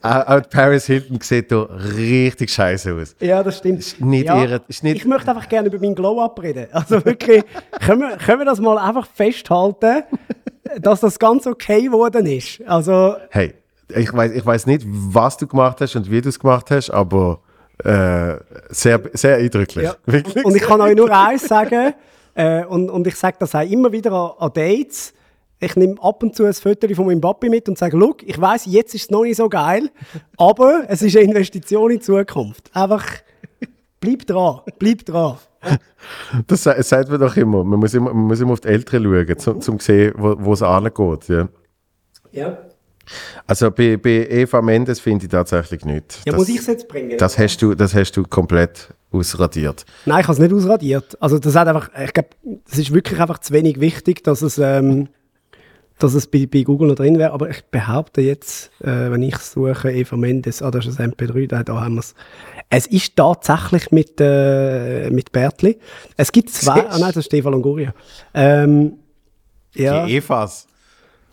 auch, 0.02 0.28
auch 0.28 0.40
die 0.42 0.50
Paris 0.50 0.86
Hilton 0.86 1.20
sieht 1.22 1.52
da 1.52 1.64
richtig 1.98 2.52
scheiße 2.52 2.94
aus. 2.94 3.16
ja, 3.20 3.44
das 3.44 3.58
stimmt. 3.58 4.00
nicht 4.00 4.26
ja. 4.26 4.42
ihre- 4.42 4.62
ist 4.68 4.84
nicht- 4.84 4.98
Ich 4.98 5.06
möchte 5.06 5.30
einfach 5.32 5.50
gerne 5.50 5.68
über 5.68 5.80
meinen 5.80 5.96
Glow-Up 5.96 6.42
reden. 6.42 6.68
Also 6.72 7.04
wirklich, 7.06 7.44
können 7.86 8.02
wir, 8.02 8.18
können 8.18 8.40
wir 8.40 8.46
das 8.46 8.60
mal 8.60 8.78
einfach 8.78 9.08
festhalten, 9.14 10.04
dass 10.80 11.00
das 11.02 11.18
ganz 11.20 11.48
okay 11.48 11.84
geworden 11.84 12.26
ist. 12.26 12.62
Also, 12.68 13.16
Hey, 13.30 13.54
ich 13.90 14.12
weiß 14.14 14.32
ich 14.32 14.46
weiß 14.46 14.66
nicht, 14.68 14.86
was 14.88 15.38
du 15.38 15.48
gemacht 15.48 15.82
hast 15.82 15.96
und 15.96 16.10
wie 16.10 16.22
du 16.22 16.30
es 16.30 16.40
gemacht 16.40 16.70
hast, 16.72 16.90
aber 16.92 17.40
äh, 17.84 18.36
sehr, 18.70 19.02
sehr 19.14 19.38
eindrücklich. 19.38 19.86
Ja. 19.86 19.96
Und 20.44 20.56
ich 20.56 20.62
kann 20.64 20.80
euch 20.82 20.96
nur 20.96 21.12
eins 21.12 21.48
sagen, 21.48 21.94
äh, 22.36 22.64
und, 22.66 22.90
und 22.90 23.08
ich 23.08 23.16
sage 23.16 23.38
das 23.40 23.56
auch 23.56 23.68
immer 23.68 23.92
wieder 23.92 24.12
an, 24.12 24.32
an 24.38 24.52
Dates. 24.54 25.14
Ich 25.60 25.76
nehme 25.78 25.96
ab 26.02 26.22
und 26.22 26.36
zu 26.36 26.44
ein 26.46 26.54
Foto 26.54 26.88
von 26.94 27.08
meinem 27.08 27.22
Papi 27.22 27.50
mit 27.50 27.68
und 27.70 27.78
sage, 27.78 27.98
look, 27.98 28.22
ich 28.24 28.40
weiß, 28.40 28.66
jetzt 28.68 28.94
ist 28.94 29.04
es 29.06 29.10
noch 29.10 29.24
nicht 29.24 29.38
so 29.38 29.48
geil, 29.50 29.90
aber 30.38 30.84
es 30.90 31.02
ist 31.02 31.16
eine 31.16 31.26
Investition 31.26 31.92
in 31.92 31.98
die 32.00 32.04
Zukunft. 32.04 32.70
Einfach, 32.74 33.06
bleib 34.00 34.28
dran, 34.28 34.60
bleib 34.78 35.06
dran. 35.06 35.38
Das 36.46 36.62
sa- 36.62 36.84
sagt 36.84 37.10
man 37.10 37.20
doch 37.20 37.36
immer. 37.38 37.64
Man 37.64 37.80
muss 37.80 37.94
immer, 37.96 38.14
man 38.14 38.28
muss 38.28 38.40
immer 38.40 38.54
auf 38.54 38.60
die 38.60 38.68
Eltern 38.68 39.04
schauen, 39.04 39.56
um 39.56 39.62
zum 39.62 39.80
zu 39.80 39.86
sehen, 39.86 40.14
wo, 40.16 40.36
wo 40.38 40.54
es 40.54 40.62
angeht. 40.62 41.28
Ja. 41.28 41.48
Ja. 42.32 42.58
Also 43.48 43.72
bei, 43.72 43.98
bei 43.98 44.28
Eva 44.30 44.62
Mendes 44.62 45.00
finde 45.00 45.26
ich 45.26 45.32
tatsächlich 45.32 45.84
nicht. 45.86 46.20
Ja, 46.26 46.34
das, 46.34 46.36
muss 46.36 46.50
ich 46.50 46.58
es 46.60 46.68
jetzt 46.68 46.88
bringen? 46.88 47.18
das, 47.18 47.38
hast 47.40 47.58
du, 47.62 47.74
das 47.74 47.96
hast 47.96 48.12
du 48.18 48.24
komplett 48.24 48.90
ausradiert. 49.16 49.86
Nein, 50.06 50.20
ich 50.22 50.28
habe 50.28 50.34
es 50.34 50.40
nicht 50.40 50.54
ausradiert. 50.54 51.18
Also 51.22 51.40
das 51.40 51.56
hat 51.56 51.68
einfach, 51.68 51.90
ich 52.04 52.14
glaube, 52.14 52.30
es 52.70 52.78
ist 52.78 52.94
wirklich 52.94 53.20
einfach 53.20 53.40
zu 53.40 53.54
wenig 53.54 53.80
wichtig, 53.80 54.24
dass 54.24 54.42
es, 54.42 54.58
ähm, 54.58 55.08
dass 56.00 56.14
es 56.14 56.28
bei, 56.28 56.46
bei 56.46 56.64
Google 56.64 56.90
noch 56.90 56.96
drin 56.96 57.18
wäre. 57.18 57.32
Aber 57.32 57.50
ich 57.50 57.64
behaupte 57.66 58.22
jetzt, 58.22 58.70
äh, 58.82 59.10
wenn 59.12 59.22
ich 59.24 59.38
suche, 59.38 59.92
Eva 59.92 60.18
Mendes, 60.18 60.62
ah, 60.62 60.72
das 60.72 60.86
ist 60.86 61.00
ein 61.00 61.14
MP3, 61.14 61.48
da, 61.48 61.64
da 61.64 61.80
haben 61.82 61.96
wir 61.96 62.00
es. 62.02 62.14
Es 62.70 62.88
ist 62.88 63.16
tatsächlich 63.16 63.92
mit, 63.92 64.20
äh, 64.20 65.10
mit 65.12 65.32
Bertli. 65.32 65.78
Es 66.18 66.32
gibt 66.32 66.50
zwei, 66.50 66.88
ah 66.90 66.98
nein, 66.98 67.10
das 67.10 67.18
ist 67.18 67.26
Stefan 67.28 67.54
Longoria. 67.54 67.94
Ähm, 68.34 68.94
ja, 69.74 70.06
Die 70.06 70.18
Evas. 70.18 70.68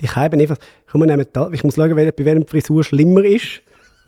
die 0.00 0.08
Scheiben 0.08 0.38
Eva. 0.40 0.56
Komm, 0.90 1.00
wir 1.02 1.06
nehmen 1.06 1.26
da. 1.32 1.48
Ich 1.52 1.64
muss 1.64 1.74
schauen, 1.76 1.94
bei 1.96 2.12
welchem 2.18 2.46
Frisur 2.46 2.84
schlimmer 2.84 3.24
ist. 3.24 3.62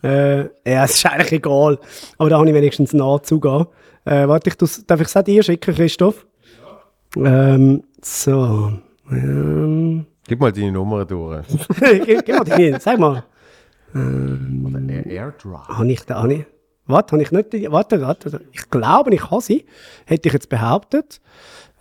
Äh, 0.05 0.49
ja, 0.69 0.83
es 0.85 0.95
ist 0.95 1.05
eigentlich 1.05 1.31
egal. 1.33 1.79
Aber 2.17 2.29
da 2.29 2.37
habe 2.37 2.47
ich 2.47 2.53
wenigstens 2.53 2.93
nah 2.93 3.21
zugehen. 3.21 3.65
Äh, 4.05 4.27
warte, 4.27 4.49
ich 4.49 4.55
darf 4.85 5.01
ich 5.01 5.07
es 5.07 5.17
auch 5.17 5.23
dir 5.23 5.41
schicken, 5.41 5.73
Christoph? 5.73 6.25
Ähm, 7.17 7.83
so. 8.01 8.73
Ähm, 9.09 10.05
Gib 10.27 10.39
mal 10.39 10.51
deine 10.51 10.71
Nummer 10.71 11.05
durch. 11.05 11.45
gib, 12.05 12.25
gib 12.25 12.35
mal 12.35 12.43
die, 12.43 12.75
sag 12.79 12.99
mal. 12.99 13.23
Airdrop. 13.93 15.67
Habe 15.69 15.91
ich 15.91 16.01
da, 16.01 16.21
habe 16.21 16.33
ich, 16.33 16.45
warte, 16.85 17.13
habe 17.13 17.23
ich 17.23 17.31
nicht, 17.31 17.53
die, 17.53 17.71
warte, 17.71 18.01
warte, 18.01 18.41
ich 18.51 18.69
glaube, 18.69 19.13
ich 19.13 19.31
habe 19.31 19.41
sie. 19.41 19.65
Hätte 20.05 20.27
ich 20.27 20.33
jetzt 20.33 20.49
behauptet. 20.49 21.21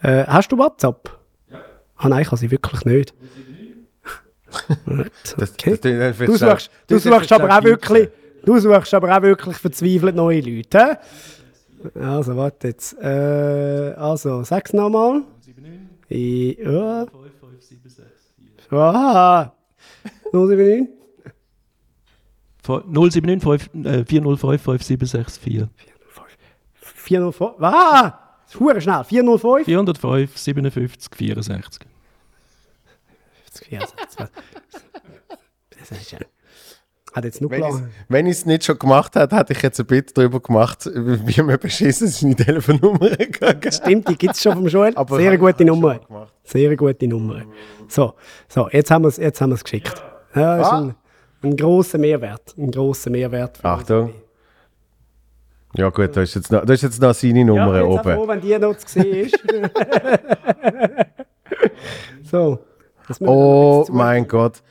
Äh, 0.02 0.24
hast 0.26 0.52
du 0.52 0.58
WhatsApp? 0.58 1.18
Ja. 1.50 1.58
Ah 1.96 2.08
nein, 2.08 2.22
ich 2.22 2.28
habe 2.28 2.36
sie 2.36 2.50
wirklich 2.50 2.84
nicht. 2.84 3.14
Gut, 4.86 5.10
Das, 5.36 5.52
okay. 5.52 5.70
das, 5.70 5.80
das, 5.80 6.18
das, 6.18 6.26
Du 6.26 6.36
suchst, 6.36 6.70
du 6.86 6.98
suchst 6.98 7.32
aber 7.32 7.56
auch 7.56 7.62
wirklich, 7.62 8.08
du 8.44 8.58
suchst 8.58 8.94
aber 8.94 9.16
auch 9.16 9.22
wirklich 9.22 9.56
verzweifelt 9.56 10.14
neue 10.14 10.40
Leute. 10.40 10.98
hä? 11.94 12.00
Also, 12.00 12.36
warte 12.36 12.68
jetzt. 12.68 12.96
Äh, 13.00 13.94
also, 13.96 14.42
sag's 14.42 14.72
nochmal. 14.72 15.22
Ja. 16.08 17.06
Aha. 18.70 19.52
079? 20.32 20.88
079 22.62 23.70
äh, 23.84 24.04
405 24.04 24.62
5764. 24.62 25.68
405. 26.80 27.60
Ah! 27.60 28.18
Das 28.44 28.54
ist 28.54 28.60
hure 28.60 28.80
schnell. 28.80 29.04
405? 29.04 29.64
405 29.66 30.36
57 30.38 31.14
64. 31.14 31.86
Das 33.52 33.62
ist 33.62 33.70
ja. 33.70 33.80
Hat 37.14 37.24
jetzt 37.24 37.40
nur 37.40 37.48
Wenn 37.50 37.62
ich 37.62 37.68
klar. 37.68 37.82
wenn 38.08 38.26
ich 38.26 38.32
es 38.32 38.44
nicht 38.46 38.64
schon 38.64 38.76
gemacht 38.78 39.14
hätte, 39.14 39.36
hätte 39.36 39.52
ich 39.52 39.62
jetzt 39.62 39.78
ein 39.78 39.86
bisschen 39.86 40.08
darüber 40.14 40.40
gemacht, 40.40 40.84
wie 40.94 41.42
man 41.42 41.58
beschissen 41.60 42.08
seine 42.08 42.34
Telefonnummer 42.34 43.08
kann. 43.16 43.60
Stimmt, 43.72 44.08
die 44.08 44.16
gibt 44.16 44.34
es 44.34 44.42
schon 44.42 44.54
vom 44.54 44.66
Joel. 44.66 44.92
Aber 44.96 45.16
Sehr 45.16 45.38
gute 45.38 45.64
Nummer. 45.64 46.00
Sehr 46.42 46.76
gute 46.76 47.06
Nummer. 47.06 47.42
So, 47.88 48.14
so 48.48 48.68
jetzt 48.70 48.90
haben 48.90 49.02
wir 49.04 49.08
es 49.08 49.16
jetzt 49.18 49.40
haben 49.40 49.50
wir's 49.50 49.62
geschickt. 49.62 49.94
Ja, 50.34 50.56
das 50.58 50.66
ist 50.66 50.72
Ah. 50.72 50.78
ein, 50.80 50.94
ein 51.44 51.56
grosser 51.56 51.98
Mehrwert. 51.98 52.52
Ein 52.58 52.70
grosser 52.72 53.10
Mehrwert. 53.10 53.58
für 53.58 53.64
Achtung. 53.64 54.12
Ja 55.76 55.90
gut, 55.90 56.16
da 56.16 56.22
ist 56.22 56.34
jetzt 56.34 56.50
noch, 56.50 56.64
da 56.64 56.72
ist 56.72 56.82
jetzt 56.82 57.00
noch 57.00 57.14
seine 57.14 57.38
Ja, 57.40 57.44
Nummer 57.44 57.74
ich 57.76 57.82
bin 57.82 57.92
oben. 57.92 58.14
froh, 58.14 58.28
wenn 58.28 58.40
die 58.40 58.58
noch 58.58 58.76
zu 58.76 58.88
sehen 59.00 59.26
ist. 59.26 59.38
so. 62.30 62.58
Oh 63.20 63.84
mein 63.90 64.26
Gott. 64.26 64.62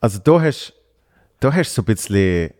Also 0.00 0.18
da 0.22 0.40
hast 0.40 0.74
da 1.40 1.52
hast 1.52 1.74
so 1.74 1.82
ein 1.82 1.84
bisschen 1.84 2.50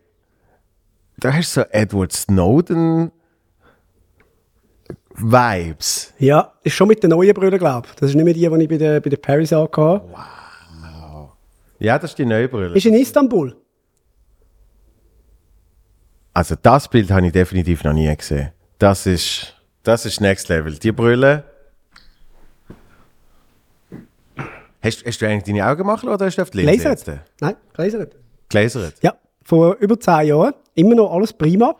da 1.18 1.32
hast 1.32 1.52
so 1.52 1.62
Edward 1.70 2.12
Snowden 2.12 3.10
Vibes. 5.14 6.12
Ja, 6.18 6.52
ist 6.62 6.74
schon 6.74 6.88
mit 6.88 7.02
den 7.02 7.10
neuen 7.10 7.32
Brüdern, 7.32 7.58
glaube 7.58 7.88
ich. 7.88 7.94
Das 7.96 8.10
ist 8.10 8.16
nicht 8.16 8.24
mehr 8.24 8.34
die, 8.34 8.40
die 8.40 8.62
ich 8.62 8.68
bei 8.68 8.76
der, 8.76 9.00
bei 9.00 9.08
der 9.08 9.16
Paris 9.16 9.50
hatte. 9.50 10.02
Ja, 11.78 11.98
das 11.98 12.10
ist 12.10 12.18
die 12.18 12.26
neue 12.26 12.48
Brille. 12.48 12.74
Ist 12.76 12.84
in 12.84 12.94
Istanbul. 12.94 13.56
Also 16.34 16.54
das 16.60 16.88
Bild 16.88 17.10
habe 17.10 17.26
ich 17.26 17.32
definitiv 17.32 17.82
noch 17.82 17.94
nie 17.94 18.14
gesehen. 18.14 18.52
Das 18.78 19.06
ist 19.06 19.54
das 19.82 20.04
ist 20.04 20.20
Next 20.20 20.48
Level. 20.48 20.74
Die 20.78 20.92
Brille. 20.92 21.44
Hast, 24.82 25.06
hast 25.06 25.22
du 25.22 25.26
eigentlich 25.26 25.44
deine 25.44 25.66
Augen 25.66 25.78
gemacht 25.78 26.04
oder 26.04 26.26
hast 26.26 26.36
du 26.36 26.42
auf 26.42 26.50
die 26.50 26.58
Linse 26.62 26.88
jetzt? 26.88 27.10
Nein, 27.40 27.56
Lasert. 27.76 28.16
Gläsert? 28.48 28.94
Ja, 29.02 29.14
vor 29.42 29.76
über 29.80 29.98
zehn 29.98 30.28
Jahren. 30.28 30.54
Immer 30.74 30.94
noch 30.94 31.12
alles 31.12 31.32
prima. 31.32 31.74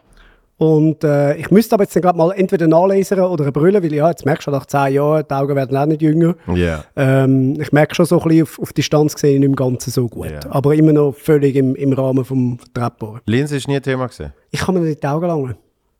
Und 0.58 1.04
äh, 1.04 1.36
ich 1.36 1.50
müsste 1.50 1.74
aber 1.74 1.84
jetzt 1.84 1.94
gerade 2.00 2.16
mal 2.16 2.32
entweder 2.32 2.66
nachlesen 2.66 3.20
oder 3.20 3.44
eine 3.44 3.52
Brille, 3.52 3.82
weil 3.82 3.92
ja, 3.92 4.08
jetzt 4.08 4.24
merkst 4.24 4.46
du 4.46 4.50
nach 4.50 4.64
zehn 4.64 4.94
Jahren, 4.94 5.24
die 5.28 5.34
Augen 5.34 5.54
werden 5.54 5.76
auch 5.76 5.84
nicht 5.84 6.00
jünger. 6.00 6.34
Ja. 6.54 6.82
Ähm, 6.96 7.60
ich 7.60 7.72
merke 7.72 7.94
schon 7.94 8.06
so 8.06 8.18
ein 8.18 8.26
bisschen 8.26 8.42
auf, 8.44 8.58
auf 8.58 8.72
Distanz 8.72 9.14
gesehen 9.14 9.42
im 9.42 9.54
Ganzen 9.54 9.90
so 9.90 10.08
gut. 10.08 10.30
Ja. 10.30 10.40
Aber 10.48 10.74
immer 10.74 10.94
noch 10.94 11.12
völlig 11.12 11.56
im, 11.56 11.76
im 11.76 11.92
Rahmen 11.92 12.24
vom 12.24 12.58
Treppenbau. 12.72 13.18
Linse 13.26 13.56
ist 13.56 13.68
nie 13.68 13.76
ein 13.76 13.82
Thema 13.82 14.06
gewesen. 14.06 14.32
Ich 14.50 14.60
kann 14.60 14.74
mir 14.74 14.80
nicht 14.80 15.02
die 15.02 15.06
Augen 15.06 15.26
langen. 15.26 15.56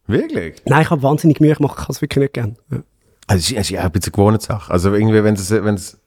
Wirklich? 0.06 0.62
Nein, 0.64 0.82
ich 0.82 0.90
habe 0.90 1.02
wahnsinnig 1.02 1.40
Mühe 1.40 1.50
ich 1.52 1.58
kann 1.58 1.86
es 1.90 2.00
wirklich 2.00 2.22
nicht 2.22 2.32
gern. 2.32 2.56
Ja, 2.70 2.78
Also 3.26 3.54
es 3.54 3.60
ist, 3.60 3.70
ja 3.70 3.82
ein 3.82 3.90
bisschen 3.90 4.12
gewohnte 4.12 4.42
Sache. 4.42 4.72
Also 4.72 4.94
irgendwie, 4.94 5.22
wenn 5.22 5.34
es 5.34 5.50
wenn 5.50 5.74
es 5.74 5.98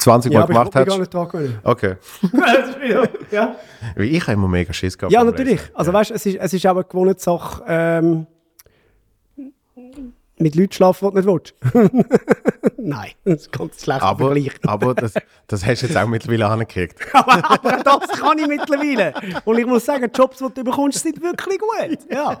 20 0.00 0.32
Mal 0.32 0.40
ja 0.40 0.46
gemacht 0.46 0.68
ich 0.68 0.74
will 0.74 0.80
mich 0.98 1.10
gar 1.10 1.28
hast. 1.28 1.42
nicht 1.42 1.52
dran. 1.52 1.58
Okay. 1.64 1.94
Ja. 3.30 3.54
Ich 3.96 4.22
habe 4.22 4.32
immer 4.32 4.48
mega 4.48 4.72
Schiss 4.72 4.96
gehabt. 4.98 5.12
ja, 5.12 5.22
natürlich. 5.22 5.60
Lesen. 5.60 5.70
Also 5.74 5.92
weißt 5.92 6.10
du, 6.10 6.14
es 6.14 6.26
ist, 6.26 6.36
es 6.40 6.52
ist 6.52 6.66
auch 6.66 6.74
eine 6.74 6.84
gewohnte 6.84 7.20
Sache, 7.20 7.62
ähm, 7.68 8.26
mit 10.38 10.54
Leuten 10.54 10.72
schlafen, 10.72 11.10
die 11.14 11.20
du 11.20 11.36
nicht 11.36 11.54
willst. 11.74 12.74
Nein, 12.78 13.10
das 13.24 13.42
ist 13.42 13.52
ganz 13.52 13.82
schlechter 13.84 14.02
Aber, 14.04 14.32
Vergleich. 14.32 14.52
aber 14.66 14.94
das, 14.94 15.12
das 15.46 15.66
hast 15.66 15.82
du 15.82 15.86
jetzt 15.86 15.96
auch 15.96 16.08
mittlerweile 16.08 16.46
angekriegt. 16.46 16.98
aber, 17.14 17.50
aber 17.50 17.82
das 17.84 18.08
kann 18.18 18.38
ich 18.38 18.46
mittlerweile. 18.46 19.12
Und 19.44 19.58
ich 19.58 19.66
muss 19.66 19.84
sagen, 19.84 20.10
die 20.10 20.18
Jobs, 20.18 20.38
die 20.38 20.48
du 20.54 20.64
bekommst, 20.64 21.00
sind 21.02 21.20
wirklich 21.22 21.58
gut. 21.58 21.98
Ja. 22.10 22.40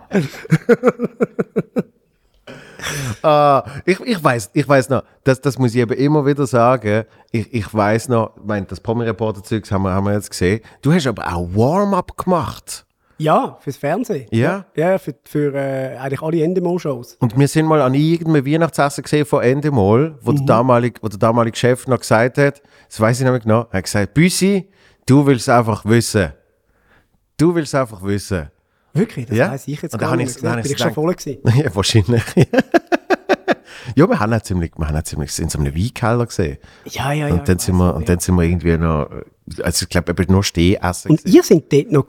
Ah, 3.22 3.64
ich, 3.84 4.00
ich 4.00 4.22
weiß, 4.22 4.50
ich 4.54 4.68
weiß 4.68 4.88
noch, 4.88 5.02
das, 5.24 5.40
das 5.40 5.58
muss 5.58 5.74
ich 5.74 5.80
eben 5.80 5.92
immer 5.92 6.24
wieder 6.26 6.46
sagen. 6.46 7.04
Ich, 7.30 7.52
ich 7.52 7.72
weiß 7.74 8.08
noch, 8.08 8.36
ich 8.36 8.42
mein, 8.44 8.66
das 8.66 8.80
Promi-Reporter-Zeugs 8.80 9.70
haben 9.70 9.82
wir, 9.82 9.90
haben 9.92 10.06
wir 10.06 10.14
jetzt 10.14 10.30
gesehen. 10.30 10.60
Du 10.82 10.92
hast 10.92 11.06
aber 11.06 11.26
auch 11.34 11.48
Warm-up 11.54 12.16
gemacht. 12.16 12.86
Ja, 13.18 13.58
fürs 13.60 13.76
Fernsehen. 13.76 14.26
Ja? 14.30 14.64
Ja, 14.74 14.96
für, 14.96 15.14
für 15.24 15.54
äh, 15.54 15.98
eigentlich 15.98 16.22
alle 16.22 16.42
Endemol-Shows. 16.42 17.16
Und 17.20 17.38
wir 17.38 17.48
sind 17.48 17.66
mal 17.66 17.82
an 17.82 17.92
irgendeinem 17.92 18.46
Weihnachtsessen 18.46 19.02
gesehen 19.04 19.26
von 19.26 19.42
Endemol, 19.42 20.16
wo, 20.22 20.32
Mhm. 20.32 20.36
der 20.38 20.46
damalige, 20.46 21.00
wo 21.02 21.08
der 21.08 21.18
damalige 21.18 21.56
Chef 21.56 21.86
noch 21.86 21.98
gesagt 22.00 22.38
hat, 22.38 22.62
das 22.88 22.98
weiß 22.98 23.20
ich 23.20 23.26
noch 23.26 23.32
nicht 23.34 23.42
genau, 23.42 23.66
er 23.70 23.78
hat 23.78 23.84
gesagt, 23.84 24.14
Büssi, 24.14 24.70
du 25.04 25.26
willst 25.26 25.50
einfach 25.50 25.84
wissen. 25.84 26.32
Du 27.36 27.54
willst 27.54 27.74
einfach 27.74 28.02
wissen. 28.02 28.50
Wirklich, 28.92 29.26
das 29.26 29.36
Ja? 29.36 29.50
weiss 29.52 29.68
ich 29.68 29.80
jetzt 29.82 29.94
Und 29.94 30.00
gar 30.00 30.16
nicht. 30.16 30.36
ich- 30.36 30.42
mehr. 30.42 30.52
da 30.52 30.56
hab 30.58 30.62
Bin 30.64 30.72
ich 30.72 30.78
schon 30.78 30.92
voll 30.94 31.14
gewesen. 31.14 31.38
ja, 31.64 31.74
wahrscheinlich. 31.74 32.22
ja, 33.94 34.08
wir 34.08 34.20
haben 34.20 34.32
auch 34.32 34.42
ziemlich, 34.42 34.72
wir 34.76 34.88
haben 34.88 34.96
auch 34.96 35.02
ziemlich 35.02 35.38
in 35.38 35.48
so 35.48 35.58
einem 35.58 35.74
Weinkeller 35.74 36.26
gesehen. 36.26 36.58
Ja, 36.86 37.12
ja, 37.12 37.28
ja. 37.28 37.34
Und 37.34 37.48
dann 37.48 37.58
sind 37.58 37.76
wir, 37.76 37.94
und 37.94 38.02
ja. 38.02 38.06
dann 38.08 38.18
sind 38.20 38.34
wir 38.36 38.42
irgendwie 38.42 38.76
noch, 38.76 39.08
also 39.62 39.84
ich 39.84 39.88
glaube, 39.88 40.10
eben 40.12 40.32
nur 40.32 40.44
Stehessen. 40.44 41.10
Und 41.10 41.18
gewesen. 41.24 41.36
ihr 41.36 41.42
seid 41.42 41.72
dort 41.72 41.92
noch 41.92 42.06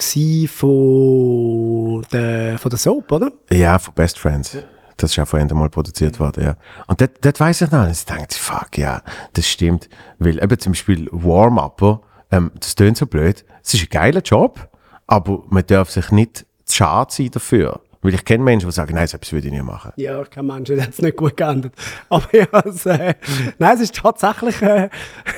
von 0.48 2.06
der, 2.12 2.58
von 2.58 2.70
der 2.70 2.80
Soap, 2.80 3.12
oder? 3.12 3.32
Ja, 3.52 3.78
von 3.80 3.94
Best 3.94 4.20
Friends. 4.20 4.58
Das 4.98 5.12
ist 5.12 5.16
ja 5.16 5.26
vorhin 5.26 5.50
einmal 5.50 5.70
produziert 5.70 6.20
worden, 6.20 6.44
ja. 6.44 6.56
Und 6.88 7.02
dort, 7.02 7.24
dort 7.26 7.40
weiss 7.40 7.62
ich 7.62 7.72
noch, 7.72 7.86
und 7.86 7.92
ich 7.92 8.06
dachte, 8.06 8.38
fuck, 8.38 8.78
ja, 8.78 9.02
das 9.34 9.48
stimmt. 9.48 9.90
Weil 10.20 10.42
eben 10.44 10.60
zum 10.60 10.74
Beispiel 10.74 11.08
Warm-Upper, 11.12 12.02
ähm, 12.32 12.52
das 12.60 12.76
tönt 12.76 12.98
so 12.98 13.08
blöd, 13.08 13.44
es 13.64 13.74
ist 13.74 13.82
ein 13.84 13.90
geiler 13.90 14.22
Job, 14.22 14.70
aber 15.08 15.44
man 15.50 15.66
darf 15.66 15.90
sich 15.90 16.12
nicht 16.12 16.46
zu 16.72 16.78
schade 16.78 17.14
sein 17.14 17.32
dafür. 17.32 17.82
Weil 18.04 18.16
ich 18.16 18.26
kenne 18.26 18.44
Menschen, 18.44 18.68
die 18.68 18.74
sagen, 18.74 18.96
nein, 18.96 19.06
so 19.08 19.18
etwas 19.18 19.32
würde 19.32 19.48
ich 19.48 19.54
nicht 19.54 19.64
machen. 19.64 19.92
Ja, 19.96 20.24
kein 20.24 20.48
Mensch, 20.48 20.70
das 20.70 20.82
hat 20.82 20.90
es 20.90 21.02
nicht 21.02 21.16
gut 21.18 21.38
geändert. 21.38 21.74
Aber 22.10 22.26
ja, 22.36 22.46
es, 22.66 22.86
äh, 22.88 23.14
nein, 23.60 23.76
es 23.76 23.82
ist 23.82 23.96
tatsächlich, 23.96 24.60
äh, 24.64 24.90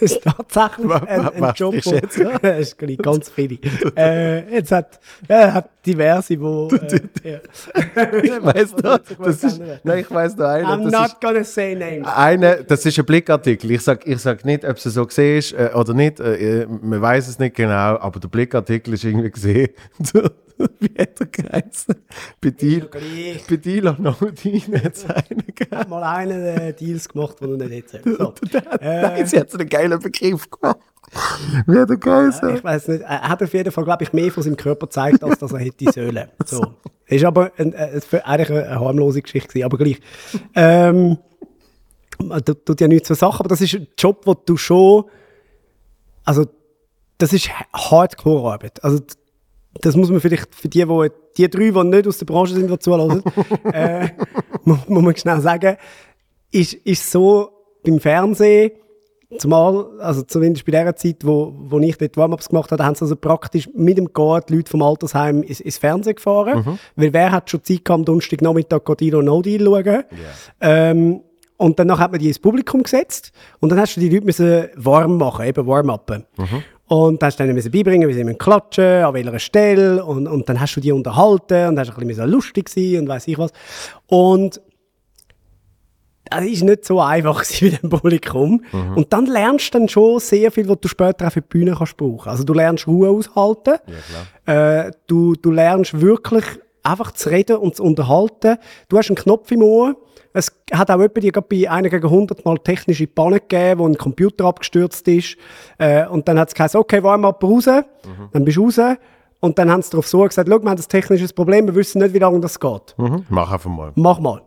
es 0.00 0.12
ist 0.12 0.22
tatsächlich 0.22 0.88
Was- 0.88 1.02
ein, 1.06 1.28
ein 1.28 1.40
was 1.42 1.58
Job, 1.58 1.74
jetzt? 1.74 2.18
es 2.42 2.72
ist 2.72 3.02
ganz 3.02 3.28
viele. 3.28 3.58
Äh, 3.96 4.54
jetzt 4.54 4.72
hat, 4.72 4.98
ja, 5.28 5.52
hat 5.52 5.68
diverse, 5.84 6.40
wo, 6.40 6.68
äh, 6.70 7.00
ja. 7.22 7.38
Hat 8.44 8.58
sich 8.68 8.76
gut 9.16 9.26
das 9.26 9.44
ist, 9.44 9.60
nein, 9.82 9.98
ich 9.98 10.10
weiss 10.10 10.36
noch 10.36 10.46
einen, 10.46 10.66
I'm 10.66 10.90
not 10.90 11.06
ist, 11.08 11.20
gonna 11.20 11.44
say 11.44 11.74
names. 11.74 12.06
eine, 12.08 12.64
das 12.64 12.86
ist 12.86 12.98
ein 12.98 13.04
Blickartikel. 13.04 13.70
Ich 13.72 13.82
sag, 13.82 14.06
ich 14.06 14.18
sag 14.20 14.44
nicht, 14.44 14.64
ob 14.64 14.76
es 14.76 14.84
so 14.84 15.04
gesehen 15.06 15.38
ist 15.38 15.52
äh, 15.52 15.70
oder 15.74 15.92
nicht. 15.92 16.20
Äh, 16.20 16.66
man 16.82 17.00
weiß 17.02 17.28
es 17.28 17.38
nicht 17.38 17.54
genau, 17.56 17.98
aber 17.98 18.18
der 18.20 18.28
Blickartikel 18.28 18.94
ist 18.94 19.04
irgendwie 19.04 19.30
gesehen. 19.30 19.68
Wie 20.80 20.94
hat 20.98 21.20
er 21.20 21.26
geheißen? 21.26 21.94
Bedil, 22.40 22.88
Gleich. 22.90 23.46
Bedila 23.46 23.96
Nodin 23.98 24.60
hat 24.84 24.94
es 24.94 25.04
einen 25.06 25.44
gegeben. 25.46 25.88
mal 25.88 26.02
einen 26.02 26.42
äh, 26.44 26.72
Deals 26.72 27.08
gemacht, 27.08 27.40
den 27.40 27.60
er 27.60 27.68
nicht 27.68 27.92
erzählt 27.94 28.18
so. 28.18 28.34
Nein, 28.80 29.26
sie 29.26 29.38
hat 29.40 29.54
einen 29.54 29.68
geilen 29.68 29.98
Begriff 30.00 30.48
gemacht. 30.50 30.78
Wie 31.66 31.78
hat 31.78 31.90
er 31.90 31.96
geheißen? 31.96 32.56
Ich 32.56 32.64
weiß 32.64 32.88
nicht, 32.88 33.02
er 33.02 33.28
hat 33.28 33.42
auf 33.42 33.52
jeden 33.52 33.70
Fall, 33.70 33.84
glaube 33.84 34.04
ich, 34.04 34.12
mehr 34.12 34.32
von 34.32 34.42
seinem 34.42 34.56
Körper 34.56 34.86
gezeigt, 34.86 35.22
als 35.22 35.38
dass 35.38 35.52
er 35.52 35.58
hätte 35.60 35.90
sollen. 35.92 36.28
So. 36.46 36.74
Ist 37.06 37.24
aber 37.24 37.52
ein, 37.58 37.72
äh, 37.74 38.00
für- 38.00 38.24
eigentlich 38.24 38.50
eine, 38.50 38.80
harmlose 38.80 39.20
Geschichte 39.22 39.48
gewesen, 39.48 39.64
aber 39.66 39.76
gleich. 39.78 40.00
Ähm, 40.54 41.18
tut 42.64 42.80
ja 42.80 42.88
nichts 42.88 43.08
zur 43.08 43.16
Sache, 43.16 43.40
aber 43.40 43.48
das 43.48 43.60
ist 43.60 43.74
ein 43.74 43.86
Job, 43.98 44.22
wo 44.24 44.34
du 44.34 44.56
schon, 44.56 45.04
also, 46.24 46.46
das 47.18 47.32
ist 47.32 47.50
Hardcore-Arbeit. 47.72 48.82
Also, 48.82 49.00
das 49.80 49.96
muss 49.96 50.10
man 50.10 50.20
vielleicht 50.20 50.54
für 50.54 50.68
die, 50.68 50.88
wo, 50.88 51.04
die 51.36 51.50
drei, 51.50 51.70
die 51.70 51.84
nicht 51.84 52.06
aus 52.06 52.18
der 52.18 52.26
Branche 52.26 52.54
sind, 52.54 52.70
die 52.70 52.78
zuhören, 52.78 53.22
äh, 53.72 54.08
muss, 54.64 54.78
muss 54.88 55.02
man 55.02 55.16
schnell 55.16 55.40
sagen, 55.40 55.76
ist, 56.50 56.74
ist 56.74 57.10
so 57.10 57.50
beim 57.84 57.98
Fernsehen, 58.00 58.72
zumal, 59.38 59.86
also 60.00 60.22
zumindest 60.22 60.64
bei 60.64 60.72
der 60.72 60.94
Zeit, 60.96 61.24
wo, 61.24 61.52
wo 61.56 61.78
ich 61.80 61.98
dort 61.98 62.16
Warm-Ups 62.16 62.48
gemacht 62.48 62.70
habe, 62.72 62.84
haben 62.84 62.94
sie 62.94 63.02
also 63.02 63.16
praktisch 63.16 63.68
mit 63.74 63.98
dem 63.98 64.12
Guard 64.12 64.48
die 64.48 64.56
Leute 64.56 64.70
vom 64.70 64.82
Altersheim 64.82 65.42
ins, 65.42 65.60
ins 65.60 65.78
Fernsehen 65.78 66.16
gefahren. 66.16 66.78
Weil 66.96 67.12
wer 67.12 67.32
hat 67.32 67.50
schon 67.50 67.62
Zeit 67.62 67.84
gehabt, 67.84 68.00
am 68.00 68.04
Donnerstagnachmittag 68.04 68.84
Godino 68.84 69.22
No 69.22 69.42
Deal 69.42 69.64
schauen. 69.64 70.04
Ähm, 70.60 71.20
und 71.56 71.78
danach 71.78 71.98
hat 72.00 72.10
man 72.10 72.20
die 72.20 72.28
ins 72.28 72.38
Publikum 72.38 72.82
gesetzt 72.82 73.32
und 73.60 73.70
dann 73.70 73.78
hast 73.78 73.96
du 73.96 74.00
die 74.00 74.08
Leute 74.08 74.26
müssen 74.26 74.68
warm 74.74 75.18
machen, 75.18 75.46
eben 75.46 75.66
warm-upen. 75.66 76.24
Und 76.86 77.22
dann 77.22 77.28
hast 77.28 77.38
du 77.38 77.44
denen 77.44 77.54
müssen 77.54 77.72
beibringen, 77.72 78.08
wie 78.08 78.12
sie 78.12 78.24
müssen 78.24 78.38
klatschen, 78.38 79.04
an 79.04 79.14
welcher 79.14 79.38
Stelle 79.38 80.04
und, 80.04 80.26
und 80.26 80.48
dann 80.48 80.60
hast 80.60 80.76
du 80.76 80.80
die 80.80 80.92
unterhalten 80.92 81.68
und 81.68 81.78
hast 81.78 81.96
ein 81.96 82.06
bisschen 82.06 82.30
lustig 82.30 82.68
sein 82.68 83.00
und 83.00 83.08
weiß 83.08 83.26
ich 83.28 83.38
was. 83.38 83.52
Und 84.06 84.60
das 86.30 86.44
ist 86.44 86.62
nicht 86.62 86.84
so 86.84 87.00
einfach 87.00 87.44
mit 87.60 87.82
dem 87.82 87.90
Publikum. 87.90 88.64
Und 88.96 89.12
dann 89.12 89.26
lernst 89.26 89.74
du 89.74 89.78
dann 89.78 89.88
schon 89.88 90.20
sehr 90.20 90.50
viel, 90.50 90.68
was 90.68 90.78
du 90.80 90.88
später 90.88 91.26
auch 91.28 91.32
für 91.32 91.40
die 91.40 91.48
Bühne 91.48 91.74
kannst 91.76 91.96
brauchen. 91.96 92.28
Also 92.28 92.44
du 92.44 92.52
lernst 92.54 92.86
Ruhe 92.86 93.08
aushalten. 93.08 93.78
Äh, 94.46 94.90
du, 95.06 95.34
du 95.34 95.50
lernst 95.50 96.00
wirklich 96.00 96.44
einfach 96.84 97.12
zu 97.12 97.30
reden 97.30 97.56
und 97.56 97.74
zu 97.76 97.82
unterhalten. 97.82 98.58
Du 98.88 98.98
hast 98.98 99.08
einen 99.08 99.16
Knopf 99.16 99.50
im 99.50 99.62
Ohr. 99.62 99.96
Es 100.32 100.52
hat 100.72 100.90
auch 100.90 101.00
jemand, 101.00 101.22
die 101.22 101.30
bei 101.30 101.70
einer 101.70 101.88
gegen 101.88 102.06
100 102.06 102.44
Mal 102.44 102.58
technische 102.58 103.06
Panne 103.06 103.40
gegeben, 103.40 103.80
wo 103.80 103.86
ein 103.86 103.96
Computer 103.96 104.44
abgestürzt 104.46 105.06
ist. 105.08 105.36
Äh, 105.78 106.06
und 106.08 106.26
dann 106.28 106.38
hat 106.38 106.48
es 106.48 106.54
gesagt, 106.54 106.74
okay, 106.74 107.02
warm 107.02 107.24
ab 107.24 107.42
raus. 107.42 107.64
Dann 107.64 108.44
bist 108.44 108.56
du 108.56 108.64
raus. 108.64 108.78
Und 109.40 109.58
dann 109.58 109.70
haben 109.70 109.82
sie 109.82 109.90
darauf 109.90 110.08
so 110.08 110.22
gesagt, 110.22 110.48
schau, 110.48 110.58
wir 110.60 110.70
haben 110.70 110.78
ein 110.78 110.88
technisches 110.88 111.32
Problem, 111.32 111.66
wir 111.66 111.74
wissen 111.74 112.00
nicht, 112.00 112.14
wie 112.14 112.18
lange 112.18 112.40
das 112.40 112.58
geht 112.58 112.94
Mhm. 112.96 113.26
Mach 113.28 113.52
einfach 113.52 113.70
mal. 113.70 113.92
mach 113.94 114.18
mal. 114.18 114.40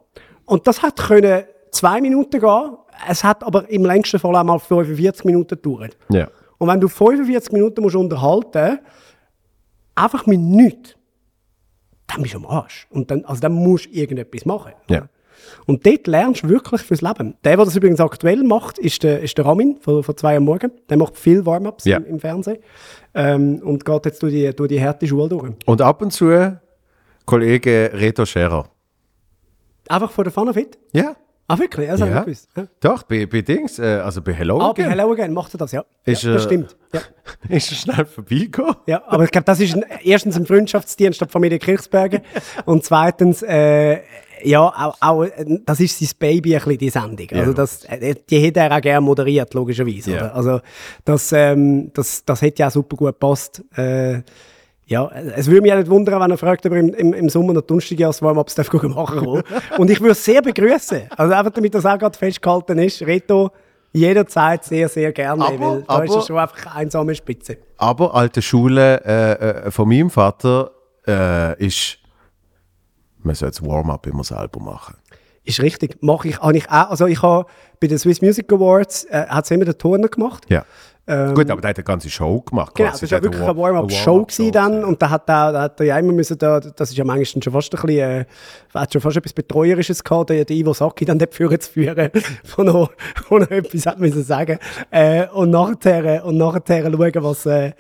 Und 0.45 0.65
das 0.65 0.81
hat 0.81 0.97
können 0.97 1.43
zwei 1.71 2.01
Minuten 2.01 2.39
gehen. 2.39 2.77
Es 3.07 3.23
hat 3.23 3.43
aber 3.43 3.69
im 3.69 3.85
längsten 3.85 4.19
Fall 4.19 4.35
auch 4.35 4.43
mal 4.43 4.57
45 4.59 5.23
Minuten 5.25 5.55
gedauert. 5.61 5.95
Ja. 6.09 6.27
Und 6.57 6.67
wenn 6.67 6.79
du 6.81 6.87
45 6.87 7.51
Minuten 7.51 7.81
musst 7.83 7.95
unterhalten, 7.95 8.79
einfach 9.93 10.25
mit 10.25 10.39
nichts, 10.39 10.96
dann 12.07 12.21
bist 12.21 12.33
du 12.33 12.37
am 12.39 12.45
Arsch. 12.45 12.87
Und 12.89 13.11
dann, 13.11 13.25
also 13.25 13.41
dann 13.41 13.53
musst 13.53 13.85
du 13.85 13.89
irgendetwas 13.91 14.45
machen. 14.45 14.73
Ja. 14.89 15.07
Und 15.65 15.85
dort 15.85 16.07
lernst 16.07 16.43
du 16.43 16.49
wirklich 16.49 16.81
fürs 16.81 17.01
Leben. 17.01 17.35
Der, 17.43 17.55
der 17.55 17.65
das 17.65 17.75
übrigens 17.75 17.99
aktuell 17.99 18.43
macht, 18.43 18.79
ist 18.79 19.03
der, 19.03 19.21
ist 19.21 19.37
der 19.37 19.45
Ramin 19.45 19.77
von, 19.79 20.03
von 20.03 20.17
zwei 20.17 20.35
am 20.37 20.43
Morgen. 20.43 20.71
Der 20.89 20.97
macht 20.97 21.17
viel 21.17 21.45
Warm-Ups 21.45 21.85
Ja. 21.85 21.97
im, 21.97 22.05
im 22.05 22.19
Fernsehen. 22.19 22.57
Ähm, 23.13 23.61
und 23.63 23.85
geht 23.85 24.05
jetzt 24.05 24.21
durch 24.23 24.33
die, 24.33 24.53
durch 24.55 24.69
die 24.69 24.81
harte 24.83 25.05
Schule 25.07 25.29
durch. 25.29 25.53
Und 25.65 25.81
ab 25.81 26.01
und 26.01 26.11
zu 26.11 26.57
Kollege 27.25 27.91
Reto 27.93 28.25
Scherer. 28.25 28.69
Einfach 29.89 30.11
von 30.11 30.23
der 30.23 30.33
Pfanne 30.33 30.53
fit. 30.53 30.77
Ja. 30.93 31.15
Ah, 31.49 31.57
wirklich? 31.57 31.87
Das 31.87 32.01
habe 32.01 32.09
ich 32.09 32.15
Ja. 32.15 32.23
gewusst. 32.23 32.49
Ja. 32.57 32.67
Doch, 32.81 33.03
bei, 33.03 33.25
bei 33.25 33.41
Dings, 33.41 33.79
äh, 33.79 34.01
also 34.03 34.21
bei 34.21 34.33
Hello 34.33 34.59
Ah, 34.59 34.73
bei 34.73 34.83
Again, 34.83 34.89
Hello 34.89 35.11
Again 35.13 35.33
macht 35.33 35.53
er 35.55 35.57
das, 35.59 35.71
ja. 35.71 35.85
Ist, 36.03 36.23
ja 36.23 36.33
das 36.33 36.43
äh, 36.43 36.45
stimmt. 36.45 36.75
Ja. 36.93 37.01
ist 37.55 37.71
er 37.71 37.75
schnell 37.77 38.05
vorbeigekommen. 38.05 38.75
ja, 38.85 39.01
aber 39.07 39.23
ich 39.23 39.31
glaube, 39.31 39.45
das 39.45 39.59
ist 39.61 39.73
ein, 39.75 39.85
erstens 40.03 40.35
ein 40.35 40.45
Freundschaftsdienst 40.45 41.21
der 41.21 41.29
Familie 41.29 41.57
Kirchsberger 41.59 42.19
und 42.65 42.83
zweitens, 42.83 43.43
äh, 43.43 43.99
ja, 44.43 44.61
auch, 44.61 44.95
auch, 44.99 45.25
das 45.65 45.79
ist 45.79 45.97
sein 45.99 46.09
Baby 46.19 46.55
ein 46.55 46.61
bisschen, 46.63 46.77
die 46.77 46.89
Sendung. 46.89 47.27
Also 47.31 47.51
Ja. 47.51 47.53
das, 47.55 47.85
äh, 47.85 48.15
die 48.29 48.39
hätte 48.39 48.59
er 48.59 48.75
auch 48.75 48.81
gerne 48.81 49.01
moderiert, 49.01 49.53
logischerweise. 49.53 50.11
Ja. 50.11 50.31
Also 50.33 50.59
das, 51.05 51.31
ähm, 51.31 51.91
das, 51.93 52.23
das 52.25 52.41
hätte 52.41 52.59
ja 52.61 52.67
auch 52.67 52.71
super 52.71 52.97
gut 52.97 53.07
gepasst. 53.07 53.63
Äh, 53.75 54.21
ja, 54.89 55.11
es 55.35 55.47
würde 55.47 55.61
mich 55.61 55.73
auch 55.73 55.77
nicht 55.77 55.89
wundern, 55.89 56.19
wenn 56.21 56.31
er 56.31 56.37
fragt, 56.37 56.65
ob 56.65 56.71
er 56.71 56.79
im, 56.79 56.93
im, 56.93 57.13
im 57.13 57.29
Sommer 57.29 57.51
noch 57.53 57.61
Dunstige 57.61 58.07
als 58.07 58.21
Warm-Ups 58.21 58.55
darf 58.55 58.71
machen 58.71 59.21
will. 59.25 59.43
Und 59.77 59.89
ich 59.91 59.99
würde 59.99 60.13
es 60.13 60.23
sehr 60.23 60.41
begrüßen. 60.41 61.01
Also 61.15 61.33
einfach 61.33 61.51
damit 61.51 61.75
das 61.75 61.85
auch 61.85 61.97
gerade 61.99 62.17
festgehalten 62.17 62.79
ist. 62.79 63.01
Reto, 63.01 63.51
jederzeit 63.91 64.63
sehr, 64.63 64.87
sehr 64.87 65.11
gerne, 65.11 65.43
Aber- 65.45 65.59
weil 65.59 65.81
da 65.83 66.03
ist 66.03 66.09
aber- 66.11 66.19
er 66.21 66.25
schon 66.25 66.37
einfach 66.37 66.65
eine 66.67 66.75
einsame 66.75 67.15
Spitze. 67.15 67.57
Aber 67.77 68.15
alte 68.15 68.41
Schule 68.41 69.01
äh, 69.05 69.31
äh, 69.67 69.71
von 69.71 69.89
meinem 69.89 70.09
Vater 70.09 70.71
äh, 71.05 71.65
ist, 71.65 71.97
man 73.19 73.35
soll 73.35 73.49
das 73.49 73.61
Warm-up 73.65 74.07
immer 74.07 74.23
selber 74.23 74.59
machen. 74.61 74.95
Ist 75.43 75.61
richtig. 75.61 75.97
Mache 76.01 76.29
ich, 76.29 76.39
habe 76.39 76.57
ich 76.57 76.69
auch. 76.69 76.89
Also 76.91 77.07
ich 77.07 77.21
habe 77.21 77.45
bei 77.79 77.87
den 77.87 77.97
Swiss 77.97 78.21
Music 78.21 78.51
Awards, 78.51 79.05
äh, 79.05 79.25
hat 79.27 79.45
es 79.45 79.51
immer 79.51 79.65
der 79.65 79.77
Turner 79.77 80.07
gemacht. 80.07 80.45
Ja. 80.49 80.65
Gut, 81.33 81.49
aber 81.49 81.61
der 81.61 81.69
hat 81.69 81.77
eine 81.77 81.83
ganze 81.83 82.09
Show 82.09 82.41
gemacht. 82.41 82.73
Ähm, 82.77 82.85
Genau, 82.85 82.91
das 82.91 83.01
war 83.11 83.15
hat 83.17 83.23
wirklich 83.23 83.41
eine 83.41 83.55
War- 83.57 83.63
Warm-Up-Show 83.73 84.25
gewesen 84.25 84.51
dann. 84.51 84.83
Und 84.83 85.01
da 85.01 85.09
hat, 85.09 85.29
er, 85.29 85.51
da 85.53 85.61
hat 85.63 85.79
er 85.79 85.85
ja 85.85 85.97
immer 85.99 86.11
müssen, 86.13 86.37
da, 86.37 86.59
das 86.59 86.89
ist 86.89 86.97
ja 86.97 87.05
manchmal 87.05 87.41
schon 87.43 87.53
fast 87.53 87.73
ein 87.73 87.81
bisschen, 87.81 87.99
äh, 87.99 88.25
hat 88.73 88.91
schon 88.93 89.01
fast 89.01 89.15
etwas 89.17 89.33
Betreuerisches 89.33 90.03
gehabt, 90.03 90.29
der 90.31 90.49
Ivo 90.49 90.73
Sacchi 90.73 91.05
dann 91.05 91.17
dort 91.17 91.33
führen 91.33 91.59
zu 91.59 91.71
führen, 91.71 92.09
von 92.43 92.67
von 93.27 93.41
noch 93.41 93.49
etwas 93.51 93.85
hat 93.85 93.99
müssen 93.99 94.21
sagen. 94.23 94.59
Äh, 94.91 95.27
und 95.33 95.49
nachher, 95.51 96.25
und 96.25 96.37
nachher 96.37 96.61
schauen, 96.91 97.23
was, 97.23 97.45
äh, 97.45 97.71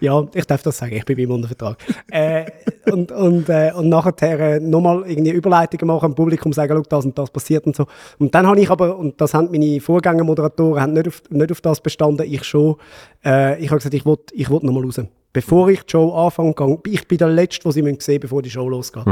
ja, 0.00 0.24
ich 0.32 0.44
darf 0.46 0.62
das 0.62 0.78
sagen, 0.78 0.94
ich 0.94 1.04
bin 1.04 1.16
beim 1.16 1.30
unter 1.32 1.48
Vertrag. 1.48 1.76
äh, 2.10 2.44
und, 2.90 3.10
und, 3.10 3.48
äh, 3.48 3.72
und 3.74 3.88
nachher 3.88 4.60
nochmal 4.60 5.02
irgendwie 5.06 5.32
Überleitungen 5.32 5.88
machen, 5.88 6.06
am 6.06 6.14
Publikum 6.14 6.52
sagen, 6.52 6.72
schau, 6.76 6.82
das 6.88 7.04
und 7.04 7.18
das 7.18 7.30
passiert 7.30 7.66
und 7.66 7.74
so. 7.74 7.86
Und 8.18 8.34
dann 8.34 8.46
habe 8.46 8.60
ich 8.60 8.70
aber, 8.70 8.96
und 8.96 9.20
das 9.20 9.34
haben 9.34 9.48
meine 9.50 9.80
Vorgängermoderatoren 9.80 10.80
haben 10.80 10.92
nicht 10.92 11.08
auf, 11.08 11.22
nicht 11.30 11.50
auf 11.50 11.60
das 11.60 11.80
bestanden, 11.80 12.26
ich 12.30 12.44
schon, 12.44 12.75
äh, 13.24 13.58
ich 13.60 13.68
habe 13.70 13.78
gesagt, 13.78 13.94
ich 13.94 14.04
will, 14.06 14.18
ich 14.32 14.50
will 14.50 14.60
nochmal 14.62 14.84
raus. 14.84 15.00
Bevor 15.32 15.68
ich 15.68 15.82
die 15.82 15.90
Show 15.90 16.14
anfange, 16.14 16.54
gang- 16.54 16.80
ich 16.86 17.06
bin 17.06 17.18
der 17.18 17.28
Letzte, 17.28 17.62
den 17.64 17.72
sie 17.72 17.82
müssen 17.82 18.00
sehen 18.00 18.20
bevor 18.20 18.40
die 18.40 18.48
Show 18.50 18.68
losgeht. 18.70 19.04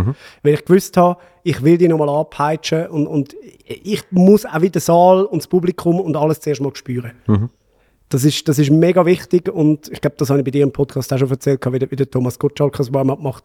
Weil 0.43 0.55
ich 0.55 0.65
gewusst 0.65 0.97
habe, 0.97 1.21
ich 1.43 1.63
will 1.63 1.77
die 1.77 1.87
nochmal 1.87 2.09
abpeitschen 2.09 2.87
und, 2.87 3.07
und 3.07 3.37
ich 3.67 4.03
muss 4.11 4.47
auch 4.47 4.61
wieder 4.63 4.73
den 4.73 4.81
Saal 4.81 5.25
und 5.25 5.43
das 5.43 5.49
Publikum 5.49 6.01
und 6.01 6.17
alles 6.17 6.41
zuerst 6.41 6.63
mal 6.63 6.75
spüren. 6.75 7.13
Das 8.09 8.25
ist, 8.25 8.47
das 8.49 8.59
ist 8.59 8.71
mega 8.71 9.05
wichtig 9.05 9.49
und 9.49 9.89
ich 9.91 10.01
glaube, 10.01 10.17
das 10.19 10.31
habe 10.31 10.39
ich 10.41 10.45
bei 10.45 10.51
dir 10.51 10.63
im 10.63 10.73
Podcast 10.73 11.13
auch 11.13 11.19
schon 11.19 11.29
erzählt, 11.31 11.61
wie 11.71 11.79
der, 11.79 11.91
wie 11.91 11.97
der 11.97 12.09
Thomas 12.11 12.39
Gottschalk 12.39 12.77
das 12.77 12.93
Warm-up 12.95 13.21
macht. 13.21 13.45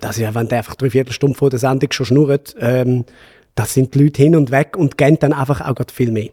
Dass 0.00 0.18
ja, 0.18 0.34
wenn 0.34 0.46
der 0.46 0.58
einfach 0.58 0.74
drei 0.76 0.90
Viertelstunde 0.90 1.36
vor 1.36 1.50
der 1.50 1.58
Sendung 1.58 1.90
schon 1.90 2.06
schnurrt, 2.06 2.54
ähm, 2.60 3.04
das 3.54 3.74
sind 3.74 3.94
die 3.94 4.04
Leute 4.04 4.22
hin 4.22 4.36
und 4.36 4.50
weg 4.50 4.76
und 4.76 4.96
gehen 4.98 5.16
dann 5.18 5.32
einfach 5.32 5.60
auch 5.62 5.74
gerade 5.74 5.92
viel 5.92 6.12
mehr. 6.12 6.28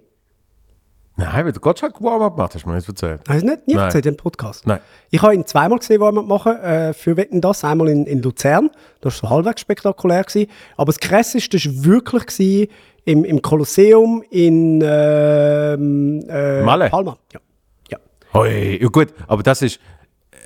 Nein, 1.20 1.45
weil 1.45 1.51
der 1.51 1.61
Gottschalk 1.61 1.99
Warm-up 1.99 2.38
macht, 2.38 2.53
hast 2.53 2.63
du 2.65 2.70
mir 2.70 2.76
nicht 2.76 2.88
erzählt. 2.88 3.22
Hast 3.28 3.41
du 3.41 3.47
nicht 3.47 3.68
nie 3.68 3.74
Nein. 3.74 3.86
erzählt 3.86 4.05
im 4.05 4.15
Podcast? 4.15 4.68
Nein. 4.68 4.80
Ich 5.09 5.20
habe 5.22 5.34
ihn 5.34 5.47
zweimal 5.47 5.80
gesehen, 5.80 5.99
Warm-up 5.99 6.28
machen, 6.28 6.55
äh, 6.57 6.93
für 6.93 7.18
Wetten 7.18 7.41
das. 7.41 7.63
Einmal 7.63 7.89
in, 7.89 8.05
in 8.05 8.22
Luzern, 8.22 8.70
das 9.01 9.24
war 9.24 9.30
so 9.30 9.36
halbwegs 9.36 9.61
spektakulär. 9.61 10.24
Gewesen. 10.24 10.49
Aber 10.78 10.88
das 10.88 10.99
Krasseste 10.99 11.57
war 11.57 11.86
wirklich 11.86 12.26
gewesen, 12.28 12.68
im, 13.05 13.24
im 13.26 13.41
Kolosseum 13.41 14.24
in 14.30 14.82
ähm, 14.86 16.24
äh, 16.30 16.61
Malle? 16.61 16.89
Palma. 16.89 17.18
Ja. 17.34 17.39
ja. 17.89 17.97
Hoi, 18.34 18.78
ja 18.80 18.88
gut, 18.89 19.07
aber 19.28 19.41
das 19.41 19.63
ist 19.63 19.80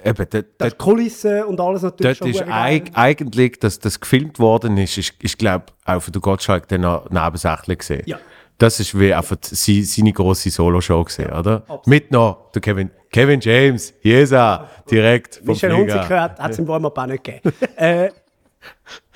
eben, 0.06 0.26
da, 0.30 0.42
da, 0.58 0.70
Die 0.70 0.76
Kulisse 0.78 1.46
und 1.46 1.60
alles 1.60 1.82
natürlich 1.82 2.20
dort 2.20 2.30
ist 2.30 2.44
eig, 2.48 2.92
eigentlich, 2.94 3.60
dass 3.60 3.80
das 3.80 4.00
gefilmt 4.00 4.40
worden 4.40 4.78
ist, 4.78 4.98
ist, 4.98 5.16
ich 5.22 5.38
glaube, 5.38 5.66
auch 5.86 6.02
für 6.02 6.12
den 6.12 6.22
Gottschalk 6.22 6.68
dann 6.68 6.82
noch 6.82 7.10
nebensächlich 7.10 7.80
gesehen. 7.80 8.04
Ja. 8.06 8.20
Das 8.62 8.80
ist 8.80 9.00
wie 9.00 9.12
einfach 9.12 9.38
sie, 9.42 9.84
seine 9.84 10.14
große 10.14 10.52
Solo-Show 10.52 11.04
gesehen, 11.06 11.32
oder? 11.32 11.64
Mit 11.88 12.12
noch 12.12 12.52
der 12.52 12.62
Kevin, 12.62 12.92
Kevin 13.12 13.40
James, 13.40 13.92
Jesa, 14.04 14.68
direkt 14.90 15.38
vom 15.38 15.48
Michel. 15.48 15.76
Hunziker 15.76 16.22
hat 16.22 16.52
es 16.52 16.60
im 16.60 16.68
Warm-up 16.68 16.96
auch 16.96 17.06
nicht 17.08 17.24
gegeben. 17.24 17.56
äh, 17.76 18.10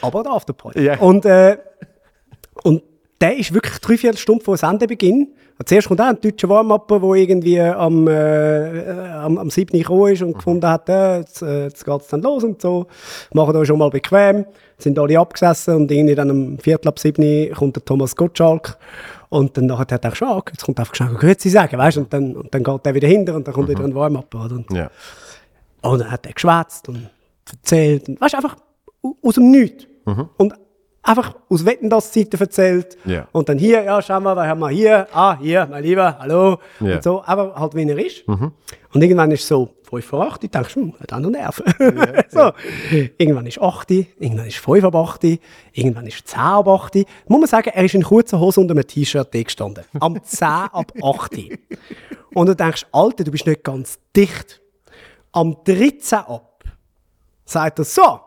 aber 0.01 0.23
der 0.23 0.31
Afterparty. 0.31 0.81
Ja. 0.81 0.97
Und, 0.97 1.25
äh, 1.25 1.59
und 2.63 2.81
der 3.21 3.37
ist 3.37 3.53
wirklich 3.53 3.77
drei 3.77 3.97
Viertelstunde 3.97 4.43
vor 4.43 4.57
Sendebeginn. 4.57 5.27
Und 5.59 5.69
zuerst 5.69 5.89
kommt 5.89 6.01
auch 6.01 6.05
ein 6.05 6.19
deutscher 6.19 6.49
Warm-up, 6.49 6.87
der 6.87 7.03
irgendwie 7.03 7.61
am, 7.61 8.07
äh, 8.07 8.89
am, 8.89 9.37
am 9.37 9.49
7. 9.51 9.77
gekommen 9.77 10.11
ist 10.11 10.23
und 10.23 10.33
gefunden 10.33 10.67
hat, 10.67 10.89
äh, 10.89 11.19
jetzt, 11.19 11.43
äh, 11.43 11.65
jetzt 11.65 11.85
geht 11.85 12.01
es 12.01 12.07
dann 12.07 12.23
los 12.23 12.43
und 12.43 12.59
so. 12.59 12.87
Machen 13.31 13.55
euch 13.55 13.67
schon 13.67 13.77
mal 13.77 13.91
bequem. 13.91 14.45
Sind 14.79 14.97
alle 14.97 15.19
abgesessen 15.19 15.75
und 15.75 15.91
irgendwie 15.91 16.15
dann 16.15 16.31
am 16.31 16.57
Viertel 16.57 16.87
ab 16.87 16.97
7. 16.97 17.53
kommt 17.53 17.75
der 17.75 17.85
Thomas 17.85 18.15
Gottschalk. 18.15 18.77
Und 19.38 19.57
dann 19.57 19.65
nachher 19.65 19.95
hat 19.95 20.05
er 20.05 20.13
ah, 20.27 20.38
okay, 20.38 20.53
jetzt 20.53 20.63
kommt 20.63 20.79
einfach 20.79 20.95
schnell 20.95 21.13
Grüezi 21.13 21.49
sagen, 21.49 21.77
weißt 21.77 21.97
du? 21.97 22.01
Und 22.01 22.13
dann, 22.13 22.36
und 22.38 22.53
dann 22.53 22.63
geht 22.63 22.86
der 22.86 22.95
wieder 22.95 23.07
hinter 23.07 23.36
und 23.36 23.45
dann 23.47 23.53
kommt 23.53 23.67
wieder 23.69 23.83
ein 23.83 23.93
Warm-up. 23.93 24.33
Oder? 24.33 24.55
Und 24.55 24.71
Ja. 24.71 24.89
und 25.81 25.99
dann 25.99 26.11
hat 26.11 26.25
er 26.25 26.33
geschwätzt 26.33 26.88
und 26.89 27.09
erzählt. 27.51 28.07
Und, 28.07 28.21
weißt 28.21 28.33
du, 28.33 28.38
einfach 28.38 28.55
au- 29.03 29.15
aus 29.21 29.36
dem 29.36 29.51
Nichts. 29.51 29.88
Und 30.38 30.53
einfach 31.06 31.36
aus 31.49 31.66
Wetten 31.66 31.89
das 31.89 32.12
Zeiten 32.12 32.38
erzählt. 32.39 32.97
Ja. 33.06 33.28
Und 33.32 33.47
dann 33.47 33.58
hier, 33.58 33.84
ja, 33.84 34.01
schau 34.01 34.20
mal, 34.20 34.36
was 34.36 34.47
haben 34.47 34.60
wir 34.60 34.70
hier? 34.70 35.08
Ah, 35.14 35.38
hier, 35.39 35.68
mein 35.70 35.84
Lieber, 35.84 36.18
hallo. 36.20 36.58
Ja. 36.80 36.95
Und 36.95 37.03
so, 37.03 37.24
aber 37.24 37.56
halt 37.56 37.76
wie 37.76 37.88
er 37.88 37.97
ist. 37.97 38.28
Und 38.28 39.01
irgendwann 39.01 39.32
ist 39.32 39.47
so 39.47 39.76
5 39.89 40.06
vor 40.06 40.26
8, 40.26 40.43
ich 40.45 40.51
denke, 40.51 40.76
hm, 40.76 40.93
hat 40.99 41.14
auch 41.14 41.20
noch 41.20 41.30
Nerven. 41.30 41.66
so. 42.30 42.51
Irgendwann 43.18 43.45
ist 43.45 43.62
8, 43.62 43.91
irgendwann 43.91 44.47
ist 44.47 44.58
5 44.58 44.84
ab 44.84 44.95
8, 44.95 45.24
irgendwann 45.74 46.08
ist 46.08 46.28
10 46.28 46.39
ab 46.39 46.68
8. 46.68 46.95
Muss 47.28 47.39
man 47.39 47.47
sagen, 47.47 47.72
er 47.74 47.84
ist 47.84 47.93
in 47.93 48.03
kurzer 48.03 48.39
Hose 48.39 48.62
und 48.62 48.72
einem 48.72 48.86
T-Shirt 48.86 49.32
gestanden. 49.32 49.84
Am 49.99 50.22
10 50.24 50.47
ab 50.47 50.91
8. 51.01 51.32
Und 52.34 52.47
du 52.47 52.56
denkst, 52.56 52.86
Alter, 52.91 53.24
du 53.24 53.32
bist 53.32 53.45
nicht 53.45 53.64
ganz 53.64 53.99
dicht. 54.16 54.62
Am 55.32 55.56
13 55.64 56.20
ab 56.20 56.64
sagt 57.45 57.80
er, 57.80 57.86
so, 57.86 58.20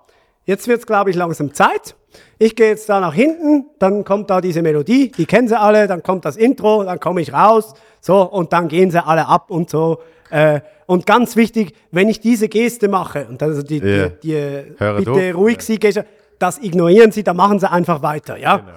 jetzt 0.44 0.68
wird 0.68 0.80
es, 0.80 0.86
glaube 0.86 1.10
ich, 1.10 1.16
langsam 1.16 1.52
Zeit. 1.52 1.96
Ich 2.38 2.54
gehe 2.54 2.68
jetzt 2.68 2.88
da 2.88 3.00
nach 3.00 3.14
hinten, 3.14 3.66
dann 3.78 4.04
kommt 4.04 4.30
da 4.30 4.40
diese 4.40 4.62
Melodie, 4.62 5.10
die 5.10 5.26
kennen 5.26 5.48
sie 5.48 5.58
alle, 5.58 5.88
dann 5.88 6.02
kommt 6.02 6.24
das 6.24 6.36
Intro, 6.36 6.84
dann 6.84 7.00
komme 7.00 7.20
ich 7.20 7.32
raus, 7.32 7.74
so, 8.00 8.22
und 8.22 8.52
dann 8.52 8.68
gehen 8.68 8.90
sie 8.92 9.04
alle 9.04 9.26
ab 9.26 9.50
und 9.50 9.68
so. 9.70 9.98
Äh, 10.30 10.60
und 10.86 11.04
ganz 11.04 11.34
wichtig, 11.36 11.74
wenn 11.90 12.08
ich 12.08 12.20
diese 12.20 12.48
Geste 12.48 12.88
mache, 12.88 13.26
und 13.28 13.42
also 13.42 13.62
die, 13.62 13.78
Ja. 13.78 14.08
die, 14.08 14.28
die 14.28 15.04
bitte 15.04 15.30
auf. 15.30 15.34
ruhig 15.34 15.60
sie, 15.62 15.78
Geste, 15.78 16.06
das 16.38 16.58
ignorieren 16.58 17.10
sie, 17.10 17.24
dann 17.24 17.36
machen 17.36 17.58
sie 17.58 17.68
einfach 17.70 18.02
weiter, 18.02 18.36
ja. 18.36 18.58
Genau. 18.58 18.72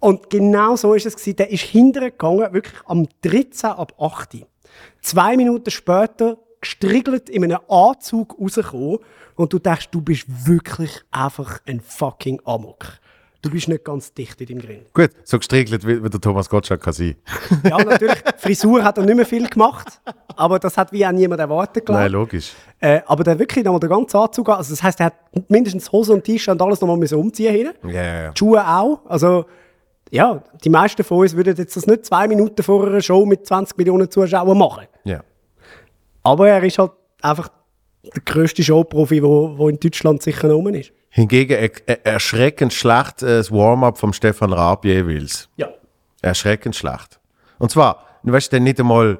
Und 0.00 0.30
genau 0.30 0.76
so 0.76 0.94
ist 0.94 1.04
es 1.06 1.14
gewesen. 1.14 1.36
Der 1.36 1.50
ist 1.50 1.62
hintergegangen, 1.62 2.52
wirklich 2.54 2.74
am 2.86 3.06
13 3.22 3.70
ab 3.70 3.92
8. 4.00 4.46
Zwei 5.02 5.36
Minuten 5.36 5.70
später 5.70 6.38
gestriegelt 6.60 7.28
in 7.28 7.44
einem 7.44 7.58
Anzug 7.68 8.36
rausgekommen 8.40 8.98
und 9.40 9.52
du 9.54 9.58
denkst, 9.58 9.88
du 9.90 10.02
bist 10.02 10.26
wirklich 10.46 11.00
einfach 11.10 11.60
ein 11.66 11.80
fucking 11.80 12.40
Amok. 12.44 12.84
Du 13.40 13.48
bist 13.50 13.68
nicht 13.68 13.84
ganz 13.84 14.12
dicht 14.12 14.38
in 14.42 14.48
deinem 14.48 14.58
Grill. 14.60 14.86
Gut, 14.92 15.12
so 15.24 15.38
gestriegelt 15.38 15.86
wie, 15.86 16.04
wie 16.04 16.10
der 16.10 16.20
Thomas 16.20 16.46
Gottschalk 16.50 16.82
kann 16.82 16.92
sein. 16.92 17.16
Ja, 17.64 17.78
natürlich, 17.78 18.18
Frisur 18.36 18.84
hat 18.84 18.98
er 18.98 19.04
nicht 19.04 19.16
mehr 19.16 19.24
viel 19.24 19.48
gemacht, 19.48 19.98
aber 20.36 20.58
das 20.58 20.76
hat 20.76 20.92
wie 20.92 21.06
auch 21.06 21.12
niemand 21.12 21.40
erwartet, 21.40 21.86
glaube 21.86 22.02
Nein, 22.02 22.12
logisch. 22.12 22.52
Äh, 22.80 23.00
aber 23.06 23.24
der 23.24 23.38
wirklich 23.38 23.64
nochmal 23.64 23.80
den 23.80 23.88
ganzen 23.88 24.18
Anzug 24.18 24.46
an. 24.50 24.56
Also 24.56 24.74
das 24.74 24.82
heisst, 24.82 25.00
er 25.00 25.06
hat 25.06 25.14
mindestens 25.48 25.90
Hose 25.90 26.12
und 26.12 26.22
T-Shirt 26.22 26.52
und 26.52 26.60
alles 26.60 26.82
nochmal 26.82 26.98
müssen 26.98 27.16
umziehen 27.16 27.54
hinten. 27.54 27.88
Ja, 27.88 28.02
ja, 28.02 28.22
ja. 28.24 28.30
Die 28.32 28.38
Schuhe 28.38 28.62
auch. 28.62 29.00
Also, 29.08 29.46
ja, 30.10 30.42
die 30.62 30.68
meisten 30.68 31.02
von 31.02 31.20
uns 31.20 31.34
würden 31.34 31.56
jetzt 31.56 31.74
das 31.74 31.86
nicht 31.86 32.04
zwei 32.04 32.28
Minuten 32.28 32.62
vor 32.62 32.86
einer 32.86 33.00
Show 33.00 33.24
mit 33.24 33.46
20 33.46 33.78
Millionen 33.78 34.10
Zuschauern 34.10 34.58
machen. 34.58 34.86
ja. 35.04 35.22
Aber 36.22 36.46
er 36.46 36.62
ist 36.62 36.78
halt 36.78 36.92
einfach 37.22 37.48
der 38.02 38.22
grösste 38.24 38.62
Showprofi, 38.62 39.22
wo, 39.22 39.56
wo 39.56 39.68
in 39.68 39.78
Deutschland 39.78 40.22
sicher 40.22 40.50
rum 40.50 40.68
ist. 40.68 40.92
Hingegen 41.10 41.52
er, 41.52 41.70
er, 41.86 42.06
erschreckend 42.06 42.72
schlecht 42.72 43.22
äh, 43.22 43.38
das 43.38 43.50
Warm-up 43.50 43.98
vom 43.98 44.12
Stefan 44.12 44.52
Raab 44.52 44.84
jeweils. 44.84 45.48
Ja. 45.56 45.68
Erschreckend 46.22 46.76
schlecht. 46.76 47.20
Und 47.58 47.70
zwar, 47.70 48.04
du 48.22 48.32
weißt, 48.32 48.52
der 48.52 48.60
nicht 48.60 48.80
einmal, 48.80 49.18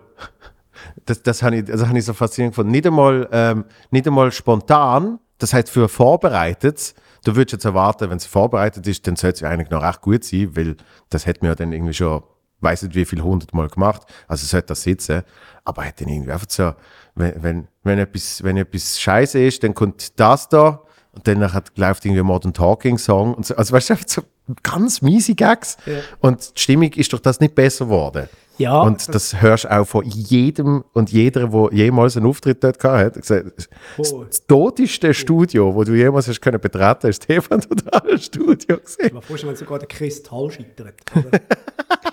das, 1.04 1.22
das 1.22 1.42
habe 1.42 1.56
ich, 1.56 1.64
das 1.64 1.86
hab 1.86 1.94
ich 1.94 2.04
so 2.04 2.14
faszinierend 2.14 2.54
gefunden, 2.54 2.70
nicht 2.70 2.86
einmal, 2.86 3.28
ähm, 3.32 3.64
nicht 3.90 4.06
einmal 4.06 4.30
spontan, 4.32 5.18
das 5.38 5.52
heißt 5.52 5.70
für 5.70 5.88
vorbereitet, 5.88 6.94
du 7.24 7.34
würdest 7.34 7.52
jetzt 7.52 7.64
erwarten, 7.64 8.08
wenn 8.10 8.18
es 8.18 8.26
vorbereitet 8.26 8.86
ist, 8.86 9.06
dann 9.06 9.16
sollte 9.16 9.44
es 9.44 9.50
eigentlich 9.50 9.70
noch 9.70 9.82
recht 9.82 10.00
gut 10.00 10.24
sein, 10.24 10.56
weil 10.56 10.76
das 11.08 11.26
hätte 11.26 11.40
mir 11.42 11.48
ja 11.48 11.54
dann 11.54 11.72
irgendwie 11.72 11.94
schon, 11.94 12.22
weiß 12.60 12.82
nicht 12.82 12.94
wie 12.94 13.04
viel 13.04 13.22
hundertmal 13.22 13.68
gemacht, 13.68 14.02
also 14.28 14.46
sollte 14.46 14.68
das 14.68 14.82
sitzen, 14.82 15.22
aber 15.64 15.82
er 15.82 15.88
hat 15.88 16.00
dann 16.00 16.08
irgendwie 16.08 16.32
einfach 16.32 16.48
so, 16.48 16.74
wenn, 17.14 17.42
wenn, 17.42 17.68
wenn 17.82 17.98
etwas, 17.98 18.42
wenn 18.42 18.56
etwas 18.56 19.00
scheiße 19.00 19.42
ist, 19.42 19.62
dann 19.62 19.74
kommt 19.74 20.18
das 20.18 20.48
da, 20.48 20.82
und 21.12 21.26
dann 21.26 21.52
hat, 21.52 21.76
läuft 21.76 22.04
irgendwie 22.04 22.20
ein 22.20 22.26
Modern 22.26 22.54
Talking 22.54 22.96
Song. 22.96 23.34
Und 23.34 23.44
so, 23.44 23.56
also 23.56 23.72
weißt 23.72 23.90
du, 23.90 23.94
einfach 23.94 24.08
so 24.08 24.22
ganz 24.62 25.02
miese 25.02 25.34
Gags. 25.34 25.76
Und 26.20 26.56
die 26.56 26.60
Stimmung 26.60 26.92
ist 26.92 27.12
durch 27.12 27.22
das 27.22 27.40
nicht 27.40 27.54
besser 27.54 27.86
geworden. 27.86 28.28
Ja, 28.58 28.82
und 28.82 29.12
das, 29.14 29.40
hörst 29.40 29.64
du 29.64 29.70
auch 29.72 29.86
von 29.86 30.04
jedem 30.04 30.84
und 30.92 31.10
jeder, 31.10 31.48
der 31.48 31.68
jemals 31.72 32.18
einen 32.18 32.26
Auftritt 32.26 32.62
dort 32.62 32.78
gehabt 32.78 32.98
hat. 32.98 33.14
Gesagt, 33.14 33.68
das, 33.96 34.12
Oh. 34.12 34.24
das 34.24 34.46
toteste 34.46 35.14
Studio, 35.14 35.74
wo 35.74 35.82
du 35.82 35.94
jemals 35.94 36.28
hast 36.28 36.42
können 36.42 36.60
betreten, 36.60 37.06
ist 37.08 37.20
das 37.20 37.24
Stefan 37.24 37.62
Totale 37.62 38.18
Studio 38.18 38.76
gesehen. 38.76 39.06
Ich 39.06 39.12
mir 39.14 39.22
vorstellen, 39.22 39.52
wenn 39.52 39.56
sogar 39.56 39.78
der 39.78 39.88
Kristall 39.88 40.50
scheitert. 40.50 40.94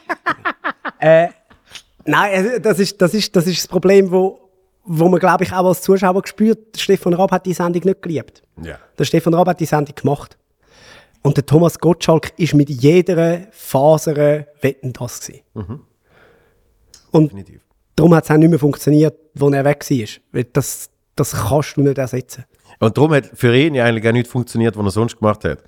äh, 0.99 1.27
nein, 2.05 2.33
also 2.33 2.59
das 2.59 2.79
ist, 2.79 3.01
das, 3.01 3.13
ist, 3.13 3.35
das 3.35 3.47
ist 3.47 3.59
das 3.59 3.67
Problem, 3.67 4.11
wo, 4.11 4.39
wo 4.83 5.07
man, 5.09 5.19
glaube 5.19 5.43
ich, 5.43 5.51
auch 5.51 5.65
als 5.65 5.81
Zuschauer 5.81 6.21
gespürt 6.21 6.79
Stefan 6.79 7.13
Raab 7.13 7.31
hat 7.31 7.45
die 7.45 7.53
Sendung 7.53 7.83
nicht 7.83 8.01
geliebt. 8.01 8.41
Ja. 8.61 8.77
Der 8.97 9.05
Stefan 9.05 9.33
Raab 9.33 9.47
hat 9.49 9.59
die 9.59 9.65
Sendung 9.65 9.95
gemacht. 9.95 10.37
Und 11.21 11.35
der 11.35 11.45
Thomas 11.45 11.77
Gottschalk 11.79 12.31
ist 12.37 12.53
mit 12.53 12.69
jeder 12.69 13.47
Faser 13.51 14.45
Wetten 14.61 14.93
das 14.93 15.19
gewesen. 15.19 15.41
Und 17.11 17.31
Definitiv. 17.31 17.61
darum 17.95 18.15
hat 18.15 18.23
es 18.23 18.31
auch 18.31 18.37
nicht 18.37 18.49
mehr 18.49 18.59
funktioniert, 18.59 19.17
als 19.39 19.53
er 19.53 19.65
weg 19.65 19.89
war. 19.89 20.07
Weil 20.31 20.43
das, 20.45 20.89
das 21.15 21.33
kannst 21.33 21.75
du 21.77 21.81
nicht 21.81 21.97
ersetzen. 21.97 22.45
Und 22.79 22.97
darum 22.97 23.13
hat 23.13 23.29
für 23.33 23.55
ihn 23.55 23.75
ja 23.75 23.85
eigentlich 23.85 24.07
auch 24.07 24.13
nicht 24.13 24.27
funktioniert, 24.27 24.77
was 24.77 24.85
er 24.85 24.91
sonst 24.91 25.17
gemacht 25.17 25.43
hat. 25.43 25.63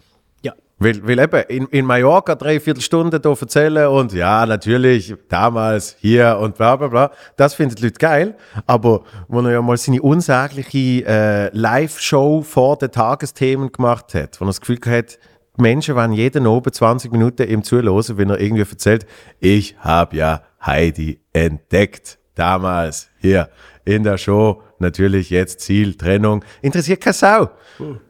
Weil, 0.80 1.06
weil 1.06 1.20
eben 1.20 1.42
in, 1.50 1.66
in 1.68 1.86
Mallorca 1.86 2.36
drei 2.36 2.60
Viertelstunden 2.60 3.22
da 3.22 3.30
erzählen 3.30 3.88
und 3.88 4.14
ja, 4.14 4.46
natürlich, 4.46 5.14
damals, 5.28 5.98
hier 6.00 6.38
und 6.42 6.56
bla 6.56 6.78
bla 6.78 6.88
bla, 6.88 7.12
das 7.36 7.54
finden 7.54 7.76
die 7.76 7.84
Leute 7.84 8.00
geil. 8.00 8.38
Aber 8.66 9.04
wo 9.28 9.42
er 9.42 9.52
ja 9.52 9.62
mal 9.62 9.76
seine 9.76 10.02
unsagliche 10.02 11.06
äh, 11.06 11.50
Live-Show 11.58 12.44
vor 12.44 12.78
den 12.78 12.92
Tagesthemen 12.92 13.74
gemacht 13.74 14.14
hat, 14.14 14.40
wo 14.40 14.46
er 14.46 14.48
das 14.48 14.62
Gefühl 14.62 14.80
hat, 14.86 15.20
die 15.58 15.62
Menschen 15.62 15.96
waren 15.96 16.14
jeden 16.14 16.48
oben 16.48 16.72
20 16.72 17.12
Minuten 17.12 17.50
ihm 17.50 17.64
zuhören, 17.64 18.18
wenn 18.18 18.30
er 18.30 18.40
irgendwie 18.40 18.64
erzählt, 18.64 19.06
ich 19.40 19.76
habe 19.80 20.16
ja 20.16 20.44
Heidi 20.66 21.20
entdeckt. 21.34 22.18
Damals, 22.36 23.10
hier 23.18 23.50
in 23.84 24.04
der 24.04 24.18
Show, 24.18 24.62
natürlich 24.82 25.30
jetzt 25.30 25.62
Ziel, 25.62 25.96
Trennung. 25.96 26.44
Interessiert 26.62 27.02
keine 27.02 27.14
Sau. 27.14 27.50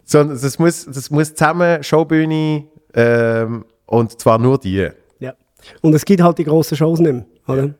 Sondern 0.03 0.39
das 0.41 0.59
muss, 0.59 0.86
das 0.86 1.09
muss 1.09 1.34
zusammen 1.34 1.84
Showbühne 1.84 2.65
ähm, 2.93 3.65
und 3.86 4.20
zwar 4.20 4.39
nur 4.39 4.57
die. 4.57 4.89
Ja. 5.20 5.34
Und 5.82 5.93
es 5.93 6.05
gibt 6.05 6.22
halt 6.22 6.38
die 6.38 6.45
grossen 6.45 6.78
Shows 6.78 6.99
nicht 6.99 7.11
mehr. 7.11 7.26
Oder? 7.50 7.74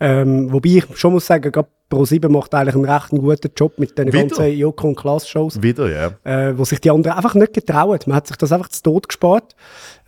Ähm, 0.00 0.52
wobei 0.52 0.70
ich 0.70 0.84
schon 0.96 1.12
muss 1.12 1.26
sagen, 1.26 1.52
gerade 1.52 1.68
Pro7 1.88 2.28
macht 2.28 2.52
eigentlich 2.54 2.74
einen 2.74 2.86
recht 2.86 3.10
guten 3.10 3.50
Job 3.54 3.78
mit 3.78 3.96
den 3.96 4.10
ganzen 4.10 4.50
Joko 4.50 4.88
und 4.88 4.96
Klaas 4.96 5.28
Shows, 5.28 5.62
Wieder, 5.62 5.90
ja. 5.90 6.48
äh, 6.48 6.58
wo 6.58 6.64
sich 6.64 6.80
die 6.80 6.90
anderen 6.90 7.16
einfach 7.16 7.34
nicht 7.34 7.52
getrauen. 7.52 8.00
Man 8.06 8.16
hat 8.16 8.26
sich 8.26 8.36
das 8.36 8.50
einfach 8.50 8.68
zu 8.68 8.82
Tod 8.82 9.08
gespart. 9.08 9.54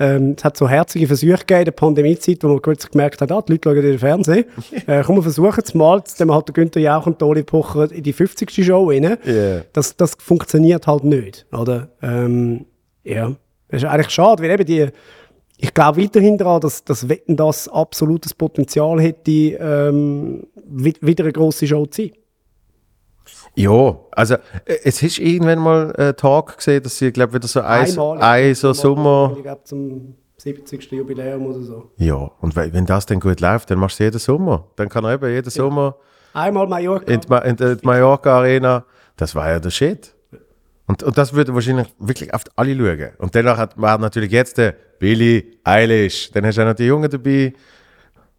Ähm, 0.01 0.35
es 0.37 0.43
hat 0.43 0.57
so 0.57 0.69
herzige 0.69 1.07
Versuche 1.07 1.39
gegeben 1.39 1.61
in 1.61 1.65
der 1.67 1.73
Pandemiezeit, 1.73 2.43
wo 2.43 2.49
man 2.49 2.61
plötzlich 2.61 2.91
gemerkt 2.91 3.21
hat, 3.21 3.31
ah, 3.31 3.43
die 3.43 3.53
Leute 3.53 3.69
schauen 3.69 3.77
in 3.77 3.83
den 3.83 3.99
Fernsehen. 3.99 4.45
äh, 4.87 5.03
komm, 5.05 5.17
wir 5.17 5.23
versuchen 5.23 5.62
es 5.65 5.75
mal, 5.75 6.03
dann 6.19 6.33
halt 6.33 6.49
der 6.49 6.55
Günther 6.55 6.81
Jauch 6.81 7.07
und 7.07 7.21
der 7.21 7.29
Oli 7.29 7.43
Pocher 7.45 7.93
in 7.93 8.03
die 8.03 8.12
50. 8.12 8.67
Show 8.67 8.89
rein. 8.89 9.17
Ja. 9.25 9.61
Das, 9.73 9.97
das 9.97 10.17
funktioniert 10.19 10.89
halt 10.89 11.05
nicht, 11.05 11.47
oder? 11.53 11.89
Ähm, 12.03 12.67
ja, 13.05 13.33
das 13.69 13.83
ist 13.83 13.89
eigentlich 13.89 14.11
schade, 14.11 14.43
weil 14.43 14.51
eben 14.51 14.65
die, 14.65 14.89
ich 15.57 15.73
glaube 15.73 16.03
weiterhin 16.03 16.37
daran, 16.39 16.61
dass, 16.61 16.85
dass 16.85 17.09
Wetten 17.09 17.37
das 17.37 17.69
absolutes 17.69 18.35
Potenzial 18.35 19.01
hätte, 19.01 19.31
ähm, 19.31 20.47
wi- 20.67 20.95
wieder 21.01 21.25
eine 21.25 21.33
grosse 21.33 21.67
Show 21.67 21.87
zu 21.87 22.03
sein. 22.03 22.13
Ja, 23.55 23.97
also 24.13 24.35
äh, 24.35 24.79
es 24.85 25.03
ist 25.03 25.19
irgendwann 25.19 25.61
mal 25.61 25.95
ein 25.97 26.17
Talk 26.17 26.57
gesehen, 26.57 26.83
dass 26.83 26.99
sie, 26.99 27.13
glaube 27.13 27.35
wieder 27.35 27.47
so 27.49 27.61
ein, 27.61 27.87
Einmalig. 27.89 28.23
ein 28.23 28.55
so 28.55 28.73
Sommer. 28.73 29.33
Ich 29.37 29.43
glaube 29.43 29.63
zum 29.65 30.15
70. 30.39 30.91
Jubiläum 30.93 31.47
oder 31.47 31.63
so. 31.63 31.91
Ja, 31.97 32.31
und 32.41 32.57
we- 32.57 32.73
wenn 32.73 32.85
das 32.85 33.07
dann 33.07 33.21
gut 33.21 33.41
läuft, 33.41 33.71
dann 33.71 33.79
machst 33.79 34.01
du 34.01 34.05
jeden 34.05 34.19
Sommer. 34.19 34.67
Dann 34.77 34.89
kann 34.89 35.05
er 35.05 35.15
eben 35.15 35.31
jeden 35.33 35.51
Sommer 35.51 35.97
Einmal 36.33 36.67
Mallorca. 36.67 37.11
in 37.13 37.21
die, 37.21 37.49
in 37.49 37.57
die 37.57 37.87
Mallorca 37.87 38.39
Arena. 38.39 38.85
Das 39.17 39.35
war 39.37 39.49
ja 39.49 39.61
der 39.61 39.71
Shit. 39.71 40.15
Und, 40.87 41.03
und 41.03 41.17
das 41.17 41.33
würde 41.33 41.55
wahrscheinlich 41.55 41.87
wirklich 41.99 42.35
auf 42.35 42.43
alle 42.57 42.75
schauen. 42.77 43.11
Und 43.19 43.35
danach 43.35 43.57
hat 43.57 43.79
man 43.79 44.01
natürlich 44.01 44.33
jetzt 44.33 44.59
der 44.59 44.75
Billy 44.99 45.59
Eilish. 45.65 46.31
Dann 46.33 46.47
hast 46.47 46.59
du 46.59 46.63
auch 46.63 46.67
noch 46.67 46.75
die 46.75 46.87
Jungen 46.87 47.11
dabei. 47.11 47.53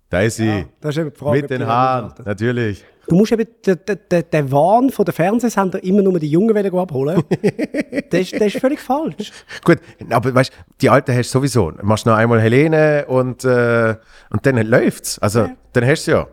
Daisy. 0.09 0.65
das 0.79 0.95
ist 0.95 1.01
eben 1.01 1.11
die 1.11 1.19
Frage. 1.19 1.41
mit 1.41 1.49
den 1.49 1.65
Haaren, 1.65 2.13
natürlich. 2.23 2.85
Du 3.07 3.15
musst 3.15 3.31
eben 3.31 3.45
den, 3.65 3.77
den, 4.09 4.23
den, 4.31 4.51
Wahn 4.51 4.89
von 4.89 5.05
den 5.05 5.13
Fernsehsender 5.13 5.83
immer 5.83 6.01
nur 6.01 6.19
die 6.19 6.29
Jungen 6.29 6.55
wollen 6.55 6.75
abholen. 6.75 7.23
das, 8.09 8.21
ist, 8.21 8.33
das 8.33 8.53
ist 8.53 8.59
völlig 8.59 8.79
falsch. 8.79 9.31
Gut, 9.63 9.77
aber 10.09 10.33
weißt 10.33 10.51
du, 10.51 10.73
die 10.81 10.89
Alten 10.89 11.15
hast 11.15 11.33
du 11.33 11.39
sowieso. 11.39 11.71
Du 11.71 11.85
machst 11.85 12.05
noch 12.05 12.15
einmal 12.15 12.41
Helene 12.41 13.05
und, 13.07 13.43
äh, 13.45 13.95
und 14.31 14.45
dann 14.45 14.57
läuft's. 14.57 15.19
Also, 15.19 15.49
dann 15.73 15.85
hast 15.85 16.07
du 16.07 16.11
ja. 16.11 16.27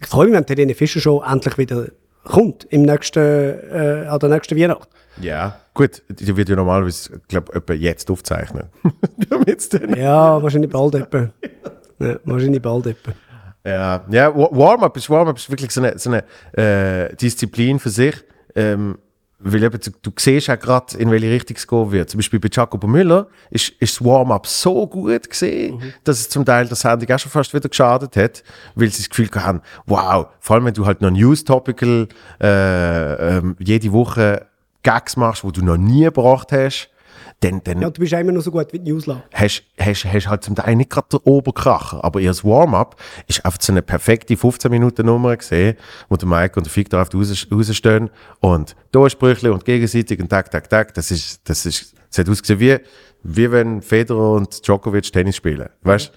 Ich 0.00 0.08
freue 0.08 0.26
mich, 0.26 0.34
wenn 0.34 0.44
die 0.44 0.52
Helene 0.52 0.74
Fischer 0.74 1.00
Show 1.00 1.22
endlich 1.26 1.56
wieder 1.56 1.86
kommt, 2.24 2.64
im 2.64 2.82
nächsten, 2.82 3.20
äh, 3.20 4.06
an 4.08 4.18
der 4.18 4.28
nächsten 4.28 4.58
Weihnacht. 4.58 4.88
Ja. 5.20 5.56
Gut, 5.74 6.02
die 6.08 6.36
wird 6.36 6.48
ja 6.48 6.56
normalerweise, 6.56 7.20
glaube 7.28 7.74
ich, 7.74 7.80
jetzt 7.80 8.10
aufzeichnen. 8.10 8.64
Ja, 9.96 10.42
wahrscheinlich 10.42 10.70
bald 10.70 10.94
etwa. 10.94 11.30
Ja, 11.98 12.16
wahrscheinlich 12.24 12.62
bald 12.62 12.86
etwa. 12.86 13.12
Ja, 13.64 14.04
ja 14.10 14.34
Wa- 14.36 14.48
Warm-up 14.52 14.96
ist, 14.96 15.10
Warm 15.10 15.34
ist 15.34 15.50
wirklich 15.50 15.70
so 15.70 15.80
eine, 15.82 15.98
so 15.98 16.10
eine 16.10 16.24
äh, 16.56 17.14
Disziplin 17.16 17.78
für 17.78 17.90
sich. 17.90 18.14
Ähm, 18.54 18.98
weil 19.38 19.62
eben, 19.62 19.78
du, 19.78 19.90
du 20.00 20.10
siehst 20.18 20.48
auch 20.48 20.58
gerade, 20.58 20.96
in 20.96 21.10
welche 21.10 21.30
Richtung 21.30 21.56
es 21.58 21.66
gehen 21.66 21.92
wird. 21.92 22.08
Zum 22.08 22.16
Beispiel 22.18 22.40
bei 22.40 22.48
Jacobo 22.50 22.86
Müller 22.86 23.26
ist, 23.50 23.68
ist 23.80 24.00
das 24.00 24.04
Warm-up 24.06 24.46
so 24.46 24.86
gut 24.86 25.28
gesehen, 25.28 25.92
dass 26.04 26.20
es 26.20 26.30
zum 26.30 26.44
Teil 26.46 26.66
der 26.66 26.76
Sendung 26.76 27.10
auch 27.14 27.18
schon 27.18 27.30
fast 27.30 27.52
wieder 27.52 27.68
geschadet 27.68 28.16
hat, 28.16 28.42
weil 28.74 28.88
sie 28.90 29.02
das 29.02 29.10
Gefühl 29.10 29.28
haben, 29.34 29.60
wow, 29.84 30.28
vor 30.40 30.56
allem 30.56 30.64
wenn 30.64 30.72
du 30.72 30.86
halt 30.86 31.02
noch 31.02 31.10
News-Topical 31.10 32.08
äh, 32.40 33.36
ähm, 33.36 33.56
jede 33.58 33.92
Woche 33.92 34.46
Gags 34.86 35.16
machst, 35.16 35.42
wo 35.42 35.50
du 35.50 35.64
noch 35.64 35.76
nie 35.76 36.04
gebracht 36.04 36.52
hast, 36.52 36.90
dann, 37.40 37.60
dann 37.64 37.82
Ja, 37.82 37.90
du 37.90 38.00
bist 38.00 38.12
immer 38.12 38.30
noch 38.30 38.40
so 38.40 38.52
gut 38.52 38.72
wie 38.72 38.78
die 38.78 38.92
Newsletter. 38.92 39.24
hast, 39.32 39.64
hast, 39.78 40.04
hast 40.04 40.28
halt 40.28 40.44
zum 40.44 40.54
Teil 40.54 40.76
nicht 40.76 40.90
gerade 40.90 41.08
den 41.10 41.20
Oberkracher, 41.24 42.04
aber 42.04 42.20
ihr 42.20 42.32
Warm-up 42.32 42.94
ist 43.26 43.44
einfach 43.44 43.60
so 43.60 43.72
eine 43.72 43.82
perfekte 43.82 44.34
15-Minuten-Nummer 44.34 45.36
gesehen, 45.36 45.76
wo 46.08 46.14
der 46.14 46.28
Mike 46.28 46.54
und 46.56 46.66
der 46.66 46.76
Victor 46.76 47.02
auf 47.02 47.12
raus, 47.12 47.48
rausstehen 47.50 48.10
und 48.38 48.76
Durchsprüche 48.92 49.52
und 49.52 49.64
gegenseitig 49.64 50.20
und 50.20 50.28
tak, 50.28 50.52
tak, 50.52 50.70
tak, 50.70 50.94
das 50.94 51.10
ist, 51.10 51.40
das 51.48 51.66
ist, 51.66 51.94
es 52.08 52.18
hat 52.18 52.28
ausgesehen 52.28 52.60
wie, 52.60 52.78
wie 53.24 53.50
wenn 53.50 53.82
Federer 53.82 54.34
und 54.34 54.64
Djokovic 54.64 55.12
Tennis 55.12 55.34
spielen, 55.34 55.68
weißt? 55.82 56.12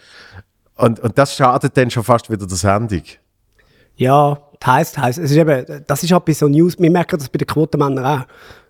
Und, 0.76 0.99
und 0.99 1.17
das 1.17 1.36
schadet 1.36 1.76
dann 1.76 1.89
schon 1.89 2.03
fast 2.03 2.30
wieder 2.30 2.45
der 2.45 2.55
Sendung. 2.55 3.03
Ja, 3.95 4.49
das 4.60 4.68
heisst, 4.68 4.97
heisst. 4.97 5.20
Es 5.20 5.32
ist 5.32 5.38
eben, 5.38 5.84
das 5.88 6.03
ist 6.03 6.12
halt 6.12 6.26
bei 6.26 6.34
so 6.34 6.47
News, 6.47 6.78
wir 6.80 6.91
merken 6.91 7.18
das 7.18 7.30
bei 7.30 7.38
den 7.38 7.47
Quotenmännern 7.47 8.05
auch. 8.05 8.26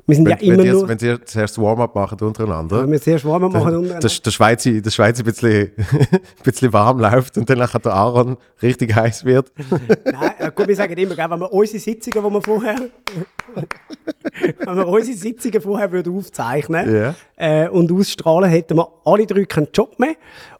Wir 0.10 0.16
sind 0.16 0.26
Wenn, 0.26 0.32
ja 0.32 0.42
immer 0.42 0.58
wenn, 0.58 0.66
die, 0.66 0.72
nur, 0.72 0.90
wenn 0.90 0.98
sie 0.98 1.24
zuerst 1.26 1.62
Warm-up 1.62 1.94
machen 1.94 2.20
untereinander, 2.20 2.82
wenn 2.82 2.92
wir 2.92 2.98
sehr 2.98 3.24
warm 3.24 3.52
machen 3.52 3.76
und 3.76 3.90
der, 3.90 4.00
der 4.00 4.32
Schweizer, 4.32 4.72
der 4.72 4.90
Schweizer 4.90 5.22
ein 5.22 5.26
bisschen, 5.26 5.72
ein 5.78 6.20
bisschen 6.44 6.74
warm 6.74 7.00
läuft 7.00 7.38
und 7.38 7.48
dann 7.48 7.60
nachher 7.60 7.78
der 7.78 7.94
Aaron 7.94 8.36
richtig 8.60 8.96
heiß 8.96 9.24
wird. 9.24 9.52
Nein, 10.06 10.52
gut, 10.56 10.68
wir 10.68 10.76
sagen 10.76 10.98
immer, 10.98 11.14
gell, 11.14 11.30
wenn 11.30 11.40
wir 11.40 11.54
unsere 11.54 11.78
Sitzungen, 11.78 12.26
die 12.28 12.34
wir 12.34 12.42
vorher, 12.42 12.76
wenn 14.66 14.78
wir 14.78 14.88
unsere 14.88 15.16
Sitzungen 15.16 15.62
vorher 15.62 15.92
würden 15.92 16.18
aufzeichnen 16.18 16.92
Ja. 16.92 17.16
äh, 17.36 17.70
und 17.70 17.92
ausstrahlen, 17.92 18.50
hätten 18.50 18.78
wir 18.78 18.88
alle 19.06 19.28
drei 19.28 19.46
keinen 19.46 19.68
Job 19.72 20.00
mehr 20.00 20.16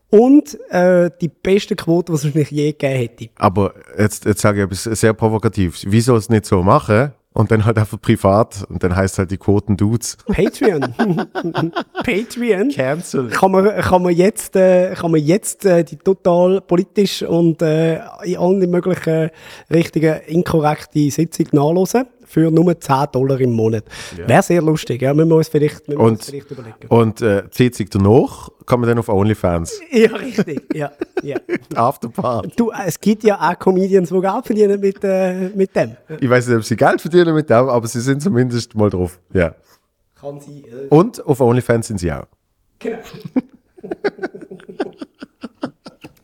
und 0.10 0.58
äh, 0.70 1.10
die 1.22 1.30
beste 1.30 1.76
Quote, 1.76 2.12
die 2.12 2.16
es 2.16 2.24
wahrscheinlich 2.24 2.52
je 2.52 2.72
gegeben 2.72 2.96
hätte. 2.96 3.30
Aber 3.36 3.74
jetzt, 3.98 4.26
jetzt 4.26 4.42
sage 4.42 4.60
ich 4.60 4.66
etwas 4.66 4.84
sehr 4.84 5.14
Provokatives. 5.14 5.86
Wieso 5.88 6.16
es 6.16 6.30
nicht 6.30 6.46
so 6.46 6.64
machen 6.64 7.12
und 7.34 7.52
dann 7.52 7.64
halt 7.64 7.78
einfach 7.78 8.02
privat 8.02 8.66
und 8.70 8.84
dann 8.84 8.96
heißt 8.96 9.20
halt 9.20 9.32
die 9.32 9.38
Quoten 9.38 9.78
Dudes. 9.78 10.18
Patreon. 10.26 10.82
Patreon. 12.04 12.70
Cancel. 12.70 13.30
Kann 13.30 13.52
man, 13.52 13.66
kann 13.82 14.02
man 14.02 14.14
jetzt, 14.14 14.56
äh, 14.56 14.94
kann 14.96 15.12
man 15.12 15.22
jetzt 15.22 15.66
äh, 15.66 15.84
die 15.84 15.98
total 15.98 16.62
politisch 16.62 17.22
und 17.22 17.62
äh, 17.62 18.00
in 18.24 18.38
allen 18.38 18.70
möglichen 18.70 19.30
Richtungen 19.72 20.20
inkorrekte 20.28 21.12
Sitzung 21.12 21.48
nachlesen 21.52 22.08
für 22.30 22.52
nur 22.52 22.80
10 22.80 23.06
Dollar 23.12 23.40
im 23.42 23.52
Monat. 23.54 23.86
Wäre 24.16 24.44
sehr 24.44 24.62
lustig, 24.62 25.02
ja. 25.02 25.14
Müssen 25.16 25.30
wir 25.30 25.38
uns 25.38 25.48
vielleicht, 25.48 25.88
müssen 25.88 26.00
wir 26.00 26.06
uns 26.06 26.20
Und, 26.20 26.26
vielleicht 26.26 26.52
überlegen. 26.52 26.76
und 26.90 27.22
äh, 27.22 27.44
die 27.58 27.64
Sitzung 27.64 27.88
danach 27.92 28.50
kann 28.68 28.80
man 28.80 28.88
dann 28.90 29.00
auf 29.00 29.10
OnlyFans. 29.10 29.82
Ja, 29.92 30.16
richtig. 30.16 30.62
Ja, 30.76 30.92
ja. 31.24 31.38
Afterpart. 31.76 32.52
Du, 32.56 32.72
es 32.86 33.00
gibt 33.00 33.24
ja 33.24 33.36
auch 33.40 33.58
Comedians, 33.58 34.10
die 34.10 34.22
Geld 34.22 34.46
verdienen 34.46 34.80
mit, 34.80 35.04
äh, 35.04 35.50
mit 35.56 35.76
dem. 35.76 35.98
Ich 36.20 36.30
weiß 36.30 36.48
nicht, 36.48 36.58
ob 36.58 36.64
sie 36.64 36.76
Geld 36.78 37.02
verdienen 37.02 37.34
mit 37.34 37.50
dem, 37.50 37.68
aber 37.68 37.88
sie 37.88 38.00
sind 38.00 38.22
zumindest 38.22 38.76
mal 38.76 38.92
drauf. 38.92 39.20
Ja. 39.34 39.56
Kann 40.20 40.40
sein. 40.40 40.64
Äh, 40.66 40.88
Und 40.90 41.26
auf 41.26 41.42
OnlyFans 41.42 41.88
sind 41.88 42.00
sie 42.00 42.12
auch. 42.12 42.26
genau. 42.78 43.00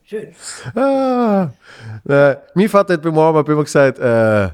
Schön. 0.08 0.28
Ah, 0.76 1.50
äh, 2.08 2.36
mein 2.54 2.70
Vater 2.70 2.94
hat 2.94 3.02
beim 3.02 3.16
Warm-up 3.16 3.50
immer 3.50 3.64
gesagt, 3.64 3.98
äh, 3.98 4.50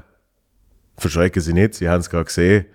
verschrecken 0.96 1.42
Sie 1.42 1.52
nicht, 1.52 1.74
Sie 1.74 1.88
haben 1.88 2.00
es 2.00 2.10
gerade 2.10 2.24
gesehen, 2.24 2.66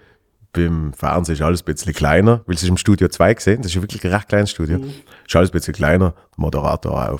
beim 0.53 0.93
Fernsehen 0.93 1.35
ist 1.35 1.41
alles 1.41 1.61
ein 1.61 1.65
bisschen 1.65 1.93
kleiner, 1.93 2.41
weil 2.45 2.55
es 2.55 2.63
ist 2.63 2.69
im 2.69 2.77
Studio 2.77 3.07
2 3.07 3.33
gesehen, 3.33 3.57
das 3.57 3.67
ist 3.67 3.75
ja 3.75 3.81
wirklich 3.81 4.03
ein 4.03 4.13
recht 4.13 4.27
kleines 4.27 4.51
Studio, 4.51 4.79
ist 5.25 5.35
alles 5.35 5.49
ein 5.49 5.53
bisschen 5.53 5.73
kleiner, 5.73 6.11
der 6.11 6.23
Moderator 6.37 7.11
auch. 7.11 7.19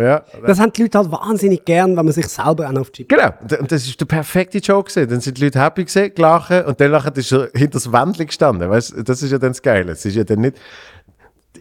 Ja, 0.00 0.22
Das 0.46 0.60
haben 0.60 0.72
die 0.72 0.82
Leute 0.82 0.96
halt 0.96 1.10
wahnsinnig 1.10 1.64
gern, 1.64 1.96
wenn 1.96 2.04
man 2.04 2.12
sich 2.12 2.28
selber 2.28 2.70
auch 2.70 2.76
auf 2.76 2.90
die 2.92 3.08
genau. 3.08 3.32
Und 3.58 3.72
das 3.72 3.84
ist 3.84 4.00
der 4.00 4.06
perfekte 4.06 4.58
Joke 4.58 4.84
gesehen. 4.84 5.08
Dann 5.08 5.20
sind 5.20 5.38
die 5.38 5.42
Leute 5.42 5.60
happy 5.60 5.84
gesehen, 5.84 6.14
gelachen 6.14 6.66
und 6.66 6.80
dann 6.80 6.92
nachher 6.92 7.16
ist 7.16 7.32
er 7.32 7.50
hinter 7.52 7.80
das 7.80 7.90
Wändchen 7.92 8.28
gestanden. 8.28 8.70
Weißt, 8.70 8.94
das 9.04 9.22
ist 9.24 9.32
ja 9.32 9.38
dann 9.38 9.50
das 9.50 9.60
Geile. 9.60 9.90
Es 9.90 10.04
ist 10.04 10.14
ja 10.14 10.22
dann 10.22 10.38
nicht, 10.42 10.56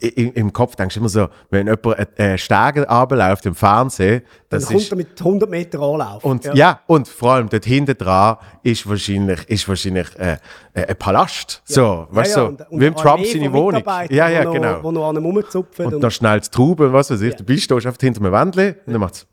i- 0.02 0.32
im 0.36 0.52
Kopf 0.54 0.76
denkst 0.76 0.96
du 0.96 1.00
immer 1.02 1.10
so, 1.10 1.28
wenn 1.50 1.68
jemand 1.68 2.20
äh, 2.20 2.38
Stege 2.38 2.88
runterläuft 2.88 3.46
im 3.46 3.56
Fernsehen, 3.56 4.22
Dann 4.50 4.60
das 4.60 4.68
kommt 4.70 4.80
ist, 4.82 4.92
er 4.92 4.98
mit 4.98 5.20
100 5.20 5.50
Meter 5.50 5.80
Anlauf. 5.82 6.24
Und 6.24 6.46
ja. 6.54 6.80
und 6.88 7.08
vor 7.08 7.34
allem 7.34 7.50
dort 7.50 7.66
hinten 7.66 7.98
dran 7.98 8.38
ist 8.64 8.88
wahrscheinlich, 8.88 9.48
ist 9.50 9.68
wahrscheinlich 9.68 10.08
äh, 10.20 10.38
äh, 10.74 10.88
ein 10.88 10.96
Palast. 10.98 11.62
So, 11.66 12.08
weißt 12.12 12.36
du, 12.36 12.40
Ja, 12.40 12.46
ja, 12.46 12.50
so, 12.50 12.64
und- 12.66 12.72
und 12.72 12.80
wie 12.82 12.86
im 12.86 12.96
Trump 12.96 13.26
seine 13.26 13.54
Wohnung. 13.54 13.84
Ja, 14.10 14.30
ja, 14.30 14.46
wo 14.48 14.52
genau. 14.54 14.72
Noch, 14.78 14.84
wo 14.84 14.92
noch 14.92 15.10
an 15.10 15.18
einem 15.18 15.26
rumzupfen. 15.26 15.86
und 15.88 15.94
Und, 15.96 16.02
da 16.02 16.10
schnellt 16.12 16.46
die 16.46 16.50
Traube 16.52 16.88
und 16.88 16.94
was 16.94 17.10
weiß 17.12 17.22
ich. 17.22 17.36
Du 17.36 17.44
bist, 17.44 17.72
einfach 17.72 17.94
hinter 18.00 18.22
einem 18.22 18.32
Wändchen 18.34 18.76
und 18.86 18.94
dann 18.94 19.00
macht's. 19.02 19.26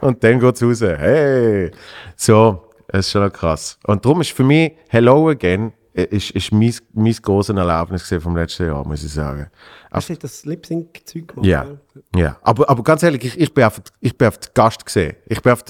Und 0.00 0.22
dann 0.24 0.40
geht's 0.40 0.62
raus. 0.62 0.80
Hey! 0.80 1.70
So, 2.16 2.62
das 2.88 3.06
ist 3.06 3.12
schon 3.12 3.30
krass. 3.32 3.78
Und 3.86 4.04
darum 4.04 4.20
ist 4.22 4.32
für 4.32 4.44
mich 4.44 4.72
Hello 4.88 5.28
Again 5.28 5.72
ist, 5.92 6.30
ist 6.30 6.52
mein, 6.52 6.74
mein 6.92 7.12
grosses 7.14 7.56
Erlebnis 7.56 8.14
vom 8.22 8.36
letzten 8.36 8.66
Jahr, 8.66 8.86
muss 8.86 9.02
ich 9.02 9.12
sagen. 9.12 9.50
Hast 9.90 10.08
du 10.08 10.16
das 10.16 10.44
Lip-Sync-Zeug 10.44 11.28
gemacht? 11.28 11.46
Ja, 11.46 11.66
ja. 12.14 12.36
Aber, 12.42 12.68
aber 12.68 12.82
ganz 12.82 13.02
ehrlich, 13.02 13.24
ich, 13.24 13.40
ich, 13.40 13.52
bin 13.52 13.64
auf, 13.64 13.80
ich 14.00 14.16
bin 14.16 14.28
auf 14.28 14.38
den 14.38 14.50
Gast 14.54 14.84
gesehen. 14.84 15.16
Ich 15.26 15.42
bin 15.42 15.52
auf 15.52 15.64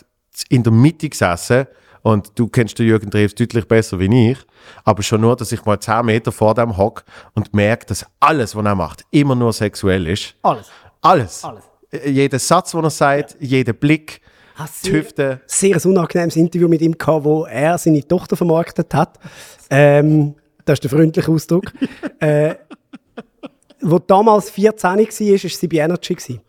in 0.48 0.62
der 0.62 0.72
Mitte 0.72 1.08
gesessen 1.08 1.66
und 2.02 2.38
du 2.38 2.48
kennst 2.48 2.78
den 2.78 2.86
Jürgen 2.86 3.10
Drews 3.10 3.34
deutlich 3.34 3.66
besser 3.66 3.98
wie 3.98 4.30
ich. 4.30 4.38
Aber 4.84 5.02
schon 5.02 5.20
nur, 5.20 5.36
dass 5.36 5.52
ich 5.52 5.64
mal 5.64 5.78
10 5.78 6.04
Meter 6.04 6.32
vor 6.32 6.54
dem 6.54 6.76
hock 6.76 7.04
und 7.34 7.52
merke, 7.52 7.86
dass 7.86 8.06
alles, 8.20 8.54
was 8.54 8.64
er 8.64 8.74
macht, 8.74 9.04
immer 9.10 9.34
nur 9.34 9.52
sexuell 9.52 10.06
ist. 10.06 10.34
Alles. 10.42 10.68
Alles. 11.00 11.44
Alles. 11.44 11.64
Äh, 11.90 12.10
Jeder 12.10 12.38
Satz, 12.38 12.72
den 12.72 12.84
er 12.84 12.90
sagt, 12.90 13.36
jeder 13.40 13.72
Blick, 13.72 14.20
Hast 14.60 14.86
Hüfte. 14.90 15.40
Sehr 15.46 15.74
ein 15.74 15.82
unangenehmes 15.90 16.36
Interview 16.36 16.68
mit 16.68 16.82
ihm 16.82 16.98
gehabt, 16.98 17.24
wo 17.24 17.44
er 17.46 17.78
seine 17.78 18.06
Tochter 18.06 18.36
vermarktet 18.36 18.92
hat. 18.92 19.18
Ähm, 19.70 20.34
das 20.66 20.74
ist 20.74 20.84
der 20.84 20.90
freundliche 20.90 21.32
Ausdruck. 21.32 21.72
äh, 22.20 22.56
wo 23.80 23.98
damals 23.98 24.50
14 24.50 24.90
war, 24.90 24.98
war 24.98 25.10
sie 25.10 25.68
bei 25.68 25.78
Energy. 25.78 26.14
Gewesen. 26.14 26.40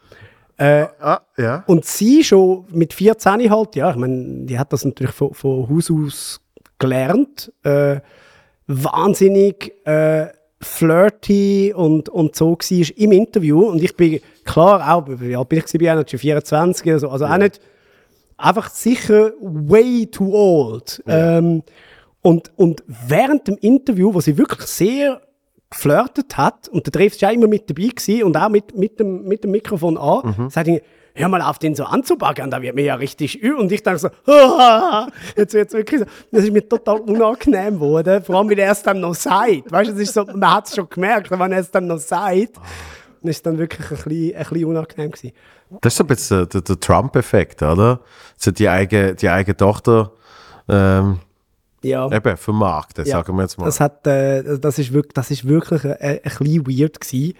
Äh, 0.57 0.87
Ah, 0.99 1.21
ja. 1.37 1.63
und 1.67 1.85
sie 1.85 2.21
schon 2.23 2.65
mit 2.69 2.93
14 2.93 3.49
halt, 3.49 3.75
ja, 3.77 3.91
ich 3.91 3.95
meine, 3.95 4.45
die 4.45 4.59
hat 4.59 4.73
das 4.73 4.83
natürlich 4.83 5.15
von, 5.15 5.33
von 5.33 5.69
Haus 5.69 5.89
aus 5.89 6.41
gelernt. 6.79 7.53
Äh, 7.63 8.01
wahnsinnig 8.67 9.73
äh, 9.87 10.27
flirty 10.59 11.73
und, 11.73 12.09
und 12.09 12.35
so 12.35 12.51
war 12.51 12.97
im 12.97 13.11
Interview. 13.13 13.61
Und 13.69 13.81
ich 13.81 13.95
bin 13.95 14.19
klar, 14.43 14.93
auch, 14.93 15.05
wie 15.07 15.33
alt 15.33 15.47
bin 15.47 15.59
ich, 15.59 15.89
auch 15.89 16.03
schon 16.07 16.19
24 16.19 16.85
oder 16.87 16.99
so, 16.99 17.09
also 17.09 17.25
auch 17.25 17.37
nicht, 17.37 17.61
einfach 18.41 18.69
sicher 18.69 19.31
way 19.39 20.05
too 20.07 20.33
old. 20.33 21.01
Ähm, 21.07 21.63
und, 22.21 22.51
und 22.55 22.83
während 22.87 23.47
dem 23.47 23.57
Interview, 23.57 24.13
wo 24.13 24.21
sie 24.21 24.37
wirklich 24.37 24.61
sehr 24.67 25.21
geflirtet 25.69 26.37
hat, 26.37 26.67
und 26.69 26.85
der 26.85 26.91
Dreh 26.91 27.09
war 27.09 27.17
ja 27.17 27.29
immer 27.31 27.47
mit 27.47 27.69
dabei 27.69 27.87
gewesen, 27.87 28.23
und 28.23 28.37
auch 28.37 28.49
mit, 28.49 28.77
mit, 28.77 28.99
dem, 28.99 29.23
mit 29.23 29.43
dem 29.43 29.51
Mikrofon 29.51 29.97
an, 29.97 30.35
Mhm. 30.37 30.49
sagt 30.49 30.67
sie, 30.67 30.81
hör 31.13 31.27
mal 31.27 31.41
auf, 31.41 31.59
den 31.59 31.75
so 31.75 31.83
anzubaggern, 31.83 32.49
da 32.51 32.61
wird 32.61 32.75
mir 32.75 32.83
ja 32.83 32.95
richtig 32.95 33.41
ü. 33.43 33.53
Und 33.53 33.71
ich 33.71 33.83
dachte 33.83 33.99
so, 33.99 34.09
jetzt 35.35 35.53
wird's 35.53 35.73
wirklich 35.73 36.01
so. 36.01 36.05
Das 36.31 36.43
ist 36.43 36.51
mir 36.53 36.67
total 36.67 36.99
unangenehm 37.01 37.75
geworden, 37.75 38.23
vor 38.23 38.35
allem, 38.35 38.49
weil 38.49 38.59
er 38.59 38.71
es 38.71 38.81
dann 38.83 38.99
noch 38.99 39.15
sagt. 39.15 39.71
Weißt 39.71 39.89
du, 39.91 39.93
es 39.95 39.99
ist 40.01 40.13
so, 40.13 40.23
man 40.25 40.53
hat 40.55 40.67
es 40.67 40.75
schon 40.75 40.87
gemerkt, 40.89 41.31
wenn 41.31 41.51
er 41.51 41.59
es 41.59 41.71
dann 41.71 41.87
noch 41.87 41.97
sagt, 41.97 42.55
dann 42.55 42.63
ist 43.23 43.45
dann 43.45 43.57
wirklich 43.57 43.89
ein 43.91 43.97
bisschen, 43.97 44.35
ein 44.35 44.43
bisschen 44.43 44.65
unangenehm 44.65 45.11
gewesen. 45.11 45.31
Das 45.81 45.93
ist 45.93 45.97
so 45.97 46.03
ein 46.03 46.07
bisschen 46.07 46.49
der, 46.49 46.61
der, 46.61 46.79
Trump-Effekt, 46.79 47.61
oder? 47.61 48.01
So 48.37 48.51
die 48.51 48.67
eigene, 48.67 49.15
die 49.15 49.29
eigene 49.29 49.55
Tochter 49.55 50.11
ähm, 50.67 51.19
Ja. 51.83 52.11
eben 52.11 52.37
vermarkten, 52.37 53.05
Ja, 53.05 53.17
sagen 53.17 53.35
wir 53.35 53.43
jetzt 53.43 53.57
mal. 53.57 53.65
Das, 53.65 53.79
hat, 53.79 54.05
äh, 54.07 54.59
das, 54.59 54.79
ist 54.79 54.91
wirklich, 54.91 55.13
das 55.13 55.31
ist 55.31 55.47
wirklich 55.47 55.83
ein, 55.85 55.93
ein 56.01 56.19
bisschen 56.23 56.67
weird 56.67 56.99
gewesen. 56.99 57.33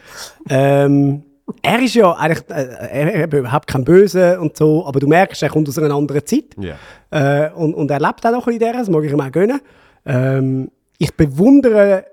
ähm, 0.50 1.24
er 1.62 1.82
ist 1.82 1.96
ja 1.96 2.12
eigentlich 2.14 2.50
äh, 2.50 2.64
er, 2.64 3.14
er, 3.14 3.40
überhaupt 3.40 3.68
kein 3.68 3.84
Böse 3.84 4.40
und 4.40 4.56
so, 4.56 4.86
aber 4.86 5.00
du 5.00 5.08
merkst, 5.08 5.44
er 5.44 5.50
kommt 5.50 5.68
aus 5.68 5.78
einer 5.78 5.94
anderen 5.94 6.26
Zeit. 6.26 6.56
Ja. 6.58 6.76
Äh, 7.10 7.52
und, 7.52 7.74
und 7.74 7.92
er 7.92 8.00
lebt 8.00 8.26
auch 8.26 8.32
noch 8.32 8.48
ein 8.48 8.54
bisschen 8.54 8.54
in 8.54 8.60
der, 8.60 8.74
das 8.74 8.90
mag 8.90 9.04
ich 9.04 9.12
ihm 9.12 9.20
auch 9.20 9.32
gönnen. 9.32 9.60
Ähm, 10.06 10.72
ich 10.98 11.16
bewundere 11.16 12.06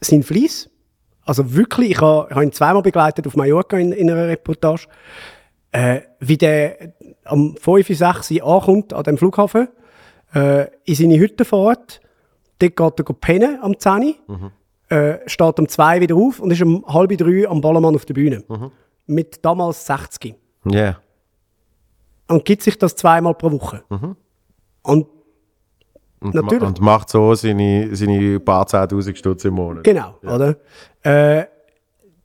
seinen 0.00 0.22
Fleiss. 0.22 0.68
Also 1.32 1.54
wirklich, 1.54 1.92
ich 1.92 2.00
habe 2.02 2.28
ich 2.30 2.36
ihn 2.36 2.52
zweimal 2.52 2.82
begleitet 2.82 3.26
auf 3.26 3.36
Mallorca 3.36 3.78
in, 3.78 3.92
in 3.92 4.10
einer 4.10 4.28
Reportage. 4.28 4.86
Äh, 5.70 6.02
wie 6.20 6.36
der 6.36 6.92
am 7.24 7.56
5, 7.56 7.88
6 7.88 8.32
Uhr 8.32 8.44
ankommt 8.44 8.92
an 8.92 9.02
dem 9.04 9.16
Flughafen, 9.16 9.68
äh, 10.34 10.66
in 10.84 10.94
seine 10.94 11.18
Hütte 11.18 11.46
fährt, 11.46 12.02
dort 12.58 12.76
geht 12.76 13.08
er 13.08 13.14
pennen 13.14 13.58
am 13.62 13.78
10 13.78 14.14
Uhr, 14.28 14.52
äh, 14.90 15.20
steht 15.26 15.58
um 15.58 15.66
2 15.66 16.02
wieder 16.02 16.16
auf 16.16 16.38
und 16.38 16.50
ist 16.50 16.60
um 16.60 16.84
halb 16.86 17.16
drei 17.16 17.48
am 17.48 17.62
Ballermann 17.62 17.94
auf 17.94 18.04
der 18.04 18.12
Bühne. 18.12 18.44
Mit 19.06 19.42
damals 19.42 19.86
60. 19.86 20.34
Ja. 20.66 20.98
Und 22.28 22.44
gibt 22.44 22.62
sich 22.62 22.76
das 22.76 22.94
zweimal 22.94 23.32
pro 23.32 23.50
Woche. 23.52 23.84
Und 24.82 25.06
Und, 26.20 26.34
Natürlich. 26.34 26.60
ma 26.60 26.68
und 26.68 26.80
macht 26.80 27.08
so 27.08 27.34
seine, 27.34 27.96
seine 27.96 28.38
paar 28.38 28.64
10'000 28.64 29.16
Stutz 29.16 29.44
im 29.44 29.54
Monat. 29.54 29.82
Genau, 29.82 30.14
oder? 30.22 30.56
Äh, 31.02 31.44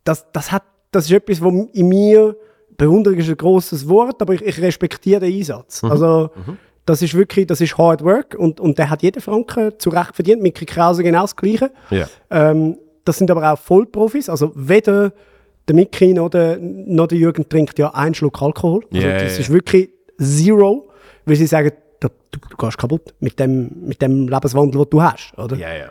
das, 0.03 0.25
das, 0.31 0.51
hat, 0.51 0.63
das 0.91 1.05
ist 1.05 1.11
etwas, 1.11 1.41
was 1.41 1.53
in 1.73 1.89
mir, 1.89 2.35
Bewunderung 2.77 3.17
ist 3.17 3.29
ein 3.29 3.37
grosses 3.37 3.89
Wort, 3.89 4.21
aber 4.21 4.33
ich, 4.33 4.41
ich 4.41 4.61
respektiere 4.61 5.21
den 5.21 5.33
Einsatz. 5.33 5.83
Also, 5.83 6.29
das 6.85 7.01
ist 7.01 7.13
wirklich, 7.15 7.47
das 7.47 7.59
ist 7.59 7.77
Hard 7.77 8.03
Work 8.03 8.35
und, 8.37 8.59
und 8.59 8.77
der 8.77 8.89
hat 8.89 9.03
jeden 9.03 9.21
Franken 9.21 9.73
zu 9.77 9.89
Recht 9.89 10.15
verdient. 10.15 10.41
Mickey 10.41 10.65
Krause 10.65 11.03
genau 11.03 11.21
das 11.21 11.35
Gleiche. 11.35 11.71
Ja. 11.89 12.07
Ähm, 12.29 12.77
das 13.03 13.17
sind 13.17 13.29
aber 13.29 13.51
auch 13.51 13.57
Vollprofis, 13.57 14.29
also 14.29 14.51
weder 14.55 15.11
der 15.67 15.75
Mickey 15.75 16.13
noch 16.13 16.29
der, 16.29 16.57
noch 16.59 17.07
der 17.07 17.17
Jürgen 17.17 17.47
trinkt 17.47 17.77
ja 17.77 17.93
einen 17.93 18.13
Schluck 18.13 18.41
Alkohol. 18.41 18.85
Also 18.93 19.07
Ja, 19.07 19.13
das 19.19 19.33
ja. 19.33 19.39
ist 19.41 19.51
wirklich 19.51 19.89
zero, 20.17 20.89
weil 21.25 21.35
sie 21.35 21.47
sagen, 21.47 21.71
du, 21.99 22.07
du 22.31 22.39
gehst 22.57 22.77
kaputt 22.77 23.13
mit 23.19 23.39
dem, 23.39 23.69
mit 23.81 24.01
dem 24.01 24.29
Lebenswandel, 24.29 24.83
den 24.83 24.89
du 24.89 25.01
hast, 25.01 25.37
oder? 25.37 25.55
Ja, 25.57 25.73
ja. 25.73 25.89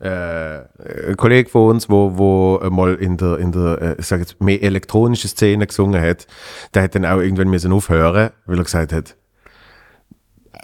Äh, 0.00 1.08
ein 1.08 1.16
Kollege 1.16 1.50
von 1.50 1.70
uns, 1.70 1.90
wo, 1.90 2.16
wo 2.16 2.60
mal 2.70 2.94
in 2.94 3.16
der, 3.16 3.38
in 3.38 3.50
der 3.50 3.82
äh, 3.82 3.96
ich 3.98 4.06
sag 4.06 4.20
jetzt, 4.20 4.40
mehr 4.40 4.62
elektronische 4.62 5.26
Szene 5.26 5.66
gesungen 5.66 6.00
hat, 6.00 6.26
der 6.72 6.84
hat 6.84 6.94
dann 6.94 7.04
auch 7.04 7.18
irgendwann 7.18 7.48
müssen 7.48 7.72
aufhören, 7.72 8.30
weil 8.46 8.58
er 8.58 8.64
gesagt 8.64 8.92
hat, 8.92 9.16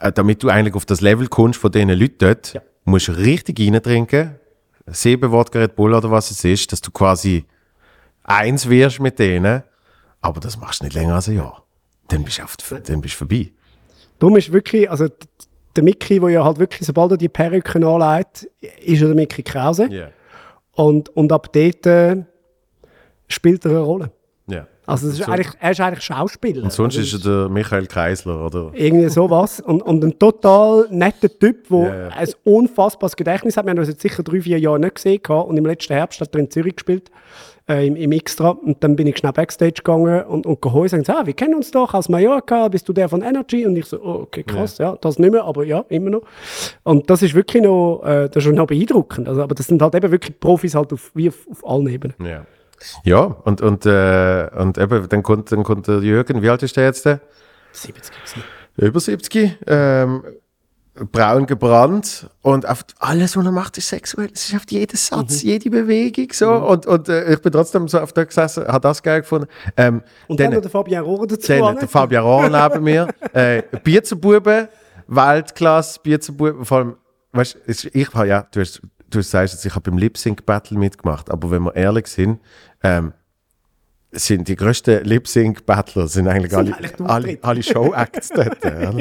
äh, 0.01 0.12
damit 0.12 0.43
du 0.43 0.48
eigentlich 0.51 0.74
auf 0.74 0.86
das 0.86 1.01
Level 1.01 1.27
kommst 1.27 1.59
von 1.61 1.73
diesen 1.73 1.89
Leuten 1.90 2.19
dort, 2.19 2.55
Ja. 2.55 2.62
musst 2.85 3.09
du 3.09 3.12
richtig 3.12 3.59
reintrinken, 3.59 4.36
sieben 4.86 5.31
Wodka 5.32 5.59
Red 5.59 5.74
Bull 5.74 5.94
oder 5.94 6.11
was 6.12 6.31
es 6.31 6.44
ist, 6.44 6.70
dass 6.70 6.81
du 6.81 6.93
quasi 6.93 7.44
eins 8.23 8.69
wirst 8.69 9.01
mit 9.01 9.19
denen, 9.19 9.65
aber 10.20 10.40
das 10.40 10.56
machst 10.59 10.81
du 10.81 10.85
nicht 10.85 10.94
länger 10.94 11.16
als 11.16 11.28
ein 11.28 11.36
Jahr. 11.36 11.65
Dann 12.09 12.23
bist 12.23 12.39
du, 12.39 12.44
auf, 12.44 12.56
dann 12.56 13.01
bist 13.01 13.15
du 13.15 13.19
vorbei. 13.19 13.51
Darum 14.20 14.36
ist 14.36 14.52
wirklich, 14.52 14.89
also 14.89 15.09
der 15.76 15.84
Mickey, 15.84 16.20
der 16.20 16.28
ja 16.30 16.44
halt 16.44 16.59
wirklich, 16.59 16.86
sobald 16.86 17.12
er 17.12 17.16
die 17.16 17.28
Perücke 17.28 17.84
anlegt, 17.86 18.48
ist 18.84 19.01
er 19.02 19.09
der 19.09 19.14
Mickey 19.16 19.42
Krause. 19.42 19.88
Ja. 19.90 20.09
Und, 20.72 21.09
und 21.10 21.32
ab 21.32 21.52
dort 21.52 21.86
äh, 21.86 22.24
spielt 23.28 23.64
er 23.64 23.70
eine 23.72 23.80
Rolle. 23.80 24.10
Ja. 24.46 24.66
Also 24.86 25.09
ist 25.09 25.16
So- 25.16 25.24
eigentlich, 25.32 25.48
er 25.60 25.70
ist 25.70 25.80
eigentlich 25.80 26.05
Schauspieler. 26.05 26.62
Und 26.62 26.72
sonst 26.72 26.96
Also 26.98 27.16
ist 27.16 27.24
er 27.24 27.30
der 27.42 27.48
Michael 27.48 27.86
Kreisler, 27.86 28.44
oder? 28.44 28.70
irgendwie 28.74 29.09
sowas. 29.09 29.60
Und, 29.60 29.82
und 29.82 30.05
ein 30.05 30.18
total 30.18 30.86
netter 30.90 31.28
Typ, 31.38 31.68
der 31.68 31.78
ja. 31.80 32.09
ein 32.09 32.28
unfassbares 32.44 33.16
Gedächtnis 33.16 33.56
hat. 33.56 33.64
Wir 33.64 33.70
haben 33.70 33.78
uns 33.78 33.88
jetzt 33.88 34.02
sicher 34.02 34.22
drei, 34.22 34.40
vier 34.42 34.59
Jahre 34.59 34.78
nicht 34.78 34.96
gesehen 34.96 35.20
und 35.24 35.56
im 35.56 35.64
letzten 35.64 35.94
Herbst 35.94 36.20
hat 36.20 36.34
er 36.34 36.40
in 36.40 36.51
Zürich 36.51 36.76
gespielt, 36.76 37.10
äh, 37.69 37.86
im, 37.86 37.97
im 37.97 38.12
Extra. 38.12 38.51
Und 38.51 38.82
dann 38.82 38.97
bin 38.97 39.07
ich 39.07 39.19
schnell 39.19 39.32
Backstage 39.32 39.74
gegangen 39.74 40.24
und, 40.24 40.47
und 40.47 40.61
geholt 40.61 40.93
und 40.93 41.01
gesagt, 41.01 41.19
ah, 41.19 41.27
wir 41.27 41.35
kennen 41.35 41.55
uns 41.55 41.70
doch 41.70 41.95
aus 41.95 42.09
Mallorca, 42.09 42.69
bist 42.69 42.89
du 42.89 42.93
der 42.93 43.09
von 43.09 43.23
Energy? 43.23 43.66
Und 43.66 43.77
ich 43.77 43.86
so, 43.86 44.01
oh, 44.01 44.23
okay, 44.23 44.43
krass, 44.43 44.78
ja. 44.78 44.97
das 45.01 45.19
nicht 45.19 45.32
mehr, 45.32 45.45
aber 45.45 45.65
ja, 45.65 45.85
immer 45.89 46.11
noch. 46.11 46.23
Und 46.82 47.09
das 47.11 47.23
ist 47.23 47.35
wirklich 47.35 47.62
noch, 47.62 48.03
äh, 48.05 48.28
das 48.28 48.45
ist 48.45 48.53
noch 48.53 48.66
beeindruckend. 48.66 49.28
Also, 49.28 49.43
aber 49.43 49.55
das 49.55 49.66
sind 49.66 49.81
halt 49.81 49.95
eben 49.95 50.11
wirklich 50.11 50.39
Profis 50.39 50.74
halt 50.74 50.93
auf, 50.93 51.11
wie 51.15 51.28
auf, 51.28 51.47
auf 51.51 51.66
allen 51.66 51.89
Ebenen. 51.89 52.15
Ja. 52.24 52.47
Ja, 53.05 53.20
und, 53.20 53.62
und, 53.62 53.86
äh, 53.86 54.51
und 54.59 54.77
eben, 54.78 55.09
dann 55.09 55.23
kommt, 55.23 55.51
dann 55.53 55.62
kommt 55.62 55.86
der 55.89 56.01
Jürgen, 56.01 56.43
wie 56.43 56.51
alt 56.51 56.62
ist 56.62 56.77
der 56.77 56.85
jetzt? 56.85 57.05
70 57.05 58.12
gewesen. 58.12 58.45
Über 58.77 59.01
70, 59.01 59.59
ähm, 59.66 60.23
braun 60.95 61.47
gebrannt 61.47 62.29
und 62.43 62.69
auf 62.69 62.85
alles, 63.01 63.37
was 63.37 63.45
er 63.45 63.51
macht, 63.51 63.79
ist 63.79 63.89
sexuell. 63.89 64.31
Es 64.33 64.49
ist 64.49 64.55
auf 64.55 64.62
jeden 64.69 64.97
Satz, 64.97 65.43
jede 65.43 65.69
Bewegung 65.69 66.29
so. 66.33 66.53
Und, 66.53 66.87
und 66.87 67.09
äh, 67.09 67.33
ich 67.33 67.43
bin 67.43 67.51
trotzdem 67.53 67.89
so 67.89 67.99
auf 67.99 68.12
der 68.12 68.27
gesessen, 68.27 68.66
habe 68.66 68.81
das 68.81 69.03
geil 69.03 69.23
gefunden. 69.23 69.49
Ähm, 69.77 70.03
Und 70.29 70.39
dann, 70.39 70.53
dann 70.53 70.62
der 70.62 70.71
Fabian 70.71 71.05
Rohrer 71.05 71.27
dazu. 71.27 71.53
dann 71.53 71.79
der 71.79 71.89
Fabian 71.89 72.23
Rohr 72.25 72.49
neben 72.49 72.85
mir. 72.85 73.09
Äh, 73.33 73.62
Bierzerbuben, 73.83 74.69
Weltklasse, 75.09 75.99
Bierzerbuben, 76.01 76.65
vor 76.65 76.79
allem, 76.79 76.97
weißt 77.33 77.57
du, 77.66 77.89
ich 77.93 78.15
habe 78.15 78.29
ja, 78.29 78.47
du 78.53 78.61
hast, 78.61 78.81
du 79.11 79.21
sagst 79.23 79.55
jetzt, 79.55 79.66
ich 79.66 79.75
habe 79.75 79.91
beim 79.91 79.99
Lip 79.99 80.16
Sync 80.16 80.47
Battle 80.47 80.79
mitgemacht, 80.79 81.31
aber 81.31 81.51
wenn 81.51 81.65
wir 81.65 81.75
ehrlich 81.75 82.07
sind, 82.07 82.41
ähm, 82.85 83.12
sind 84.15 84.49
die 84.49 84.57
grössten 84.57 85.05
Lip 85.05 85.28
Sync 85.28 85.66
Battler 85.66 86.09
sind 86.09 86.28
eigentlich 86.28 86.53
Sind 86.53 86.74
alle, 86.74 87.09
alle, 87.09 87.39
alle 87.43 87.62
Show 87.62 87.93
Acts 87.95 88.28
dort. 88.28 88.65
ja. 88.65 88.93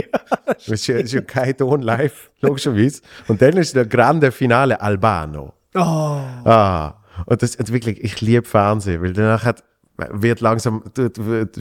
Das 0.45 0.67
ist 0.67 0.87
ja, 0.87 0.97
ist 0.97 1.13
ja 1.13 1.21
kein 1.21 1.55
Ton 1.55 1.81
live, 1.81 2.31
logischerweise. 2.41 3.01
Und 3.27 3.41
dann 3.41 3.57
ist 3.57 3.75
der 3.75 3.85
grande 3.85 4.31
Finale 4.31 4.79
Albano. 4.81 5.53
Oh. 5.75 5.79
Ah, 5.79 6.95
und 7.25 7.41
das 7.41 7.55
und 7.55 7.71
wirklich, 7.71 8.03
ich 8.03 8.21
liebe 8.21 8.45
Fernsehen, 8.45 9.01
weil 9.01 9.13
danach 9.13 9.45
hat, 9.45 9.63
wird 9.95 10.41
langsam, 10.41 10.81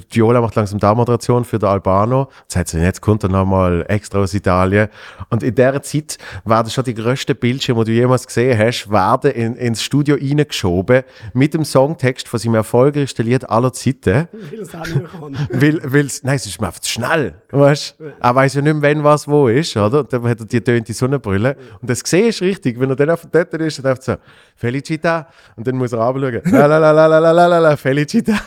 Giola 0.08 0.40
macht 0.40 0.54
langsam 0.54 0.78
da 0.78 0.94
Moderation 0.94 1.44
für 1.44 1.58
den 1.58 1.68
Albano. 1.68 2.28
Das 2.48 2.56
heißt, 2.56 2.74
jetzt 2.74 3.02
kommt 3.02 3.22
er 3.24 3.28
nochmal 3.28 3.84
extra 3.88 4.20
aus 4.20 4.32
Italien. 4.32 4.88
Und 5.28 5.42
in 5.42 5.54
dieser 5.54 5.82
Zeit 5.82 6.16
werden 6.44 6.70
schon 6.70 6.84
die 6.84 6.94
grössten 6.94 7.36
Bildschirme, 7.36 7.84
die 7.84 7.92
du 7.92 7.98
jemals 7.98 8.26
gesehen 8.26 8.58
hast, 8.58 8.90
werden 8.90 9.32
in, 9.32 9.54
ins 9.56 9.82
Studio 9.82 10.16
reingeschoben 10.16 11.02
mit 11.34 11.52
dem 11.52 11.64
Songtext 11.64 12.26
von 12.26 12.40
seinem 12.40 12.54
erfolgreichsten 12.54 13.26
Lied 13.26 13.48
aller 13.50 13.72
Zeiten. 13.72 14.28
Weil 14.32 14.60
es 14.60 14.74
auch 14.74 14.86
nicht 14.86 14.96
mehr 14.96 15.10
weil, 15.50 15.92
weil, 15.92 16.08
Nein, 16.22 16.36
es 16.36 16.46
ist 16.46 16.60
mir 16.60 16.68
einfach 16.68 16.80
zu 16.80 16.90
schnell. 16.90 17.34
Weißt? 17.50 17.96
Er 18.18 18.34
weiß 18.34 18.54
ja 18.54 18.62
nicht 18.62 18.74
mehr, 18.74 18.94
wann 18.94 19.04
was 19.04 19.28
wo 19.28 19.48
ist, 19.48 19.76
oder? 19.76 20.00
Und 20.00 20.12
dann 20.12 20.22
hat 20.26 20.40
er 20.40 20.46
die 20.46 20.60
tönte 20.60 20.92
Sonnenbrille. 20.94 21.56
Und 21.80 21.90
das 21.90 22.00
siehst 22.04 22.40
du 22.40 22.44
richtig, 22.46 22.80
wenn 22.80 22.88
er 22.88 22.96
dann 22.96 23.10
auf 23.10 23.26
dort 23.30 23.52
ist, 23.54 23.78
dann 23.78 23.90
einfach 23.90 24.02
so, 24.02 24.14
Felicita. 24.56 25.28
Und 25.56 25.66
dann 25.66 25.76
muss 25.76 25.92
er 25.92 26.00
abschauen. 26.00 26.40
La, 26.44 26.66
la, 26.66 26.78
la, 26.78 26.92
la, 26.92 27.06
la, 27.06 27.18
la, 27.18 27.46
la, 27.46 27.58
la, 27.58 27.76
Felicita. 27.76 28.21
Felicita. 28.24 28.40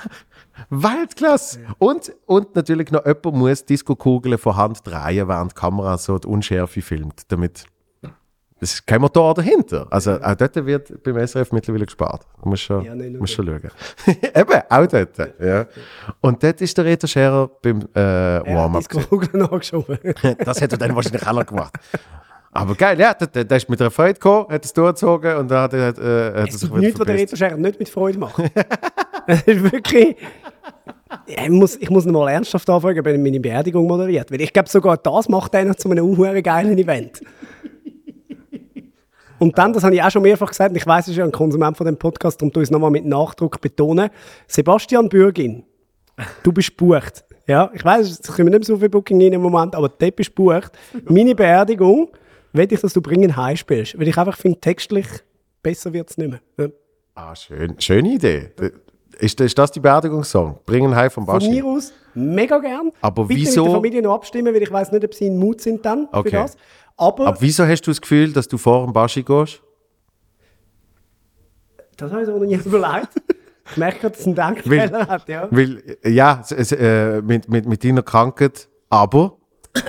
Weltklasse! 0.70 1.60
Und, 1.80 2.14
und 2.26 2.56
natürlich 2.56 2.92
noch 2.92 3.06
jemand 3.06 3.36
muss 3.36 3.66
Disco-Kugeln 3.66 4.38
von 4.38 4.56
Hand 4.56 4.86
drehen, 4.86 5.28
während 5.28 5.52
die 5.52 5.56
Kamera 5.56 5.98
so 5.98 6.18
die 6.18 6.28
Unschärfe 6.28 6.82
filmt, 6.82 7.24
damit 7.30 7.66
es 8.62 8.74
ist 8.76 8.88
kein 8.88 9.02
Motor 9.02 9.34
dahinter. 9.34 9.86
Also 9.90 10.14
auch 10.14 10.36
dort 10.36 10.66
wird 10.66 11.04
beim 11.04 11.28
SRF 11.28 11.52
mittlerweile 11.52 11.86
gespart. 11.86 12.26
Du 12.42 12.50
musst 12.50 12.64
schon, 12.64 12.86
Ja, 12.86 12.96
nur 12.96 13.20
musst 13.20 13.34
schon 13.34 13.46
schauen. 13.46 13.70
Eben, 14.34 14.62
auch 14.70 14.88
dort. 14.88 15.40
Ja. 15.40 15.66
Und 16.22 16.42
dort 16.42 16.62
ist 16.62 16.78
der 16.78 16.86
Reto 16.86 17.06
Scherer 17.06 17.50
beim 17.62 17.82
äh, 17.94 18.00
Warm-up. 18.00 18.86
Das 20.46 20.62
hätte 20.62 20.76
er 20.76 20.78
dann 20.78 20.96
wahrscheinlich 20.96 21.28
auch 21.28 21.34
noch 21.34 21.46
gemacht. 21.46 21.74
Aber 22.54 22.74
geil, 22.76 22.98
ja, 22.98 23.14
der, 23.14 23.44
der, 23.44 23.58
ist 23.58 23.70
mit 23.70 23.82
einer 23.82 23.92
Freude 23.92 24.14
gekommen, 24.14 24.48
hat 24.50 24.64
es 24.64 24.72
durchgezogen 24.72 25.36
und 25.36 25.52
dann 25.52 25.64
hat 25.64 25.74
äh, 25.74 25.88
hat 25.88 25.98
er 25.98 26.48
Es 26.48 26.60
sich 26.62 26.70
gibt 26.70 26.82
nichts, 26.82 27.00
was 27.00 27.06
der. 27.06 27.16
Reto 27.16 27.36
Scherer 27.36 27.58
nicht 27.58 27.78
mit 27.78 27.90
Freude 27.90 28.18
macht. 28.18 28.38
Wirklich... 29.46 30.16
Ich, 31.28 31.50
muss, 31.50 31.76
ich 31.78 31.90
muss 31.90 32.06
mal 32.06 32.30
ernsthaft 32.30 32.70
anfragen, 32.70 33.00
ob 33.00 33.08
er 33.08 33.18
meine 33.18 33.40
Beerdigung 33.40 33.88
moderiert. 33.88 34.32
Weil 34.32 34.42
ich 34.42 34.52
glaube, 34.52 34.70
sogar 34.70 34.98
das 34.98 35.30
macht 35.30 35.54
er 35.54 35.76
zu 35.78 35.90
einem 35.90 36.06
unhuren 36.06 36.42
geilen 36.44 36.78
Event. 36.78 37.22
Und 39.40 39.58
dann, 39.58 39.74
das 39.74 39.84
habe 39.84 39.96
ich 39.96 40.02
auch 40.02 40.10
schon 40.10 40.22
mehrfach 40.22 40.50
gesagt, 40.50 40.72
und 40.72 40.78
ich 40.78 40.88
weiß, 40.88 41.06
es 41.06 41.12
ist 41.12 41.18
ja 41.18 41.26
ein 41.26 41.32
Konsument 41.32 41.76
von 41.76 41.86
dem 41.86 41.98
Podcast, 41.98 42.42
darum 42.42 42.54
tue 42.54 42.64
ich 42.64 42.68
es 42.68 42.72
nochmal 42.72 42.92
mit 42.92 43.06
Nachdruck 43.06 43.60
betonen. 43.60 44.10
Sebastian 44.48 45.10
Bürgin, 45.10 45.64
du 46.44 46.52
bist 46.52 46.76
bucht. 46.78 47.26
Ja, 47.48 47.70
ich 47.74 47.84
weiß, 47.84 48.20
es 48.20 48.28
kommen 48.28 48.50
nicht 48.50 48.60
mehr 48.60 48.64
so 48.64 48.78
viel 48.78 48.90
Booking 48.90 49.22
in 49.22 49.34
im 49.34 49.42
Moment, 49.42 49.76
aber 49.76 49.90
dort 49.90 50.16
bist 50.16 50.34
bucht. 50.34 50.72
Meine 51.08 51.36
Beerdigung, 51.36 52.10
will 52.56 52.72
ich, 52.72 52.80
dass 52.80 52.94
du 52.94 53.02
bringen 53.02 53.36
heim 53.36 53.56
spielst. 53.56 54.00
Weil 54.00 54.08
ich 54.08 54.18
einfach 54.18 54.38
finde, 54.38 54.60
textlich 54.60 55.08
besser 55.62 55.94
wird 55.94 56.10
es 56.10 56.18
nicht 56.18 56.30
mehr. 56.30 56.40
Ja. 56.58 56.68
Ah, 57.16 57.36
schön, 57.36 57.80
schöne 57.80 58.14
Idee. 58.14 58.52
Ist, 59.20 59.40
ist 59.42 59.58
das 59.58 59.72
die 59.72 59.80
Beerdigungssong? 59.80 60.60
Bringen 60.66 60.96
heim 60.96 61.10
vom 61.10 61.26
Von 61.26 61.36
Baschi? 61.36 61.50
mir 61.50 61.66
aus 61.66 61.94
mega 62.14 62.58
gern. 62.60 62.92
Aber 63.02 63.26
Bitte 63.26 63.42
wieso- 63.42 63.62
mit 63.64 63.68
der 63.72 63.76
Familie 63.76 64.02
noch 64.02 64.14
abstimmen, 64.16 64.54
weil 64.54 64.62
ich 64.64 64.72
weiß 64.72 64.92
nicht, 64.92 65.04
ob 65.06 65.14
sie 65.14 65.28
in 65.28 65.38
Mut 65.38 65.62
sind 65.62 65.86
dann 65.86 66.08
Okay. 66.12 66.30
für 66.30 66.36
das. 66.38 66.58
Aber, 66.98 67.28
Aber 67.28 67.42
wieso 67.42 67.66
hast 67.66 67.82
du 67.84 67.92
das 67.92 68.00
Gefühl, 68.02 68.32
dass 68.34 68.48
du 68.48 68.58
vor 68.58 68.86
dem 68.86 68.94
Baschi 68.94 69.24
gehst? 69.24 69.62
das 71.98 72.12
habe 72.12 72.22
ich 72.22 72.28
so 72.28 72.38
noch 72.38 72.46
nie 72.46 72.56
überlegt. 72.66 73.10
Ich 73.72 73.78
merke 73.78 74.00
gerade, 74.00 74.12
dass 74.12 74.20
es 74.22 74.26
einen 74.28 74.36
Denkfehler 74.36 75.08
hat, 75.08 75.28
ja. 75.28 75.48
Weil, 75.50 75.98
ja, 76.06 76.44
es, 76.50 76.72
äh, 76.72 77.22
mit, 77.22 77.50
mit, 77.50 77.66
mit 77.66 77.84
deiner 77.84 78.04
Krankheit, 78.04 78.68
aber 78.90 79.38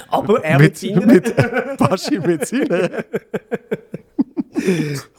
Aber 0.09 0.43
er 0.43 0.59
mit, 0.59 0.83
mit, 0.83 1.07
mit 1.07 1.37
Baschi 1.79 2.19
mit 2.19 2.47
seiner. 2.47 2.91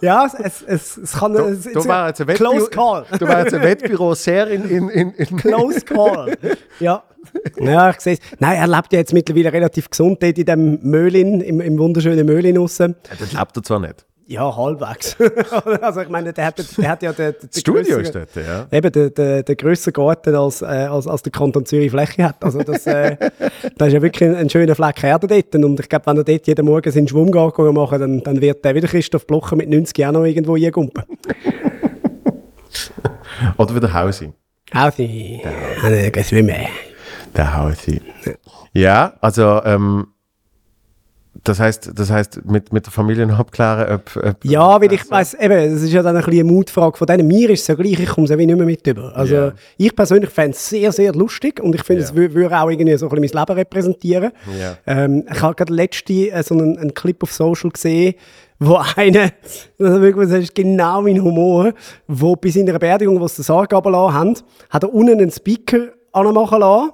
Ja, 0.01 0.26
es, 0.26 0.61
es, 0.61 0.97
es, 0.97 1.11
kann... 1.14 1.34
war 1.34 2.07
jetzt 2.07 2.22
ein 2.22 2.27
Close 2.27 2.65
Wettbüro, 2.65 3.03
call. 3.03 3.22
war 3.22 3.39
jetzt 3.39 3.53
ein 3.53 3.61
Wettbüro 3.61 4.14
sehr 4.14 4.47
in, 4.47 4.69
in, 4.69 4.89
in, 4.89 5.11
in 5.11 5.38
Close 5.38 5.81
call. 5.81 6.38
ja. 6.80 7.03
Ja, 7.59 7.89
ich 7.89 7.99
sehe 7.99 8.14
es. 8.14 8.19
Nein, 8.39 8.57
er 8.57 8.68
lebt 8.68 8.93
ja 8.93 8.99
jetzt 8.99 9.14
mittlerweile 9.14 9.51
relativ 9.51 9.89
gesund 9.89 10.23
dort 10.23 10.38
in 10.38 10.45
dem 10.45 10.80
Möhlin, 10.81 11.41
im, 11.41 11.59
im 11.59 11.77
wunderschönen 11.77 12.26
Möhlin 12.26 12.57
aussen. 12.57 12.95
Das 13.19 13.34
lebt 13.34 13.57
er 13.57 13.64
zwar 13.64 13.80
nicht. 13.80 14.05
Ja, 14.30 14.54
halbwegs. 14.54 15.16
also 15.82 16.02
ich 16.02 16.10
meine, 16.10 16.34
der 16.34 16.48
hat, 16.48 16.78
der 16.78 16.90
hat 16.90 17.02
ja 17.02 17.14
den, 17.14 17.32
den 17.32 17.49
Das 17.49 17.62
Studio 17.62 17.99
ist 17.99 18.14
dort, 18.14 18.36
ja. 18.36 18.68
Eben, 18.70 18.91
der, 18.91 19.10
der, 19.10 19.44
der 19.44 19.56
grössere 19.56 19.94
Garten 19.94 20.36
als, 20.36 20.62
äh, 20.62 20.66
als, 20.66 21.08
als 21.08 21.24
der 21.24 21.32
Kanton 21.32 21.66
Zürich 21.66 21.91
Fläche 21.91 22.26
hat. 22.26 22.44
Also 22.44 22.62
das, 22.62 22.86
äh, 22.88 23.16
das 23.78 23.88
ist 23.88 23.94
ja 23.94 24.02
wirklich 24.02 24.30
ein, 24.30 24.36
ein 24.36 24.49
schöner 24.49 24.76
Fleck 24.76 25.02
Erde 25.02 25.28
dort. 25.28 25.56
Und 25.56 25.80
ich 25.80 25.88
glaube, 25.88 26.08
wenn 26.08 26.18
er 26.18 26.26
dort 26.26 26.45
jeden 26.45 26.66
Morgen 26.66 26.91
seinen 26.91 27.08
Schwung 27.08 27.32
machen, 27.74 28.02
dann, 28.02 28.22
dann 28.22 28.41
wird 28.41 28.66
der 28.66 28.76
wieder 28.76 28.90
Christoph 28.90 29.26
Blocher 29.26 29.56
mit 29.56 29.70
90 29.70 29.98
Jahren 29.98 30.16
noch 30.16 30.26
irgendwo 30.26 30.56
eingumpen. 30.56 31.06
Oder 33.58 33.76
wieder 33.76 33.94
Hausi. 33.94 34.34
Hausi, 34.74 35.41
ja. 35.41 36.10
geh 36.10 36.24
schwimmen. 36.24 36.68
Der 37.34 37.56
Hausi. 37.56 38.02
Ja, 38.74 39.14
also, 39.22 39.62
ähm, 39.64 40.08
das 41.48 41.60
heißt, 41.60 41.91
das 41.95 42.10
heißt 42.11 42.45
mit, 42.45 42.72
mit 42.74 42.86
der 42.86 42.91
Familie 42.94 43.26
noch 43.26 43.40
abklären, 43.40 43.95
ob. 43.95 44.26
ob 44.26 44.45
Ja, 44.45 44.80
weil 44.82 44.91
ich 44.94 45.10
weiss, 45.10 45.34
eben, 45.34 45.52
es 45.76 45.82
ist 45.84 45.94
ja 45.94 46.02
dann 46.03 46.15
ein 46.15 46.24
bisschen 46.24 46.41
eine 46.41 46.52
Mutfrage 46.52 46.98
von 46.98 47.07
denen. 47.07 47.28
Mir 47.28 47.49
ist 47.49 47.61
es 47.61 47.68
ja 47.68 47.76
gleich, 47.76 47.99
ich 47.99 48.10
komme 48.10 48.26
es 48.26 48.36
nicht 48.36 48.48
mehr 48.48 48.56
mit 48.65 48.86
über. 48.88 49.15
Also, 49.15 49.36
Ja. 49.36 49.53
ich 49.78 49.95
persönlich 49.95 50.30
fände 50.30 50.52
es 50.52 50.69
sehr, 50.69 50.91
sehr 50.91 51.14
lustig 51.14 51.60
und 51.61 51.74
ich 51.76 51.84
finde, 51.84 52.02
Ja. 52.03 52.07
es 52.10 52.14
wü- 52.14 52.34
würde 52.34 52.60
auch 52.60 52.69
irgendwie 52.69 52.98
so 52.98 53.10
ein 53.10 53.22
bisschen 53.22 53.38
mein 53.40 53.45
Leben 53.48 53.57
repräsentieren. 53.60 54.32
Ja. 54.60 54.78
Ähm, 54.86 55.24
ich 55.32 55.41
habe 55.41 55.56
gerade 55.56 55.74
letzte 55.74 56.14
äh, 56.32 56.44
so 56.44 56.56
einen, 56.56 56.78
einen 56.78 56.94
Clip 56.94 57.22
auf 57.24 57.32
Social 57.32 57.69
gesehen, 57.72 58.15
wo 58.60 58.76
einer, 58.95 59.30
das 59.78 60.32
ist 60.32 60.56
genau 60.56 61.02
mein 61.02 61.22
Humor, 61.22 61.74
wo 62.07 62.36
bei 62.36 62.49
seiner 62.49 62.78
Beerdigung, 62.80 63.19
wo 63.19 63.28
sie 63.28 63.38
den 63.38 63.44
Sarg 63.44 63.72
haben, 63.74 64.36
hat 64.69 64.84
er 64.84 64.94
unten 64.94 65.19
einen 65.19 65.32
Speaker 65.32 65.90
anmachen 66.11 66.60
lassen. 66.60 66.91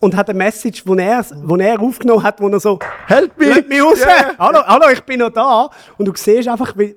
Und 0.00 0.16
hat 0.16 0.30
eine 0.30 0.38
Message, 0.38 0.86
wo 0.86 0.94
er, 0.94 1.24
wo 1.42 1.56
er 1.56 1.80
aufgenommen 1.80 2.22
hat, 2.22 2.40
wo 2.40 2.48
er 2.48 2.60
so, 2.60 2.78
Help 3.06 3.38
me! 3.38 3.48
Lass 3.48 3.66
mich 3.66 3.82
raus! 3.82 4.00
Ja. 4.00 4.38
Hallo, 4.38 4.60
hallo, 4.66 4.86
ich 4.92 5.02
bin 5.02 5.20
noch 5.20 5.30
da. 5.30 5.70
Und 5.96 6.06
du 6.06 6.12
siehst 6.14 6.48
einfach, 6.48 6.76
wie 6.76 6.96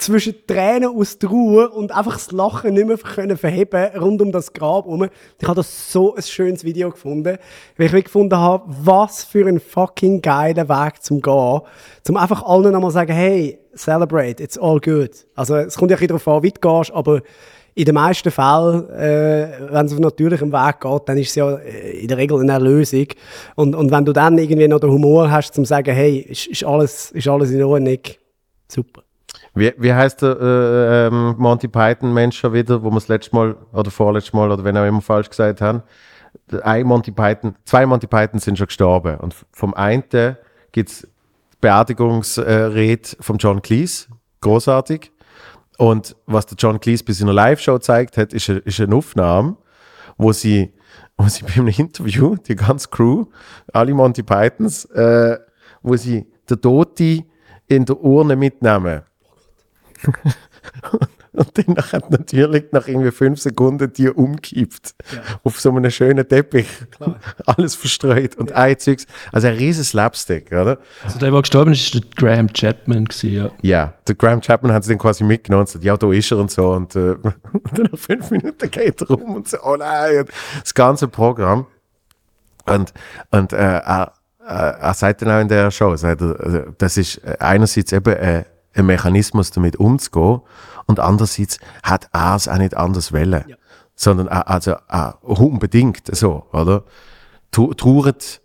zwischen 0.00 0.34
Tränen 0.46 0.96
aus 0.96 1.18
der 1.18 1.28
Ruhe 1.28 1.68
und 1.68 1.92
einfach 1.92 2.14
das 2.14 2.32
Lachen 2.32 2.74
nicht 2.74 2.86
mehr 2.86 2.96
können 2.96 3.36
verheben 3.36 3.90
rund 3.98 4.22
um 4.22 4.32
das 4.32 4.52
Grab 4.52 4.86
herum. 4.86 5.08
Ich 5.38 5.46
habe 5.46 5.56
das 5.56 5.92
so 5.92 6.14
ein 6.14 6.22
schönes 6.22 6.64
Video 6.64 6.90
gefunden, 6.90 7.36
weil 7.76 7.94
ich 7.94 8.04
gefunden 8.04 8.36
habe, 8.36 8.64
was 8.66 9.24
für 9.24 9.46
ein 9.46 9.60
fucking 9.60 10.22
geiler 10.22 10.68
Weg 10.68 11.02
zum 11.02 11.20
Gehen. 11.20 11.60
Zum 12.02 12.16
einfach 12.16 12.42
allen 12.42 12.74
einmal 12.74 12.90
sagen, 12.90 13.12
hey, 13.12 13.58
celebrate, 13.74 14.42
it's 14.42 14.58
all 14.58 14.80
good. 14.80 15.10
Also 15.34 15.56
es 15.56 15.76
kommt 15.76 15.90
ja 15.90 15.96
ein 15.96 16.00
bisschen 16.00 16.18
darauf 16.18 16.28
an, 16.28 16.42
wie 16.42 16.52
du 16.52 16.60
gehst, 16.60 16.92
aber 16.92 17.20
in 17.74 17.84
den 17.84 17.94
meisten 17.94 18.30
Fällen, 18.30 18.88
äh, 18.90 19.48
wenn 19.70 19.86
es 19.86 19.92
auf 19.92 19.98
natürlichem 19.98 20.52
Weg 20.52 20.80
geht, 20.80 21.08
dann 21.08 21.18
ist 21.18 21.30
es 21.30 21.34
ja 21.36 21.54
äh, 21.56 22.00
in 22.00 22.08
der 22.08 22.16
Regel 22.16 22.40
eine 22.40 22.52
Erlösung. 22.52 23.06
Und, 23.54 23.74
und 23.74 23.90
wenn 23.90 24.04
du 24.04 24.12
dann 24.12 24.38
irgendwie 24.38 24.68
noch 24.68 24.80
den 24.80 24.90
Humor 24.90 25.30
hast, 25.30 25.54
zum 25.54 25.64
sagen, 25.64 25.94
hey, 25.94 26.18
ist, 26.18 26.46
ist, 26.46 26.64
alles, 26.64 27.10
ist 27.12 27.28
alles 27.28 27.50
in 27.50 27.62
Ordnung, 27.62 27.98
super. 28.68 29.02
Wie, 29.54 29.72
wie 29.78 29.92
heißt 29.92 30.22
der 30.22 30.40
äh, 30.40 31.06
ähm, 31.06 31.34
Monty 31.38 31.68
Python-Mensch 31.68 32.38
schon 32.38 32.52
wieder, 32.52 32.82
wo 32.82 32.90
wir 32.90 32.94
das 32.96 33.08
letzte 33.08 33.34
Mal 33.34 33.56
oder 33.72 33.90
vorletzte 33.90 34.36
Mal 34.36 34.50
oder 34.50 34.62
wenn 34.64 34.76
auch 34.76 34.86
immer 34.86 35.00
falsch 35.00 35.28
gesagt 35.28 35.60
haben? 35.60 35.82
Ein 36.62 36.86
Monty 36.86 37.10
Python, 37.10 37.56
zwei 37.64 37.86
Monty 37.86 38.06
Python 38.06 38.38
sind 38.38 38.56
schon 38.58 38.68
gestorben. 38.68 39.16
Und 39.16 39.34
vom 39.52 39.74
einen 39.74 40.04
gibt 40.72 40.88
es 40.88 41.08
Beerdigungsrede 41.60 43.08
von 43.20 43.38
John 43.38 43.62
Cleese, 43.62 44.06
großartig. 44.40 45.12
Und 45.80 46.14
was 46.26 46.44
der 46.44 46.56
John 46.58 46.78
Cleese 46.78 47.02
bei 47.02 47.14
seiner 47.14 47.32
Live-Show 47.32 47.72
gezeigt 47.72 48.18
hat, 48.18 48.34
ist, 48.34 48.50
ist 48.50 48.80
eine 48.80 48.94
Aufnahme, 48.94 49.56
wo 50.18 50.30
sie, 50.30 50.74
wo 51.16 51.26
sie 51.26 51.42
bei 51.42 51.54
einem 51.54 51.68
Interview, 51.68 52.36
die 52.36 52.54
ganze 52.54 52.86
Crew, 52.90 53.24
alle 53.72 53.94
Monty 53.94 54.22
Pythons, 54.22 54.84
äh, 54.84 55.38
wo 55.80 55.96
sie 55.96 56.26
der 56.50 56.60
Tote 56.60 57.24
in 57.66 57.86
der 57.86 57.98
Urne 57.98 58.36
mitnehmen. 58.36 59.00
Und 61.32 61.50
dann 61.56 61.76
hat 61.76 62.10
natürlich 62.10 62.64
nach 62.72 62.88
irgendwie 62.88 63.12
fünf 63.12 63.40
Sekunden 63.40 63.92
die 63.92 64.08
umkippt. 64.08 64.94
Auf 65.44 65.60
so 65.60 65.70
einem 65.70 65.90
schönen 65.90 66.26
Teppich. 66.26 66.66
Alles 67.46 67.76
verstreut 67.76 68.36
und 68.36 68.52
ein 68.52 68.78
Zeugs. 68.78 69.06
Also 69.30 69.48
ein 69.48 69.54
riesen 69.54 69.84
Slapstick, 69.84 70.50
oder? 70.50 70.78
Also 71.04 71.18
der, 71.18 71.30
der 71.30 71.40
gestorben 71.40 71.72
ist, 71.72 71.82
ist 71.82 71.94
der 71.94 72.02
Graham 72.16 72.52
Chapman. 72.52 73.04
Gewesen, 73.04 73.32
ja. 73.32 73.50
Ja, 73.62 73.94
der 74.08 74.14
Graham 74.16 74.40
Chapman 74.40 74.72
hat 74.72 74.82
es 74.82 74.88
dann 74.88 74.98
quasi 74.98 75.22
mitgenommen 75.22 75.60
und 75.60 75.66
gesagt, 75.66 75.84
ja, 75.84 75.96
da 75.96 76.12
ist 76.12 76.30
er 76.32 76.38
und 76.38 76.50
so. 76.50 76.70
Und, 76.70 76.96
äh, 76.96 77.10
und 77.22 77.34
dann 77.72 77.88
nach 77.92 77.98
fünf 77.98 78.30
Minuten 78.30 78.70
geht 78.70 79.00
er 79.00 79.06
rum 79.08 79.36
und 79.36 79.48
so, 79.48 79.58
oh 79.62 79.76
nein, 79.76 80.20
und 80.20 80.30
das 80.60 80.74
ganze 80.74 81.06
Programm. 81.06 81.66
Und, 82.66 82.92
und 83.30 83.52
äh, 83.52 83.56
er, 83.56 84.12
er, 84.44 84.78
er 84.80 84.94
sagt 84.94 85.22
dann 85.22 85.30
auch 85.30 85.40
in 85.40 85.48
der 85.48 85.70
Show, 85.70 85.94
sagt 85.96 86.20
er, 86.20 86.40
äh, 86.40 86.64
das 86.78 86.96
ist 86.96 87.18
äh, 87.18 87.36
einerseits 87.38 87.92
eben 87.92 88.14
äh, 88.14 88.44
ein 88.74 88.86
Mechanismus, 88.86 89.50
damit 89.50 89.76
umzugehen, 89.76 90.40
und 90.90 91.00
andererseits 91.00 91.58
hat 91.82 92.08
er 92.12 92.36
es 92.36 92.48
auch 92.48 92.58
nicht 92.58 92.76
anders 92.76 93.12
wollen. 93.12 93.44
Sondern 93.94 94.26
er, 94.28 94.48
also 94.48 94.72
er, 94.88 95.18
unbedingt 95.22 96.14
so, 96.14 96.44
oder? 96.52 96.84
Trauert, 97.50 98.40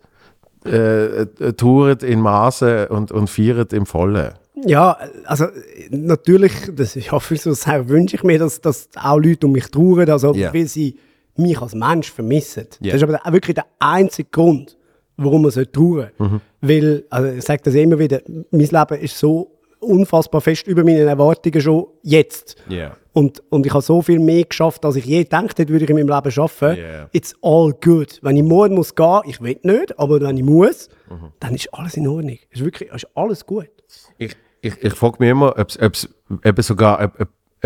äh, 0.64 1.22
äh, 1.22 1.52
trauert 1.52 2.02
in 2.02 2.20
Maße 2.20 2.88
und, 2.88 3.12
und 3.12 3.30
feiert 3.30 3.72
im 3.72 3.86
Vollen. 3.86 4.32
Ja, 4.64 4.96
also 5.24 5.44
äh, 5.44 5.88
natürlich, 5.90 6.52
das 6.74 6.96
ist 6.96 7.10
ja 7.10 7.20
für 7.20 7.36
so 7.36 7.52
sehr 7.52 7.88
wünsche 7.88 8.16
ich 8.16 8.22
mir, 8.22 8.38
dass, 8.38 8.60
dass 8.60 8.88
auch 8.96 9.18
Leute 9.18 9.46
um 9.46 9.52
mich 9.52 9.70
trauern, 9.70 10.08
also 10.10 10.34
Ja. 10.34 10.52
weil 10.52 10.66
sie 10.66 10.98
mich 11.36 11.60
als 11.60 11.74
Mensch 11.74 12.10
vermissen. 12.10 12.66
Ja. 12.80 12.92
Das 12.92 13.02
ist 13.02 13.08
aber 13.08 13.20
auch 13.24 13.32
wirklich 13.32 13.54
der 13.54 13.66
einzige 13.78 14.28
Grund, 14.30 14.76
warum 15.16 15.42
man 15.42 15.50
so 15.50 15.64
trauern 15.64 16.10
Mhm. 16.18 16.40
Weil, 16.62 17.04
also 17.10 17.28
ich 17.28 17.44
sage 17.44 17.62
das 17.64 17.74
immer 17.74 17.98
wieder, 17.98 18.20
mein 18.50 18.60
Leben 18.60 19.00
ist 19.00 19.18
so 19.18 19.55
unfassbar 19.86 20.40
fest 20.40 20.66
über 20.66 20.84
meine 20.84 21.00
Erwartungen 21.00 21.60
schon 21.60 21.86
jetzt. 22.02 22.56
Ja. 22.68 22.96
Und, 23.12 23.42
und 23.48 23.64
ich 23.64 23.72
habe 23.72 23.82
so 23.82 24.02
viel 24.02 24.18
mehr 24.18 24.44
geschafft, 24.44 24.84
als 24.84 24.96
ich 24.96 25.06
je 25.06 25.22
gedacht 25.24 25.58
hätte, 25.58 25.72
würde 25.72 25.84
ich 25.84 25.90
in 25.90 25.96
meinem 25.96 26.14
Leben 26.14 26.30
schaffen. 26.30 26.76
Yeah. 26.76 27.08
It's 27.12 27.34
all 27.40 27.72
good. 27.72 28.18
Wenn 28.22 28.36
ich 28.36 28.42
morgen 28.42 28.74
muss 28.74 28.94
gehen, 28.94 29.22
ich 29.24 29.40
will 29.40 29.58
nicht, 29.62 29.98
aber 29.98 30.20
wenn 30.20 30.36
ich 30.36 30.44
muss, 30.44 30.88
Mhm. 31.08 31.32
dann 31.40 31.54
ist 31.54 31.72
alles 31.72 31.96
in 31.96 32.06
Ordnung. 32.08 32.38
Ist 32.50 32.64
wirklich, 32.64 32.90
ist 32.90 33.06
alles 33.14 33.46
gut. 33.46 33.70
Ich, 34.18 34.36
ich, 34.60 34.82
ich 34.82 34.92
frage 34.94 35.16
mich 35.20 35.30
immer, 35.30 35.56
ob 35.58 35.68
es 35.68 36.08
eben 36.44 36.62
sogar 36.62 36.98
einen, 36.98 37.10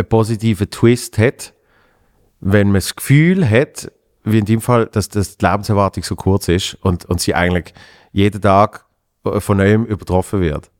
positiven 0.08 0.70
Twist 0.70 1.18
hat, 1.18 1.52
wenn 2.40 2.68
man 2.68 2.74
das 2.74 2.96
Gefühl 2.96 3.48
hat, 3.48 3.90
wie 4.24 4.38
in 4.38 4.44
dem 4.44 4.60
Fall, 4.60 4.86
dass, 4.86 5.08
dass 5.08 5.36
die 5.36 5.44
Lebenserwartung 5.44 6.02
so 6.04 6.16
kurz 6.16 6.48
ist 6.48 6.74
und, 6.82 7.04
und 7.06 7.20
sie 7.20 7.34
eigentlich 7.34 7.74
jeden 8.12 8.40
Tag 8.40 8.86
von 9.24 9.56
neuem 9.58 9.84
übertroffen 9.84 10.40
wird. 10.40 10.70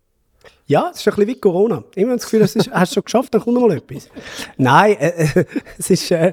Ja, 0.71 0.91
es 0.93 1.01
ist 1.01 1.09
ein 1.09 1.17
bisschen 1.17 1.27
wie 1.35 1.41
Corona. 1.41 1.83
Immer 1.97 2.15
das 2.15 2.23
Gefühl, 2.23 2.39
das 2.39 2.55
ist, 2.55 2.71
hast 2.71 2.93
du 2.93 2.95
schon 2.95 3.03
geschafft, 3.05 3.35
dann 3.35 3.41
kommt 3.41 3.57
noch 3.57 3.67
mal 3.67 3.77
etwas. 3.77 4.09
Nein, 4.57 4.97
äh, 5.01 5.45
es 5.79 5.91
ist, 5.91 6.09
äh, 6.13 6.33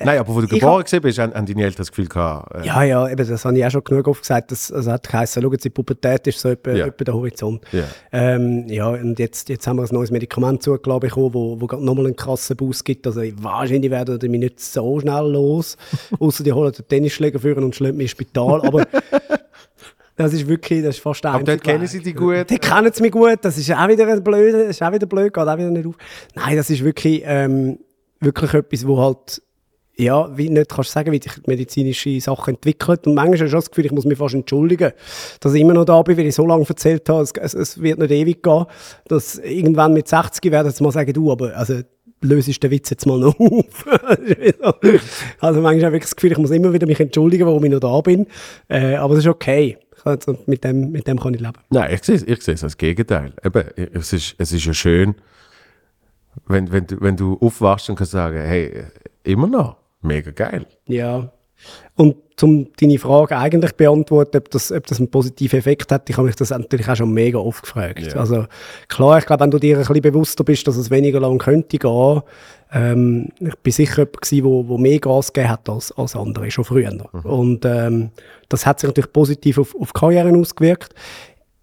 Nein, 0.00 0.18
aber 0.18 0.34
wo 0.34 0.42
du 0.42 0.46
geboren 0.46 0.84
gewesen 0.84 1.00
bist, 1.00 1.18
haben, 1.18 1.32
haben 1.32 1.46
deine 1.46 1.62
Eltern 1.64 1.78
das 1.78 1.88
Gefühl 1.90 2.06
gehabt, 2.06 2.54
äh, 2.54 2.66
Ja, 2.66 2.82
ja, 2.82 3.08
eben, 3.08 3.26
das 3.26 3.44
habe 3.46 3.58
ich 3.58 3.64
auch 3.64 3.70
schon 3.70 3.82
genug 3.82 4.06
oft 4.08 4.20
gesagt. 4.20 4.52
Das, 4.52 4.70
also 4.70 4.92
hat 4.92 5.08
geheißen, 5.08 5.42
schauen 5.42 5.58
Sie, 5.58 5.70
Pubertät 5.70 6.26
ist 6.26 6.38
so 6.38 6.50
etwa, 6.50 6.72
Ja. 6.72 6.86
etwa 6.86 7.02
der 7.02 7.14
Horizont. 7.14 7.64
Ja. 7.72 7.84
Ähm, 8.12 8.68
ja, 8.68 8.88
und 8.90 9.18
jetzt, 9.18 9.48
jetzt 9.48 9.66
haben 9.66 9.78
wir 9.78 9.84
ein 9.84 9.88
neues 9.90 10.10
Medikament 10.10 10.62
zugelassen 10.62 11.00
bekommen, 11.00 11.32
wo, 11.32 11.58
wo 11.58 11.66
nochmal 11.78 12.06
einen 12.08 12.16
krassen 12.16 12.58
Boost 12.58 12.84
gibt. 12.84 13.06
Also 13.06 13.22
wahrscheinlich 13.40 13.90
werden 13.90 14.18
die 14.18 14.28
mich 14.28 14.40
nicht 14.40 14.60
so 14.60 15.00
schnell 15.00 15.30
los, 15.32 15.78
außer 16.20 16.44
die 16.44 16.52
holen 16.52 16.72
den 16.72 16.86
Tennisschläger 16.86 17.38
führen 17.38 17.64
und 17.64 17.74
schlägt 17.74 17.96
mich 17.96 18.04
ins 18.04 18.10
Spital. 18.10 18.66
Aber 18.66 18.86
das 20.18 20.32
ist 20.32 20.48
wirklich, 20.48 20.82
das 20.82 20.96
ist 20.96 21.02
fast 21.02 21.22
der 21.22 21.30
Aber 21.30 21.44
dort 21.44 21.62
kennen 21.62 21.86
sie 21.86 22.00
dich 22.00 22.14
gut. 22.14 22.50
Die 22.50 22.58
kennen 22.58 22.92
sie 22.92 23.02
mich 23.02 23.12
gut, 23.12 23.38
das 23.40 23.56
ist 23.56 23.70
auch 23.70 23.88
wieder 23.88 24.06
ein 24.08 24.22
blöd, 24.22 24.52
das 24.52 24.70
ist 24.70 24.82
auch 24.82 24.92
wieder 24.92 25.06
blöd, 25.06 25.32
geht 25.32 25.48
auch 25.48 25.56
wieder 25.56 25.70
nicht 25.70 25.86
auf. 25.86 25.94
Nein, 26.34 26.56
das 26.56 26.68
ist 26.70 26.84
wirklich, 26.84 27.22
ähm, 27.24 27.78
wirklich 28.18 28.52
etwas, 28.52 28.84
wo 28.84 28.98
halt, 28.98 29.40
ja, 29.96 30.36
wie 30.36 30.50
nicht 30.50 30.68
kannst 30.68 30.90
du 30.90 30.92
sagen, 30.92 31.12
wie 31.12 31.22
sich 31.22 31.32
medizinische 31.46 32.20
Sachen 32.20 32.54
entwickelt. 32.54 33.06
Und 33.06 33.14
manchmal 33.14 33.34
hast 33.34 33.42
du 33.42 33.48
schon 33.48 33.58
das 33.60 33.70
Gefühl, 33.70 33.86
ich 33.86 33.92
muss 33.92 34.04
mich 34.04 34.18
fast 34.18 34.34
entschuldigen, 34.34 34.92
dass 35.40 35.54
ich 35.54 35.60
immer 35.60 35.74
noch 35.74 35.84
da 35.84 36.02
bin, 36.02 36.16
weil 36.18 36.26
ich 36.26 36.34
so 36.34 36.44
lange 36.44 36.68
erzählt 36.68 37.08
habe, 37.08 37.22
es, 37.22 37.32
es, 37.32 37.54
es 37.54 37.80
wird 37.80 38.00
nicht 38.00 38.10
ewig 38.10 38.42
gehen, 38.42 38.66
dass 39.06 39.38
irgendwann 39.38 39.92
mit 39.92 40.08
60 40.08 40.50
werden 40.50 40.72
sie 40.72 40.82
mal 40.82 40.90
sagen, 40.90 41.12
du, 41.12 41.30
aber, 41.30 41.56
also, 41.56 41.80
löse 42.20 42.50
den 42.50 42.70
Witz 42.72 42.90
jetzt 42.90 43.06
mal 43.06 43.18
noch 43.18 43.38
auf. 43.40 43.86
also 45.38 45.60
manchmal 45.60 45.62
habe 45.62 45.76
ich 45.76 45.82
wirklich 45.82 46.02
das 46.02 46.16
Gefühl, 46.16 46.32
ich 46.32 46.38
muss 46.38 46.50
immer 46.50 46.72
wieder 46.72 46.88
mich 46.88 46.98
entschuldigen, 46.98 47.46
warum 47.46 47.64
ich 47.64 47.70
noch 47.70 47.78
da 47.78 48.00
bin. 48.00 48.26
Äh, 48.68 48.96
aber 48.96 49.14
es 49.14 49.20
ist 49.20 49.28
okay. 49.28 49.78
Ich 50.14 50.24
kann 50.24 50.34
jetzt- 50.34 50.48
Mit 50.48 50.64
dem, 50.64 50.90
mit 50.92 51.06
dem 51.06 51.18
kann 51.20 51.34
ich 51.34 51.40
leben. 51.40 51.58
Nein, 51.70 51.94
ich 51.94 52.04
sehe 52.04 52.16
es 52.16 52.22
ich 52.22 52.42
sehe 52.42 52.54
es 52.54 52.64
als 52.64 52.76
Gegenteil. 52.76 53.32
Eben, 53.44 53.64
es, 53.92 54.12
ist, 54.12 54.34
es 54.38 54.52
ist 54.52 54.64
ja 54.64 54.74
schön, 54.74 55.14
wenn, 56.46 56.70
wenn, 56.72 56.86
du, 56.86 57.00
wenn 57.00 57.16
du 57.16 57.36
aufwachst 57.40 57.88
und 57.90 57.96
kannst 57.96 58.12
sagen, 58.12 58.38
hey, 58.38 58.84
immer 59.24 59.46
noch, 59.46 59.76
mega 60.02 60.30
geil. 60.30 60.66
Ja. 60.86 61.32
Und 61.96 62.16
um 62.42 62.68
deine 62.80 62.98
Frage 62.98 63.36
eigentlich 63.36 63.72
beantworten, 63.72 64.36
ob 64.36 64.50
das, 64.50 64.70
ob 64.70 64.86
das 64.86 64.98
einen 64.98 65.10
positiven 65.10 65.58
Effekt 65.58 65.90
hat, 65.90 66.08
ich 66.08 66.16
habe 66.16 66.26
mich 66.26 66.36
das 66.36 66.50
natürlich 66.50 66.88
auch 66.88 66.94
schon 66.96 67.12
mega 67.12 67.38
oft 67.38 67.62
gefragt. 67.62 68.00
Ja. 68.00 68.20
Also 68.20 68.46
klar, 68.86 69.18
ich 69.18 69.26
glaube, 69.26 69.42
wenn 69.42 69.50
du 69.50 69.58
dir 69.58 69.76
ein 69.76 69.84
bisschen 69.84 70.00
bewusster 70.02 70.44
bist, 70.44 70.66
dass 70.68 70.76
es 70.76 70.90
weniger 70.90 71.18
lang 71.18 71.38
könnte 71.38 71.78
gehen, 71.78 72.22
ähm, 72.72 73.28
ich 73.40 73.56
bin 73.56 73.72
sicher 73.72 74.02
jemand 74.02 74.20
gewesen, 74.20 74.44
wo, 74.44 74.68
wo 74.68 74.78
mehr 74.78 75.00
Gas 75.00 75.32
gegeben 75.32 75.50
hat 75.52 75.68
als, 75.68 75.90
als 75.92 76.14
andere, 76.14 76.50
schon 76.50 76.64
früher. 76.64 76.92
Und 77.24 77.64
ähm, 77.64 78.10
das 78.48 78.66
hat 78.66 78.78
sich 78.78 78.88
natürlich 78.88 79.12
positiv 79.12 79.58
auf, 79.58 79.74
auf 79.74 79.92
Karrieren 79.92 80.38
ausgewirkt. 80.38 80.94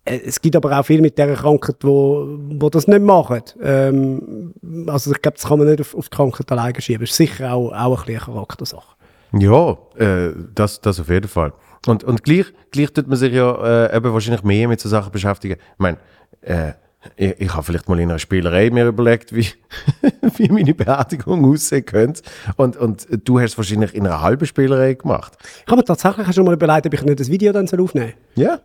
Äh, 0.04 0.20
Es 0.26 0.42
gibt 0.42 0.56
aber 0.56 0.78
auch 0.78 0.86
viele 0.86 1.02
mit 1.02 1.18
dieser 1.18 1.36
Krankheit, 1.36 1.78
wo, 1.82 2.28
wo 2.50 2.70
das 2.70 2.88
nicht 2.88 3.02
machen. 3.02 3.42
Ähm, 3.62 4.54
also 4.88 5.12
ich 5.12 5.22
glaube, 5.22 5.38
das 5.38 5.48
kann 5.48 5.60
man 5.60 5.68
nicht 5.68 5.82
auf, 5.82 5.96
auf 5.96 6.10
die 6.10 6.16
Krankheit 6.16 6.52
alleine 6.52 6.82
schieben. 6.82 7.02
Das 7.02 7.12
ist 7.12 7.18
sicher 7.18 7.54
auch, 7.54 7.72
auch 7.72 8.00
ein 8.00 8.06
bisschen 8.06 8.28
eine 8.28 8.38
Charaktersache. 8.38 8.95
Ja, 9.38 9.78
äh, 9.98 10.34
das, 10.54 10.82
das 10.82 11.00
auf 11.00 11.10
jeden 11.10 11.28
Fall. 11.28 11.54
Und, 11.88 12.04
und 12.04 12.24
gleich, 12.24 12.46
gleich 12.72 12.92
tut 12.92 13.08
man 13.08 13.18
sich 13.18 13.34
ja 13.34 13.88
äh, 13.88 13.96
eben 13.98 14.14
wahrscheinlich 14.14 14.44
mehr 14.44 14.68
mit 14.68 14.80
so 14.80 14.90
Sachen 14.90 15.12
beschäftigen. 15.12 15.56
Ich 15.56 15.80
meine, 15.80 15.98
äh, 16.42 16.72
ich, 17.16 17.40
ich 17.40 17.54
habe 17.54 17.64
vielleicht 17.64 17.88
mal 17.88 18.00
in 18.00 18.10
einer 18.10 18.20
Spielerei 18.20 18.70
mir 18.70 18.88
überlegt, 18.88 19.36
wie, 19.36 19.48
wie 20.38 20.50
meine 20.50 20.74
Beerdigung 20.74 21.46
aussehen 21.46 21.86
könnte. 21.86 22.22
Und, 22.56 22.78
und 22.78 23.08
du 23.26 23.40
hast 23.40 23.52
es 23.52 23.58
wahrscheinlich 23.58 23.94
in 23.94 24.08
einer 24.08 24.22
halben 24.22 24.46
Spielerei 24.46 24.94
gemacht. 24.94 25.34
Ich 25.66 25.68
habe 25.68 25.78
mir 25.78 25.86
tatsächlich 25.86 26.34
schon 26.34 26.46
mal 26.46 26.54
überlegt, 26.54 26.88
ob 26.88 26.94
ich 26.94 27.04
nicht 27.04 27.20
das 27.20 27.30
Video 27.30 27.52
dann 27.52 27.68
soll 27.68 27.82
aufnehmen 27.82 28.14
soll. 28.36 28.46
Ja? 28.46 28.60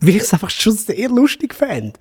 Weil 0.00 0.10
ich 0.10 0.22
es 0.22 0.32
einfach 0.32 0.50
schon 0.50 0.72
sehr 0.72 1.08
lustig 1.08 1.54
fände. 1.54 1.92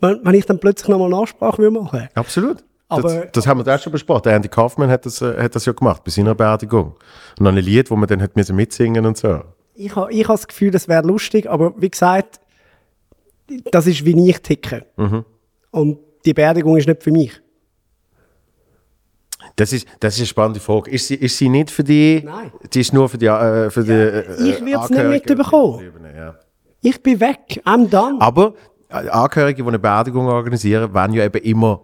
Wenn, 0.00 0.20
wenn 0.24 0.34
ich 0.34 0.46
dann 0.46 0.58
plötzlich 0.58 0.88
nochmal 0.88 1.06
eine 1.12 1.20
Ansprache 1.20 1.58
würde 1.58 1.80
machen 1.80 2.08
Absolut. 2.14 2.64
Aber- 2.88 3.02
das, 3.02 3.32
das 3.32 3.46
haben 3.46 3.58
wir 3.60 3.64
da 3.64 3.78
schon 3.78 3.92
besprochen. 3.92 4.22
Der 4.24 4.36
Andy 4.36 4.48
Kaufmann 4.48 4.88
hat 4.90 5.06
das, 5.06 5.20
äh, 5.20 5.42
hat 5.42 5.54
das 5.54 5.64
ja 5.64 5.72
gemacht, 5.72 6.04
bei 6.04 6.10
seiner 6.10 6.34
Beerdigung. 6.34 6.94
Und 7.38 7.44
dann 7.44 7.56
ein 7.56 7.64
Lied, 7.64 7.90
wo 7.90 7.96
man 7.96 8.08
dann 8.08 8.22
hat 8.22 8.36
mitsingen 8.36 9.04
und 9.06 9.16
so. 9.16 9.42
Ich 9.74 9.94
habe 9.94 10.12
ich 10.12 10.26
ha 10.26 10.32
das 10.32 10.46
Gefühl, 10.46 10.70
das 10.70 10.88
wäre 10.88 11.06
lustig, 11.06 11.50
aber 11.50 11.74
wie 11.76 11.90
gesagt, 11.90 12.40
das 13.70 13.86
ist, 13.86 14.04
wie 14.04 14.30
ich 14.30 14.40
ticke. 14.40 14.86
Und 15.70 15.98
die 16.24 16.32
Beerdigung 16.34 16.76
ist 16.76 16.88
nicht 16.88 17.02
für 17.02 17.10
mich. 17.12 17.40
Das 19.54 19.72
ist, 19.72 19.86
das 20.00 20.14
ist 20.14 20.20
eine 20.20 20.26
spannende 20.26 20.60
Frage. 20.60 20.90
Ist 20.90 21.08
sie, 21.08 21.14
ist 21.14 21.38
sie 21.38 21.48
nicht 21.48 21.70
für 21.70 21.84
die? 21.84 22.22
Nein. 22.24 22.52
Die 22.72 22.80
ist 22.80 22.92
nur 22.92 23.08
für 23.08 23.18
die, 23.18 23.26
äh, 23.26 23.70
für 23.70 23.84
die 23.84 23.92
äh, 23.92 24.20
ich 24.32 24.60
würd's 24.60 24.60
nicht 24.62 24.76
Angehörigen 24.76 25.36
mitbekommen. 25.36 25.92
Ja. 26.16 26.34
Ich 26.82 27.02
bin 27.02 27.20
weg, 27.20 27.62
I'm 27.64 27.88
done. 27.88 28.20
Aber 28.20 28.54
äh, 28.88 29.08
Angehörige, 29.08 29.62
die 29.62 29.68
eine 29.68 29.78
Beerdigung 29.78 30.26
organisieren, 30.26 30.92
werden 30.92 31.12
ja 31.12 31.24
eben 31.24 31.42
immer. 31.42 31.80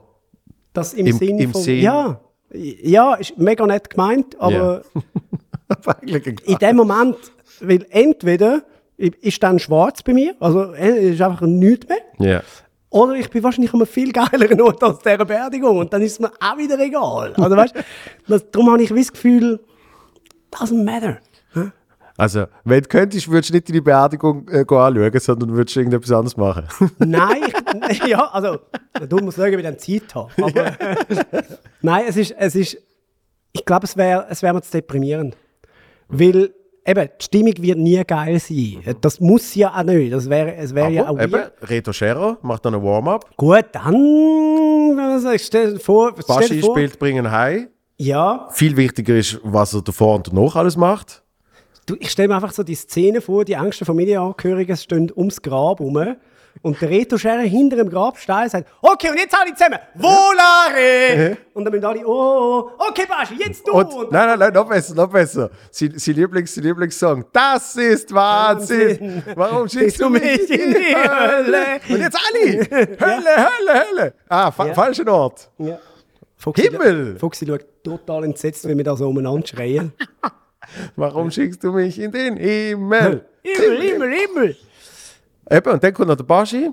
Das 0.72 0.94
im, 0.94 1.06
im- 1.06 1.16
Sinn 1.18 1.38
im 1.38 1.52
von, 1.52 1.62
Sinn- 1.62 1.80
ja, 1.82 2.20
ja, 2.52 3.14
ist 3.14 3.36
mega 3.38 3.66
nett 3.66 3.90
gemeint, 3.90 4.38
aber 4.40 4.82
ein- 5.86 6.36
in 6.44 6.56
dem 6.58 6.76
Moment, 6.76 7.16
weil 7.60 7.86
entweder 7.90 8.62
ist 8.96 9.42
dann 9.42 9.58
schwarz 9.58 10.02
bei 10.02 10.12
mir, 10.14 10.34
also 10.40 10.72
äh, 10.74 11.10
ist 11.12 11.20
einfach 11.22 11.42
nichts 11.42 11.88
mehr, 11.88 11.98
ja. 12.18 12.42
Oder 12.90 13.14
ich 13.14 13.30
bin 13.30 13.42
wahrscheinlich 13.42 13.72
einem 13.72 13.86
viel 13.86 14.12
geileren 14.12 14.60
Ort 14.60 14.82
als 14.82 14.98
dieser 14.98 15.24
Beerdigung 15.24 15.78
und 15.78 15.92
dann 15.94 16.02
ist 16.02 16.12
es 16.12 16.20
mir 16.20 16.30
auch 16.40 16.58
wieder 16.58 16.78
egal. 16.78 17.32
Also 17.36 17.56
weißt, 17.56 17.74
das, 18.28 18.50
darum 18.50 18.70
habe 18.70 18.82
ich 18.82 18.90
das 18.90 19.10
Gefühl, 19.12 19.60
doesn't 20.50 20.84
matter. 20.84 21.18
Also, 22.22 22.44
wenn 22.62 22.82
du 22.82 22.88
könntest, 22.88 23.28
würdest 23.28 23.50
du 23.50 23.54
nicht 23.54 23.68
deine 23.68 23.82
Beerdigung 23.82 24.48
äh, 24.48 24.60
anschauen, 24.60 25.10
sondern 25.18 25.54
würdest 25.54 25.76
irgendetwas 25.76 26.12
anderes 26.12 26.36
machen. 26.36 26.68
Nein, 26.98 27.42
ich, 27.90 28.04
ja, 28.04 28.26
also, 28.28 28.60
du 29.08 29.16
musst 29.16 29.38
sagen, 29.38 29.54
wie 29.54 29.56
ich 29.56 29.64
dann 29.64 29.76
Zeit 29.76 30.14
habe. 30.14 30.30
Aber, 30.40 30.76
nein, 31.80 32.04
es 32.06 32.16
ist, 32.16 32.32
es 32.38 32.54
ist, 32.54 32.78
ich 33.50 33.64
glaube, 33.64 33.86
es 33.86 33.96
wäre 33.96 34.26
es 34.30 34.40
wär 34.40 34.52
mir 34.52 34.62
zu 34.62 34.70
deprimierend. 34.70 35.36
Weil, 36.06 36.54
eben, 36.86 37.08
die 37.20 37.24
Stimmung 37.24 37.54
wird 37.56 37.78
nie 37.78 38.00
geil 38.04 38.38
sein. 38.38 38.94
Das 39.00 39.18
muss 39.18 39.56
ja 39.56 39.76
auch 39.76 39.82
nicht. 39.82 40.12
Das 40.12 40.30
wäre, 40.30 40.54
es 40.54 40.72
wäre 40.76 40.90
ja 40.92 41.08
auch 41.08 41.18
eben, 41.18 41.32
weird. 41.32 41.54
Reto 41.68 41.92
Scherer 41.92 42.38
macht 42.42 42.64
dann 42.64 42.76
ein 42.76 42.84
Warm-up. 42.84 43.36
Gut, 43.36 43.64
dann, 43.72 45.18
stell 45.38 45.72
dir 45.72 45.80
vor, 45.80 46.14
stell 46.22 46.48
dir 46.50 46.60
vor 46.60 46.76
spielt 46.76 47.00
Bringen 47.00 47.28
Heim. 47.32 47.66
ja, 47.96 48.48
Viel 48.52 48.76
wichtiger 48.76 49.16
ist, 49.16 49.40
was 49.42 49.74
er 49.74 49.82
davor 49.82 50.14
und 50.14 50.28
danach 50.28 50.54
alles 50.54 50.76
macht. 50.76 51.21
Du, 51.86 51.96
ich 51.98 52.10
stelle 52.10 52.28
mir 52.28 52.36
einfach 52.36 52.52
so 52.52 52.62
die 52.62 52.74
Szene 52.76 53.20
vor, 53.20 53.44
die 53.44 53.54
engsten 53.54 53.84
Familienangehörigen 53.86 54.76
stehen 54.76 55.10
ums 55.16 55.42
Grab 55.42 55.80
rum 55.80 56.16
und 56.60 56.80
der 56.80 56.90
Reto 56.90 57.16
Scherer 57.18 57.40
hinter 57.40 57.76
dem 57.76 57.88
Grabstein 57.90 58.48
sagt, 58.48 58.68
okay, 58.82 59.10
und 59.10 59.16
jetzt 59.18 59.34
alle 59.36 59.52
zusammen, 59.54 59.78
Volare! 59.94 61.36
und 61.54 61.64
dann 61.64 61.72
müssen 61.72 61.84
alle, 61.84 62.06
oh, 62.06 62.70
oh, 62.78 62.84
okay, 62.88 63.04
Baschi, 63.08 63.34
jetzt 63.38 63.66
du! 63.66 63.72
Und, 63.72 63.92
Und 63.92 64.12
nein, 64.12 64.28
nein, 64.28 64.38
nein, 64.38 64.52
noch 64.52 64.68
besser, 64.68 64.94
noch 64.94 65.08
besser. 65.10 65.50
Sein, 65.70 65.94
sein, 65.96 66.14
Lieblings, 66.14 66.54
sein 66.54 66.62
Lieblingssong. 66.64 67.24
Das 67.32 67.74
ist 67.76 68.12
Wahnsinn. 68.14 69.22
Warum 69.34 69.66
schickst 69.68 70.00
du 70.00 70.08
mich 70.10 70.50
in 70.50 70.74
die 70.74 70.94
Hölle? 70.94 71.80
Und 71.88 72.00
jetzt 72.00 72.18
alle. 72.28 72.70
Hölle, 73.00 73.36
Hölle, 73.36 73.84
Hölle. 73.88 74.14
Ah, 74.28 74.50
fa 74.52 74.66
Ja. 74.66 74.74
falscher 74.74 75.08
Ort. 75.12 75.50
ja. 75.58 75.78
Fuchsi, 76.36 76.62
Himmel! 76.62 77.16
Fuchsi 77.18 77.46
schaut 77.46 77.64
total 77.84 78.24
entsetzt, 78.24 78.66
wenn 78.68 78.76
wir 78.76 78.84
da 78.84 78.96
so 78.96 79.08
umeinander 79.08 79.46
schreien. 79.46 79.92
Warum 80.96 81.30
schickst 81.30 81.62
du 81.64 81.72
mich 81.72 81.98
in 81.98 82.12
den 82.12 82.36
Himmel? 82.36 83.24
Himmel, 83.42 83.80
Himmel, 83.80 84.12
Himmel! 84.12 84.56
Eben, 85.50 85.70
und 85.72 85.82
dann 85.82 85.92
kommt 85.94 86.08
noch 86.08 86.16
der 86.16 86.24
Baschi. 86.24 86.70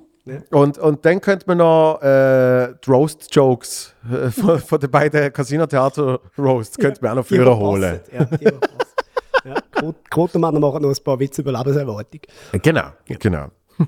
Und, 0.52 0.78
und 0.78 1.04
dann 1.06 1.22
könnte 1.22 1.46
man 1.48 1.58
noch 1.58 2.00
äh, 2.04 2.74
die 2.86 2.90
Roast-Jokes 2.92 3.96
äh, 4.12 4.30
von, 4.30 4.60
von 4.68 4.80
den 4.80 4.92
beiden 4.92 5.34
Casino-Theater-Roasts 5.34 6.78
könnte 6.78 7.02
man 7.02 7.12
auch 7.12 7.16
noch 7.16 7.28
Die, 7.28 7.36
früher 7.36 7.58
holen. 7.58 8.00
Ja, 8.14 8.26
die, 8.26 8.44
ja, 8.46 9.56
Quot- 9.72 9.96
Quotenmänner 10.12 10.60
machen 10.60 10.84
noch 10.84 10.90
ein 10.90 11.04
paar 11.04 11.20
Witze 11.20 11.42
über 11.42 11.52
Lebenserwartung. 11.54 12.22
Genau, 12.62 12.90
genau. 13.08 13.48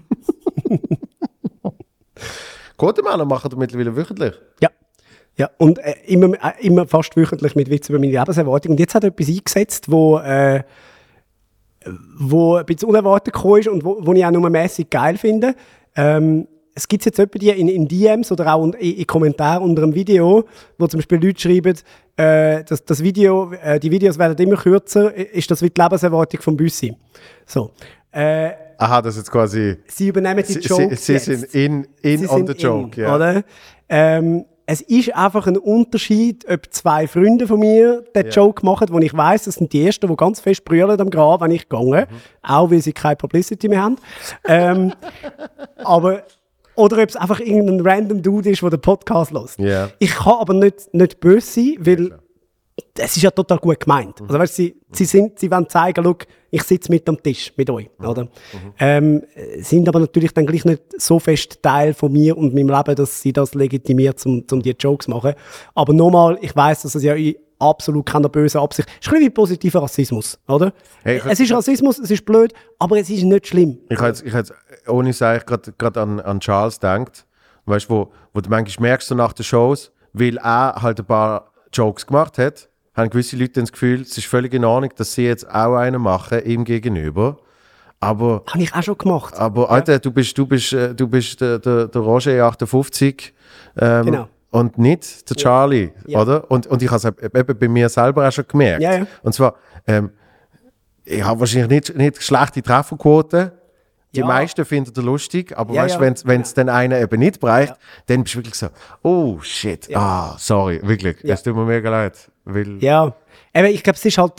Quotenmänner 2.77 3.25
machen 3.25 3.49
das 3.51 3.59
mittlerweile 3.59 3.95
wöchentlich. 3.95 4.33
Ja. 4.61 4.69
Ja, 5.37 5.49
und 5.57 5.79
äh, 5.79 5.95
immer, 6.07 6.33
äh, 6.35 6.65
immer 6.65 6.87
fast 6.87 7.15
wöchentlich 7.15 7.55
mit 7.55 7.69
Witz 7.69 7.89
über 7.89 7.99
meine 7.99 8.11
Lebenserwartung. 8.11 8.71
Und 8.73 8.79
jetzt 8.79 8.95
hat 8.95 9.03
er 9.03 9.09
etwas 9.09 9.29
eingesetzt, 9.29 9.89
wo, 9.89 10.17
äh, 10.19 10.63
wo 12.17 12.55
ein 12.55 12.65
bisschen 12.65 12.89
unerwartet 12.89 13.33
gekommen 13.33 13.59
ist 13.59 13.67
und 13.67 13.83
wo, 13.83 13.97
wo 14.05 14.13
ich 14.13 14.25
auch 14.25 14.31
nur 14.31 14.49
mäßig 14.49 14.89
geil 14.89 15.17
finde. 15.17 15.55
Ähm, 15.95 16.47
es 16.73 16.87
gibt 16.87 17.05
jetzt 17.05 17.19
etwa 17.19 17.37
die 17.37 17.49
in, 17.49 17.67
in 17.67 17.87
DMs 17.87 18.31
oder 18.31 18.53
auch 18.53 18.63
in, 18.65 18.73
in 18.73 19.07
Kommentaren 19.07 19.63
unter 19.63 19.83
einem 19.83 19.95
Video, 19.95 20.45
wo 20.77 20.87
zum 20.87 20.99
Beispiel 20.99 21.23
Leute 21.23 21.39
schreiben, 21.41 21.77
äh, 22.17 22.63
dass 22.63 22.85
das 22.85 23.03
Video, 23.03 23.51
äh, 23.53 23.79
die 23.79 23.91
Videos 23.91 24.17
werden 24.17 24.37
immer 24.37 24.57
kürzer, 24.57 25.13
ist 25.13 25.49
das 25.51 25.61
wie 25.61 25.69
die 25.69 25.81
Lebenserwartung 25.81 26.41
von 26.41 26.55
Büssi. 26.57 26.95
So. 27.45 27.71
Äh, 28.11 28.51
Aha, 28.77 29.01
das 29.01 29.15
ist 29.15 29.21
jetzt 29.21 29.31
quasi. 29.31 29.77
sie 29.87 30.07
übernehmen 30.07 30.43
die 30.47 30.53
Sie, 30.53 30.59
Jokes 30.59 31.05
sie, 31.05 31.19
sie 31.19 31.35
sind 31.35 31.53
in, 31.53 31.87
in 32.01 32.19
Sie 32.19 32.27
on 32.27 32.47
the 32.47 32.53
joke. 32.53 32.99
in, 32.99 33.03
ja. 33.03 33.15
Oder? 33.15 33.43
Ähm, 33.87 34.45
es 34.71 34.79
ist 34.81 35.13
einfach 35.15 35.47
ein 35.47 35.57
Unterschied, 35.57 36.45
ob 36.49 36.71
zwei 36.71 37.05
Freunde 37.07 37.45
von 37.45 37.59
mir 37.59 38.03
den 38.15 38.25
Ja. 38.27 38.31
Joke 38.31 38.65
machen, 38.65 38.87
wo 38.89 38.99
ich 38.99 39.13
weiß, 39.13 39.43
das 39.43 39.55
sind 39.55 39.73
die 39.73 39.85
ersten, 39.85 40.07
die 40.07 40.15
ganz 40.15 40.39
fest 40.39 40.63
brüllen 40.63 40.99
am 40.99 41.09
Grab, 41.09 41.41
wenn 41.41 41.51
ich 41.51 41.67
gehe. 41.67 41.79
Mhm. 41.81 42.07
Auch 42.41 42.71
weil 42.71 42.81
sie 42.81 42.93
keine 42.93 43.17
Publicity 43.17 43.67
mehr 43.67 43.81
haben. 43.83 43.97
ähm, 44.47 44.93
aber, 45.83 46.23
oder 46.75 47.03
ob 47.03 47.09
es 47.09 47.17
einfach 47.17 47.41
irgendein 47.41 47.81
random 47.85 48.21
Dude 48.21 48.49
ist, 48.51 48.61
der 48.61 48.69
den 48.69 48.79
Podcast 48.81 49.31
hört. 49.33 49.57
Ja. 49.57 49.89
Ich 49.99 50.15
kann 50.15 50.35
aber 50.39 50.53
nicht, 50.53 50.93
nicht 50.93 51.19
böse 51.19 51.47
sein, 51.51 51.75
weil 51.79 52.17
es 52.97 53.17
ist 53.17 53.23
ja 53.23 53.31
total 53.31 53.57
gut 53.57 53.79
gemeint. 53.81 54.21
Also 54.21 54.39
weißt, 54.39 54.55
sie, 54.55 54.75
sie, 54.93 55.05
sind, 55.05 55.37
sie 55.37 55.51
wollen 55.51 55.67
zeigen, 55.67 56.03
schau, 56.03 56.15
ich 56.51 56.63
sitze 56.63 56.91
mit 56.91 57.07
am 57.07 57.21
Tisch 57.21 57.53
mit 57.55 57.69
euch. 57.69 57.89
Oder? 57.99 58.27
Ähm, 58.77 59.23
sind 59.59 59.87
aber 59.87 60.01
natürlich 60.01 60.33
dann 60.33 60.45
gleich 60.45 60.65
nicht 60.65 60.81
so 60.97 61.17
fest 61.17 61.63
Teil 61.63 61.93
von 61.93 62.11
mir 62.11 62.37
und 62.37 62.53
meinem 62.53 62.69
Leben, 62.69 62.95
dass 62.95 63.21
sie 63.21 63.31
das 63.33 63.55
legitimiert, 63.55 64.23
um, 64.25 64.43
um 64.51 64.61
die 64.61 64.75
Jokes 64.77 65.05
zu 65.05 65.11
machen. 65.11 65.33
Aber 65.73 65.93
nochmal, 65.93 66.37
ich 66.41 66.55
weiß, 66.55 66.83
dass 66.83 66.95
es 66.95 67.03
ja 67.03 67.15
in 67.15 67.35
absolut 67.57 68.05
keine 68.05 68.27
böse 68.27 68.59
Absicht 68.59 68.89
ist. 68.89 68.95
Es 68.99 69.07
ist 69.07 69.07
ein 69.07 69.11
bisschen 69.11 69.25
wie 69.27 69.29
positiver 69.29 69.81
Rassismus, 69.81 70.39
oder? 70.47 70.73
Hey, 71.03 71.21
es 71.25 71.39
ist 71.39 71.51
Rassismus, 71.53 71.99
es 71.99 72.11
ist 72.11 72.25
blöd, 72.25 72.53
aber 72.79 72.99
es 72.99 73.09
ist 73.09 73.23
nicht 73.23 73.47
schlimm. 73.47 73.77
Ich 73.89 73.97
habe 73.97 74.09
jetzt, 74.09 74.23
ich 74.25 74.33
jetzt 74.33 74.53
ohne 74.87 75.13
Seich 75.13 75.45
gerade 75.45 76.01
an, 76.01 76.19
an 76.19 76.39
Charles 76.39 76.79
gedacht. 76.79 77.25
Weißt 77.65 77.89
du, 77.89 77.93
wo, 77.93 78.11
wo 78.33 78.41
du 78.41 78.49
manchmal 78.49 78.89
merkst, 78.89 79.07
so 79.07 79.15
nach 79.15 79.33
den 79.33 79.43
Shows, 79.43 79.91
weil 80.13 80.37
er 80.37 80.81
halt 80.81 80.99
ein 80.99 81.05
paar 81.05 81.51
Jokes 81.71 82.05
gemacht 82.05 82.37
hat, 82.37 82.67
haben 82.95 83.09
gewisse 83.09 83.37
Leute 83.37 83.53
dann 83.53 83.63
das 83.65 83.71
Gefühl, 83.71 84.01
es 84.01 84.17
ist 84.17 84.27
völlig 84.27 84.53
in 84.53 84.65
Ordnung, 84.65 84.91
dass 84.95 85.13
sie 85.13 85.23
jetzt 85.25 85.49
auch 85.49 85.75
einen 85.77 86.01
machen, 86.01 86.43
ihm 86.45 86.63
gegenüber. 86.65 87.37
Aber, 87.99 88.43
Habe 88.47 88.63
ich 88.63 88.73
auch 88.73 88.81
schon 88.81 88.97
gemacht. 88.97 89.35
aber 89.35 89.69
Alter, 89.69 89.99
du 89.99 90.11
bist, 90.11 90.35
du 90.37 90.45
bist, 90.47 90.73
äh, 90.73 90.93
du 90.95 91.07
bist 91.07 91.39
der, 91.39 91.59
der, 91.59 91.87
der 91.87 92.01
Roger 92.01 92.43
58 92.45 93.33
ähm, 93.79 94.05
Genau. 94.05 94.27
und 94.49 94.77
nicht 94.79 95.29
der 95.29 95.37
Charlie, 95.37 95.91
Ja. 96.07 96.21
oder? 96.21 96.49
Und, 96.49 96.65
und 96.67 96.81
ich 96.81 96.89
habe 96.89 96.97
es 96.97 97.33
eben 97.35 97.59
bei 97.59 97.67
mir 97.67 97.87
selber 97.89 98.27
auch 98.27 98.31
schon 98.31 98.45
gemerkt. 98.47 98.81
Ja, 98.81 98.93
ja. 98.97 99.07
Und 99.21 99.33
zwar, 99.33 99.55
ähm, 99.85 100.09
ich 101.03 101.23
habe 101.23 101.39
wahrscheinlich 101.39 101.69
nicht, 101.69 101.95
nicht 101.95 102.23
schlechte 102.23 102.61
Trefferquoten. 102.63 103.51
Die 104.13 104.19
Ja. 104.19 104.25
meisten 104.25 104.65
finden 104.65 104.91
es 104.95 105.03
lustig, 105.03 105.55
aber 105.57 105.73
Ja, 105.75 105.83
weißt, 105.83 105.95
ja. 105.95 106.01
wenn 106.01 106.13
es 106.13 106.25
wenn's 106.25 106.53
dann 106.55 106.69
einer 106.69 106.99
eben 106.99 107.19
nicht 107.19 107.39
bereicht, 107.39 107.75
dann 108.07 108.23
bist 108.23 108.33
du 108.35 108.39
wirklich 108.39 108.55
so, 108.55 108.67
oh 109.03 109.39
shit, 109.41 109.95
ah, 109.95 110.35
sorry, 110.39 110.81
wirklich, 110.83 111.17
Ja. 111.23 111.35
es 111.35 111.43
tut 111.43 111.55
mir 111.55 111.65
mega 111.65 111.89
leid. 111.89 112.30
Weil, 112.45 112.77
Ja, 112.83 113.13
eben, 113.53 113.67
ich 113.67 113.83
glaube, 113.83 113.97
es 113.97 114.05
ist 114.05 114.17
halt, 114.17 114.33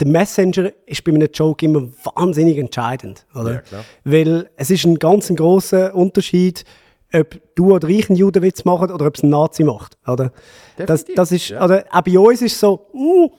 der 0.00 0.08
Messenger 0.08 0.70
ist 0.84 1.04
bei 1.04 1.12
einem 1.12 1.28
Joke 1.32 1.64
immer 1.64 1.88
wahnsinnig 2.14 2.58
entscheidend, 2.58 3.24
oder? 3.34 3.54
Ja, 3.54 3.60
klar. 3.60 3.84
Weil 4.04 4.50
es 4.56 4.70
ist 4.70 4.84
ein 4.84 4.98
ganz 4.98 5.30
ein 5.30 5.36
grosser 5.36 5.94
Unterschied, 5.94 6.64
ob 7.14 7.38
du 7.54 7.74
oder 7.74 7.88
ich 7.88 8.10
einen 8.10 8.18
Judenwitz 8.18 8.64
machen 8.64 8.90
oder 8.90 9.06
ob 9.06 9.16
es 9.16 9.22
ein 9.22 9.30
Nazi 9.30 9.64
macht, 9.64 9.96
oder? 10.06 10.32
Das, 10.76 11.04
Definitiv, 11.04 11.14
das 11.14 11.32
ist, 11.32 11.48
ja. 11.48 11.64
oder 11.64 11.84
auch 11.90 12.02
bei 12.02 12.18
uns 12.18 12.42
ist 12.42 12.54
es 12.54 12.60
so, 12.60 12.86
hm, 12.92 13.30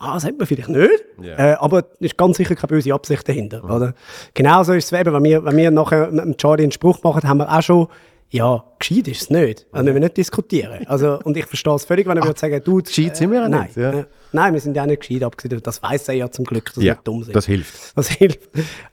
ja, 0.00 0.14
das 0.14 0.24
hat 0.24 0.38
man 0.38 0.46
vielleicht 0.46 0.68
nicht, 0.68 1.04
Ja. 1.20 1.34
äh, 1.52 1.56
aber 1.56 1.80
es 1.80 2.06
ist 2.06 2.16
ganz 2.16 2.36
sicher 2.36 2.54
keine 2.54 2.68
böse 2.68 2.94
Absicht 2.94 3.28
dahinter, 3.28 3.64
oder? 3.64 3.92
Genauso 4.32 4.72
ist 4.72 4.90
es 4.92 4.98
eben, 4.98 5.12
wenn 5.12 5.24
wir, 5.24 5.44
wenn 5.44 5.56
wir 5.56 5.70
nachher 5.72 6.10
mit 6.10 6.24
dem 6.24 6.36
Charlie 6.36 6.62
einen 6.62 6.72
Spruch 6.72 7.02
machen, 7.02 7.28
haben 7.28 7.38
wir 7.38 7.52
auch 7.52 7.60
schon, 7.62 7.88
ja, 8.30 8.64
gescheit 8.78 9.08
ist 9.08 9.22
es 9.22 9.30
nicht. 9.30 9.66
Also 9.72 9.84
müssen 9.84 9.94
wir 9.94 10.00
nicht 10.00 10.16
diskutieren. 10.16 10.86
Also, 10.86 11.18
und 11.24 11.36
ich 11.36 11.46
verstehe 11.46 11.74
es 11.74 11.84
völlig, 11.84 12.06
wenn 12.06 12.18
er 12.18 12.24
würde 12.24 12.38
sagen, 12.38 12.60
du... 12.62 12.82
gescheit 12.82 13.16
sind 13.16 13.30
wir 13.30 13.40
ja 13.40 13.48
nein, 13.48 13.62
nicht, 13.62 13.76
ja. 13.76 13.90
äh, 14.00 14.04
nein, 14.32 14.52
wir 14.52 14.60
sind 14.60 14.76
ja 14.76 14.82
auch 14.82 14.86
nicht 14.86 15.00
gescheit, 15.00 15.22
abgesehen 15.22 15.50
davon, 15.50 15.62
das 15.62 15.82
weiss 15.82 16.08
er 16.08 16.14
ja 16.14 16.30
zum 16.30 16.44
Glück, 16.44 16.72
dass 16.74 16.84
ja, 16.84 16.94
wir 16.94 17.00
dumm 17.02 17.22
sind. 17.24 17.34
das 17.34 17.46
hilft. 17.46 17.96
Das 17.96 18.08
hilft. 18.10 18.40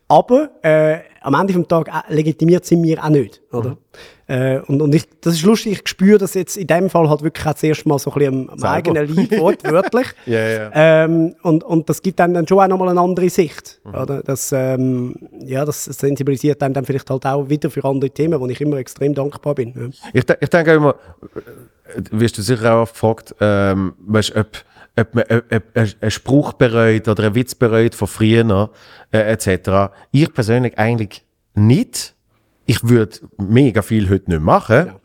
Aber 0.08 0.52
äh, 0.62 1.00
am 1.26 1.34
Ende 1.34 1.54
des 1.54 1.68
Tages 1.68 1.94
äh, 1.94 2.14
legitimiert 2.14 2.66
sie 2.66 2.76
mir 2.76 3.04
auch 3.04 3.10
nicht. 3.10 3.42
Oder? 3.52 3.72
Mhm. 3.72 3.78
Äh, 4.28 4.60
und 4.68 4.82
und 4.82 4.94
ich, 4.94 5.06
das 5.22 5.36
ist 5.36 5.44
lustig, 5.44 5.74
ich 5.74 5.90
spüre 5.90 6.18
das 6.20 6.36
jetzt 6.36 6.56
in 6.56 6.68
dem 6.68 6.90
Fall 6.90 7.10
halt 7.10 7.24
wirklich 7.24 7.46
auch 7.46 7.54
das 7.54 7.64
erste 7.64 7.90
Mal 7.90 7.98
so 8.00 8.12
ein 8.12 8.20
bisschen 8.20 8.50
am, 8.50 8.60
am 8.60 8.64
eigenen 8.64 9.16
Leib, 9.16 9.32
wortwörtlich. 9.40 10.08
Ja, 10.28 10.40
ja. 10.40 10.72
Ähm, 10.74 11.36
und, 11.42 11.64
und 11.64 11.90
das 11.90 12.02
gibt 12.02 12.22
einem 12.22 12.36
dann 12.36 12.48
schon 12.48 12.60
auch 12.60 12.68
nochmal 12.68 12.90
eine 12.90 13.00
andere 13.00 13.30
Sicht. 13.30 13.80
Mhm. 13.84 13.96
Oder? 13.96 14.24
Das, 14.24 14.52
ähm, 14.52 15.16
ja, 15.44 15.66
das 15.66 15.86
sensibilisiert 15.86 16.62
einem 16.62 16.76
dann 16.76 16.86
vielleicht 16.86 17.10
halt 17.10 17.26
auch 17.26 17.50
wieder 17.50 17.72
für 17.72 17.84
andere 17.86 18.12
Themen, 18.12 18.40
wo 18.40 18.48
ich 18.48 18.62
immer 18.62 18.78
extrem 18.78 19.16
dankbar 19.16 19.56
bin. 19.56 19.74
Ja. 19.76 20.10
Ich, 20.14 20.24
ich 20.40 20.50
denke 20.50 20.74
immer, 20.74 20.96
äh, 21.96 22.02
wirst 22.12 22.38
du 22.38 22.44
sicher 22.44 22.76
auch 22.76 22.82
oft 22.84 22.94
gefragt, 22.94 23.36
ähm, 23.40 23.94
weißt, 24.00 24.36
ob, 24.36 24.48
ob 24.98 25.16
man 25.16 25.24
ob, 25.30 25.54
ob 25.54 25.64
ein, 25.74 25.94
ein 26.02 26.12
Spruch 26.12 26.54
bereut 26.54 27.08
oder 27.08 27.24
ein 27.26 27.36
Witz 27.36 27.56
bereut 27.56 27.96
von 27.96 28.08
früher, 28.08 28.72
äh, 29.12 29.20
etc. 29.20 29.94
Ich 30.12 30.34
persönlich 30.34 30.78
eigentlich 30.78 31.26
nicht. 31.54 32.16
Ich 32.66 32.88
würde 32.88 33.18
mega 33.38 33.82
viel 33.82 34.10
heute 34.10 34.32
nicht 34.32 34.42
machen. 34.42 34.88
Ja. 34.88 35.00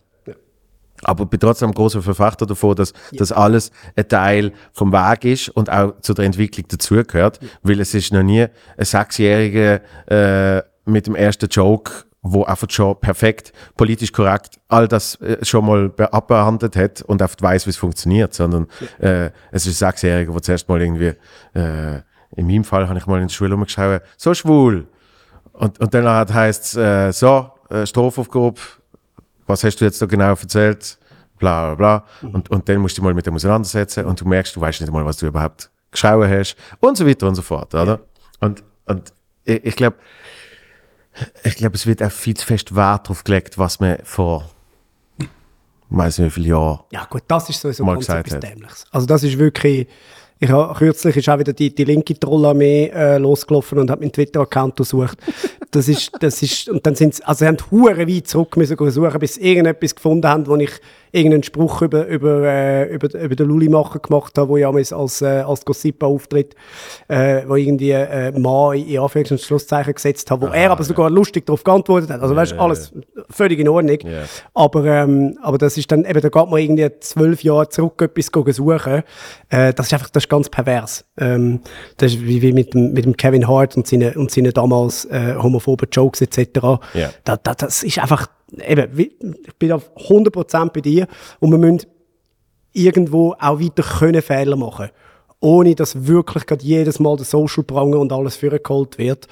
Aber 1.03 1.27
bin 1.27 1.41
trotzdem 1.41 1.71
ein 1.71 1.75
großer 1.75 2.03
Verfechter 2.03 2.47
davon, 2.47 2.77
dass 2.77 2.93
das 3.13 3.33
alles 3.33 3.71
ein 3.97 4.07
Teil 4.09 4.53
vom 4.73 4.93
Weg 4.93 5.25
ist 5.25 5.49
und 5.49 5.71
auch 5.71 5.99
zu 6.01 6.13
der 6.15 6.27
Entwicklung 6.27 6.69
dazugehört. 6.69 7.41
Weil 7.63 7.81
es 7.81 7.95
ist 7.95 8.13
noch 8.13 8.23
nie 8.23 8.47
ein 8.77 8.85
Sechsjähriger 8.85 9.81
äh, 10.07 10.63
mit 10.85 11.07
dem 11.07 11.15
ersten 11.15 11.49
Joke, 11.49 12.05
wo 12.23 12.45
einfach 12.45 12.69
schon 12.71 13.01
perfekt, 13.01 13.53
politisch 13.77 14.13
korrekt 14.13 14.61
all 14.69 14.87
das 14.87 15.15
äh, 15.23 15.43
schon 15.45 15.65
mal 15.65 15.89
be- 15.89 16.13
abbehandelt 16.13 16.77
hat 16.77 17.03
und 17.03 17.23
oft 17.23 17.41
weiß, 17.41 17.67
wie 17.67 17.71
es 17.71 17.77
funktioniert, 17.77 18.35
sondern 18.35 18.67
äh, 18.99 19.31
es 19.51 19.67
ist 19.67 19.83
ein 19.83 19.89
Sechsjähriger, 19.89 20.33
der 20.33 20.43
zuerst 20.43 20.69
mal 20.69 20.81
irgendwie, 20.83 21.15
äh, 21.55 22.03
in 22.37 22.47
meinem 22.47 22.65
Fall 22.65 22.89
habe 22.89 22.99
ich 22.99 23.07
mal 23.07 23.21
in 23.21 23.29
der 23.29 23.35
Schule 23.35 23.55
umgeschaut, 23.55 24.03
so 24.17 24.35
schwul. 24.35 24.87
Und, 25.53 25.81
und 25.81 25.95
dann 25.95 26.07
hat 26.07 26.33
heißt 26.33 26.77
äh, 26.77 27.11
so, 27.13 27.51
äh, 27.71 27.87
Strophaufgabe, 27.87 28.61
was 29.47 29.65
hast 29.65 29.77
du 29.81 29.85
jetzt 29.85 30.01
da 30.01 30.07
genau 30.07 30.31
erzählt? 30.31 30.99
Bla 31.39 31.75
bla 31.75 32.05
bla. 32.21 32.31
Und, 32.33 32.51
und 32.51 32.69
dann 32.69 32.79
musst 32.79 32.99
du 32.99 33.03
mal 33.03 33.15
mit 33.15 33.27
dem 33.27 33.35
auseinandersetzen 33.35 34.05
und 34.05 34.21
du 34.21 34.29
merkst, 34.29 34.55
du 34.55 34.61
weißt 34.61 34.83
nicht 34.83 34.93
mal, 34.93 35.05
was 35.07 35.17
du 35.17 35.27
überhaupt 35.27 35.71
geschaut 35.91 36.29
hast 36.29 36.55
und 36.81 36.99
so 36.99 37.07
weiter 37.07 37.27
und 37.27 37.35
so 37.35 37.43
fort, 37.43 37.75
oder? 37.75 38.01
Und, 38.41 38.63
und 38.85 39.13
ich, 39.45 39.65
ich 39.65 39.77
glaube, 39.77 39.97
ich 41.45 41.57
glaube, 41.57 41.77
es 41.77 41.87
wird 41.87 42.03
auch 42.03 42.13
viel 42.13 42.37
zu 42.37 42.47
fest 42.47 42.75
Wert 42.75 43.07
darauf 43.07 43.25
gelegt, 43.25 43.59
was 43.59 43.81
man 43.81 43.99
vor, 44.05 44.51
weiß 45.91 46.19
nicht 46.19 46.29
wie 46.29 46.31
viele 46.31 46.49
Jahren 46.49 46.81
Ja 46.93 47.07
gut, 47.09 47.23
das 47.29 47.49
ist 47.51 47.61
sowieso 47.61 47.85
ganz 47.85 48.09
etwas 48.09 48.35
hat. 48.35 48.43
Dämliches. 48.43 48.87
Also 48.91 49.07
das 49.07 49.23
ist 49.23 49.39
wirklich... 49.39 49.87
Ich 50.43 50.49
habe 50.49 50.73
kürzlich 50.75 51.15
ist 51.19 51.29
auch 51.29 51.39
wieder 51.39 51.53
die, 51.53 51.75
die 51.75 51.85
linke 51.85 52.19
Trollarmee 52.19 52.87
äh, 52.95 53.19
losgelaufen 53.19 53.79
und 53.79 53.91
hat 53.91 54.01
meinen 54.01 54.11
Twitter-Account 54.11 54.81
untersucht. 54.81 55.19
Das 55.73 55.89
ist, 55.89 56.11
das 56.21 56.43
ist, 56.43 56.69
und 56.69 56.85
dann 56.85 56.95
sind 56.97 57.15
sie, 57.15 57.25
also 57.25 57.41
sie 57.41 57.47
haben 57.47 57.59
hure 57.71 58.09
weit 58.09 58.27
zurück 58.27 58.57
müssen 58.57 58.77
suchen, 58.91 59.21
bis 59.21 59.35
sie 59.35 59.43
irgendetwas 59.43 59.95
gefunden 59.95 60.27
haben, 60.27 60.47
wo 60.47 60.57
ich 60.57 60.73
irgendeinen 61.13 61.43
Spruch 61.43 61.83
über, 61.83 62.07
über, 62.07 62.43
äh, 62.45 62.95
über, 62.95 63.13
über 63.19 63.35
den 63.35 63.49
Lulimacher 63.49 63.99
gemacht 63.99 64.37
habe, 64.39 64.49
wo 64.49 64.57
ja 64.57 64.71
als, 64.71 64.93
als, 64.93 65.23
äh, 65.23 65.41
als 65.41 65.65
Gossipa 65.65 66.07
auftritt, 66.07 66.55
äh, 67.09 67.43
wo 67.47 67.57
irgendwie 67.57 67.91
äh, 67.91 68.31
Mann 68.39 68.77
in 68.77 68.99
Anführungs- 69.01 69.33
und 69.33 69.41
Schlusszeichen 69.41 69.95
gesetzt 69.95 70.31
hat, 70.31 70.41
wo 70.41 70.47
er 70.47 70.71
aber 70.71 70.85
sogar 70.85 71.11
lustig 71.11 71.47
darauf 71.47 71.65
geantwortet 71.65 72.11
hat. 72.11 72.21
Also 72.21 72.37
weißt 72.37 72.53
du, 72.53 72.61
alles 72.61 72.93
völlig 73.29 73.59
in 73.59 73.69
Ordnung. 73.69 73.99
Ja. 74.03 74.23
Aber, 74.55 74.85
ähm, 74.85 75.39
aber 75.43 75.59
das 75.59 75.77
ist 75.77 75.91
dann, 75.91 76.05
eben, 76.05 76.21
da 76.21 76.29
geht 76.29 76.51
man 76.51 76.61
irgendwie 76.61 76.91
zwölf 77.01 77.43
Jahre 77.43 77.69
zurück 77.69 78.01
etwas 78.03 78.57
suchen. 78.57 79.03
Äh, 79.49 79.73
das 79.75 79.87
ist 79.87 79.93
einfach, 79.93 80.11
das 80.11 80.25
ist 80.25 80.29
ganz 80.29 80.49
pervers. 80.49 81.05
Ähm, 81.19 81.61
das 81.97 82.13
ist 82.13 82.23
wie, 82.23 82.41
wie 82.43 82.53
mit, 82.53 82.75
dem, 82.75 82.93
mit 82.93 83.05
dem 83.05 83.17
Kevin 83.17 83.49
Hart 83.49 83.77
und 83.77 83.87
seinen, 83.87 84.15
und 84.15 84.31
seinen 84.31 84.53
damals 84.53 85.07
äh, 85.07 85.35
homophoben 85.67 85.89
Jokes 85.91 86.21
etc. 86.21 86.61
Ja. 86.95 87.11
Da, 87.25 87.37
da, 87.37 87.55
das 87.55 87.83
ist 87.83 87.99
einfach, 87.99 88.29
eben, 88.67 88.99
ich 88.99 89.55
bin 89.59 89.73
auf 89.73 89.91
100% 89.97 90.73
bei 90.73 90.81
dir 90.81 91.07
und 91.39 91.51
wir 91.51 91.59
müssen 91.59 91.87
irgendwo 92.73 93.35
auch 93.39 93.61
weiter 93.61 93.83
können 93.83 94.23
Fehler 94.23 94.57
machen 94.57 94.91
ohne 95.41 95.75
dass 95.75 96.07
wirklich 96.07 96.47
gerade 96.47 96.63
jedes 96.63 97.01
Mal 97.01 97.17
der 97.17 97.25
Social 97.25 97.65
Pranger 97.65 97.99
und 97.99 98.13
alles 98.13 98.37
vorgeholt 98.37 98.99
wird. 98.99 99.27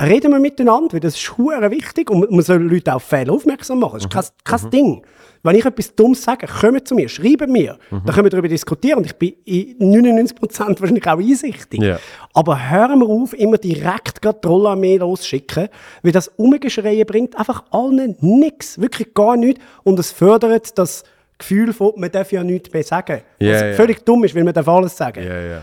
Reden 0.00 0.32
wir 0.32 0.38
miteinander, 0.38 0.94
weil 0.94 1.00
das 1.00 1.16
ist 1.16 1.36
hure 1.36 1.70
wichtig 1.70 2.10
und 2.10 2.30
man 2.30 2.42
soll 2.42 2.62
Leute 2.62 2.94
auf 2.94 3.02
Fehler 3.02 3.32
aufmerksam 3.32 3.80
machen. 3.80 4.00
Das 4.00 4.04
ist 4.26 4.44
kein, 4.44 4.60
kein 4.60 4.70
Ding. 4.70 5.02
Wenn 5.42 5.56
ich 5.56 5.64
etwas 5.64 5.94
Dummes 5.94 6.22
sage, 6.22 6.46
kommt 6.46 6.86
zu 6.86 6.94
mir, 6.94 7.08
schreibt 7.08 7.48
mir, 7.48 7.78
dann 7.90 8.04
können 8.06 8.24
wir 8.24 8.30
darüber 8.30 8.48
diskutieren 8.48 8.98
und 8.98 9.06
ich 9.06 9.14
bin 9.14 9.34
in 9.44 9.78
99% 9.78 10.80
wahrscheinlich 10.80 11.06
auch 11.06 11.18
einsichtig. 11.18 11.80
Ja. 11.80 11.98
Aber 12.34 12.70
hören 12.70 13.00
wir 13.00 13.08
auf, 13.08 13.34
immer 13.34 13.58
direkt 13.58 14.20
gerade 14.20 14.40
die 14.42 14.48
Rollarmee 14.48 14.96
losschicken, 14.96 15.68
weil 16.02 16.12
das 16.12 16.28
Umgeschreie 16.28 17.04
bringt 17.04 17.38
einfach 17.38 17.64
allen 17.70 18.16
nichts, 18.20 18.80
wirklich 18.80 19.14
gar 19.14 19.36
nichts 19.36 19.62
und 19.84 19.98
es 19.98 20.10
fördert 20.10 20.76
das 20.76 21.04
Gefühl 21.38 21.72
von, 21.72 21.92
man 21.96 22.10
darf 22.10 22.32
ja 22.32 22.42
nichts 22.42 22.72
mehr 22.72 22.82
sagen. 22.82 23.22
Was 23.38 23.46
ja. 23.60 23.72
völlig 23.74 24.04
dumm 24.04 24.24
ist, 24.24 24.34
weil 24.34 24.44
man 24.44 24.54
darf 24.54 24.68
alles 24.68 24.96
sagen. 24.96 25.24
Ja. 25.24 25.62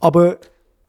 Aber, 0.00 0.36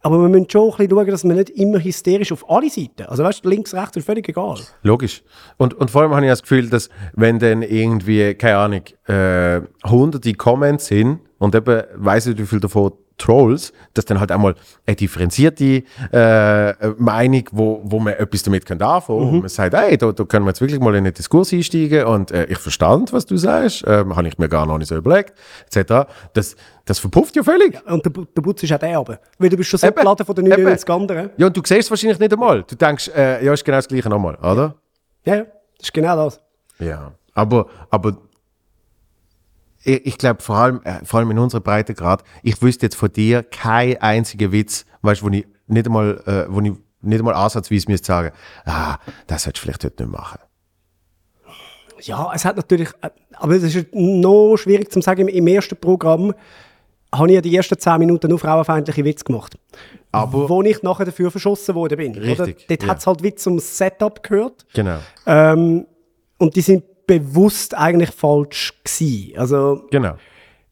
aber 0.02 0.22
wir 0.22 0.30
müssen 0.30 0.50
schon 0.50 0.72
ein 0.72 0.78
bisschen 0.78 0.90
schauen, 0.92 1.08
dass 1.08 1.24
man 1.24 1.38
nicht 1.38 1.50
immer 1.52 1.82
hysterisch 1.82 2.32
auf 2.32 2.50
alle 2.50 2.70
Seiten, 2.70 3.04
also 3.04 3.24
weißt 3.24 3.46
du, 3.46 3.50
links, 3.50 3.74
rechts 3.74 3.96
ist 3.98 4.06
völlig 4.06 4.28
egal. 4.28 4.58
Logisch. 4.84 5.24
Und, 5.58 5.74
und 5.74 5.90
vor 5.90 6.02
allem 6.02 6.14
habe 6.14 6.26
ich 6.26 6.32
das 6.32 6.42
Gefühl, 6.42 6.70
dass 6.70 6.90
wenn 7.14 7.40
dann 7.40 7.62
irgendwie, 7.62 8.34
keine 8.36 8.58
Ahnung, 8.58 8.82
äh, 9.08 9.62
hunderte 9.90 10.34
Comments 10.34 10.86
sind 10.86 11.22
und 11.38 11.56
eben, 11.56 11.84
weiß 11.96 12.28
ich 12.28 12.38
wie 12.38 12.46
viel 12.46 12.60
davon 12.60 12.94
Trolls, 13.18 13.72
dass 13.94 14.06
dann 14.06 14.20
halt 14.20 14.32
einmal 14.32 14.56
eine 14.86 14.96
differenzierte 14.96 15.84
äh, 16.12 16.74
Meinung, 16.98 17.44
wo, 17.52 17.82
wo 17.84 18.00
man 18.00 18.14
etwas 18.14 18.44
damit 18.44 18.66
kann 18.66 18.82
anfangen 18.82 19.32
kann. 19.32 19.40
Man 19.40 19.50
sagt, 19.50 19.74
hey, 19.74 19.98
da, 19.98 20.12
da 20.12 20.24
können 20.26 20.46
wir 20.46 20.50
jetzt 20.50 20.62
wirklich 20.62 20.80
mal 20.80 20.94
in 20.96 21.06
einen 21.06 21.14
Diskurs 21.14 21.54
einsteigen 21.54 22.06
und 22.06 22.32
äh, 22.32 22.46
ich 22.46 22.58
verstand, 22.58 23.14
was 23.14 23.26
du 23.26 23.38
sagst, 23.38 23.84
ähm, 23.88 24.16
habe 24.16 24.28
ich 24.28 24.38
mir 24.38 24.50
gar 24.50 24.66
noch 24.66 24.78
nicht 24.78 24.90
so 24.90 24.98
überlegt, 24.98 25.34
etc. 25.72 26.10
Das, 26.34 26.56
das 26.84 27.00
verpufft 27.00 27.36
ja 27.36 27.44
völlig. 27.44 27.82
Und 27.88 28.06
der, 28.06 28.12
der 28.36 28.42
Putz 28.42 28.64
ist 28.64 28.74
auch 28.74 28.80
der 28.80 28.98
aber. 28.98 29.20
Weil 29.40 29.50
du 29.50 29.58
bist 29.58 29.70
schon 29.70 29.80
so 29.80 29.92
geladen 29.92 30.26
von 30.26 30.36
den 30.36 30.46
eben. 30.48 30.64
99 30.64 30.90
anderen. 30.90 31.30
Ja, 31.38 31.48
und 31.48 31.56
du 31.56 31.62
siehst 31.64 31.82
es 31.82 31.90
wahrscheinlich 31.90 32.20
nicht 32.20 32.34
einmal. 32.34 32.64
Du 32.64 32.76
denkst, 32.76 33.12
äh, 33.16 33.46
ja, 33.46 33.54
ist 33.54 33.64
genau 33.64 33.78
das 33.78 33.88
Gleiche 33.88 34.10
nochmal, 34.10 34.36
oder? 34.36 34.76
Ja, 35.24 35.36
ja, 35.36 35.44
das 35.78 35.88
ist 35.88 35.94
genau 35.94 36.16
das. 36.18 36.42
Ja, 36.80 37.14
aber, 37.34 37.68
aber 37.90 38.18
ich, 39.86 40.18
glaube 40.18 40.42
vor 40.42 40.56
allem, 40.58 40.82
äh, 40.84 41.06
vor 41.06 41.20
allem 41.20 41.32
in 41.32 41.40
unserer 41.40 41.62
Breitegrad, 41.62 42.24
ich 42.44 42.62
wüsste 42.62 42.88
jetzt 42.88 42.96
von 42.96 43.12
dir 43.12 43.44
kein 43.44 44.02
einziger 44.02 44.52
Witz, 44.52 44.86
weißt 45.02 45.22
du, 45.22 45.26
wo 45.26 45.30
ich 45.30 45.46
nicht 45.68 45.86
einmal, 45.86 46.22
äh, 46.26 46.52
wo 46.54 46.60
ich 46.62 46.74
nicht 47.02 47.20
einmal 47.20 47.36
ansatzweise 47.36 47.86
müsste 47.90 48.08
sagen, 48.08 48.32
ah, 48.66 48.98
das 49.28 49.44
solltest 49.44 49.64
du 49.64 49.68
vielleicht 49.68 49.84
heute 49.84 50.04
nicht 50.04 50.12
machen. 50.12 50.40
Ja, 52.02 52.32
es 52.34 52.44
hat 52.46 52.58
natürlich, 52.58 52.90
äh, 53.02 53.10
aber 53.34 53.54
es 53.56 53.64
ist 53.64 53.88
noch 53.94 54.58
schwierig 54.58 54.92
zu 54.92 55.02
sagen, 55.02 55.28
im, 55.28 55.48
ersten 55.48 55.78
Programm 55.78 56.34
habe 57.14 57.28
ich 57.30 57.36
ja 57.36 57.42
die 57.42 57.56
ersten 57.56 57.78
10 57.78 58.00
Minuten 58.00 58.30
nur 58.30 58.40
frauenfeindliche 58.40 59.06
Witze 59.06 59.24
gemacht. 59.24 59.58
Aber- 60.12 60.50
Wo 60.50 60.62
ich 60.62 60.82
nachher 60.84 61.06
dafür 61.06 61.32
verschossen 61.32 61.76
worden 61.76 61.98
bin. 61.98 62.16
Richtig, 62.16 62.40
Oder? 62.40 62.54
Dort 62.68 62.84
ja. 62.84 62.90
hat 62.90 63.00
es 63.00 63.08
halt 63.08 63.24
Witz 63.24 63.46
ums 63.48 63.78
Setup 63.78 64.22
gehört. 64.24 64.66
Genau. 64.74 64.98
Ähm, 65.26 65.86
und 66.38 66.56
die 66.56 66.62
sind 66.62 66.84
bewusst 67.08 67.76
eigentlich 67.76 68.12
falsch 68.12 68.74
gewesen. 68.84 69.38
Also 69.38 69.84
Genau. 69.92 70.16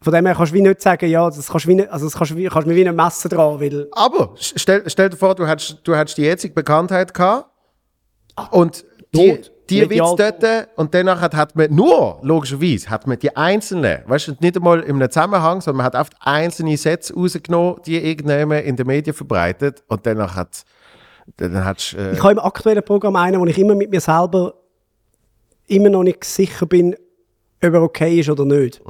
von 0.02 0.14
dem 0.14 0.26
her 0.26 0.36
kannst 0.36 0.52
du 0.52 0.56
wie 0.58 0.62
nicht 0.62 0.82
sagen, 0.82 1.10
ja, 1.10 1.26
das 1.30 1.48
kannst 1.50 1.66
du 1.66 1.70
wie 1.70 1.76
nicht, 1.76 1.90
also 1.90 2.06
das 2.06 2.16
kannst 2.16 2.32
du 2.32 2.36
wie, 2.38 2.48
kannst 2.48 2.66
du 2.66 2.70
mir 2.72 2.76
wie 2.76 2.84
nicht 2.84 2.96
messen 2.96 3.30
dran, 3.30 3.60
weil 3.60 3.88
Aber 3.92 4.34
stell, 4.36 4.84
stell 4.88 5.10
dir 5.10 5.18
vor, 5.18 5.36
du 5.36 5.48
hättest, 5.48 5.80
du 5.84 5.96
hättest 5.96 6.18
die 6.18 6.24
jetzige 6.24 6.54
Bekanntheit 6.54 7.14
gehabt 7.14 7.48
und 8.52 8.84
die, 9.16 9.30
tot. 9.36 9.52
die 9.70 9.82
Medial 9.82 10.18
Witz 10.18 10.40
dort 10.42 10.68
und 10.76 10.94
danach 10.94 11.22
hat, 11.22 11.36
hat 11.36 11.56
man 11.56 11.74
nur, 11.74 12.20
logischerweise, 12.24 12.90
hat 12.90 13.08
man 13.08 13.18
die 13.20 13.36
einzelnen, 13.36 14.00
weißt 14.08 14.30
du, 14.30 14.32
nicht 14.40 14.58
einmal 14.58 14.82
in 14.82 14.96
einem 14.96 15.10
Zusammenhang, 15.10 15.62
sondern 15.62 15.78
man 15.78 15.86
hat 15.86 15.96
oft 15.96 16.14
einzelne 16.20 16.76
Sätze 16.78 17.14
rausgenommen, 17.14 17.78
die 17.86 17.98
irgendjemand 17.98 18.66
in 18.66 18.76
den 18.76 18.88
Medien 18.88 19.16
verbreitet 19.16 19.84
und 19.88 20.06
danach 20.06 20.36
hat 20.36 20.64
dann 21.38 21.64
hat's, 21.64 21.94
äh, 21.94 22.14
Ich 22.14 22.22
habe 22.22 22.34
im 22.34 22.40
aktuellen 22.40 22.84
Programm 22.84 23.16
einen, 23.16 23.40
wo 23.40 23.46
ich 23.46 23.58
immer 23.58 23.76
mit 23.76 23.90
mir 23.90 24.02
selber 24.02 24.56
immer 25.68 25.90
noch 25.90 26.04
nicht 26.04 26.24
sicher 26.24 26.66
bin, 26.66 26.96
ob 27.64 27.74
er 27.74 27.82
okay 27.82 28.20
ist 28.20 28.30
oder 28.30 28.46
nicht. 28.46 28.82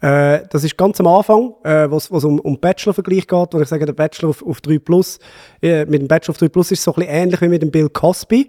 Äh, 0.00 0.46
das 0.50 0.64
ist 0.64 0.76
ganz 0.76 0.98
am 0.98 1.06
Anfang, 1.06 1.54
äh, 1.62 1.88
wo 1.88 1.96
es 1.96 2.10
um, 2.10 2.40
um 2.40 2.58
Bachelor-Vergleich 2.58 3.26
geht, 3.26 3.48
wo 3.52 3.60
ich 3.60 3.68
sage, 3.68 3.86
der 3.86 3.92
Bachelor 3.92 4.30
auf, 4.30 4.44
auf 4.44 4.60
3 4.60 4.80
Plus, 4.80 5.20
äh, 5.62 5.84
mit 5.84 6.00
dem 6.00 6.08
Bachelor 6.08 6.30
auf 6.32 6.38
3 6.38 6.48
Plus 6.48 6.72
ist 6.72 6.80
es 6.80 6.84
so 6.84 6.92
ein 6.92 6.96
bisschen 6.96 7.14
ähnlich 7.14 7.40
wie 7.40 7.48
mit 7.48 7.62
dem 7.62 7.70
Bill 7.70 7.88
Cosby. 7.88 8.48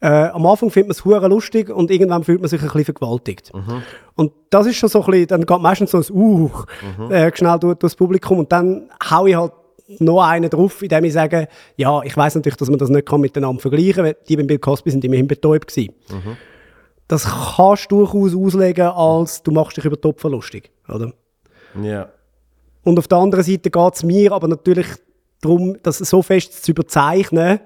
Äh, 0.00 0.06
am 0.06 0.46
Anfang 0.46 0.70
findet 0.70 0.88
man 0.88 0.92
es 0.92 1.04
hure 1.04 1.28
lustig 1.28 1.70
und 1.70 1.90
irgendwann 1.90 2.22
fühlt 2.22 2.40
man 2.40 2.48
sich 2.48 2.60
ein 2.60 2.66
bisschen 2.66 2.84
vergewaltigt. 2.84 3.50
Und 4.14 4.32
das 4.50 4.66
ist 4.66 4.76
schon 4.76 4.88
so 4.88 5.00
ein 5.00 5.10
bisschen, 5.10 5.26
dann 5.26 5.46
geht 5.46 5.60
meistens 5.60 5.90
so 5.90 5.98
ein 5.98 6.04
Uh, 6.10 6.50
äh, 7.10 7.30
schnell 7.34 7.58
durch, 7.58 7.78
durchs 7.78 7.96
Publikum 7.96 8.38
und 8.38 8.52
dann 8.52 8.88
hau 9.10 9.26
ich 9.26 9.34
halt 9.36 9.52
noch 9.98 10.22
einen 10.22 10.50
drauf, 10.50 10.82
indem 10.82 11.04
ich 11.04 11.12
sage, 11.12 11.48
ja, 11.76 12.00
ich 12.02 12.16
weiß 12.16 12.36
natürlich, 12.36 12.56
dass 12.56 12.70
man 12.70 12.78
das 12.78 12.88
nicht 12.88 13.06
kann 13.06 13.20
miteinander 13.20 13.60
vergleichen 13.60 13.94
kann, 13.94 14.04
weil 14.04 14.16
die 14.28 14.36
beim 14.36 14.46
Bill 14.46 14.58
Cosby 14.58 14.90
sind 14.90 15.04
immerhin 15.04 15.26
betäubt 15.26 15.66
gewesen. 15.68 15.94
Das 17.12 17.24
kannst 17.56 17.92
du 17.92 18.06
durchaus 18.06 18.34
auslegen, 18.34 18.86
als 18.86 19.42
du 19.42 19.50
machst 19.50 19.76
dich 19.76 19.84
über 19.84 19.96
die 19.96 20.08
Opfer 20.08 20.30
lustig, 20.30 20.70
oder? 20.88 21.12
ja. 21.82 22.08
Und 22.84 22.98
auf 22.98 23.06
der 23.06 23.18
anderen 23.18 23.44
Seite 23.44 23.70
geht 23.70 23.94
es 23.94 24.02
mir 24.02 24.32
aber 24.32 24.48
natürlich 24.48 24.86
darum, 25.42 25.76
das 25.82 25.98
so 25.98 26.22
fest 26.22 26.64
zu 26.64 26.70
überzeichnen, 26.70 27.60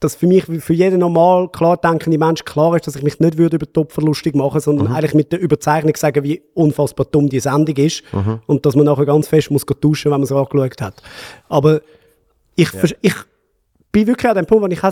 dass 0.00 0.14
für 0.14 0.26
mich, 0.26 0.48
wie 0.48 0.60
für 0.60 0.72
jeden 0.72 1.00
normal 1.00 1.48
klar 1.48 1.76
denkende 1.76 2.16
Mensch 2.18 2.44
klar 2.44 2.74
ist, 2.76 2.86
dass 2.86 2.96
ich 2.96 3.02
mich 3.02 3.20
nicht 3.20 3.38
würde 3.38 3.56
über 3.56 3.66
die 3.66 3.78
Opfer 3.80 4.02
lustig 4.02 4.34
machen 4.34 4.60
sondern 4.60 4.86
eigentlich 4.94 5.14
mit 5.14 5.30
der 5.32 5.40
Überzeichnung 5.40 5.94
sagen, 5.96 6.22
wie 6.24 6.42
unfassbar 6.54 7.06
dumm 7.10 7.28
die 7.28 7.40
Sendung 7.40 7.76
ist 7.76 8.02
und 8.46 8.64
dass 8.64 8.74
man 8.76 8.86
nachher 8.86 9.04
ganz 9.06 9.28
fest 9.28 9.50
muss 9.50 9.64
duschen, 9.66 10.10
wenn 10.12 10.20
man 10.20 10.22
es 10.24 10.32
angeschaut 10.32 10.80
hat. 10.80 11.02
Aber 11.48 11.80
ich, 12.56 12.68
vers- 12.70 12.94
ich 13.00 13.14
bin 13.92 14.06
wirklich 14.06 14.28
an 14.30 14.36
dem 14.36 14.46
Punkt, 14.46 14.64
wo 14.64 14.68
ich 14.68 14.82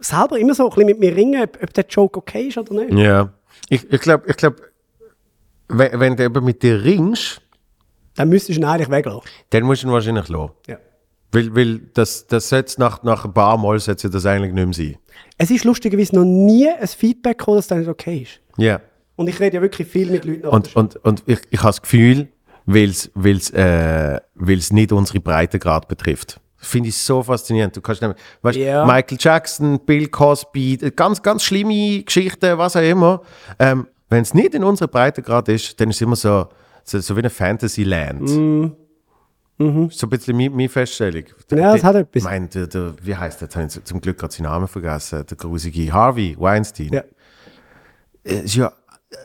selber 0.00 0.38
immer 0.38 0.54
so 0.54 0.64
ein 0.64 0.70
bisschen 0.70 0.86
mit 0.86 0.98
mir 1.00 1.14
ringe, 1.14 1.42
ob, 1.42 1.58
ob 1.62 1.72
der 1.74 1.84
Joke 1.88 2.18
okay 2.18 2.48
ist 2.48 2.58
oder 2.58 2.72
nicht. 2.84 2.98
Ja. 2.98 3.32
Ich, 3.68 3.90
ich 3.92 4.00
glaube, 4.00 4.24
ich 4.28 4.36
glaub, 4.36 4.56
wenn, 5.68 6.00
wenn 6.00 6.16
du 6.16 6.24
eben 6.24 6.44
mit 6.44 6.62
dir 6.62 6.82
ringst, 6.82 7.40
Dann 8.16 8.28
müsstest 8.28 8.58
du 8.58 8.62
ihn 8.62 8.64
eigentlich 8.64 8.90
weglassen. 8.90 9.30
dann 9.50 9.62
musst 9.64 9.82
du 9.82 9.86
ihn 9.88 9.92
wahrscheinlich 9.92 10.28
lassen. 10.28 10.52
Ja. 10.66 10.78
Weil, 11.32 11.54
weil 11.54 11.78
das, 11.94 12.26
das 12.26 12.48
sollte 12.48 12.80
nach, 12.80 13.02
nach 13.04 13.24
ein 13.24 13.32
paar 13.32 13.56
Mal 13.56 13.78
sollte 13.78 14.10
das 14.10 14.26
eigentlich 14.26 14.52
nicht 14.52 14.64
mehr 14.66 14.74
sein. 14.74 14.96
Es 15.38 15.50
ist 15.50 15.64
lustigerweise 15.64 16.16
noch 16.16 16.24
nie 16.24 16.68
ein 16.68 16.88
Feedback 16.88 17.38
gekommen, 17.38 17.58
dass 17.58 17.68
das 17.68 17.78
nicht 17.78 17.88
okay 17.88 18.22
ist. 18.22 18.40
Ja. 18.56 18.80
Und 19.16 19.28
ich 19.28 19.38
rede 19.38 19.56
ja 19.56 19.62
wirklich 19.62 19.86
viel 19.86 20.10
mit 20.10 20.24
Leuten. 20.24 20.46
Und, 20.48 20.74
und, 20.74 20.96
und 21.04 21.22
ich, 21.26 21.38
ich 21.50 21.58
habe 21.60 21.68
das 21.68 21.82
Gefühl, 21.82 22.28
weil 22.66 22.90
es 22.90 23.50
äh, 23.50 24.20
weil's 24.34 24.72
nicht 24.72 24.92
unsere 24.92 25.20
Breitengrad 25.20 25.86
betrifft. 25.88 26.40
Finde 26.62 26.90
ich 26.90 26.96
so 26.98 27.22
faszinierend. 27.22 27.74
Du 27.74 27.80
kannst 27.80 28.02
nämlich, 28.02 28.18
weißt, 28.42 28.58
Ja. 28.58 28.84
Michael 28.84 29.16
Jackson, 29.18 29.80
Bill 29.80 30.08
Cosby, 30.08 30.76
ganz, 30.94 31.22
ganz 31.22 31.42
schlimme 31.42 32.02
Geschichten, 32.02 32.58
was 32.58 32.76
auch 32.76 32.82
immer. 32.82 33.22
Ähm, 33.58 33.86
Wenn 34.10 34.22
es 34.22 34.34
nicht 34.34 34.54
in 34.54 34.64
unserer 34.64 34.88
Breitengrad 34.88 35.48
ist, 35.48 35.80
dann 35.80 35.88
ist 35.90 35.96
es 35.96 36.02
immer 36.02 36.16
so, 36.16 36.48
so, 36.84 36.98
so 37.00 37.14
wie 37.16 37.20
eine 37.20 37.30
Fantasyland. 37.30 38.28
So 38.28 40.06
ein 40.06 40.10
bisschen 40.10 40.36
meine, 40.36 40.50
meine 40.50 40.68
Feststellung. 40.68 41.24
Mhm. 41.50 41.58
Ja, 41.58 41.72
das 41.74 41.84
hat 41.84 41.94
etwas. 41.96 42.16
Ich 42.22 42.24
meine, 42.24 42.48
der, 42.48 42.66
der, 42.66 42.94
wie 43.02 43.14
heißt 43.14 43.40
der? 43.40 43.46
Jetzt 43.46 43.56
habe 43.56 43.66
ich 43.66 43.84
zum 43.84 44.00
Glück 44.00 44.18
gerade 44.18 44.32
seinen 44.32 44.44
Namen 44.44 44.66
vergessen. 44.68 45.24
Der 45.28 45.36
grusige 45.36 45.92
Harvey 45.92 46.34
Weinstein. 46.38 46.88
Ja. 46.92 47.04
Es 48.22 48.44
ist 48.44 48.54
ja 48.56 48.72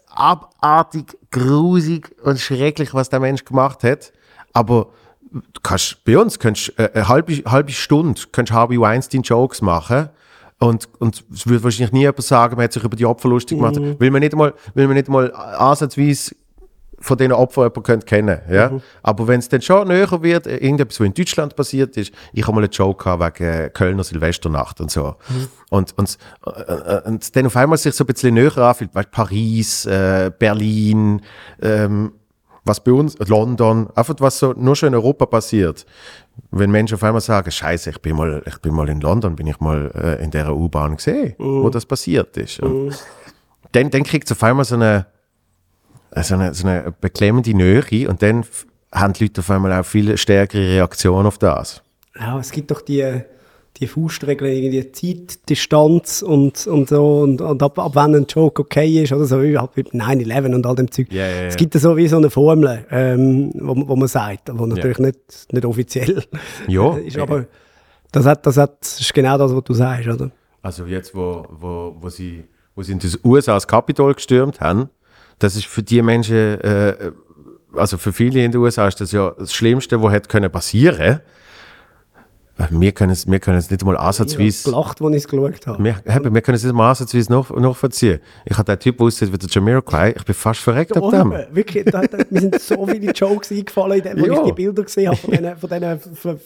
abartig, 0.07 1.17
grusig 1.31 2.15
und 2.23 2.39
schrecklich, 2.39 2.93
was 2.93 3.09
der 3.09 3.19
Mensch 3.19 3.43
gemacht 3.45 3.83
hat. 3.83 4.11
Aber 4.53 4.89
kannst, 5.63 6.03
bei 6.05 6.17
uns 6.17 6.39
kannst 6.39 6.69
du 6.69 6.83
äh, 6.83 6.91
eine 6.93 7.07
halbe, 7.07 7.33
halbe 7.45 7.71
Stunde 7.71 8.21
kannst 8.31 8.51
Harvey 8.51 8.79
Weinstein 8.79 9.21
Jokes 9.21 9.61
machen. 9.61 10.09
Und, 10.57 10.87
und 10.99 11.25
es 11.33 11.45
würde 11.47 11.63
wahrscheinlich 11.65 11.91
nie 11.91 12.01
jemand 12.01 12.23
sagen, 12.23 12.55
man 12.55 12.63
hat 12.63 12.73
sich 12.73 12.83
über 12.83 12.95
die 12.95 13.05
Opfer 13.05 13.27
lustig 13.27 13.57
gemacht, 13.57 13.75
weil 13.99 14.09
man 14.09 14.21
nicht 14.21 14.33
einmal, 14.33 14.53
weil 14.73 14.87
man 14.87 14.95
nicht 14.95 15.07
einmal 15.07 15.33
ansatzweise 15.33 16.33
von 16.99 17.17
diesen 17.17 17.33
Opfern 17.33 17.71
jemanden 17.75 18.05
kennen 18.05 18.39
ja? 18.49 18.71
Aber 19.03 19.27
wenn 19.27 19.39
es 19.39 19.49
dann 19.49 19.61
schon 19.61 19.87
näher 19.87 20.23
wird, 20.23 20.47
äh, 20.47 20.57
irgendetwas, 20.57 20.99
was 20.99 21.07
in 21.07 21.13
Deutschland 21.13 21.55
passiert 21.55 21.97
ist, 21.97 22.13
ich 22.33 22.43
habe 22.43 22.55
mal 22.55 22.63
einen 22.63 22.71
Joke 22.71 23.03
gehabt 23.03 23.39
wegen 23.39 23.51
äh, 23.51 23.69
Kölner 23.69 24.03
Silvesternacht 24.03 24.81
und 24.81 24.91
so. 24.91 25.15
Und, 25.69 25.97
und, 25.97 26.17
äh, 26.45 27.01
und 27.05 27.35
dann 27.35 27.45
auf 27.45 27.55
einmal 27.55 27.77
sich 27.77 27.93
so 27.93 28.03
ein 28.03 28.07
bisschen 28.07 28.33
näher 28.33 28.57
anfühlt, 28.57 28.95
weißt, 28.95 29.11
Paris, 29.11 29.85
äh, 29.85 30.31
Berlin, 30.37 31.21
ähm, 31.61 32.13
was 32.65 32.83
bei 32.83 32.91
uns, 32.91 33.15
London, 33.27 33.87
einfach 33.95 34.15
was 34.19 34.39
so 34.39 34.53
nur 34.53 34.75
schon 34.75 34.87
in 34.87 34.95
Europa 34.95 35.27
passiert. 35.27 35.85
Wenn 36.51 36.71
Menschen 36.71 36.95
auf 36.95 37.03
einmal 37.03 37.21
sagen, 37.21 37.49
Scheiße, 37.49 37.91
ich 37.91 38.01
bin 38.01 38.15
mal, 38.15 38.41
ich 38.45 38.57
bin 38.59 38.73
mal 38.73 38.89
in 38.89 38.99
London, 38.99 39.35
bin 39.35 39.47
ich 39.47 39.59
mal 39.59 39.91
äh, 39.95 40.23
in 40.23 40.31
der 40.31 40.55
U-Bahn 40.55 40.97
gesehen, 40.97 41.35
wo 41.37 41.69
das 41.69 41.85
passiert 41.85 42.35
ist. 42.37 42.59
Und 42.59 42.97
dann, 43.71 43.89
dann 43.91 44.03
kriegt 44.03 44.25
es 44.25 44.31
auf 44.31 44.43
einmal 44.43 44.65
so 44.65 44.75
eine, 44.75 45.05
so 46.21 46.33
eine, 46.33 46.53
so 46.53 46.67
eine 46.67 46.93
beklemmende 46.99 47.53
Nähe 47.53 48.09
und 48.09 48.21
dann 48.21 48.43
haben 48.91 49.13
die 49.13 49.25
Leute 49.25 49.41
auf 49.41 49.49
einmal 49.51 49.71
auch 49.73 49.85
viel 49.85 50.17
stärkere 50.17 50.61
Reaktion 50.61 51.25
auf 51.25 51.37
das. 51.37 51.81
Ja, 52.19 52.39
es 52.39 52.51
gibt 52.51 52.71
doch 52.71 52.81
die, 52.81 53.21
die 53.77 53.87
Faustregeln, 53.87 54.51
irgendwie 54.51 54.91
Zeit, 54.91 55.49
Distanz 55.49 56.21
und, 56.21 56.65
und 56.65 56.89
so 56.89 57.19
und, 57.21 57.41
und 57.41 57.61
ab, 57.61 57.77
ab 57.77 57.91
wann 57.93 58.15
ein 58.15 58.25
Joke 58.27 58.61
okay 58.61 59.03
ist 59.03 59.11
oder 59.11 59.25
so, 59.25 59.43
wie 59.43 59.57
halt 59.57 59.75
mit 59.75 59.93
9-11 59.93 60.55
und 60.55 60.65
all 60.65 60.75
dem 60.75 60.89
Zeug. 60.89 61.11
Ja, 61.11 61.27
ja, 61.27 61.35
ja. 61.35 61.41
Es 61.47 61.57
gibt 61.57 61.75
da 61.75 61.79
so 61.79 61.97
wie 61.97 62.07
so 62.07 62.17
eine 62.17 62.29
Formel, 62.29 62.85
ähm, 62.89 63.51
wo, 63.55 63.75
wo 63.87 63.95
man 63.95 64.07
sagt, 64.07 64.49
aber 64.49 64.65
natürlich 64.65 64.99
nicht, 64.99 65.19
nicht 65.51 65.65
offiziell 65.65 66.23
Ja. 66.67 66.95
ist, 66.97 67.17
aber 67.17 67.47
das, 68.11 68.25
hat, 68.25 68.45
das, 68.45 68.57
hat, 68.57 68.77
das 68.79 69.01
ist 69.01 69.13
genau 69.13 69.37
das, 69.37 69.53
was 69.53 69.63
du 69.63 69.73
sagst, 69.73 70.07
oder? 70.07 70.31
Also 70.61 70.85
jetzt, 70.85 71.13
wo, 71.13 71.45
wo, 71.49 71.95
wo, 71.99 72.09
sie, 72.09 72.45
wo 72.75 72.81
sie 72.81 72.93
in 72.93 72.99
den 72.99 73.11
USA 73.23 73.55
das 73.55 73.67
Kapitol 73.67 74.13
gestürmt 74.13 74.61
haben, 74.61 74.89
das 75.39 75.57
ist 75.57 75.65
für 75.65 75.83
die 75.83 76.01
Menschen, 76.01 76.61
äh, 76.61 77.11
also 77.75 77.97
für 77.97 78.13
viele 78.13 78.43
in 78.43 78.51
den 78.53 78.61
USA 78.61 78.87
ist 78.87 79.01
das 79.01 79.11
ja 79.11 79.31
das 79.37 79.53
Schlimmste, 79.53 80.01
was 80.01 80.13
hätte 80.13 80.29
können 80.29 80.49
passieren. 80.49 81.01
Äh, 81.01 81.19
Wir 82.69 82.91
können 82.93 83.11
es, 83.11 83.29
wir 83.29 83.39
können 83.39 83.57
es 83.57 83.69
nicht 83.69 83.83
mal 83.83 83.91
Ich 83.93 83.97
habe 83.97 84.07
ansatzweise, 84.07 84.63
gelacht, 84.69 85.01
als 85.01 85.11
ich 85.11 85.17
es 85.17 85.27
geschaut 85.27 85.67
habe. 85.67 85.83
wir, 85.83 85.95
eben, 86.15 86.41
können 86.41 86.55
es 86.55 86.63
nicht 86.63 86.73
mal 86.73 86.89
ansatzweise 86.89 87.31
noch, 87.31 87.49
nachvollziehen. 87.49 88.19
Ich 88.45 88.57
habe 88.57 88.63
den 88.71 88.79
Typ 88.79 89.01
aussieht 89.01 89.31
wie 89.33 89.37
der 89.37 89.49
Jamiroquai, 89.49 90.13
ich 90.15 90.23
bin 90.23 90.33
fast 90.35 90.61
verreckt 90.61 90.95
ab 90.95 91.09
dem. 91.11 91.33
wirklich, 91.51 91.83
da, 91.85 92.01
da, 92.01 92.17
mir 92.29 92.39
sind 92.41 92.59
so 92.61 92.87
viele 92.87 93.11
Jokes 93.11 93.51
eingefallen, 93.51 93.97
in 93.97 94.03
dem, 94.03 94.21
wo 94.21 94.25
Ja. 94.27 94.39
ich 94.39 94.45
die 94.47 94.51
Bilder 94.53 94.83
gesehen 94.83 95.07
habe 95.09 95.17
von 95.17 95.69
diesen, 95.69 95.99
von 96.15 96.39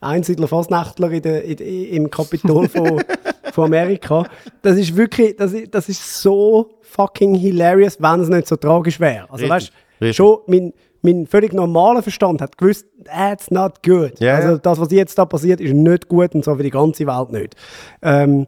Einsiedler 0.00 0.48
Fastnächtler 0.48 1.10
in 1.10 1.22
der, 1.22 1.44
in, 1.44 1.56
im 1.58 2.10
Kapitol 2.10 2.68
von, 2.68 3.02
von 3.52 3.64
Amerika. 3.64 4.24
Das 4.62 4.76
ist 4.76 4.94
wirklich, 4.96 5.34
das 5.36 5.52
ist, 5.54 5.74
das 5.74 5.88
ist 5.88 6.20
so 6.22 6.70
fucking 6.82 7.34
hilarious, 7.34 7.96
wenn 8.00 8.20
es 8.20 8.28
nicht 8.28 8.46
so 8.48 8.56
tragisch 8.56 9.00
wäre. 9.00 9.22
Also 9.30 9.46
Richtig, 9.46 9.50
weißt 9.50 9.72
richtig. 10.02 10.16
schon 10.16 10.38
mein, 10.46 10.72
mein 11.02 11.26
völlig 11.26 11.52
normaler 11.52 12.02
Verstand 12.02 12.40
hat 12.40 12.58
gewusst, 12.58 12.86
that's 13.04 13.50
not 13.50 13.82
good. 13.82 14.18
Ja, 14.20 14.36
also 14.36 14.58
das, 14.58 14.80
was 14.80 14.90
jetzt 14.90 15.18
da 15.18 15.24
passiert, 15.24 15.60
ist 15.60 15.74
nicht 15.74 16.08
gut 16.08 16.34
und 16.34 16.44
so 16.44 16.54
für 16.54 16.62
die 16.62 16.70
ganze 16.70 17.06
Welt 17.06 17.30
nicht. 17.30 17.54
Ähm, 18.02 18.46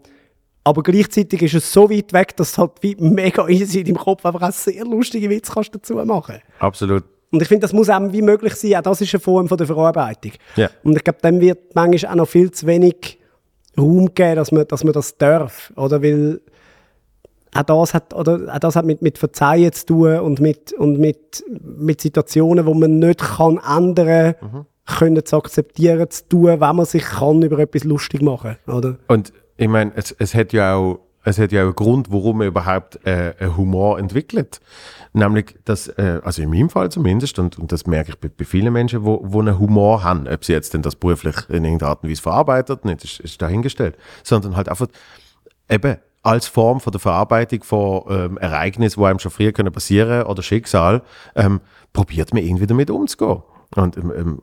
aber 0.64 0.82
gleichzeitig 0.82 1.42
ist 1.42 1.54
es 1.54 1.72
so 1.72 1.88
weit 1.90 2.12
weg, 2.12 2.36
dass 2.36 2.52
es 2.52 2.58
halt 2.58 2.72
wie 2.80 2.96
mega 2.98 3.48
easy 3.48 3.80
in 3.80 3.86
deinem 3.86 3.96
Kopf 3.96 4.24
einfach 4.26 4.42
auch 4.42 4.52
sehr 4.52 4.84
lustige 4.84 5.30
Witze 5.30 5.52
kannst 5.52 5.74
dazu 5.74 5.94
machen. 5.94 6.36
Absolut. 6.58 7.04
Und 7.32 7.40
ich 7.40 7.48
finde, 7.48 7.62
das 7.62 7.72
muss 7.72 7.88
einem 7.88 8.12
wie 8.12 8.22
möglich 8.22 8.54
sein. 8.54 8.74
Auch 8.76 8.82
das 8.82 9.00
ist 9.00 9.14
eine 9.14 9.20
Form 9.20 9.48
von 9.48 9.56
der 9.56 9.66
Verarbeitung. 9.66 10.32
Ja. 10.56 10.68
Und 10.82 10.96
ich 10.96 11.04
glaube, 11.04 11.20
dem 11.22 11.40
wird 11.40 11.74
manchmal 11.74 12.12
auch 12.12 12.16
noch 12.16 12.28
viel 12.28 12.50
zu 12.50 12.66
wenig 12.66 13.18
Raum 13.78 14.12
geben, 14.14 14.36
dass 14.36 14.52
man, 14.52 14.66
dass 14.66 14.84
man 14.84 14.92
das 14.92 15.16
darf. 15.16 15.72
Oder? 15.76 16.02
Weil 16.02 16.40
auch 17.54 17.62
das 17.62 17.94
hat, 17.94 18.14
oder, 18.14 18.54
auch 18.54 18.58
das 18.58 18.76
hat 18.76 18.84
mit, 18.84 19.02
mit 19.02 19.18
Verzeihen 19.18 19.72
zu 19.72 19.86
tun 19.86 20.18
und 20.20 20.40
mit, 20.40 20.72
und 20.72 20.98
mit, 20.98 21.44
mit 21.48 22.00
Situationen, 22.00 22.66
wo 22.66 22.74
man 22.74 22.98
nicht 22.98 23.20
kann 23.20 23.58
ändern 23.58 24.34
Mhm. 24.40 24.66
können 24.86 25.24
zu 25.24 25.36
akzeptieren, 25.36 26.08
zu 26.10 26.28
tun, 26.28 26.60
wenn 26.60 26.76
man 26.76 26.84
sich 26.84 27.04
kann 27.04 27.42
über 27.42 27.58
etwas 27.58 27.84
lustig 27.84 28.22
machen, 28.22 28.56
oder? 28.66 28.96
Und 29.08 29.32
ich 29.56 29.68
meine, 29.68 29.92
es, 29.94 30.12
es 30.18 30.34
hat 30.34 30.52
ja 30.52 30.74
auch 30.74 31.00
es 31.22 31.38
hat 31.38 31.52
ja 31.52 31.62
auch 31.62 31.66
einen 31.66 31.74
Grund, 31.74 32.10
warum 32.10 32.38
man 32.38 32.46
überhaupt 32.46 32.98
äh, 33.04 33.34
einen 33.38 33.56
Humor 33.56 33.98
entwickelt. 33.98 34.60
Nämlich, 35.12 35.56
dass, 35.64 35.88
äh, 35.88 36.20
also 36.24 36.40
in 36.40 36.50
meinem 36.50 36.70
Fall 36.70 36.90
zumindest, 36.90 37.38
und, 37.38 37.58
und 37.58 37.72
das 37.72 37.86
merke 37.86 38.10
ich 38.12 38.18
bei, 38.18 38.30
bei 38.34 38.44
vielen 38.44 38.72
Menschen, 38.72 39.04
wo, 39.04 39.20
wo 39.22 39.40
einen 39.40 39.58
Humor 39.58 40.02
haben, 40.02 40.26
ob 40.28 40.44
sie 40.44 40.52
jetzt 40.52 40.72
denn 40.72 40.82
das 40.82 40.96
beruflich 40.96 41.36
in 41.48 41.64
irgendeiner 41.64 41.90
Art 41.90 42.02
und 42.02 42.10
Weise 42.10 42.22
verarbeitet, 42.22 42.84
nicht, 42.84 43.04
ist, 43.04 43.20
ist 43.20 43.42
dahingestellt, 43.42 43.96
sondern 44.22 44.56
halt 44.56 44.68
einfach 44.68 44.86
eben 45.68 45.96
als 46.22 46.46
Form 46.46 46.80
von 46.80 46.92
der 46.92 47.00
Verarbeitung 47.00 47.62
von 47.62 48.04
ähm, 48.08 48.38
Ereignissen, 48.38 49.00
die 49.00 49.06
einem 49.06 49.18
schon 49.18 49.30
früher 49.30 49.52
können 49.52 49.72
passieren 49.72 50.24
oder 50.24 50.42
Schicksal, 50.42 51.02
ähm, 51.34 51.60
probiert 51.92 52.34
man 52.34 52.42
irgendwie 52.42 52.66
damit 52.66 52.90
umzugehen. 52.90 53.42
Und 53.76 53.96
ähm, 53.96 54.12
ähm, 54.16 54.38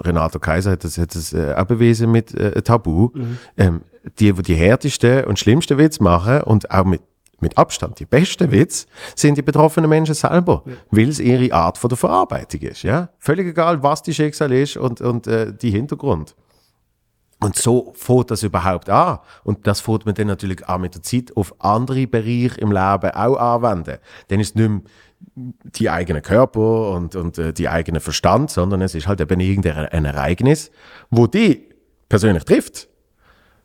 Renato 0.00 0.38
Kaiser 0.38 0.72
hat 0.72 0.84
das, 0.84 0.98
hat 0.98 1.14
das 1.14 1.32
äh, 1.32 1.54
auch 1.54 1.66
bewiesen 1.66 2.10
mit 2.10 2.34
äh, 2.34 2.62
Tabu. 2.62 3.10
Ähm, 3.56 3.82
die, 4.18 4.32
die 4.32 4.42
die 4.42 4.54
härtesten 4.54 5.24
und 5.24 5.38
schlimmsten 5.38 5.78
Witz 5.78 6.00
machen 6.00 6.42
und 6.42 6.70
auch 6.70 6.84
mit, 6.84 7.02
mit 7.40 7.56
Abstand 7.58 7.98
die 8.00 8.06
besten 8.06 8.50
Witz, 8.50 8.86
sind 9.14 9.36
die 9.36 9.42
betroffenen 9.42 9.88
Menschen 9.88 10.14
selber, 10.14 10.64
weil 10.90 11.08
es 11.08 11.20
ihre 11.20 11.52
Art 11.54 11.78
von 11.78 11.88
der 11.88 11.98
Verarbeitung 11.98 12.60
ist. 12.62 12.82
Ja? 12.82 13.10
Völlig 13.18 13.46
egal, 13.48 13.82
was 13.82 14.02
die 14.02 14.14
Schicksal 14.14 14.52
ist 14.52 14.76
und, 14.76 15.00
und 15.00 15.26
äh, 15.26 15.52
die 15.54 15.70
Hintergrund. 15.70 16.34
Und 17.42 17.56
so 17.56 17.92
fängt 17.96 18.30
das 18.30 18.42
überhaupt 18.42 18.90
an. 18.90 19.18
Und 19.44 19.66
das 19.66 19.80
fängt 19.80 20.04
man 20.04 20.14
dann 20.14 20.26
natürlich 20.26 20.68
auch 20.68 20.78
mit 20.78 20.94
der 20.94 21.02
Zeit 21.02 21.34
auf 21.36 21.54
andere 21.58 22.06
Bereiche 22.06 22.60
im 22.60 22.70
Leben 22.70 23.10
auch 23.10 23.36
anwenden. 23.36 23.98
Dann 24.28 24.40
ist 24.40 24.50
es 24.50 24.54
nicht 24.54 24.68
mehr 24.68 24.82
die 25.34 25.90
eigene 25.90 26.22
Körper 26.22 26.90
und, 26.90 27.16
und 27.16 27.38
äh, 27.38 27.52
die 27.52 27.68
eigene 27.68 28.00
Verstand, 28.00 28.50
sondern 28.50 28.82
es 28.82 28.94
ist 28.94 29.06
halt 29.06 29.20
eben 29.20 29.40
irgendein 29.40 29.86
ein 29.86 30.04
Ereignis, 30.04 30.70
wo 31.10 31.26
die 31.26 31.68
persönlich 32.08 32.44
trifft. 32.44 32.88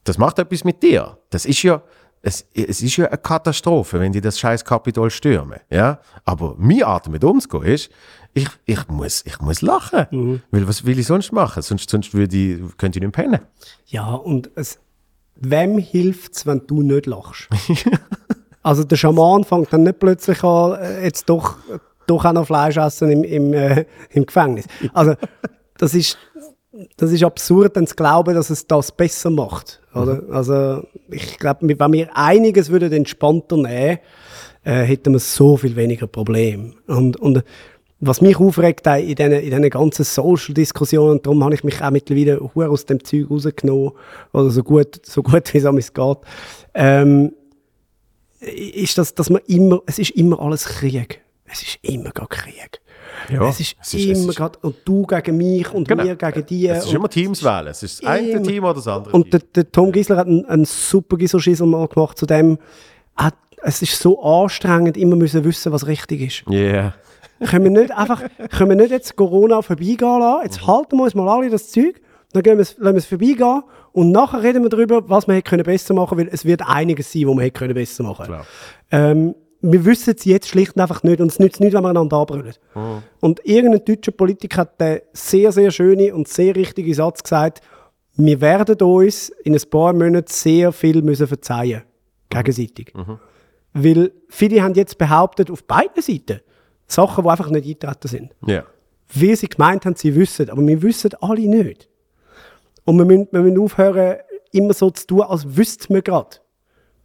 Das 0.03 0.17
macht 0.17 0.39
etwas 0.39 0.63
mit 0.63 0.83
dir. 0.83 1.17
Das 1.29 1.45
ist 1.45 1.63
ja, 1.63 1.81
es, 2.21 2.45
es 2.53 2.81
ist 2.81 2.97
ja 2.97 3.07
eine 3.07 3.17
Katastrophe, 3.17 3.99
wenn 3.99 4.11
die 4.11 4.21
das 4.21 4.39
scheiß 4.39 4.63
Kapitol 4.63 5.09
stürmen. 5.09 5.59
Ja? 5.69 5.99
Aber 6.23 6.55
meine 6.57 6.85
Art 6.85 7.07
damit 7.07 7.23
umzugehen 7.23 7.73
ist, 7.73 7.89
ich, 8.35 8.49
ich, 8.65 8.87
muss, 8.89 9.23
ich 9.25 9.39
muss 9.39 9.61
lachen. 9.61 10.41
Weil 10.51 10.67
was 10.67 10.85
will 10.85 10.99
ich 10.99 11.07
sonst 11.07 11.31
machen? 11.31 11.63
Sonst, 11.63 11.89
sonst 11.89 12.13
würde 12.13 12.35
ich, 12.35 12.77
könnte 12.77 12.99
ich 12.99 13.03
nicht 13.03 13.15
pennen. 13.15 13.39
Ja, 13.87 14.13
und 14.13 14.51
es, 14.55 14.77
wem 15.35 15.77
hilft 15.77 16.35
es, 16.35 16.45
wenn 16.45 16.61
du 16.67 16.81
nicht 16.81 17.05
lachst? 17.05 17.47
also 18.61 18.83
der 18.83 18.97
Schaman 18.97 19.45
fängt 19.45 19.71
dann 19.71 19.83
nicht 19.83 19.99
plötzlich 19.99 20.43
an, 20.43 20.73
äh, 20.73 21.05
jetzt 21.05 21.29
doch, 21.29 21.55
doch 22.07 22.25
auch 22.25 22.33
noch 22.33 22.45
Fleisch 22.45 22.75
essen 22.75 23.09
im, 23.09 23.23
im, 23.23 23.53
äh, 23.53 23.85
im 24.09 24.25
Gefängnis. 24.25 24.65
Also 24.93 25.13
das 25.77 25.93
ist, 25.93 26.17
das 26.97 27.13
ist 27.13 27.23
absurd, 27.23 27.77
dann 27.77 27.87
zu 27.87 27.95
glauben, 27.95 28.35
dass 28.35 28.49
es 28.49 28.67
das 28.67 28.91
besser 28.91 29.29
macht. 29.29 29.81
Oder? 29.93 30.23
Also 30.29 30.83
ich 31.09 31.37
glaube, 31.37 31.73
wenn 31.79 31.93
wir 31.93 32.17
einiges 32.17 32.69
würden 32.69 32.91
entspannter 32.91 33.55
nehmen, 33.55 33.99
äh, 34.65 34.81
hätten 34.81 35.13
wir 35.13 35.19
so 35.19 35.55
viel 35.55 35.77
weniger 35.77 36.07
Probleme. 36.07 36.73
Und, 36.87 37.15
und 37.17 37.43
was 37.99 38.21
mich 38.21 38.37
aufregt 38.37 38.87
auch 38.87 38.97
in 38.97 39.15
diesen, 39.15 39.31
in 39.31 39.45
diesen 39.49 39.69
ganzen 39.69 40.03
Social-Diskussionen, 40.03 41.21
darum 41.21 41.43
habe 41.43 41.55
ich 41.55 41.63
mich 41.63 41.81
auch 41.81 41.91
mittlerweile 41.91 42.39
hure 42.39 42.69
aus 42.69 42.85
dem 42.85 43.03
Zeug 43.03 43.29
rausgenommen, 43.29 43.91
oder 44.33 44.49
so 44.49 44.63
gut, 44.63 45.05
so 45.05 45.23
gut 45.23 45.53
wie 45.53 45.57
es 45.59 45.65
am 45.65 45.77
geht, 45.77 46.17
ähm, 46.73 47.31
ist 48.39 48.97
das, 48.97 49.13
dass 49.15 49.29
man 49.29 49.41
immer, 49.47 49.81
es 49.85 49.97
ist 49.99 50.11
immer 50.11 50.39
alles 50.39 50.65
Krieg. 50.65 51.21
Es 51.45 51.61
ist 51.61 51.79
immer 51.83 52.09
gar 52.11 52.27
Krieg. 52.27 52.81
Ja, 53.31 53.47
es 53.47 53.59
ist 53.59 53.75
es 53.81 53.93
ist- 53.93 54.05
immer 54.23 54.33
gerade, 54.33 54.59
und 54.61 54.75
du 54.83 55.05
gegen 55.05 55.37
mich 55.37 55.71
und 55.73 55.87
Genau. 55.87 56.03
wir 56.03 56.15
gegen 56.15 56.45
die. 56.45 56.67
Es 56.67 56.85
ist 56.85 56.93
immer 56.93 57.09
Teams 57.09 57.43
wählen. 57.43 57.67
Es 57.67 57.81
ist 57.81 58.03
das 58.03 58.09
eine. 58.09 58.41
Team 58.41 58.63
oder 58.63 58.73
das 58.75 58.87
andere 58.87 59.13
und 59.15 59.31
der, 59.31 59.39
der 59.39 59.71
Tom 59.71 59.91
Gisler 59.91 60.17
hat 60.17 60.27
einen, 60.27 60.45
einen 60.45 60.65
super 60.65 61.15
Giselschissel 61.17 61.65
mal 61.65 61.87
gemacht 61.87 62.17
zu 62.17 62.25
dem, 62.25 62.57
es 63.65 63.81
ist 63.81 63.99
so 63.99 64.21
anstrengend, 64.21 64.95
immer 64.95 65.15
müssen 65.15 65.43
wissen, 65.43 65.71
was 65.71 65.87
richtig 65.87 66.21
ist. 66.21 66.51
Yeah. 66.51 66.93
Können 67.45 67.63
wir 67.65 67.71
nicht 67.71 67.91
einfach, 67.91 68.21
können 68.51 68.69
wir 68.69 68.75
nicht 68.75 68.91
jetzt 68.91 69.15
Corona 69.15 69.61
vorbeigehen 69.61 70.19
lassen? 70.19 70.43
Jetzt 70.43 70.67
halten 70.67 70.97
wir 70.97 71.03
uns 71.03 71.15
mal 71.15 71.27
alle 71.29 71.49
das 71.49 71.71
Zeug, 71.71 72.01
dann 72.33 72.43
gehen 72.43 72.57
wir 72.57 72.61
es, 72.63 72.77
lassen 72.77 72.95
wir 72.95 72.99
es 72.99 73.05
vorbeigehen 73.05 73.63
und 73.91 74.11
nachher 74.11 74.43
reden 74.43 74.63
wir 74.63 74.69
darüber, 74.69 75.09
was 75.09 75.27
wir 75.27 75.35
hätte 75.35 75.49
können 75.49 75.63
besser 75.63 75.93
machen 75.93 76.17
weil 76.17 76.27
es 76.31 76.43
wird 76.45 76.61
einiges 76.67 77.11
sein, 77.11 77.27
was 77.27 77.35
wir 77.35 77.43
hätte 77.43 77.59
können 77.59 77.73
besser 77.73 78.03
machen 78.03 78.25
Klar. 78.25 78.45
ähm, 78.91 79.35
Wir 79.61 79.85
wissen 79.85 80.13
es 80.15 80.25
jetzt 80.25 80.49
schlicht 80.49 80.75
und 80.75 80.81
einfach 80.81 81.01
nicht 81.03 81.21
und 81.21 81.31
es 81.31 81.39
nützt 81.39 81.59
nicht, 81.59 81.73
wenn 81.73 81.83
wir 81.83 81.89
einander 81.89 82.17
anbrüllen. 82.17 82.53
Und 83.21 83.43
irgendein 83.45 83.85
deutscher 83.85 84.11
Politiker 84.11 84.61
hat 84.61 84.79
den 84.79 84.99
sehr, 85.13 85.51
sehr 85.51 85.71
schönen 85.71 86.11
und 86.13 86.27
sehr 86.27 86.55
richtigen 86.55 86.93
Satz 86.93 87.23
gesagt, 87.23 87.61
wir 88.17 88.39
werden 88.41 88.75
uns 88.81 89.29
in 89.43 89.55
ein 89.55 89.69
paar 89.69 89.93
Monaten 89.93 90.27
sehr 90.29 90.71
viel 90.71 91.01
müssen 91.01 91.27
verzeihen 91.27 91.81
gegenseitig. 92.29 92.93
Weil 93.73 94.11
viele 94.29 94.61
haben 94.61 94.73
jetzt 94.73 94.97
behauptet, 94.97 95.49
auf 95.51 95.63
beiden 95.63 96.01
Seiten, 96.01 96.41
Sachen, 96.87 97.23
die 97.23 97.29
einfach 97.29 97.49
nicht 97.49 97.65
eingetreten 97.65 98.07
sind. 98.07 98.35
Ja. 98.45 98.63
Wie 99.09 99.35
sie 99.35 99.47
gemeint 99.47 99.85
haben, 99.85 99.95
sie 99.95 100.15
wissen, 100.15 100.49
aber 100.49 100.65
wir 100.65 100.81
wissen 100.81 101.11
alle 101.21 101.41
nicht. 101.41 101.89
Und 102.85 102.97
wir 102.97 103.05
müssen, 103.05 103.27
wir 103.31 103.41
müssen 103.41 103.59
aufhören, 103.59 104.17
immer 104.51 104.73
so 104.73 104.89
zu 104.89 105.07
tun, 105.07 105.21
als 105.21 105.57
wüssten 105.57 105.93
wir 105.93 106.01
gerade. 106.01 106.37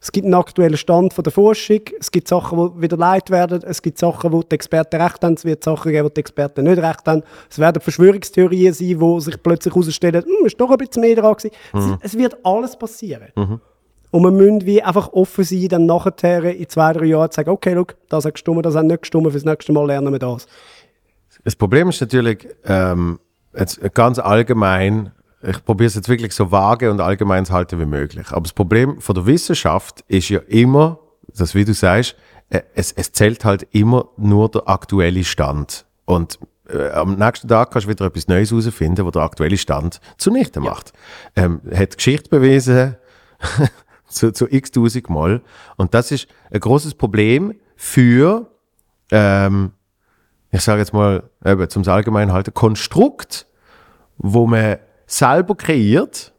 Es 0.03 0.11
gibt 0.11 0.25
einen 0.25 0.35
aktuellen 0.35 0.79
Stand 0.79 1.13
von 1.13 1.23
der 1.23 1.33
Forschung, 1.33 1.81
es 1.99 2.11
gibt 2.11 2.27
Sachen, 2.27 2.59
die 2.59 2.83
wieder 2.83 2.97
leid 2.97 3.29
werden, 3.29 3.63
es 3.67 3.83
gibt 3.83 3.99
Sachen, 3.99 4.33
wo 4.33 4.43
die 4.43 4.55
Experten 4.55 4.99
recht 4.99 5.23
haben, 5.23 5.35
es 5.35 5.45
wird 5.45 5.63
Sachen 5.63 5.93
geben, 5.93 6.07
wo 6.07 6.09
die 6.09 6.21
Experten 6.21 6.65
nicht 6.65 6.79
recht 6.79 7.07
haben. 7.07 7.23
Es 7.51 7.59
werden 7.59 7.83
Verschwörungstheorien 7.83 8.73
sein, 8.73 8.99
wo 8.99 9.21
sich 9.21 9.43
plötzlich 9.43 9.75
herausstellen, 9.75 10.25
hm, 10.25 10.47
ist 10.47 10.59
doch 10.59 10.71
ein 10.71 10.79
bisschen 10.79 11.03
mehr 11.03 11.17
dran 11.17 11.35
gewesen. 11.35 11.55
Es, 12.01 12.13
es 12.13 12.19
wird 12.19 12.35
alles 12.45 12.79
passieren. 12.79 13.29
Und 14.11 14.23
wir 14.23 14.31
müssen 14.31 14.67
wie 14.67 14.83
einfach 14.83 15.13
offen 15.13 15.45
sein, 15.45 15.69
dann 15.69 15.87
nachher 15.87 16.45
in 16.45 16.69
zwei, 16.69 16.93
drei 16.93 17.05
Jahren 17.07 17.31
zu 17.31 17.37
sagen, 17.37 17.51
okay, 17.51 17.75
schau, 17.75 17.87
das 18.09 18.25
hat 18.25 18.35
gestimmt, 18.35 18.67
das 18.67 18.75
hat 18.75 18.85
nicht 18.85 19.03
gestimmt, 19.03 19.31
fürs 19.31 19.45
nächste 19.45 19.73
Mal 19.73 19.87
lernen 19.87 20.13
wir 20.13 20.19
das. 20.19 20.47
Das 21.45 21.57
Problem 21.57 21.89
ist 21.89 22.01
natürlich, 22.01 22.47
ähm, 22.65 23.21
jetzt 23.57 23.81
ganz 23.95 24.19
allgemein, 24.19 25.13
ich 25.43 25.65
probiere 25.65 25.87
es 25.87 25.95
jetzt 25.95 26.09
wirklich 26.09 26.35
so 26.35 26.51
vage 26.51 26.91
und 26.91 27.01
allgemein 27.01 27.47
zu 27.47 27.53
halten 27.53 27.81
wie 27.81 27.87
möglich. 27.87 28.31
Aber 28.31 28.43
das 28.43 28.53
Problem 28.53 29.01
von 29.01 29.15
der 29.15 29.27
Wissenschaft 29.27 30.05
ist 30.09 30.29
ja 30.29 30.41
immer, 30.49 30.99
das 31.35 31.55
wie 31.55 31.65
du 31.65 31.73
sagst, 31.73 32.17
äh, 32.51 32.63
es, 32.75 32.93
es 32.93 33.13
zählt 33.13 33.45
halt 33.45 33.67
immer 33.71 34.09
nur 34.17 34.51
der 34.51 34.69
aktuelle 34.69 35.25
Stand. 35.25 35.87
Und 36.05 36.39
äh, 36.69 36.91
am 36.91 37.15
nächsten 37.15 37.49
Tag 37.49 37.71
kannst 37.71 37.87
du 37.87 37.91
wieder 37.91 38.07
etwas 38.07 38.29
Neues 38.29 38.51
herausfinden, 38.51 39.07
wo 39.07 39.11
der 39.11 39.23
aktuelle 39.23 39.57
Stand 39.57 40.01
zunichte 40.19 40.61
macht. 40.61 40.93
Ähm, 41.37 41.61
hat 41.73 41.93
die 41.93 41.97
Geschichte 41.97 42.29
bewiesen, 42.29 42.97
zu, 44.11 44.33
zu 44.33 44.47
x 44.49 44.71
tausend 44.71 45.09
Mal. 45.09 45.43
Und 45.77 45.95
das 45.95 46.11
ist 46.11 46.29
ein 46.51 46.61
großes 46.61 46.95
Problem 46.95 47.55
für, 47.77 48.51
ähm, 49.11 49.73
ich 50.51 50.61
sage 50.61 50.81
jetzt 50.81 50.93
mal, 50.93 51.31
eben, 51.45 51.69
zum 51.69 51.87
Allgemeinen 51.89 52.33
halt, 52.33 52.49
ein 52.49 52.55
Konstrukt, 52.55 53.47
wo 54.19 54.47
man 54.47 54.79
selber 55.07 55.55
kreiert, 55.55 56.33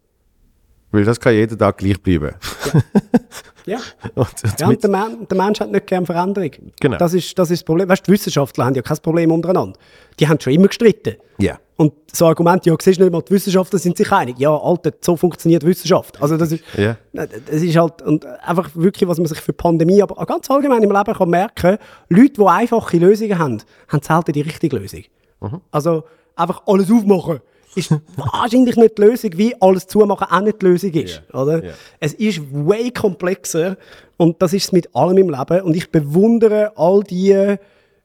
weil 0.92 1.06
das 1.06 1.20
kann 1.20 1.34
jeden 1.34 1.58
Tag 1.58 1.78
gleich 1.78 2.02
bleiben. 2.02 2.36
Ja. 2.74 2.82
Und, 4.16 4.28
und 4.44 4.60
Ja, 4.60 4.68
und 4.68 4.84
der, 4.84 4.90
Men 4.90 5.28
der 5.30 5.38
Mensch 5.38 5.60
hat 5.60 5.72
nicht 5.72 5.88
gerne 5.88 6.06
Veränderung. 6.06 6.52
Genau. 6.80 6.98
Das 6.98 7.14
ist, 7.14 7.38
das 7.38 7.52
ist 7.52 7.62
das 7.62 7.66
Problem. 7.66 7.88
Weißt 7.88 8.02
du, 8.06 8.12
die 8.12 8.14
Wissenschaftler 8.14 8.66
haben 8.66 8.76
ja 8.76 8.82
kein 8.82 8.98
Problem 8.98 9.32
untereinander. 9.32 9.78
Die 10.20 10.28
haben 10.28 10.40
schon 10.40 10.54
immer 10.54 10.68
gestritten. 10.68 11.16
ja. 11.38 11.58
Und 11.78 11.94
das 12.12 12.22
Argument, 12.22 12.64
ja, 12.68 12.76
siehst 12.80 13.00
du 13.00 13.04
nicht 13.06 13.12
mal, 13.12 13.24
die 13.24 13.32
Wissenschaftler 13.32 13.80
sind 13.80 13.98
sich 13.98 14.12
einig. 14.12 14.38
Ja, 14.38 14.56
Alter, 14.56 14.92
so 15.02 15.18
funktioniert 15.18 15.66
Wissenschaft. 15.66 16.22
Also 16.22 16.38
das 16.38 16.52
ist, 16.52 16.64
Ja. 16.78 16.96
das 17.12 17.30
ist 17.64 17.76
halt, 17.76 18.04
und 18.04 18.24
einfach 18.24 18.70
wirklich, 18.76 19.10
was 19.10 19.18
man 19.18 19.26
sich 19.26 19.40
für 19.42 19.52
Pandemie, 19.52 20.00
aber 20.04 20.20
auch 20.20 20.28
ganz 20.28 20.48
allgemein 20.52 20.84
im 20.84 20.92
Leben 20.92 21.14
kann 21.16 21.30
merken, 21.32 21.78
Leute, 22.08 22.34
die 22.34 22.46
einfache 22.46 22.98
Lösungen 22.98 23.40
haben, 23.40 23.64
haben 23.88 24.04
selten 24.04 24.32
die 24.34 24.42
richtige 24.42 24.78
Lösung. 24.78 25.02
Mhm. 25.40 25.62
Also 25.72 26.04
einfach 26.36 26.62
alles 26.68 26.92
aufmachen 26.92 27.40
ist 27.76 27.92
wahrscheinlich 28.16 28.76
nicht 28.76 28.98
die 28.98 29.02
Lösung, 29.02 29.32
wie 29.36 29.56
alles 29.62 29.88
zumachen 29.88 30.28
auch 30.30 30.42
nicht 30.42 30.62
die 30.62 30.66
Lösung 30.66 30.92
ist. 30.92 31.22
Oder? 31.34 31.64
Ja. 31.64 31.72
Es 32.00 32.14
ist 32.14 32.42
way 32.52 32.92
komplexer 32.92 33.78
und 34.18 34.42
das 34.42 34.54
ist 34.54 34.66
es 34.66 34.72
mit 34.72 34.96
allem 34.96 35.18
im 35.18 35.30
Leben. 35.30 35.62
Und 35.62 35.76
ich 35.76 35.90
bewundere 35.92 36.74
all 36.76 37.04
die 37.04 37.58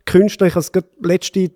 Künstler, 0.05 0.47
ich 0.47 0.55
habe 0.55 0.61
es 0.61 0.73
letzte, 1.03 1.41
ich 1.41 1.51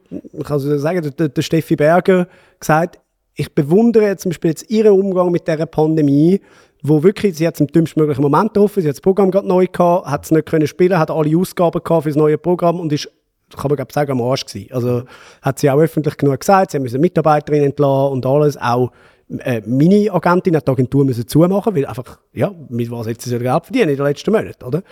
kann 0.44 0.58
es 0.58 0.82
sagen, 0.82 1.02
der, 1.02 1.10
der, 1.12 1.28
der 1.28 1.42
Steffi 1.42 1.76
Berger 1.76 2.26
gesagt, 2.58 2.98
ich 3.34 3.54
bewundere 3.54 4.16
zum 4.16 4.30
Beispiel 4.30 4.50
jetzt 4.50 4.70
ihren 4.70 4.92
Umgang 4.92 5.30
mit 5.30 5.46
dieser 5.46 5.66
Pandemie, 5.66 6.40
wo 6.82 7.02
wirklich, 7.02 7.36
sie 7.36 7.46
hat 7.46 7.54
es 7.54 7.60
im 7.60 7.68
dümmsten 7.68 8.00
möglichen 8.00 8.22
Moment 8.22 8.54
getroffen, 8.54 8.82
sie 8.82 8.88
hat 8.88 8.96
das 8.96 9.00
Programm 9.00 9.30
gerade 9.30 9.46
neu 9.46 9.66
gehabt, 9.66 10.06
hat 10.06 10.24
es 10.24 10.30
nicht 10.30 10.46
können 10.46 10.66
spielen, 10.66 10.98
hat 10.98 11.10
alle 11.10 11.36
Ausgaben 11.36 11.80
gehabt 11.82 12.02
für 12.02 12.08
das 12.08 12.16
neue 12.16 12.38
Programm 12.38 12.80
und 12.80 12.92
ist, 12.92 13.08
kann 13.56 13.68
man 13.68 13.76
glaube 13.76 13.92
sagen, 13.92 14.12
am 14.12 14.22
Arsch 14.22 14.44
gewesen. 14.44 14.72
Also 14.72 15.04
hat 15.42 15.58
sie 15.58 15.70
auch 15.70 15.78
öffentlich 15.78 16.16
genug 16.16 16.40
gesagt, 16.40 16.70
sie 16.70 16.76
haben 16.76 16.82
müssen 16.82 17.00
Mitarbeiterinnen 17.00 17.66
entlassen 17.66 18.12
und 18.12 18.26
alles, 18.26 18.56
auch 18.56 18.90
äh, 19.38 19.62
meine 19.64 20.12
Agentin 20.12 20.56
hat 20.56 20.66
die 20.66 20.72
Agentur 20.72 21.04
müssen 21.04 21.26
zumachen, 21.26 21.74
weil 21.74 21.86
einfach, 21.86 22.18
ja, 22.32 22.52
mit 22.68 22.90
was 22.90 23.06
hätte 23.06 23.28
sie 23.28 23.38
Geld 23.38 23.64
verdienen 23.64 23.90
in 23.90 23.96
den 23.96 24.06
letzten 24.06 24.32
Monaten, 24.32 24.64
oder? 24.64 24.82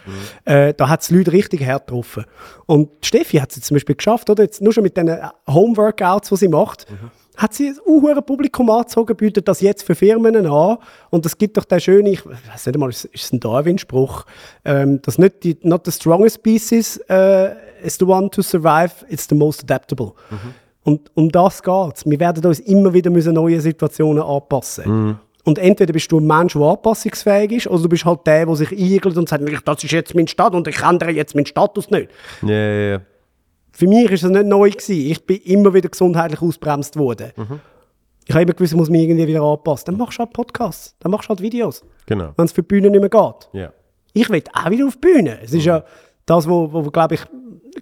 Äh, 0.44 0.74
da 0.74 0.88
hat 0.88 1.02
es 1.02 1.10
Leute 1.10 1.32
richtig 1.32 1.66
hart 1.66 1.86
getroffen. 1.88 2.24
Und 2.66 2.90
Steffi 3.04 3.38
hat 3.38 3.50
es 3.50 3.62
zum 3.62 3.74
Beispiel 3.74 3.96
geschafft, 3.96 4.30
oder? 4.30 4.44
Jetzt 4.44 4.62
nur 4.62 4.72
schon 4.72 4.84
mit 4.84 4.96
den 4.96 5.10
Homeworkouts, 5.48 6.28
die 6.28 6.36
sie 6.36 6.48
macht, 6.48 6.86
hat 7.36 7.54
sie 7.54 7.68
ein 7.68 7.78
unhuere 7.84 8.22
Publikum 8.22 8.68
angezogen, 8.70 9.16
bietet 9.16 9.48
das 9.48 9.60
jetzt 9.60 9.84
für 9.84 9.94
Firmen 9.94 10.46
an. 10.46 10.78
Und 11.10 11.26
es 11.26 11.38
gibt 11.38 11.56
doch 11.56 11.64
den 11.64 11.80
schönen, 11.80 12.06
ich 12.06 12.26
weiß 12.26 12.66
nicht 12.66 12.78
mal, 12.78 12.90
ist 12.90 13.06
ist 13.06 13.24
es 13.24 13.32
ein 13.32 13.40
Darwin-Spruch, 13.40 14.24
ähm, 14.64 15.00
dass 15.02 15.18
nicht 15.18 15.44
die, 15.44 15.56
not 15.62 15.84
the 15.84 15.92
strongest 15.92 16.36
species 16.36 16.98
äh, 17.08 17.50
is 17.82 17.96
the 17.98 18.04
one 18.06 18.30
to 18.30 18.42
survive, 18.42 18.92
it's 19.08 19.28
the 19.28 19.34
most 19.34 19.62
adaptable. 19.62 20.12
Und 20.84 21.10
um 21.14 21.30
das 21.30 21.62
geht 21.62 22.04
Wir 22.06 22.20
werden 22.20 22.44
uns 22.46 22.60
immer 22.60 22.92
wieder 22.94 23.10
müssen 23.10 23.34
neue 23.34 23.60
Situationen 23.60 24.22
anpassen 24.22 25.18
Und 25.44 25.58
entweder 25.58 25.92
bist 25.92 26.10
du 26.12 26.18
ein 26.20 26.26
Mensch, 26.26 26.52
der 26.54 26.62
anpassungsfähig 26.62 27.52
ist, 27.52 27.66
oder 27.66 27.82
du 27.82 27.88
bist 27.88 28.04
halt 28.04 28.26
der, 28.26 28.46
der 28.46 28.56
sich 28.56 28.72
eigelt 28.72 29.16
und 29.16 29.28
sagt, 29.28 29.42
das 29.64 29.84
ist 29.84 29.90
jetzt 29.92 30.14
mein 30.14 30.28
Stadt 30.28 30.54
und 30.54 30.66
ich 30.68 30.80
ändere 30.82 31.10
jetzt 31.10 31.34
meinen 31.34 31.46
Status 31.46 31.90
nicht. 31.90 32.10
Ja, 32.42 32.50
ja, 32.50 32.90
ja. 32.90 33.00
Für 33.72 33.86
mich 33.86 34.10
ist 34.10 34.24
es 34.24 34.30
nicht 34.30 34.46
neu 34.46 34.70
gewesen. 34.70 35.10
Ich 35.10 35.24
bin 35.24 35.36
immer 35.44 35.72
wieder 35.72 35.88
gesundheitlich 35.88 36.42
ausbremst 36.42 36.96
worden. 36.96 37.32
Ich 38.26 38.34
habe 38.34 38.42
immer 38.42 38.52
gewusst, 38.52 38.72
ich 38.72 38.78
muss 38.78 38.90
mich 38.90 39.02
irgendwie 39.02 39.26
wieder 39.26 39.42
anpassen. 39.42 39.86
Dann 39.86 39.96
machst 39.96 40.18
du 40.18 40.24
halt 40.24 40.32
Podcasts, 40.32 40.94
dann 41.00 41.12
machst 41.12 41.26
du 41.26 41.30
halt 41.30 41.40
Videos, 41.40 41.82
Genau. 42.06 42.32
wenn 42.36 42.44
es 42.44 42.52
für 42.52 42.62
die 42.62 42.66
Bühne 42.66 42.90
nicht 42.90 43.00
mehr 43.00 43.08
geht. 43.08 43.48
Ja. 43.52 43.72
Ich 44.12 44.28
will 44.28 44.42
auch 44.52 44.70
wieder 44.70 44.86
auf 44.86 44.96
die 44.96 45.00
Bühne. 45.12 45.38
Es 45.42 45.52
ist 45.54 45.64
ja 45.64 45.84
das, 46.26 46.48
wo, 46.48 46.70
wo 46.72 46.82
glaube 46.90 47.14
ich, 47.14 47.20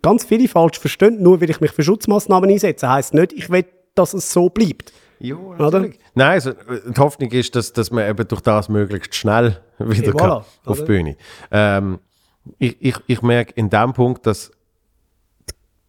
ganz 0.02 0.24
viele 0.24 0.48
falsch 0.48 0.78
verstehen. 0.78 1.22
Nur 1.22 1.40
weil 1.40 1.50
ich 1.50 1.60
mich 1.60 1.72
für 1.72 1.82
Schutzmaßnahmen 1.82 2.50
einsetze, 2.50 2.88
heisst 2.88 3.14
nicht, 3.14 3.32
ich 3.32 3.50
will, 3.50 3.64
dass 3.94 4.14
es 4.14 4.32
so 4.32 4.48
bleibt. 4.48 4.92
Ja, 5.18 5.36
Oder? 5.36 5.80
Nein, 6.14 6.32
also, 6.32 6.50
äh, 6.50 6.54
die 6.94 7.00
Hoffnung 7.00 7.30
ist, 7.30 7.54
dass, 7.56 7.72
dass 7.72 7.90
man 7.90 8.08
eben 8.08 8.28
durch 8.28 8.42
das 8.42 8.68
möglichst 8.68 9.14
schnell 9.14 9.60
wieder 9.78 10.12
voilà, 10.12 10.18
kann, 10.18 10.42
auf 10.64 10.78
die 10.80 10.84
Bühne. 10.84 11.16
Ähm, 11.50 11.98
ich, 12.58 12.76
ich, 12.80 12.96
ich 13.06 13.22
merke 13.22 13.52
in 13.54 13.70
dem 13.70 13.92
Punkt, 13.92 14.26
dass 14.26 14.52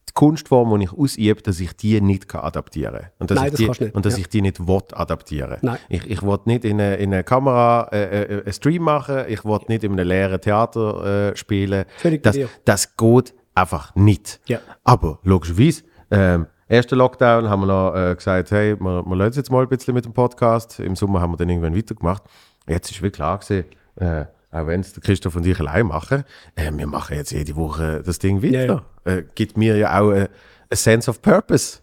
die 0.10 0.14
Kunstform, 0.14 0.80
die 0.80 0.86
ich 0.86 0.94
ausübe, 0.94 1.42
dass 1.42 1.60
ich 1.60 1.76
die 1.76 2.00
nicht 2.00 2.30
kann 2.30 2.42
adaptieren 2.42 3.00
kann. 3.00 3.12
Und 3.20 3.32
dass, 3.32 3.36
Nein, 3.36 3.48
ich, 3.48 3.68
das 3.68 3.78
die, 3.78 3.84
nicht, 3.84 3.96
und 3.96 4.06
dass 4.06 4.14
ja. 4.14 4.20
ich 4.20 4.30
die 4.30 4.42
nicht 4.42 4.66
will 4.66 4.82
adaptieren 4.94 5.58
Nein. 5.62 5.78
Ich, 5.90 6.10
ich 6.10 6.22
will 6.24 6.40
nicht 6.46 6.64
in 6.64 6.80
eine, 6.80 6.96
in 6.96 7.14
eine 7.14 7.24
Kamera 7.24 7.90
äh, 7.92 8.24
äh, 8.24 8.42
einen 8.44 8.54
Stream 8.54 8.84
machen, 8.84 9.26
ich 9.28 9.44
will 9.44 9.60
nicht 9.68 9.84
in 9.84 9.92
einem 9.92 10.08
leeren 10.08 10.40
Theater 10.40 11.32
äh, 11.32 11.36
spielen. 11.36 11.86
Völlig 11.98 12.24
das, 12.24 12.38
das 12.64 12.96
geht 12.96 13.34
einfach 13.58 13.96
nicht. 13.96 14.40
Ja. 14.46 14.60
Aber 14.84 15.20
logischerweise, 15.24 15.84
ähm, 16.12 16.48
erster 16.68 16.96
Lockdown 16.96 17.50
haben 17.50 17.62
wir 17.62 17.68
noch 17.68 17.96
äh, 17.96 18.16
gesagt, 18.16 18.52
hey, 18.52 18.80
wir, 18.80 19.04
wir 19.06 19.16
lassen 19.16 19.38
jetzt 19.38 19.52
mal 19.52 19.64
ein 19.64 19.70
bisschen 19.70 19.94
mit 19.94 20.06
dem 20.06 20.14
Podcast. 20.14 20.80
Im 20.80 20.96
Sommer 20.96 21.22
haben 21.22 21.32
wir 21.32 21.38
dann 21.38 21.50
irgendwann 21.50 21.76
weitergemacht. 21.76 22.24
Jetzt 22.68 22.92
ist 22.92 23.02
wirklich 23.02 23.14
klar 23.14 23.38
gewesen, 23.40 23.66
äh, 23.96 24.26
auch 24.52 24.68
wenn 24.68 24.82
es 24.82 24.94
Christoph 25.02 25.36
und 25.36 25.46
ich 25.46 25.60
allein 25.60 25.88
machen, 25.88 26.24
äh, 26.56 26.72
wir 26.72 26.88
machen 26.88 27.16
jetzt 27.18 27.32
jede 27.32 27.56
Woche 27.56 28.02
das 28.06 28.20
Ding 28.20 28.42
weiter. 28.42 28.86
Äh, 29.04 29.24
gibt 29.36 29.58
mir 29.58 29.78
ja 29.78 30.00
auch 30.00 30.12
äh, 30.12 30.30
a 30.72 30.76
sense 30.76 31.10
of 31.10 31.22
purpose. 31.22 31.80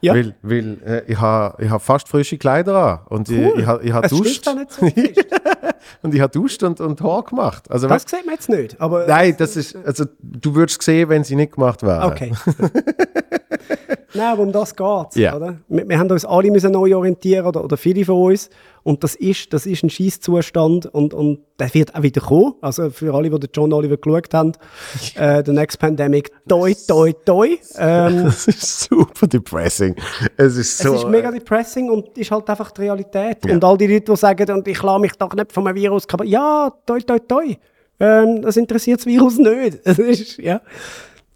Ja. 0.00 0.14
Weil, 0.14 0.34
weil 0.42 0.78
äh, 0.86 1.02
ich 1.10 1.20
habe 1.20 1.62
ich 1.62 1.70
ha 1.70 1.78
fast 1.78 2.08
frische 2.08 2.38
Kleider 2.38 2.76
an 2.76 3.00
und 3.08 3.28
ich, 3.28 3.38
ich 3.56 3.66
habe 3.66 3.82
ich 3.82 3.92
ha 3.92 4.00
duscht 4.08 4.44
so 4.44 4.52
und 6.02 6.14
ich 6.14 6.20
habe 6.20 6.32
duscht 6.32 6.62
und, 6.62 6.80
und 6.80 7.00
Haar 7.00 7.24
gemacht. 7.24 7.70
Also, 7.70 7.88
Das 7.88 8.02
sieht 8.02 8.24
man 8.24 8.34
jetzt 8.34 8.48
nicht. 8.48 8.80
Aber 8.80 9.06
Nein, 9.06 9.34
das 9.36 9.56
ist, 9.56 9.76
also 9.84 10.04
du 10.22 10.54
würdest 10.54 10.82
sehen, 10.82 11.08
wenn 11.08 11.24
sie 11.24 11.36
nicht 11.36 11.52
gemacht 11.54 11.82
wäre. 11.82 12.06
Okay. 12.06 12.32
Nein, 14.14 14.32
aber 14.32 14.42
um 14.42 14.52
das 14.52 14.74
geht 14.74 14.86
es. 15.10 15.16
Oder? 15.34 15.56
Wir, 15.68 15.88
wir 15.88 15.98
haben 15.98 16.10
uns 16.10 16.24
alle 16.24 16.50
müssen 16.50 16.72
neu 16.72 16.94
orientieren, 16.96 17.46
oder, 17.46 17.64
oder 17.64 17.76
viele 17.76 18.04
von 18.04 18.16
uns. 18.16 18.48
Und 18.82 19.04
das 19.04 19.14
ist, 19.14 19.52
das 19.52 19.66
ist 19.66 19.82
ein 19.82 19.90
Scheißzustand 19.90 20.86
und, 20.86 21.14
und 21.14 21.40
der 21.58 21.72
wird 21.74 21.94
auch 21.94 22.02
wieder 22.02 22.20
kommen. 22.20 22.54
Also 22.60 22.90
für 22.90 23.14
alle, 23.14 23.30
die 23.30 23.40
den 23.40 23.50
John 23.52 23.72
Oliver 23.72 23.96
geschaut 23.96 24.32
haben, 24.32 24.52
äh, 25.14 25.42
The 25.44 25.52
Next 25.52 25.78
Pandemic, 25.78 26.30
toi, 26.48 26.74
toi, 26.86 27.12
toi. 27.24 27.56
Ähm, 27.76 28.24
Das 28.38 28.46
ist 28.46 28.80
super 28.80 29.26
depressing. 29.26 29.94
Es 30.36 30.56
ist 30.56 30.78
so. 30.78 30.94
es 30.94 31.00
ist 31.02 31.08
mega 31.08 31.30
depressing 31.30 31.90
und 31.90 32.16
ist 32.16 32.30
halt 32.30 32.48
einfach 32.48 32.70
die 32.70 32.82
Realität. 32.82 33.44
Ja. 33.44 33.54
Und 33.54 33.64
all 33.64 33.76
die 33.76 33.86
Leute, 33.86 34.12
die 34.12 34.16
sagen, 34.16 34.50
und 34.50 34.68
ich 34.68 34.82
lasse 34.82 35.00
mich 35.00 35.12
doch 35.12 35.34
nicht 35.34 35.52
vom 35.52 35.64
Virus 35.74 36.06
kaputt. 36.06 36.26
Ja, 36.26 36.72
toi, 36.86 37.00
toi, 37.00 37.18
toi. 37.18 37.56
Ähm, 38.00 38.42
das 38.42 38.56
interessiert 38.56 39.00
das 39.00 39.06
Virus 39.06 39.38
nicht. 39.38 39.80
Es 39.84 39.98
ist, 39.98 40.38
ja. 40.38 40.60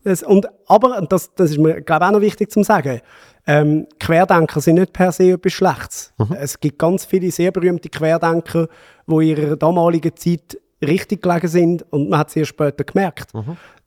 Das, 0.05 0.23
und, 0.23 0.47
aber, 0.67 1.01
das, 1.09 1.33
das 1.35 1.51
ist 1.51 1.59
mir, 1.59 1.81
glaube 1.81 2.05
ich, 2.05 2.09
auch 2.09 2.13
noch 2.13 2.21
wichtig 2.21 2.51
zu 2.51 2.63
sagen, 2.63 3.01
ähm, 3.47 3.87
Querdenker 3.99 4.61
sind 4.61 4.77
nicht 4.77 4.93
per 4.93 5.13
se 5.13 5.33
etwas 5.33 5.53
Schlechtes. 5.53 6.13
Es 6.39 6.61
gibt 6.61 6.79
ganz 6.79 7.05
viele 7.05 7.31
sehr 7.31 7.51
berühmte 7.51 7.89
Querdenker, 7.89 8.69
die 9.07 9.15
in 9.15 9.37
ihrer 9.37 9.57
damaligen 9.57 10.15
Zeit 10.17 10.59
richtig 10.81 11.23
gelegen 11.23 11.49
sind 11.49 11.85
und 11.93 12.11
man 12.11 12.21
hat 12.21 12.29
es 12.29 12.37
erst 12.37 12.51
später 12.51 12.85
gemerkt. 12.85 13.33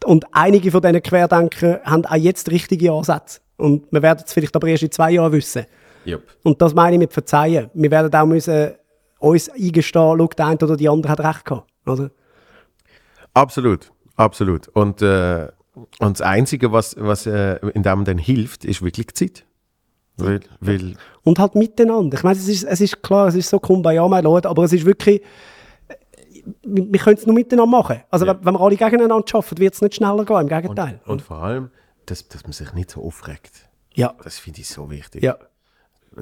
Und 0.04 0.26
einige 0.32 0.72
von 0.72 0.82
diesen 0.82 1.02
Querdenkern 1.02 1.80
haben 1.84 2.06
auch 2.06 2.16
jetzt 2.16 2.50
richtige 2.52 2.92
Ansätze. 2.92 3.40
Und 3.58 3.92
wir 3.92 4.02
werden 4.02 4.24
es 4.26 4.34
vielleicht 4.34 4.56
aber 4.56 4.68
erst 4.68 4.84
in 4.84 4.92
zwei 4.92 5.12
Jahren 5.12 5.32
wissen. 5.32 5.66
Jupp. 6.04 6.24
Und 6.44 6.62
das 6.62 6.74
meine 6.74 6.96
ich 6.96 7.00
mit 7.00 7.14
Verzeihen. 7.14 7.70
Wir 7.74 7.92
werden 7.92 8.14
auch 8.14 8.26
müssen 8.26 8.74
uns 9.20 9.50
eingestehen, 9.50 10.18
schau, 10.18 10.28
der 10.28 10.46
eine 10.46 10.58
oder 10.58 10.78
die 10.78 10.90
andere 10.90 11.12
hat 11.12 11.20
recht 11.20 11.46
gehabt. 11.46 11.70
Oder? 11.86 12.12
Absolut, 13.34 13.92
absolut. 14.16 14.68
Und, 14.70 15.02
äh, 15.02 15.48
und 16.00 16.20
das 16.20 16.22
Einzige, 16.22 16.72
was, 16.72 16.96
was 16.98 17.26
äh, 17.26 17.58
in 17.74 17.84
dem 17.84 18.06
dann 18.06 18.18
hilft, 18.18 18.66
ist 18.66 18.82
wirklich 18.82 19.08
die 19.08 19.14
Zeit. 19.14 19.45
Weil, 20.18 20.40
weil 20.62 20.96
Und 21.24 21.40
halt 21.40 21.56
miteinander. 21.56 22.18
Ich 22.18 22.24
meine, 22.24 22.38
es 22.38 22.48
ist, 22.48 22.64
es 22.64 22.82
ist 22.82 23.04
klar, 23.04 23.28
es 23.28 23.36
ist 23.36 23.50
so 23.50 23.60
Kumbaya, 23.60 24.08
mein 24.08 24.24
Lord, 24.24 24.46
aber 24.46 24.64
es 24.64 24.74
ist 24.74 24.86
wirklich, 24.86 25.22
äh, 25.88 25.96
wir, 26.64 26.86
wir 26.94 27.00
können 27.00 27.18
es 27.18 27.26
nur 27.26 27.36
miteinander 27.36 27.70
machen. 27.70 28.02
Also 28.10 28.26
Ja. 28.26 28.38
wenn, 28.42 28.54
wir 28.54 28.62
alle 28.62 28.76
gegeneinander 28.78 29.16
arbeiten, 29.34 29.58
wird 29.58 29.74
es 29.74 29.82
nicht 29.82 29.96
schneller 29.96 30.24
gehen, 30.26 30.42
im 30.42 30.48
Gegenteil. 30.48 31.00
und 31.06 31.22
vor 31.22 31.38
allem, 31.44 31.70
dass, 32.06 32.28
dass 32.28 32.44
man 32.44 32.54
sich 32.54 32.72
nicht 32.74 32.92
so 32.92 33.04
aufregt. 33.04 33.68
ja, 33.94 34.14
Das 34.24 34.40
finde 34.40 34.62
ich 34.62 34.70
so 34.70 34.90
wichtig. 34.90 35.24
ja. 35.24 35.38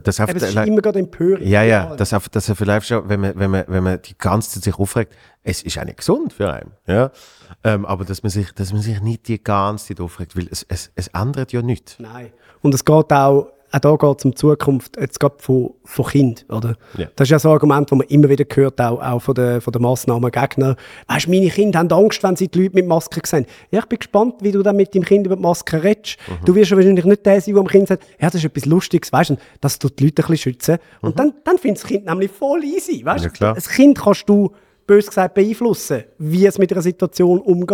Das 0.03 0.19
Aber 0.19 0.35
es 0.35 0.41
ist 0.41 0.55
immer 0.55 0.81
gerade 0.81 0.97
Empörung. 0.97 1.45
Ja, 1.45 1.61
ja, 1.61 1.95
dass, 1.95 2.13
er- 2.13 2.21
dass 2.31 2.49
er 2.49 2.55
vielleicht 2.55 2.87
schon, 2.87 3.07
wenn 3.09 3.19
man, 3.19 3.37
wenn, 3.37 3.51
man, 3.51 3.63
wenn 3.67 3.83
man 3.83 4.01
die 4.01 4.17
ganze 4.17 4.49
Zeit 4.55 4.63
sich 4.63 4.79
aufregt, 4.79 5.13
es 5.43 5.61
ist 5.61 5.77
auch 5.77 5.83
nicht 5.83 5.97
gesund 5.97 6.33
für 6.33 6.51
einen. 6.51 6.71
Ja? 6.87 7.11
Ähm, 7.63 7.85
aber 7.85 8.03
dass 8.03 8.23
man, 8.23 8.31
sich, 8.31 8.51
dass 8.53 8.73
man 8.73 8.81
sich 8.81 8.99
nicht 9.01 9.27
die 9.27 9.43
ganze 9.43 9.89
Zeit 9.89 10.01
aufregt, 10.01 10.35
weil 10.35 10.47
es, 10.49 10.65
es, 10.67 10.91
es 10.95 11.09
ändert 11.09 11.51
ja 11.51 11.61
nichts. 11.61 11.97
Nein. 11.99 12.33
Und 12.63 12.73
es 12.73 12.83
geht 12.83 13.13
auch, 13.13 13.51
auch 13.73 13.79
da 13.79 13.95
geht 13.95 14.19
es 14.19 14.25
um 14.25 14.31
die 14.31 14.35
Zukunft, 14.35 14.97
jetzt 14.99 15.19
gerade 15.19 15.35
von, 15.39 15.71
von 15.83 16.05
Kind, 16.05 16.45
oder? 16.49 16.75
Ja. 16.95 17.07
Das 17.15 17.25
ist 17.25 17.31
ja 17.31 17.39
so 17.39 17.49
ein 17.49 17.53
Argument, 17.53 17.91
das 17.91 17.97
man 17.97 18.07
immer 18.07 18.29
wieder 18.29 18.45
hört, 18.53 18.79
auch, 18.79 19.01
auch 19.01 19.19
von 19.19 19.33
den, 19.33 19.61
von 19.61 19.71
den 19.73 19.81
Massnahmengegnern. 19.81 20.75
Weißt, 21.07 21.27
meine 21.27 21.49
Kinder 21.49 21.79
haben 21.79 21.91
Angst, 21.91 22.21
wenn 22.21 22.35
sie 22.35 22.47
die 22.47 22.61
Leute 22.63 22.75
mit 22.75 22.87
Maske 22.87 23.19
sehen. 23.25 23.45
Ja, 23.71 23.79
ich 23.79 23.85
bin 23.87 23.97
gespannt, 23.97 24.35
wie 24.41 24.51
du 24.51 24.61
dann 24.61 24.75
mit 24.75 24.93
deinem 24.93 25.03
Kind 25.05 25.25
über 25.25 25.35
die 25.35 25.41
Maske 25.41 25.83
redest. 25.83 26.17
Du 26.45 26.53
wirst 26.53 26.69
ja 26.71 26.77
wahrscheinlich 26.77 27.05
nicht 27.05 27.25
der 27.25 27.41
sein, 27.41 27.53
der 27.55 27.63
dem 27.63 27.67
Kind 27.67 27.87
sagt, 27.87 28.03
ja, 28.19 28.27
das 28.27 28.35
ist 28.35 28.45
etwas 28.45 28.65
Lustiges, 28.65 29.11
weißt 29.11 29.31
du, 29.31 29.37
das 29.59 29.79
tut 29.79 29.97
die 29.99 30.05
Leute 30.05 30.21
ein 30.23 30.27
bisschen 30.27 30.53
schützen. 30.53 30.77
Und 31.01 31.17
dann, 31.17 31.33
dann 31.43 31.57
findet 31.57 31.81
das 31.83 31.87
Kind 31.89 32.05
nämlich 32.05 32.29
voll 32.31 32.63
easy, 32.63 33.03
weißt 33.03 33.25
Ja, 33.25 33.29
du? 33.31 33.35
klar. 33.35 33.53
Das 33.55 33.67
Kind 33.67 33.97
kannst 33.97 34.29
du, 34.29 34.51
bös 34.85 35.07
gesagt, 35.07 35.33
beeinflussen, 35.33 36.03
wie 36.17 36.45
es 36.45 36.57
mit 36.57 36.71
einer 36.71 36.81
Situation 36.81 37.39
umgeht. 37.39 37.69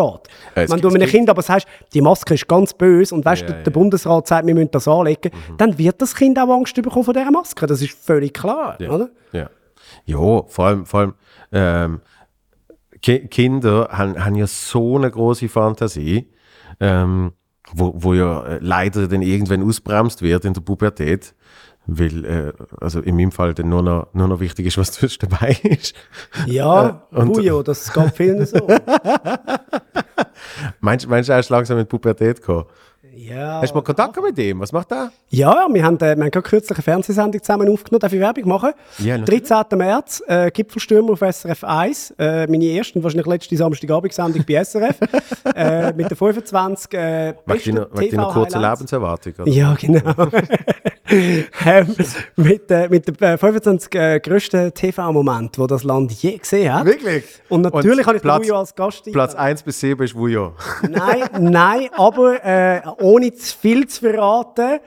Ja, 0.56 0.64
es 0.64 0.72
wenn 0.72 0.82
du 0.82 0.90
einem 0.90 1.08
Kind 1.08 1.30
aber 1.30 1.42
sagst, 1.42 1.68
die 1.94 2.02
Maske 2.02 2.34
ist 2.34 2.48
ganz 2.48 2.74
böse 2.74 3.16
und 3.16 3.26
weißt, 3.26 3.44
Ja, 3.44 3.48
der, 3.48 3.64
ja. 3.64 3.70
Bundesrat 3.72 4.28
sagt, 4.28 4.48
wir 4.48 4.54
müssen 4.54 4.72
das 4.72 4.88
anlegen, 4.88 5.32
dann 5.58 5.78
wird 5.78 6.02
das 6.02 6.16
Kind 6.16 6.40
auch 6.40 6.50
Angst 6.50 6.76
bekommen 6.76 7.06
von 7.06 7.14
dieser 7.14 7.32
Maske. 7.32 7.68
Das 7.68 7.82
ist 7.82 7.92
völlig 7.92 8.34
klar, 8.34 8.78
oder? 8.80 9.10
Ja. 9.32 9.50
Ja, 10.06 10.44
vor 10.48 10.66
allem, 10.66 10.86
vor 10.86 11.00
allem 11.00 11.14
ähm, 11.52 12.02
Ki 13.02 13.28
Kinder 13.28 13.90
haben, 13.92 14.24
haben 14.24 14.36
ja 14.36 14.48
so 14.48 14.98
eine 14.98 15.10
große 15.10 15.50
Fantasie, 15.50 16.30
ähm, 16.80 17.32
wo, 17.74 17.94
wo 17.96 18.14
ja 18.14 18.46
äh, 18.46 18.60
leider 18.62 19.08
dann 19.08 19.22
irgendwann 19.22 19.64
ausbremst 19.64 20.22
wird 20.22 20.46
in 20.46 20.54
der 20.54 20.62
Pubertät. 20.62 21.34
Weil, 21.98 22.26
äh, 22.26 22.54
also 22.80 23.00
in 23.00 23.16
meinem 23.16 23.32
Fall 23.32 23.54
dann 23.54 23.70
nur 23.70 23.82
noch, 23.82 24.08
nur 24.14 24.28
noch 24.28 24.40
wichtig 24.40 24.66
ist, 24.66 24.78
was 24.78 24.92
zwischen 24.92 25.28
dabei 25.30 25.58
ist. 25.64 25.96
Ja, 26.46 27.04
Äh, 27.12 27.16
und- 27.18 27.38
Hujo, 27.38 27.64
das 27.64 27.92
geht 27.94 28.16
vielen 28.16 28.46
so. 28.46 28.68
Meinst, 30.80 31.08
meinst 31.08 31.30
du, 31.30 31.34
er 31.34 31.40
ist 31.40 31.50
langsam 31.50 31.78
in 31.78 31.84
die 31.86 31.90
Pubertät 31.90 32.40
gekommen? 32.40 32.66
ja. 33.14 33.60
Hast 33.62 33.72
du 33.72 33.76
mal 33.76 33.82
Kontakt 33.84 34.22
mit 34.22 34.38
dem? 34.38 34.60
Was 34.62 34.72
macht 34.72 34.92
er? 34.92 35.12
Ja, 35.30 35.68
wir 35.70 35.84
haben, 35.84 35.98
äh, 35.98 36.16
wir 36.16 36.24
haben 36.24 36.32
gerade 36.32 36.42
kürzlich 36.42 36.78
eine 36.78 36.84
Fernsehsendung 36.84 37.42
zusammen 37.44 37.70
aufgenommen. 37.70 38.00
Darf 38.00 38.14
ich 38.14 38.20
Werbung 38.20 38.48
machen? 38.48 38.72
Ja, 38.98 39.18
natürlich. 39.18 39.44
13. 39.50 39.78
März, 39.78 40.24
äh, 40.28 40.50
Gipfelstürmer 40.52 41.14
auf 41.14 41.20
SRF 41.22 41.64
1. 41.64 42.12
Äh, 42.18 42.48
meine 42.48 42.64
erste 42.66 42.98
und 42.98 43.04
wahrscheinlich 43.04 43.28
letzte 43.28 43.58
Samstagabendsendung 43.58 44.44
bei 44.48 44.64
SRF. 44.64 44.96
äh, 45.56 45.94
mit 45.94 46.10
den 46.10 46.18
25 46.18 46.94
äh, 46.94 47.34
besten 47.46 47.76
TV-Highlights. 47.76 48.56
Lebenserwartung? 48.56 49.34
Oder? 49.40 49.52
Ja, 49.52 49.76
genau. 49.80 50.02
Ähm, 51.10 51.96
mit, 52.36 52.70
äh, 52.72 52.88
mit 52.90 53.08
den 53.08 53.16
äh, 53.16 53.38
25 53.38 53.96
äh, 53.96 54.20
grössten 54.20 54.74
TV-Momenten, 54.74 55.64
die 55.64 55.68
das 55.68 55.84
Land 55.84 56.12
je 56.12 56.38
gesehen 56.38 56.74
hat. 56.74 56.86
Wirklich? 56.86 57.24
Und 57.50 57.62
natürlich 57.62 58.06
habe 58.06 58.18
ich 58.18 58.22
Platz, 58.22 58.46
Ujo 58.46 58.58
als 58.58 58.76
Gast 58.76 59.12
Platz 59.12 59.36
1 59.36 59.64
bis 59.64 59.80
7 59.80 60.04
ist 60.04 60.16
Wujo. 60.16 60.54
Nein, 60.90 61.24
nein, 61.40 61.90
aber 61.96 62.44
äh, 62.44 62.82
ohne 63.00 63.34
zu 63.34 63.58
viel 63.58 63.88
zu 63.88 64.02
verraten, 64.02 64.80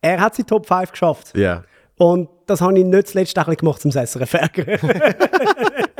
er 0.00 0.20
hat 0.20 0.34
sie 0.34 0.44
Top 0.44 0.66
5 0.66 0.90
geschafft. 0.92 1.36
Ja. 1.36 1.64
Und 1.96 2.28
das 2.46 2.60
habe 2.60 2.78
ich 2.78 2.84
nicht 2.84 3.08
zuletzt 3.08 3.38
auch 3.38 3.42
ein 3.42 3.56
bisschen 3.56 3.58
gemacht, 3.58 3.84
um 3.84 3.90
das 3.90 4.10
SRF 4.10 4.34
ärgern. 4.34 4.78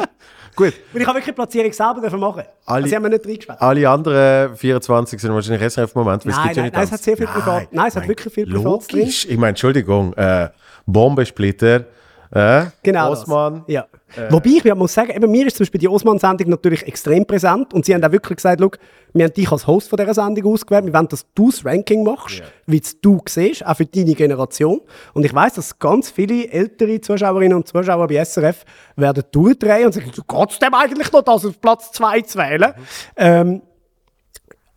Gut, 0.57 0.73
Weil 0.93 1.03
ich 1.03 1.07
habe 1.09 1.17
wirklich 1.19 1.25
die 1.27 1.33
Platzierung 1.33 1.73
selber 1.73 2.17
machen. 2.19 2.43
Alle- 2.65 2.77
Also 2.77 2.89
sie 2.89 2.95
haben 2.97 3.03
mir 3.03 3.11
nicht 3.11 3.27
reingesperrt. 3.27 3.61
alle 3.61 3.89
anderen 3.89 4.57
24 4.57 5.21
sind 5.21 5.33
wahrscheinlich 5.35 5.63
SRF-Moment, 5.63 6.25
weil 6.25 6.31
es 6.33 6.37
Nein, 6.37 6.45
gibt 6.47 6.57
ja 6.57 6.63
nein, 6.63 6.67
nicht 6.69 6.75
nein, 6.75 6.85
es 6.85 6.93
hat 6.93 7.03
sehr 7.03 7.17
viel 7.17 7.27
Privat- 7.27 7.69
nein, 7.73 7.87
es 7.89 7.97
hat 7.97 8.07
wirklich 8.09 8.33
viel 8.35 8.45
drin. 8.47 8.63
Logisch. 8.63 9.27
Ich 9.29 9.37
meine, 9.37 9.49
Entschuldigung, 9.51 10.13
äh, 10.15 10.49
Bombensplitter, 10.87 11.85
äh, 12.35 12.67
Genau. 12.83 13.13
Osman. 13.13 13.65
Das. 13.67 13.75
Ja. 13.75 13.87
Wobei 14.31 14.51
ich 14.51 14.75
muss 14.75 14.95
sagen, 14.95 15.11
eben, 15.11 15.31
mir 15.31 15.47
ist 15.47 15.57
zum 15.57 15.65
Beispiel 15.65 15.81
die 15.81 15.89
Osman-Sendung 15.89 16.51
natürlich 16.51 16.87
extrem 16.87 17.25
präsent 17.27 17.73
und 17.75 17.85
sie 17.85 17.95
haben 17.95 18.05
auch 18.05 18.13
wirklich 18.13 18.37
gesagt, 18.37 18.61
«Schau, 18.61 18.71
wir 19.13 19.25
haben 19.25 19.33
dich 19.33 19.51
als 19.51 19.67
Host 19.67 19.89
von 19.89 19.97
dieser 19.97 20.15
Sendung 20.15 20.53
ausgewählt, 20.53 20.87
wir 20.87 20.93
wollen, 20.93 21.09
dass 21.09 21.25
du 21.35 21.51
das 21.51 21.65
Ranking 21.65 22.05
machst, 22.05 22.43
wie 22.67 22.79
es 22.79 23.01
du 23.01 23.21
siehst, 23.29 23.65
auch 23.65 23.77
für 23.77 23.87
deine 23.87 24.15
Generation. 24.15 24.81
Und 25.15 25.25
ich 25.25 25.35
weiß, 25.35 25.55
dass 25.55 25.79
ganz 25.79 26.11
viele 26.11 26.49
ältere 26.51 27.01
Zuschauerinnen 27.01 27.57
und 27.57 27.69
Zuschauer 27.69 28.07
bei 28.09 28.25
SRF 28.25 28.65
werden 28.97 29.25
durchdrehen 29.31 29.87
und 29.87 29.93
sagen, 29.93 30.11
«Du 30.15 30.23
geht's 30.23 30.59
dem 30.59 30.75
eigentlich 30.75 31.13
noch, 31.13 31.23
das 31.23 31.45
auf 31.47 31.61
Platz 31.61 31.93
2 31.93 32.21
zu 32.23 32.39
wählen?» 32.39 32.75
ähm, 33.17 33.63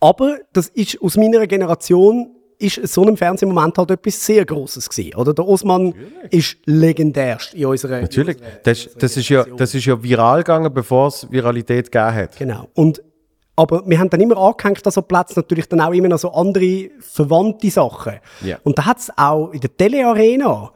Aber 0.00 0.38
das 0.52 0.68
ist 0.68 1.00
aus 1.02 1.16
meiner 1.16 1.46
Generation 1.46 2.34
ist 2.58 2.88
so 2.88 3.02
einem 3.02 3.16
Fernsehmoment 3.16 3.78
halt 3.78 3.90
etwas 3.92 4.24
sehr 4.24 4.44
Grosses 4.44 4.88
gewesen, 4.88 5.14
oder? 5.14 5.32
Der 5.32 5.46
Osman 5.46 5.94
ist 6.30 6.56
legendärst 6.64 7.54
in 7.54 7.66
unserer 7.66 8.00
Natürlich, 8.00 8.36
in 8.38 8.42
unserer- 8.42 8.60
das, 8.64 8.88
das, 8.98 9.16
ist 9.16 9.28
ja, 9.28 9.44
das 9.44 9.74
ist 9.74 9.84
ja 9.86 10.02
viral 10.02 10.38
gegangen, 10.38 10.72
bevor 10.74 11.08
es 11.08 11.30
Viralität 11.30 11.92
gegeben 11.92 12.14
hat. 12.14 12.36
Genau. 12.36 12.68
Und, 12.74 13.02
aber 13.54 13.82
wir 13.86 13.98
haben 13.98 14.10
dann 14.10 14.20
immer 14.20 14.36
angehängt 14.36 14.84
an 14.84 14.92
so 14.92 15.02
Plätzen 15.02 15.34
natürlich 15.36 15.68
dann 15.68 15.80
auch 15.80 15.92
immer 15.92 16.08
noch 16.08 16.18
so 16.18 16.32
andere 16.32 16.90
verwandte 17.00 17.70
Sachen. 17.70 18.14
Ja. 18.42 18.58
Und 18.64 18.76
da 18.78 18.86
hat 18.86 18.98
es 18.98 19.12
auch 19.16 19.52
in 19.52 19.60
der 19.60 19.76
Telearena 19.76 20.72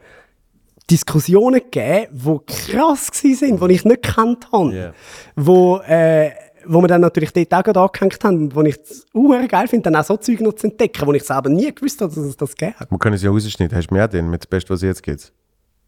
Diskussionen 0.90 1.60
gegeben, 1.60 2.06
die 2.12 2.38
krass 2.72 3.08
sind, 3.12 3.60
die 3.62 3.72
ich 3.72 3.84
nicht 3.84 4.02
gekannt 4.02 4.48
habe. 4.52 4.74
Ja. 4.74 4.92
Wo, 5.36 5.78
äh, 5.78 6.30
wo 6.66 6.80
wir 6.80 6.88
dann 6.88 7.00
natürlich 7.00 7.32
dort 7.32 7.52
auch 7.54 7.62
gerade 7.62 7.80
angehängt 7.80 8.22
haben, 8.24 8.54
wo 8.54 8.62
ich 8.62 8.76
es 8.82 9.06
uh, 9.14 9.46
geil 9.48 9.68
finde, 9.68 9.90
dann 9.90 9.96
auch 10.00 10.04
so 10.04 10.16
Zeug 10.16 10.40
noch 10.40 10.52
zu 10.54 10.66
entdecken, 10.68 11.06
wo 11.06 11.12
ich 11.12 11.22
selber 11.24 11.48
nie 11.50 11.74
gewusst 11.74 12.00
habe, 12.00 12.14
dass 12.14 12.24
es 12.24 12.36
das 12.36 12.54
gegeben 12.56 12.78
hat. 12.78 12.90
Man 12.90 12.98
kann 13.00 13.12
es 13.12 13.22
ja 13.22 13.30
rausschneiden. 13.30 13.76
Hast 13.76 13.88
du 13.88 13.94
mehr 13.94 14.08
denn 14.08 14.28
mit 14.30 14.42
das 14.42 14.46
Beste, 14.46 14.70
was 14.70 14.82
jetzt 14.82 15.02
gibt? 15.02 15.32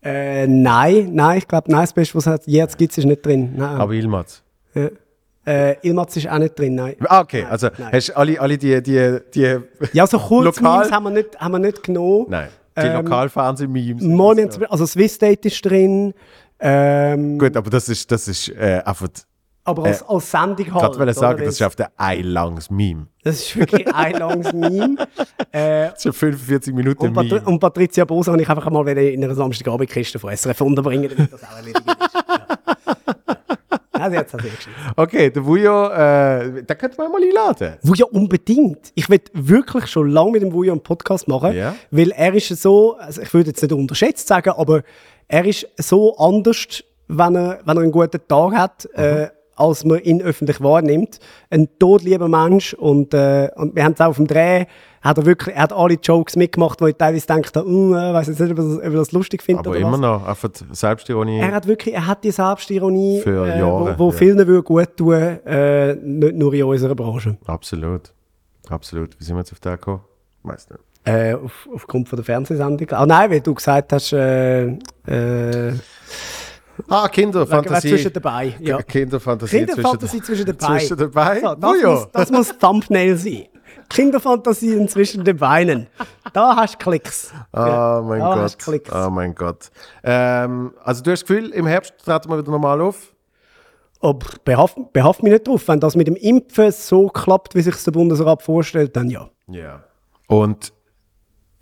Äh, 0.02 0.46
nein, 0.46 1.10
nein, 1.14 1.38
ich 1.38 1.48
glaube, 1.48 1.70
nein, 1.70 1.80
das 1.82 1.92
Beste, 1.92 2.14
was 2.16 2.26
es 2.26 2.40
jetzt 2.46 2.76
gibt, 2.76 2.96
ist 2.98 3.04
nicht 3.04 3.24
drin. 3.24 3.54
Nein. 3.56 3.76
Aber 3.80 3.92
Ilmaz. 3.92 4.42
Ja. 4.74 4.88
Äh, 5.46 5.76
Ilmaz 5.86 6.16
ist 6.16 6.28
auch 6.28 6.38
nicht 6.38 6.58
drin, 6.58 6.74
nein. 6.74 6.94
Ah, 7.06 7.20
okay. 7.20 7.44
Also 7.48 7.68
nein. 7.78 7.90
hast 7.92 8.08
du 8.08 8.16
alle, 8.16 8.40
alle 8.40 8.56
die, 8.58 8.82
die, 8.82 9.18
die, 9.34 9.56
Ja, 9.92 10.06
so 10.06 10.18
kurz 10.18 10.58
Lokal- 10.60 10.90
haben 10.90 11.04
wir 11.04 11.10
nicht, 11.10 11.38
haben 11.38 11.52
wir 11.52 11.58
nicht 11.58 11.82
genommen. 11.82 12.26
nein, 12.28 12.48
die 12.76 12.80
Ähm, 12.82 13.04
Lokalfernseh-Memes. 13.04 14.60
Also 14.70 14.86
Swiss 14.86 15.18
Date 15.18 15.46
ist 15.46 15.64
drin. 15.64 16.12
Ähm, 16.60 17.38
Gut, 17.38 17.56
aber 17.56 17.68
das 17.70 17.88
ist, 17.88 18.10
das 18.10 18.28
ist 18.28 18.48
äh, 18.50 18.80
einfach, 18.84 19.08
aber 19.64 19.84
als, 19.84 20.02
als 20.02 20.30
Sendung 20.30 20.58
ich 20.66 20.72
halt. 20.72 20.98
wollte 20.98 21.12
sagen, 21.14 21.34
oder? 21.36 21.44
das 21.46 21.54
ist 21.54 21.62
auf 21.62 21.74
der 21.76 21.90
ein 21.96 22.24
langes 22.24 22.70
Meme. 22.70 23.06
das 23.22 23.36
ist 23.36 23.56
wirklich 23.56 23.92
ein 23.94 24.14
langes 24.18 24.52
Meme. 24.52 24.96
Äh, 25.52 25.90
Das 25.90 26.00
ist 26.00 26.06
ein 26.06 26.12
45 26.12 26.74
Minuten 26.74 27.06
und, 27.06 27.14
Meme. 27.14 27.40
und 27.44 27.60
Patricia 27.60 28.04
Boser 28.04 28.32
habe 28.32 28.42
ich 28.42 28.48
einfach 28.48 28.68
mal 28.70 28.86
in 28.88 29.22
einer 29.22 29.34
Samstagabendkiste 29.34 30.18
von 30.18 30.36
SRF 30.36 30.60
unterbringen, 30.62 31.08
damit 31.16 31.32
das 31.32 31.44
auch 31.44 31.56
erledigt 31.56 31.84
ist. 31.86 32.14
Ja. 32.14 33.04
Ja, 33.96 34.10
sie 34.10 34.18
hat 34.18 34.26
es. 34.34 34.40
Okay, 34.96 35.30
der 35.30 35.44
Vujo, 35.46 35.86
äh, 35.90 36.62
da 36.64 36.74
könnte 36.74 36.96
man 36.98 37.12
mal 37.12 37.22
einladen. 37.22 37.74
Wuja 37.82 38.06
unbedingt. 38.06 38.90
Ich 38.94 39.08
will 39.08 39.20
wirklich 39.32 39.86
schon 39.86 40.10
lange 40.10 40.32
mit 40.32 40.42
dem 40.42 40.52
Wuja 40.52 40.72
einen 40.72 40.82
Podcast 40.82 41.28
machen, 41.28 41.54
Ja. 41.54 41.74
weil 41.92 42.10
er 42.10 42.34
ist 42.34 42.48
so, 42.60 42.96
also 42.96 43.22
ich 43.22 43.32
würde 43.32 43.50
jetzt 43.50 43.62
nicht 43.62 43.72
unterschätzt 43.72 44.26
sagen, 44.26 44.50
aber 44.56 44.82
er 45.28 45.44
ist 45.46 45.66
so 45.78 46.16
anders, 46.18 46.82
wenn 47.08 47.36
er, 47.36 47.60
wenn 47.64 47.76
er 47.76 47.82
einen 47.82 47.92
guten 47.92 48.20
Tag 48.26 48.52
hat, 48.54 48.84
äh, 48.94 49.28
als 49.56 49.84
man 49.84 50.00
ihn 50.00 50.22
öffentlich 50.22 50.60
wahrnimmt. 50.60 51.18
Ein 51.50 51.68
todlieber 51.78 52.28
Mensch 52.28 52.74
und, 52.74 53.14
äh, 53.14 53.50
und 53.56 53.74
wir 53.74 53.84
haben 53.84 53.92
es 53.92 54.00
auch 54.00 54.08
auf 54.08 54.16
dem 54.16 54.26
Dreh, 54.26 54.66
hat 55.02 55.18
er 55.18 55.26
wirklich, 55.26 55.54
er 55.54 55.62
hat 55.62 55.72
alle 55.72 55.94
Jokes 55.94 56.34
mitgemacht, 56.34 56.80
wo 56.80 56.86
ich 56.86 56.96
teilweise 56.96 57.26
denke, 57.26 57.50
uh, 57.62 57.94
äh, 57.94 58.14
weiß 58.14 58.28
jetzt 58.28 58.40
nicht, 58.40 58.52
ob 58.52 58.58
er 58.58 58.90
das, 58.90 59.12
lustig 59.12 59.42
findet 59.42 59.66
Aber 59.66 59.76
immer 59.76 59.92
was. 59.92 60.00
noch, 60.00 60.26
einfach 60.26 60.50
Selbstironie. 60.72 61.40
Er 61.40 61.52
hat 61.52 61.66
wirklich, 61.66 61.94
er 61.94 62.06
hat 62.06 62.24
die 62.24 62.30
Selbstironie, 62.30 63.20
Für 63.20 63.46
äh, 63.46 63.58
Jahre, 63.58 63.98
wo, 63.98 64.06
wo 64.06 64.10
ja. 64.10 64.16
vielen 64.16 64.38
würde 64.38 64.62
gut 64.62 64.96
tun, 64.96 65.14
äh, 65.14 65.94
nicht 65.94 66.36
nur 66.36 66.54
in 66.54 66.64
unserer 66.64 66.94
Branche. 66.94 67.36
Absolut. 67.44 68.12
Absolut. 68.70 69.18
Wie 69.20 69.24
sind 69.24 69.36
wir 69.36 69.40
jetzt 69.40 69.52
auf 69.52 69.60
den 69.60 69.72
gekommen? 69.72 70.00
Weiß 70.42 70.68
nicht. 70.70 70.80
Äh, 71.06 71.34
auf, 71.34 71.68
aufgrund 71.74 72.08
von 72.08 72.16
der 72.16 72.24
Fernsehsendung. 72.24 72.90
Ah 72.92 73.04
nein, 73.04 73.30
weil 73.30 73.40
du 73.42 73.52
gesagt 73.52 73.92
hast, 73.92 74.12
äh, 74.14 74.68
äh, 75.06 75.74
Ah, 76.88 77.08
Kinderfantasie. 77.08 77.90
zwischen 77.90 78.12
dabei. 78.12 78.54
Ja. 78.60 78.82
Kinderfantasie. 78.82 79.58
Kinderfantasie 79.58 80.22
zwischen 80.22 80.46
dabei. 80.46 80.78
Zwischen 80.78 80.96
dabei? 80.96 81.40
So, 81.40 81.54
das, 81.54 81.70
Wujo. 81.70 81.90
muss, 81.92 82.08
das 82.12 82.30
muss 82.30 82.58
Thumbnail 82.58 83.16
sein. 83.16 83.46
Kinderfantasien 83.88 84.88
zwischen 84.88 85.24
den 85.24 85.36
Beinen. 85.36 85.86
Da 86.32 86.56
hast 86.56 86.74
du 86.74 86.78
Klicks. 86.78 87.32
Oh 87.52 88.02
mein 88.02 88.20
da 88.20 88.34
Gott. 88.34 88.38
hast 88.38 88.60
du 88.60 88.64
Klicks. 88.64 88.90
Oh 88.92 89.10
mein 89.10 89.34
Gott. 89.34 89.70
Ähm, 90.02 90.72
also 90.82 91.02
du 91.02 91.10
hast 91.10 91.22
das 91.22 91.28
Gefühl, 91.28 91.50
im 91.50 91.66
Herbst 91.66 91.94
treten 92.04 92.28
wir 92.30 92.38
wieder 92.38 92.50
normal 92.50 92.80
auf? 92.80 93.14
Aber 94.00 94.26
behaft, 94.44 94.76
behaft 94.92 95.22
mich 95.22 95.32
nicht 95.32 95.46
drauf. 95.46 95.66
Wenn 95.68 95.80
das 95.80 95.96
mit 95.96 96.06
dem 96.06 96.16
Impfen 96.16 96.70
so 96.72 97.08
klappt, 97.08 97.54
wie 97.54 97.62
sich 97.62 97.76
der 97.84 97.92
Bundesrat 97.92 98.42
vorstellt, 98.42 98.96
dann 98.96 99.08
ja. 99.10 99.28
Ja. 99.48 99.82
Und 100.26 100.72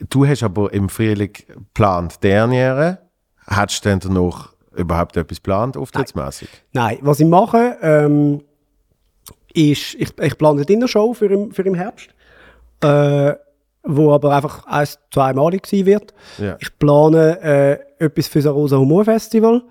du 0.09 0.27
hast 0.27 0.43
aber 0.43 0.73
im 0.73 0.89
Frühling 0.89 1.33
geplant, 1.33 2.23
Derniere. 2.23 2.99
Hättest 3.47 3.85
du 3.85 3.97
denn 3.97 4.13
noch 4.13 4.52
überhaupt 4.77 5.17
etwas 5.17 5.39
geplant, 5.39 5.77
auftrittsmäßig? 5.77 6.49
Nein, 6.73 6.99
was 7.01 7.21
ich 7.21 7.27
mache, 7.27 7.77
ähm, 7.83 8.43
ist, 9.55 9.95
ich, 9.95 10.19
ich 10.19 10.39
plane 10.39 10.59
eine 10.59 10.67
Dinnershow 10.67 11.15
für 11.15 11.27
im, 11.27 11.53
für 11.53 11.63
im 11.63 11.75
Herbst, 11.75 12.09
äh, 12.81 13.35
wo 13.85 14.13
aber 14.13 14.35
einfach 14.35 14.67
ein, 14.67 14.87
zweimalig 15.13 15.67
sein 15.67 15.87
wird. 15.87 16.15
Ja. 16.39 16.57
Ich 16.61 16.77
plane 16.79 17.41
äh, 17.99 18.05
etwas 18.05 18.29
für 18.29 18.41
das 18.41 18.53
Rosa 18.53 18.79
Humor 18.79 19.05
Festival 19.05 19.63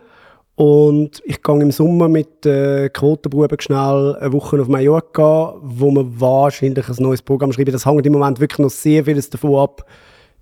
und 0.55 1.21
ich 1.25 1.41
gehe 1.41 1.61
im 1.61 1.71
Sommer 1.71 2.07
mit 2.07 2.45
äh, 2.45 2.89
Quotenbuben 2.89 3.59
schnell 3.59 4.15
eine 4.19 4.33
Woche 4.33 4.61
auf 4.61 4.67
Mallorca, 4.67 5.55
wo 5.61 5.91
wir 5.91 6.19
wahrscheinlich 6.19 6.87
ein 6.87 6.95
neues 6.99 7.21
Programm 7.21 7.51
schreiben. 7.51 7.71
Das 7.71 7.85
hängt 7.85 8.05
im 8.05 8.13
Moment 8.13 8.39
wirklich 8.39 8.59
noch 8.59 8.69
sehr 8.69 9.05
vieles 9.05 9.29
davon 9.29 9.55
ab, 9.55 9.85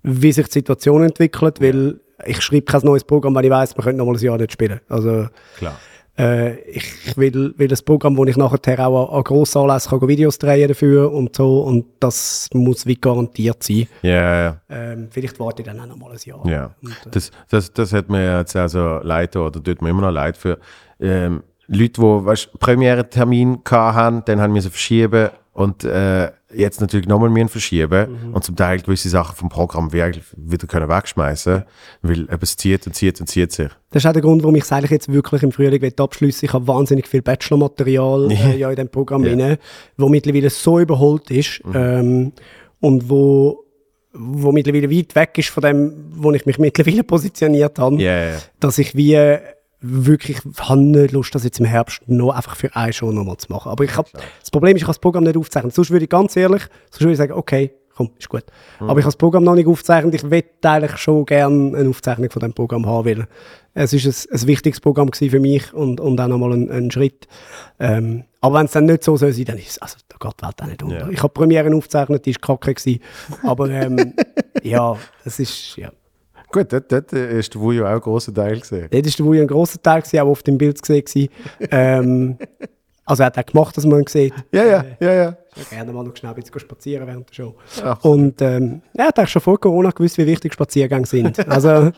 wie 0.02 0.32
sich 0.32 0.46
die 0.46 0.52
Situation 0.52 1.04
entwickelt, 1.04 1.60
weil 1.60 2.00
ich 2.26 2.40
schreibe 2.40 2.62
kein 2.62 2.80
neues 2.82 3.04
Programm, 3.04 3.34
weil 3.34 3.44
ich 3.44 3.50
weiß, 3.50 3.76
wir 3.76 3.84
können 3.84 3.98
noch 3.98 4.06
mal 4.06 4.14
ein 4.14 4.22
Jahr 4.22 4.38
nicht 4.38 4.52
spielen. 4.52 4.80
Also 4.88 5.28
Klar. 5.58 5.76
äh, 6.18 6.58
ich 6.70 7.16
will, 7.16 7.54
will 7.56 7.68
das 7.68 7.82
Programm, 7.82 8.16
wo 8.16 8.24
ich 8.24 8.36
nachher 8.36 8.58
auch 8.86 9.08
an, 9.08 9.16
an 9.16 9.24
grossen 9.24 9.58
Anlässen 9.62 9.98
kann 9.98 10.08
Videos 10.08 10.38
drehen 10.38 10.68
dafür 10.68 11.12
und 11.12 11.36
so 11.36 11.62
und 11.62 11.86
das 12.00 12.48
muss 12.52 12.86
wie 12.86 12.96
garantiert 12.96 13.62
sein. 13.62 13.86
Ja, 14.02 14.42
ja. 14.42 14.60
Ähm, 14.68 15.08
vielleicht 15.10 15.38
warte 15.40 15.62
ich 15.62 15.68
dann 15.68 15.80
auch 15.80 15.86
noch 15.86 15.96
mal 15.96 16.12
ein 16.12 16.18
Jahr. 16.24 16.46
Ja, 16.46 16.70
Und, 16.82 16.92
äh, 16.92 17.10
das, 17.10 17.30
das, 17.48 17.72
das 17.72 17.92
hat 17.92 18.08
mir 18.08 18.38
jetzt 18.38 18.56
also 18.56 19.00
leid 19.02 19.36
oder 19.36 19.62
tut 19.62 19.82
mir 19.82 19.90
immer 19.90 20.02
noch 20.02 20.12
leid 20.12 20.36
für 20.36 20.58
ähm, 21.00 21.42
Leute, 21.72 22.00
die 22.00 22.02
weißt, 22.02 22.58
Premiere-Termin 22.58 23.60
hatten, 23.70 24.22
dann 24.24 24.40
haben 24.40 24.54
wir 24.54 24.60
sie 24.60 24.70
verschieben 24.70 25.30
und 25.52 25.84
äh, 25.84 26.30
jetzt 26.54 26.80
natürlich 26.80 27.06
nochmal 27.08 27.28
müssen 27.30 27.48
verschieben 27.48 28.28
Mhm. 28.28 28.34
und 28.34 28.44
zum 28.44 28.56
Teil 28.56 28.80
gewisse 28.80 29.08
Sachen 29.08 29.34
vom 29.36 29.48
Programm 29.48 29.92
wieder 29.92 30.66
können 30.66 30.88
wegschmeißen, 30.88 31.64
weil 32.02 32.28
es 32.40 32.56
zieht 32.56 32.86
und 32.86 32.94
zieht 32.94 33.20
und 33.20 33.26
zieht 33.26 33.52
sich. 33.52 33.68
Das 33.90 34.02
ist 34.04 34.08
auch 34.08 34.12
der 34.12 34.22
Grund, 34.22 34.42
warum 34.42 34.54
ich 34.56 34.62
es 34.64 34.72
eigentlich 34.72 34.90
jetzt 34.92 35.12
wirklich 35.12 35.42
im 35.42 35.52
Frühling 35.52 35.82
will 35.82 35.92
abschliessen 35.98 36.44
Ich 36.46 36.52
habe 36.52 36.66
wahnsinnig 36.68 37.06
viel 37.08 37.22
Bachelormaterial 37.22 38.30
äh, 38.32 38.56
ja 38.56 38.70
in 38.70 38.76
dem 38.76 38.88
Programm 38.88 39.24
Ja. 39.24 39.34
Mhm. 39.34 39.40
rein, 39.40 39.56
wo 39.96 40.08
mittlerweile 40.08 40.50
so 40.50 40.78
überholt 40.78 41.30
ist 41.30 41.60
ähm, 41.74 42.32
und 42.80 43.08
wo, 43.10 43.64
wo 44.12 44.52
mittlerweile 44.52 44.90
weit 44.90 45.14
weg 45.14 45.36
ist 45.38 45.48
von 45.50 45.62
dem, 45.62 45.92
wo 46.14 46.32
ich 46.32 46.46
mich 46.46 46.58
mittlerweile 46.58 47.04
positioniert 47.04 47.78
habe. 47.78 47.96
Ja. 48.00 48.38
dass 48.60 48.78
ich 48.78 48.94
wie 48.94 49.40
wirklich 49.80 50.38
habe 50.58 50.80
nicht 50.80 51.12
Lust, 51.12 51.34
das 51.34 51.44
jetzt 51.44 51.58
im 51.58 51.66
Herbst 51.66 52.02
noch 52.06 52.30
einfach 52.30 52.56
für 52.56 52.74
eine 52.76 52.92
Show 52.92 53.12
nochmal 53.12 53.38
zu 53.38 53.50
machen. 53.50 53.70
Aber 53.70 53.84
ich 53.84 53.96
hab, 53.96 54.10
das 54.12 54.50
Problem 54.50 54.76
ist, 54.76 54.82
ich 54.82 54.86
kann 54.86 54.90
das 54.90 54.98
Programm 54.98 55.24
nicht 55.24 55.36
aufzeichnen. 55.36 55.70
Sonst 55.70 55.90
würde 55.90 56.04
ich 56.04 56.10
ganz 56.10 56.36
ehrlich, 56.36 56.62
sonst 56.90 57.00
würde 57.00 57.12
ich 57.12 57.18
sagen, 57.18 57.32
okay, 57.32 57.72
komm, 57.94 58.10
ist 58.18 58.28
gut. 58.28 58.44
Aber 58.78 58.98
ich 58.98 59.04
habe 59.04 59.12
das 59.12 59.16
Programm 59.16 59.44
noch 59.44 59.54
nicht 59.54 59.66
aufgezeichnet. 59.66 60.14
Ich 60.14 60.22
möchte 60.22 60.70
eigentlich 60.70 60.96
schon 60.98 61.26
gerne 61.26 61.76
eine 61.76 61.88
Aufzeichnung 61.88 62.30
von 62.30 62.40
dem 62.40 62.52
Programm 62.52 62.86
haben, 62.86 63.06
weil 63.06 63.26
es 63.74 63.92
ist 63.92 64.30
ein, 64.30 64.34
ein 64.34 64.46
wichtiges 64.46 64.80
Programm 64.80 65.10
gewesen 65.10 65.30
für 65.30 65.40
mich 65.40 65.72
und, 65.72 66.00
und 66.00 66.20
auch 66.20 66.28
nochmal 66.28 66.52
ein, 66.52 66.70
ein 66.70 66.90
Schritt. 66.90 67.26
Ähm, 67.78 68.24
aber 68.40 68.58
wenn 68.58 68.66
es 68.66 68.72
dann 68.72 68.86
nicht 68.86 69.04
so 69.04 69.16
soll 69.16 69.32
sein, 69.32 69.44
dann 69.44 69.58
ist 69.58 69.70
es, 69.70 69.78
also 69.78 69.96
da 70.08 70.16
geht 70.18 70.40
die 70.40 70.46
Welt 70.46 70.62
auch 70.62 70.66
nicht 70.66 70.82
unter. 70.82 70.98
Ja. 70.98 71.08
Ich 71.10 71.22
habe 71.22 71.32
Premiere 71.32 71.74
aufgezeichnet, 71.74 72.24
die 72.26 72.34
war 72.34 72.56
kacke. 72.56 72.74
Gewesen. 72.74 73.00
Aber 73.42 73.68
ähm, 73.70 74.14
ja, 74.62 74.96
es 75.24 75.38
ist, 75.38 75.76
ja. 75.76 75.90
Gut, 76.52 76.72
dort, 76.72 76.90
dort 76.90 77.12
äh, 77.12 77.38
ist 77.38 77.54
der 77.54 77.60
Wujo 77.60 77.86
auch 77.86 77.90
ein 77.90 78.00
grosser 78.00 78.34
Teil 78.34 78.58
gesehen. 78.58 78.88
Dort 78.90 79.04
war 79.04 79.12
der 79.12 79.26
Wuja 79.26 79.42
ein 79.42 79.48
grosser 79.48 79.80
Teil, 79.80 80.00
gewesen, 80.02 80.20
auch 80.20 80.28
auf 80.28 80.42
dem 80.42 80.58
Bild 80.58 80.84
zu 80.84 80.92
sehen. 80.92 81.04
gewesen. 81.04 81.28
ähm, 81.70 82.38
also 83.04 83.22
er 83.22 83.26
hat 83.26 83.38
auch 83.38 83.46
gemacht, 83.46 83.76
dass 83.76 83.86
man 83.86 84.00
ihn 84.00 84.06
sieht. 84.06 84.34
Ja, 84.52 84.64
ja, 84.64 84.84
ja, 85.00 85.12
ja. 85.12 85.36
Ich 85.56 85.68
gerne 85.68 85.92
mal 85.92 86.04
noch 86.04 86.16
schnell 86.16 86.32
ein 86.32 86.36
bisschen 86.36 86.60
spazieren 86.60 87.06
während 87.06 87.28
der 87.28 87.34
Show. 87.34 87.54
Ach. 87.84 88.04
Und 88.04 88.40
ähm, 88.40 88.82
er 88.94 89.06
hat 89.06 89.18
eigentlich 89.18 89.30
schon 89.30 89.42
vor 89.42 89.58
Corona 89.58 89.90
gewusst, 89.90 90.16
wie 90.18 90.26
wichtig 90.26 90.52
Spaziergänge 90.52 91.06
sind. 91.06 91.38
Also, 91.48 91.90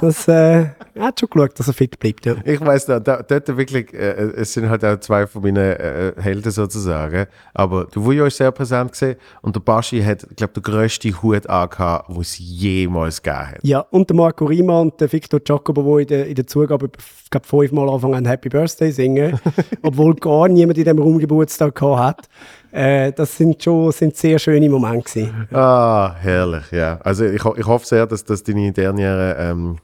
das, 0.00 0.26
äh, 0.28 0.66
er 0.94 1.04
hat 1.04 1.20
schon 1.20 1.28
geschaut, 1.28 1.58
dass 1.58 1.68
er 1.68 1.74
fit 1.74 1.98
bleibt. 1.98 2.24
Ja. 2.24 2.36
Ich 2.44 2.60
weiß 2.60 2.86
da, 2.86 3.00
da, 3.00 3.22
dort 3.22 3.56
wirklich, 3.56 3.92
äh, 3.92 4.32
es 4.36 4.52
sind 4.52 4.68
halt 4.70 4.84
auch 4.84 4.98
zwei 5.00 5.26
von 5.26 5.42
meinen 5.42 5.56
äh, 5.56 6.12
Helden 6.16 6.50
sozusagen. 6.50 7.26
Aber 7.52 7.84
der 7.84 8.04
Vujo 8.04 8.24
ist 8.24 8.38
sehr 8.38 8.50
präsent 8.52 8.92
gesehen 8.92 9.16
und 9.42 9.54
der 9.54 9.60
Baschi 9.60 10.02
hat, 10.02 10.26
glaube 10.36 10.54
den 10.54 10.62
grössten 10.62 11.22
Hut 11.22 11.46
angehabt, 11.48 12.08
den 12.08 12.20
es 12.20 12.38
jemals 12.38 13.22
gegeben 13.22 13.46
hat. 13.48 13.58
Ja, 13.62 13.80
und 13.80 14.08
der 14.08 14.16
Marco 14.16 14.46
Rima 14.46 14.80
und 14.80 15.00
der 15.00 15.12
Victor 15.12 15.40
Giacomo, 15.40 15.98
die 15.98 16.02
in 16.02 16.08
der, 16.08 16.26
in 16.26 16.34
der 16.34 16.46
Zugabe 16.46 16.90
ich 17.26 17.30
glaube, 17.30 17.46
fünfmal 17.46 17.90
anfangen 17.90 18.24
Happy 18.24 18.48
Birthday 18.48 18.92
singen, 18.92 19.38
obwohl 19.82 20.14
gar 20.14 20.46
niemand 20.46 20.78
in 20.78 20.84
diesem 20.84 21.00
Raum 21.00 21.18
Geburtstag 21.18 21.74
gehabt 21.74 21.98
hat. 21.98 22.28
Äh, 22.76 23.12
das 23.12 23.34
sind 23.34 23.62
schon 23.62 23.90
sind 23.90 24.14
sehr 24.16 24.38
schöne 24.38 24.68
Momente 24.68 25.08
gewesen. 25.08 25.48
Ah, 25.50 26.14
herrlich, 26.20 26.70
ja. 26.72 26.98
Also 27.02 27.24
ich, 27.24 27.42
ich 27.42 27.66
hoffe 27.66 27.86
sehr, 27.86 28.06
dass, 28.06 28.22
dass 28.22 28.42
deine 28.42 28.70
Derniere, 28.70 29.34
ähm, 29.38 29.78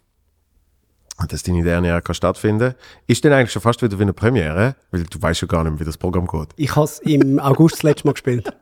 dass 1.26 1.42
deine 1.42 1.62
Derniere 1.62 2.02
kann 2.02 2.14
stattfinden. 2.14 2.74
Ist 3.06 3.24
denn 3.24 3.32
eigentlich 3.32 3.50
schon 3.50 3.62
fast 3.62 3.80
wieder 3.80 3.98
wie 3.98 4.02
eine 4.02 4.12
Premiere? 4.12 4.76
Weil 4.90 5.04
du 5.04 5.22
weißt 5.22 5.40
ja 5.40 5.48
gar 5.48 5.64
nicht 5.64 5.72
mehr, 5.72 5.80
wie 5.80 5.84
das 5.84 5.96
Programm 5.96 6.26
geht. 6.26 6.48
Ich 6.56 6.76
habe 6.76 6.84
es 6.84 6.98
im 6.98 7.38
August 7.40 7.76
das 7.76 7.82
letzte 7.82 8.08
Mal 8.08 8.12
gespielt. 8.12 8.52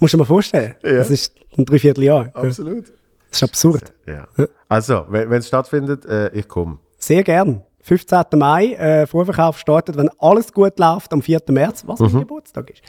Musst 0.00 0.14
du 0.14 0.16
dir 0.16 0.22
mal 0.22 0.26
vorstellen. 0.26 0.74
Ja. 0.82 0.94
Das 0.94 1.10
ist 1.10 1.32
ein 1.56 1.64
Dreivierteljahr. 1.64 2.30
Absolut. 2.34 2.86
Das 3.30 3.40
ist 3.40 3.42
absurd. 3.44 3.92
Ja. 4.06 4.26
Also, 4.68 5.06
wenn 5.10 5.30
es 5.32 5.46
stattfindet, 5.46 6.04
äh, 6.06 6.30
ich 6.30 6.48
komme. 6.48 6.78
Sehr 6.98 7.22
gern. 7.22 7.62
15. 7.82 8.24
Mai, 8.34 8.74
äh, 8.74 9.06
Vorverkauf 9.06 9.58
startet, 9.58 9.96
wenn 9.96 10.10
alles 10.18 10.52
gut 10.52 10.78
läuft, 10.78 11.12
am 11.12 11.22
4. 11.22 11.40
März, 11.48 11.84
was 11.86 12.00
mein 12.00 12.10
Geburtstag 12.12 12.70
ist. 12.70 12.82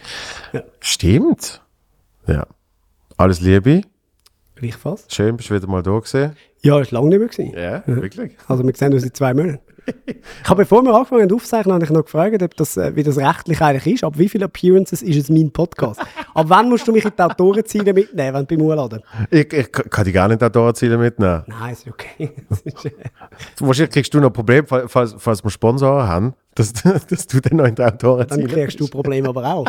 Ja, 0.52 0.64
Stimmt. 0.80 1.62
Ja. 2.28 2.46
Alles 3.18 3.42
Liebe. 3.42 3.82
gleichfalls. 4.56 5.06
Schön, 5.10 5.38
bist 5.38 5.50
du 5.50 5.56
wieder 5.56 5.68
mal 5.68 5.84
da 5.84 5.92
gewesen. 5.98 6.36
Ja, 6.62 6.80
ist 6.80 6.92
lange 6.92 7.10
nicht 7.10 7.20
mehr 7.20 7.28
gewesen. 7.28 7.54
Ja, 7.58 7.84
wirklich. 7.86 8.36
Also 8.48 8.66
wir 8.66 8.76
sehen 8.76 8.94
uns 8.94 9.04
in 9.04 9.14
zwei 9.14 9.34
Monaten. 9.34 9.60
Ich 10.08 10.50
habe, 10.50 10.64
bevor 10.64 10.82
wir 10.84 10.94
angefangen 10.94 11.24
haben 11.24 11.34
aufzeichnen, 11.36 11.74
habe 11.74 11.84
ich 11.84 11.90
noch 11.90 12.04
gefragt, 12.04 12.42
ob 12.42 12.56
das, 12.56 12.78
äh, 12.78 12.96
wie 12.96 13.04
das 13.04 13.18
rechtlich 13.18 13.62
eigentlich 13.62 13.96
ist. 13.96 14.04
Ab 14.04 14.14
wie 14.18 14.30
viele 14.30 14.46
Appearances 14.46 15.02
ist 15.02 15.18
es 15.18 15.30
mein 15.30 15.52
Podcast? 15.52 16.00
Ab 16.34 16.46
wann 16.48 16.70
musst 16.70 16.88
du 16.88 16.92
mich 16.92 17.06
in 17.06 17.12
die 17.18 17.22
Autorenziele 17.22 17.94
mitnehmen, 17.94 18.34
wenn 18.34 18.46
du 18.46 18.58
beim 18.58 18.66
Urladen? 18.66 19.02
Ich, 19.30 19.52
ich 19.54 19.72
kann 19.72 20.06
dich 20.06 20.14
gar 20.14 20.28
nicht 20.28 20.42
da 20.42 20.74
Ziele 20.74 20.98
mitnehmen. 20.98 21.44
Nein, 21.48 21.74
ist 21.74 21.88
okay. 21.88 22.32
Äh, 23.60 23.66
Wahrscheinlich 23.66 23.94
kriegst 23.94 24.14
du 24.14 24.20
noch 24.20 24.28
ein 24.28 24.34
Problem, 24.34 24.66
fall- 24.66 24.88
falls, 24.88 25.16
falls 25.18 25.44
wir 25.44 25.50
Sponsoren 25.50 26.08
haben, 26.08 26.34
dass, 26.56 26.74
dass 27.10 27.28
du 27.28 27.40
dann 27.42 27.58
noch 27.58 27.66
in 27.66 27.76
dann 27.76 27.94
Autorenziele 27.94 28.48
kriegst 28.48 28.80
du 28.80 28.88
Probleme 28.88 29.30
aber 29.30 29.46
auch. 29.46 29.66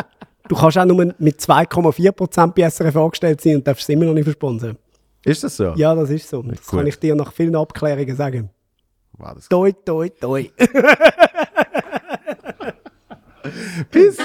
Du 0.47 0.55
kannst 0.55 0.77
auch 0.77 0.85
nur 0.85 1.13
mit 1.19 1.39
2,4% 1.39 2.47
bei 2.53 2.69
SRF 2.69 2.95
angestellt 2.97 3.41
sein 3.41 3.55
und 3.55 3.67
darfst 3.67 3.83
es 3.83 3.89
immer 3.89 4.05
noch 4.05 4.13
nicht 4.13 4.23
versponsern. 4.25 4.77
Ist 5.23 5.43
das 5.43 5.55
so? 5.57 5.73
Ja, 5.75 5.93
das 5.93 6.09
ist 6.09 6.27
so. 6.29 6.41
Das 6.41 6.65
Gut. 6.65 6.79
kann 6.79 6.87
ich 6.87 6.97
dir 6.99 7.15
nach 7.15 7.31
vielen 7.31 7.55
Abklärungen 7.55 8.15
sagen. 8.15 8.49
war 9.21 9.35
das. 9.35 9.47
Doi, 9.47 9.73
doi, 9.85 10.11
doi. 10.19 10.51
Peace. 13.91 14.17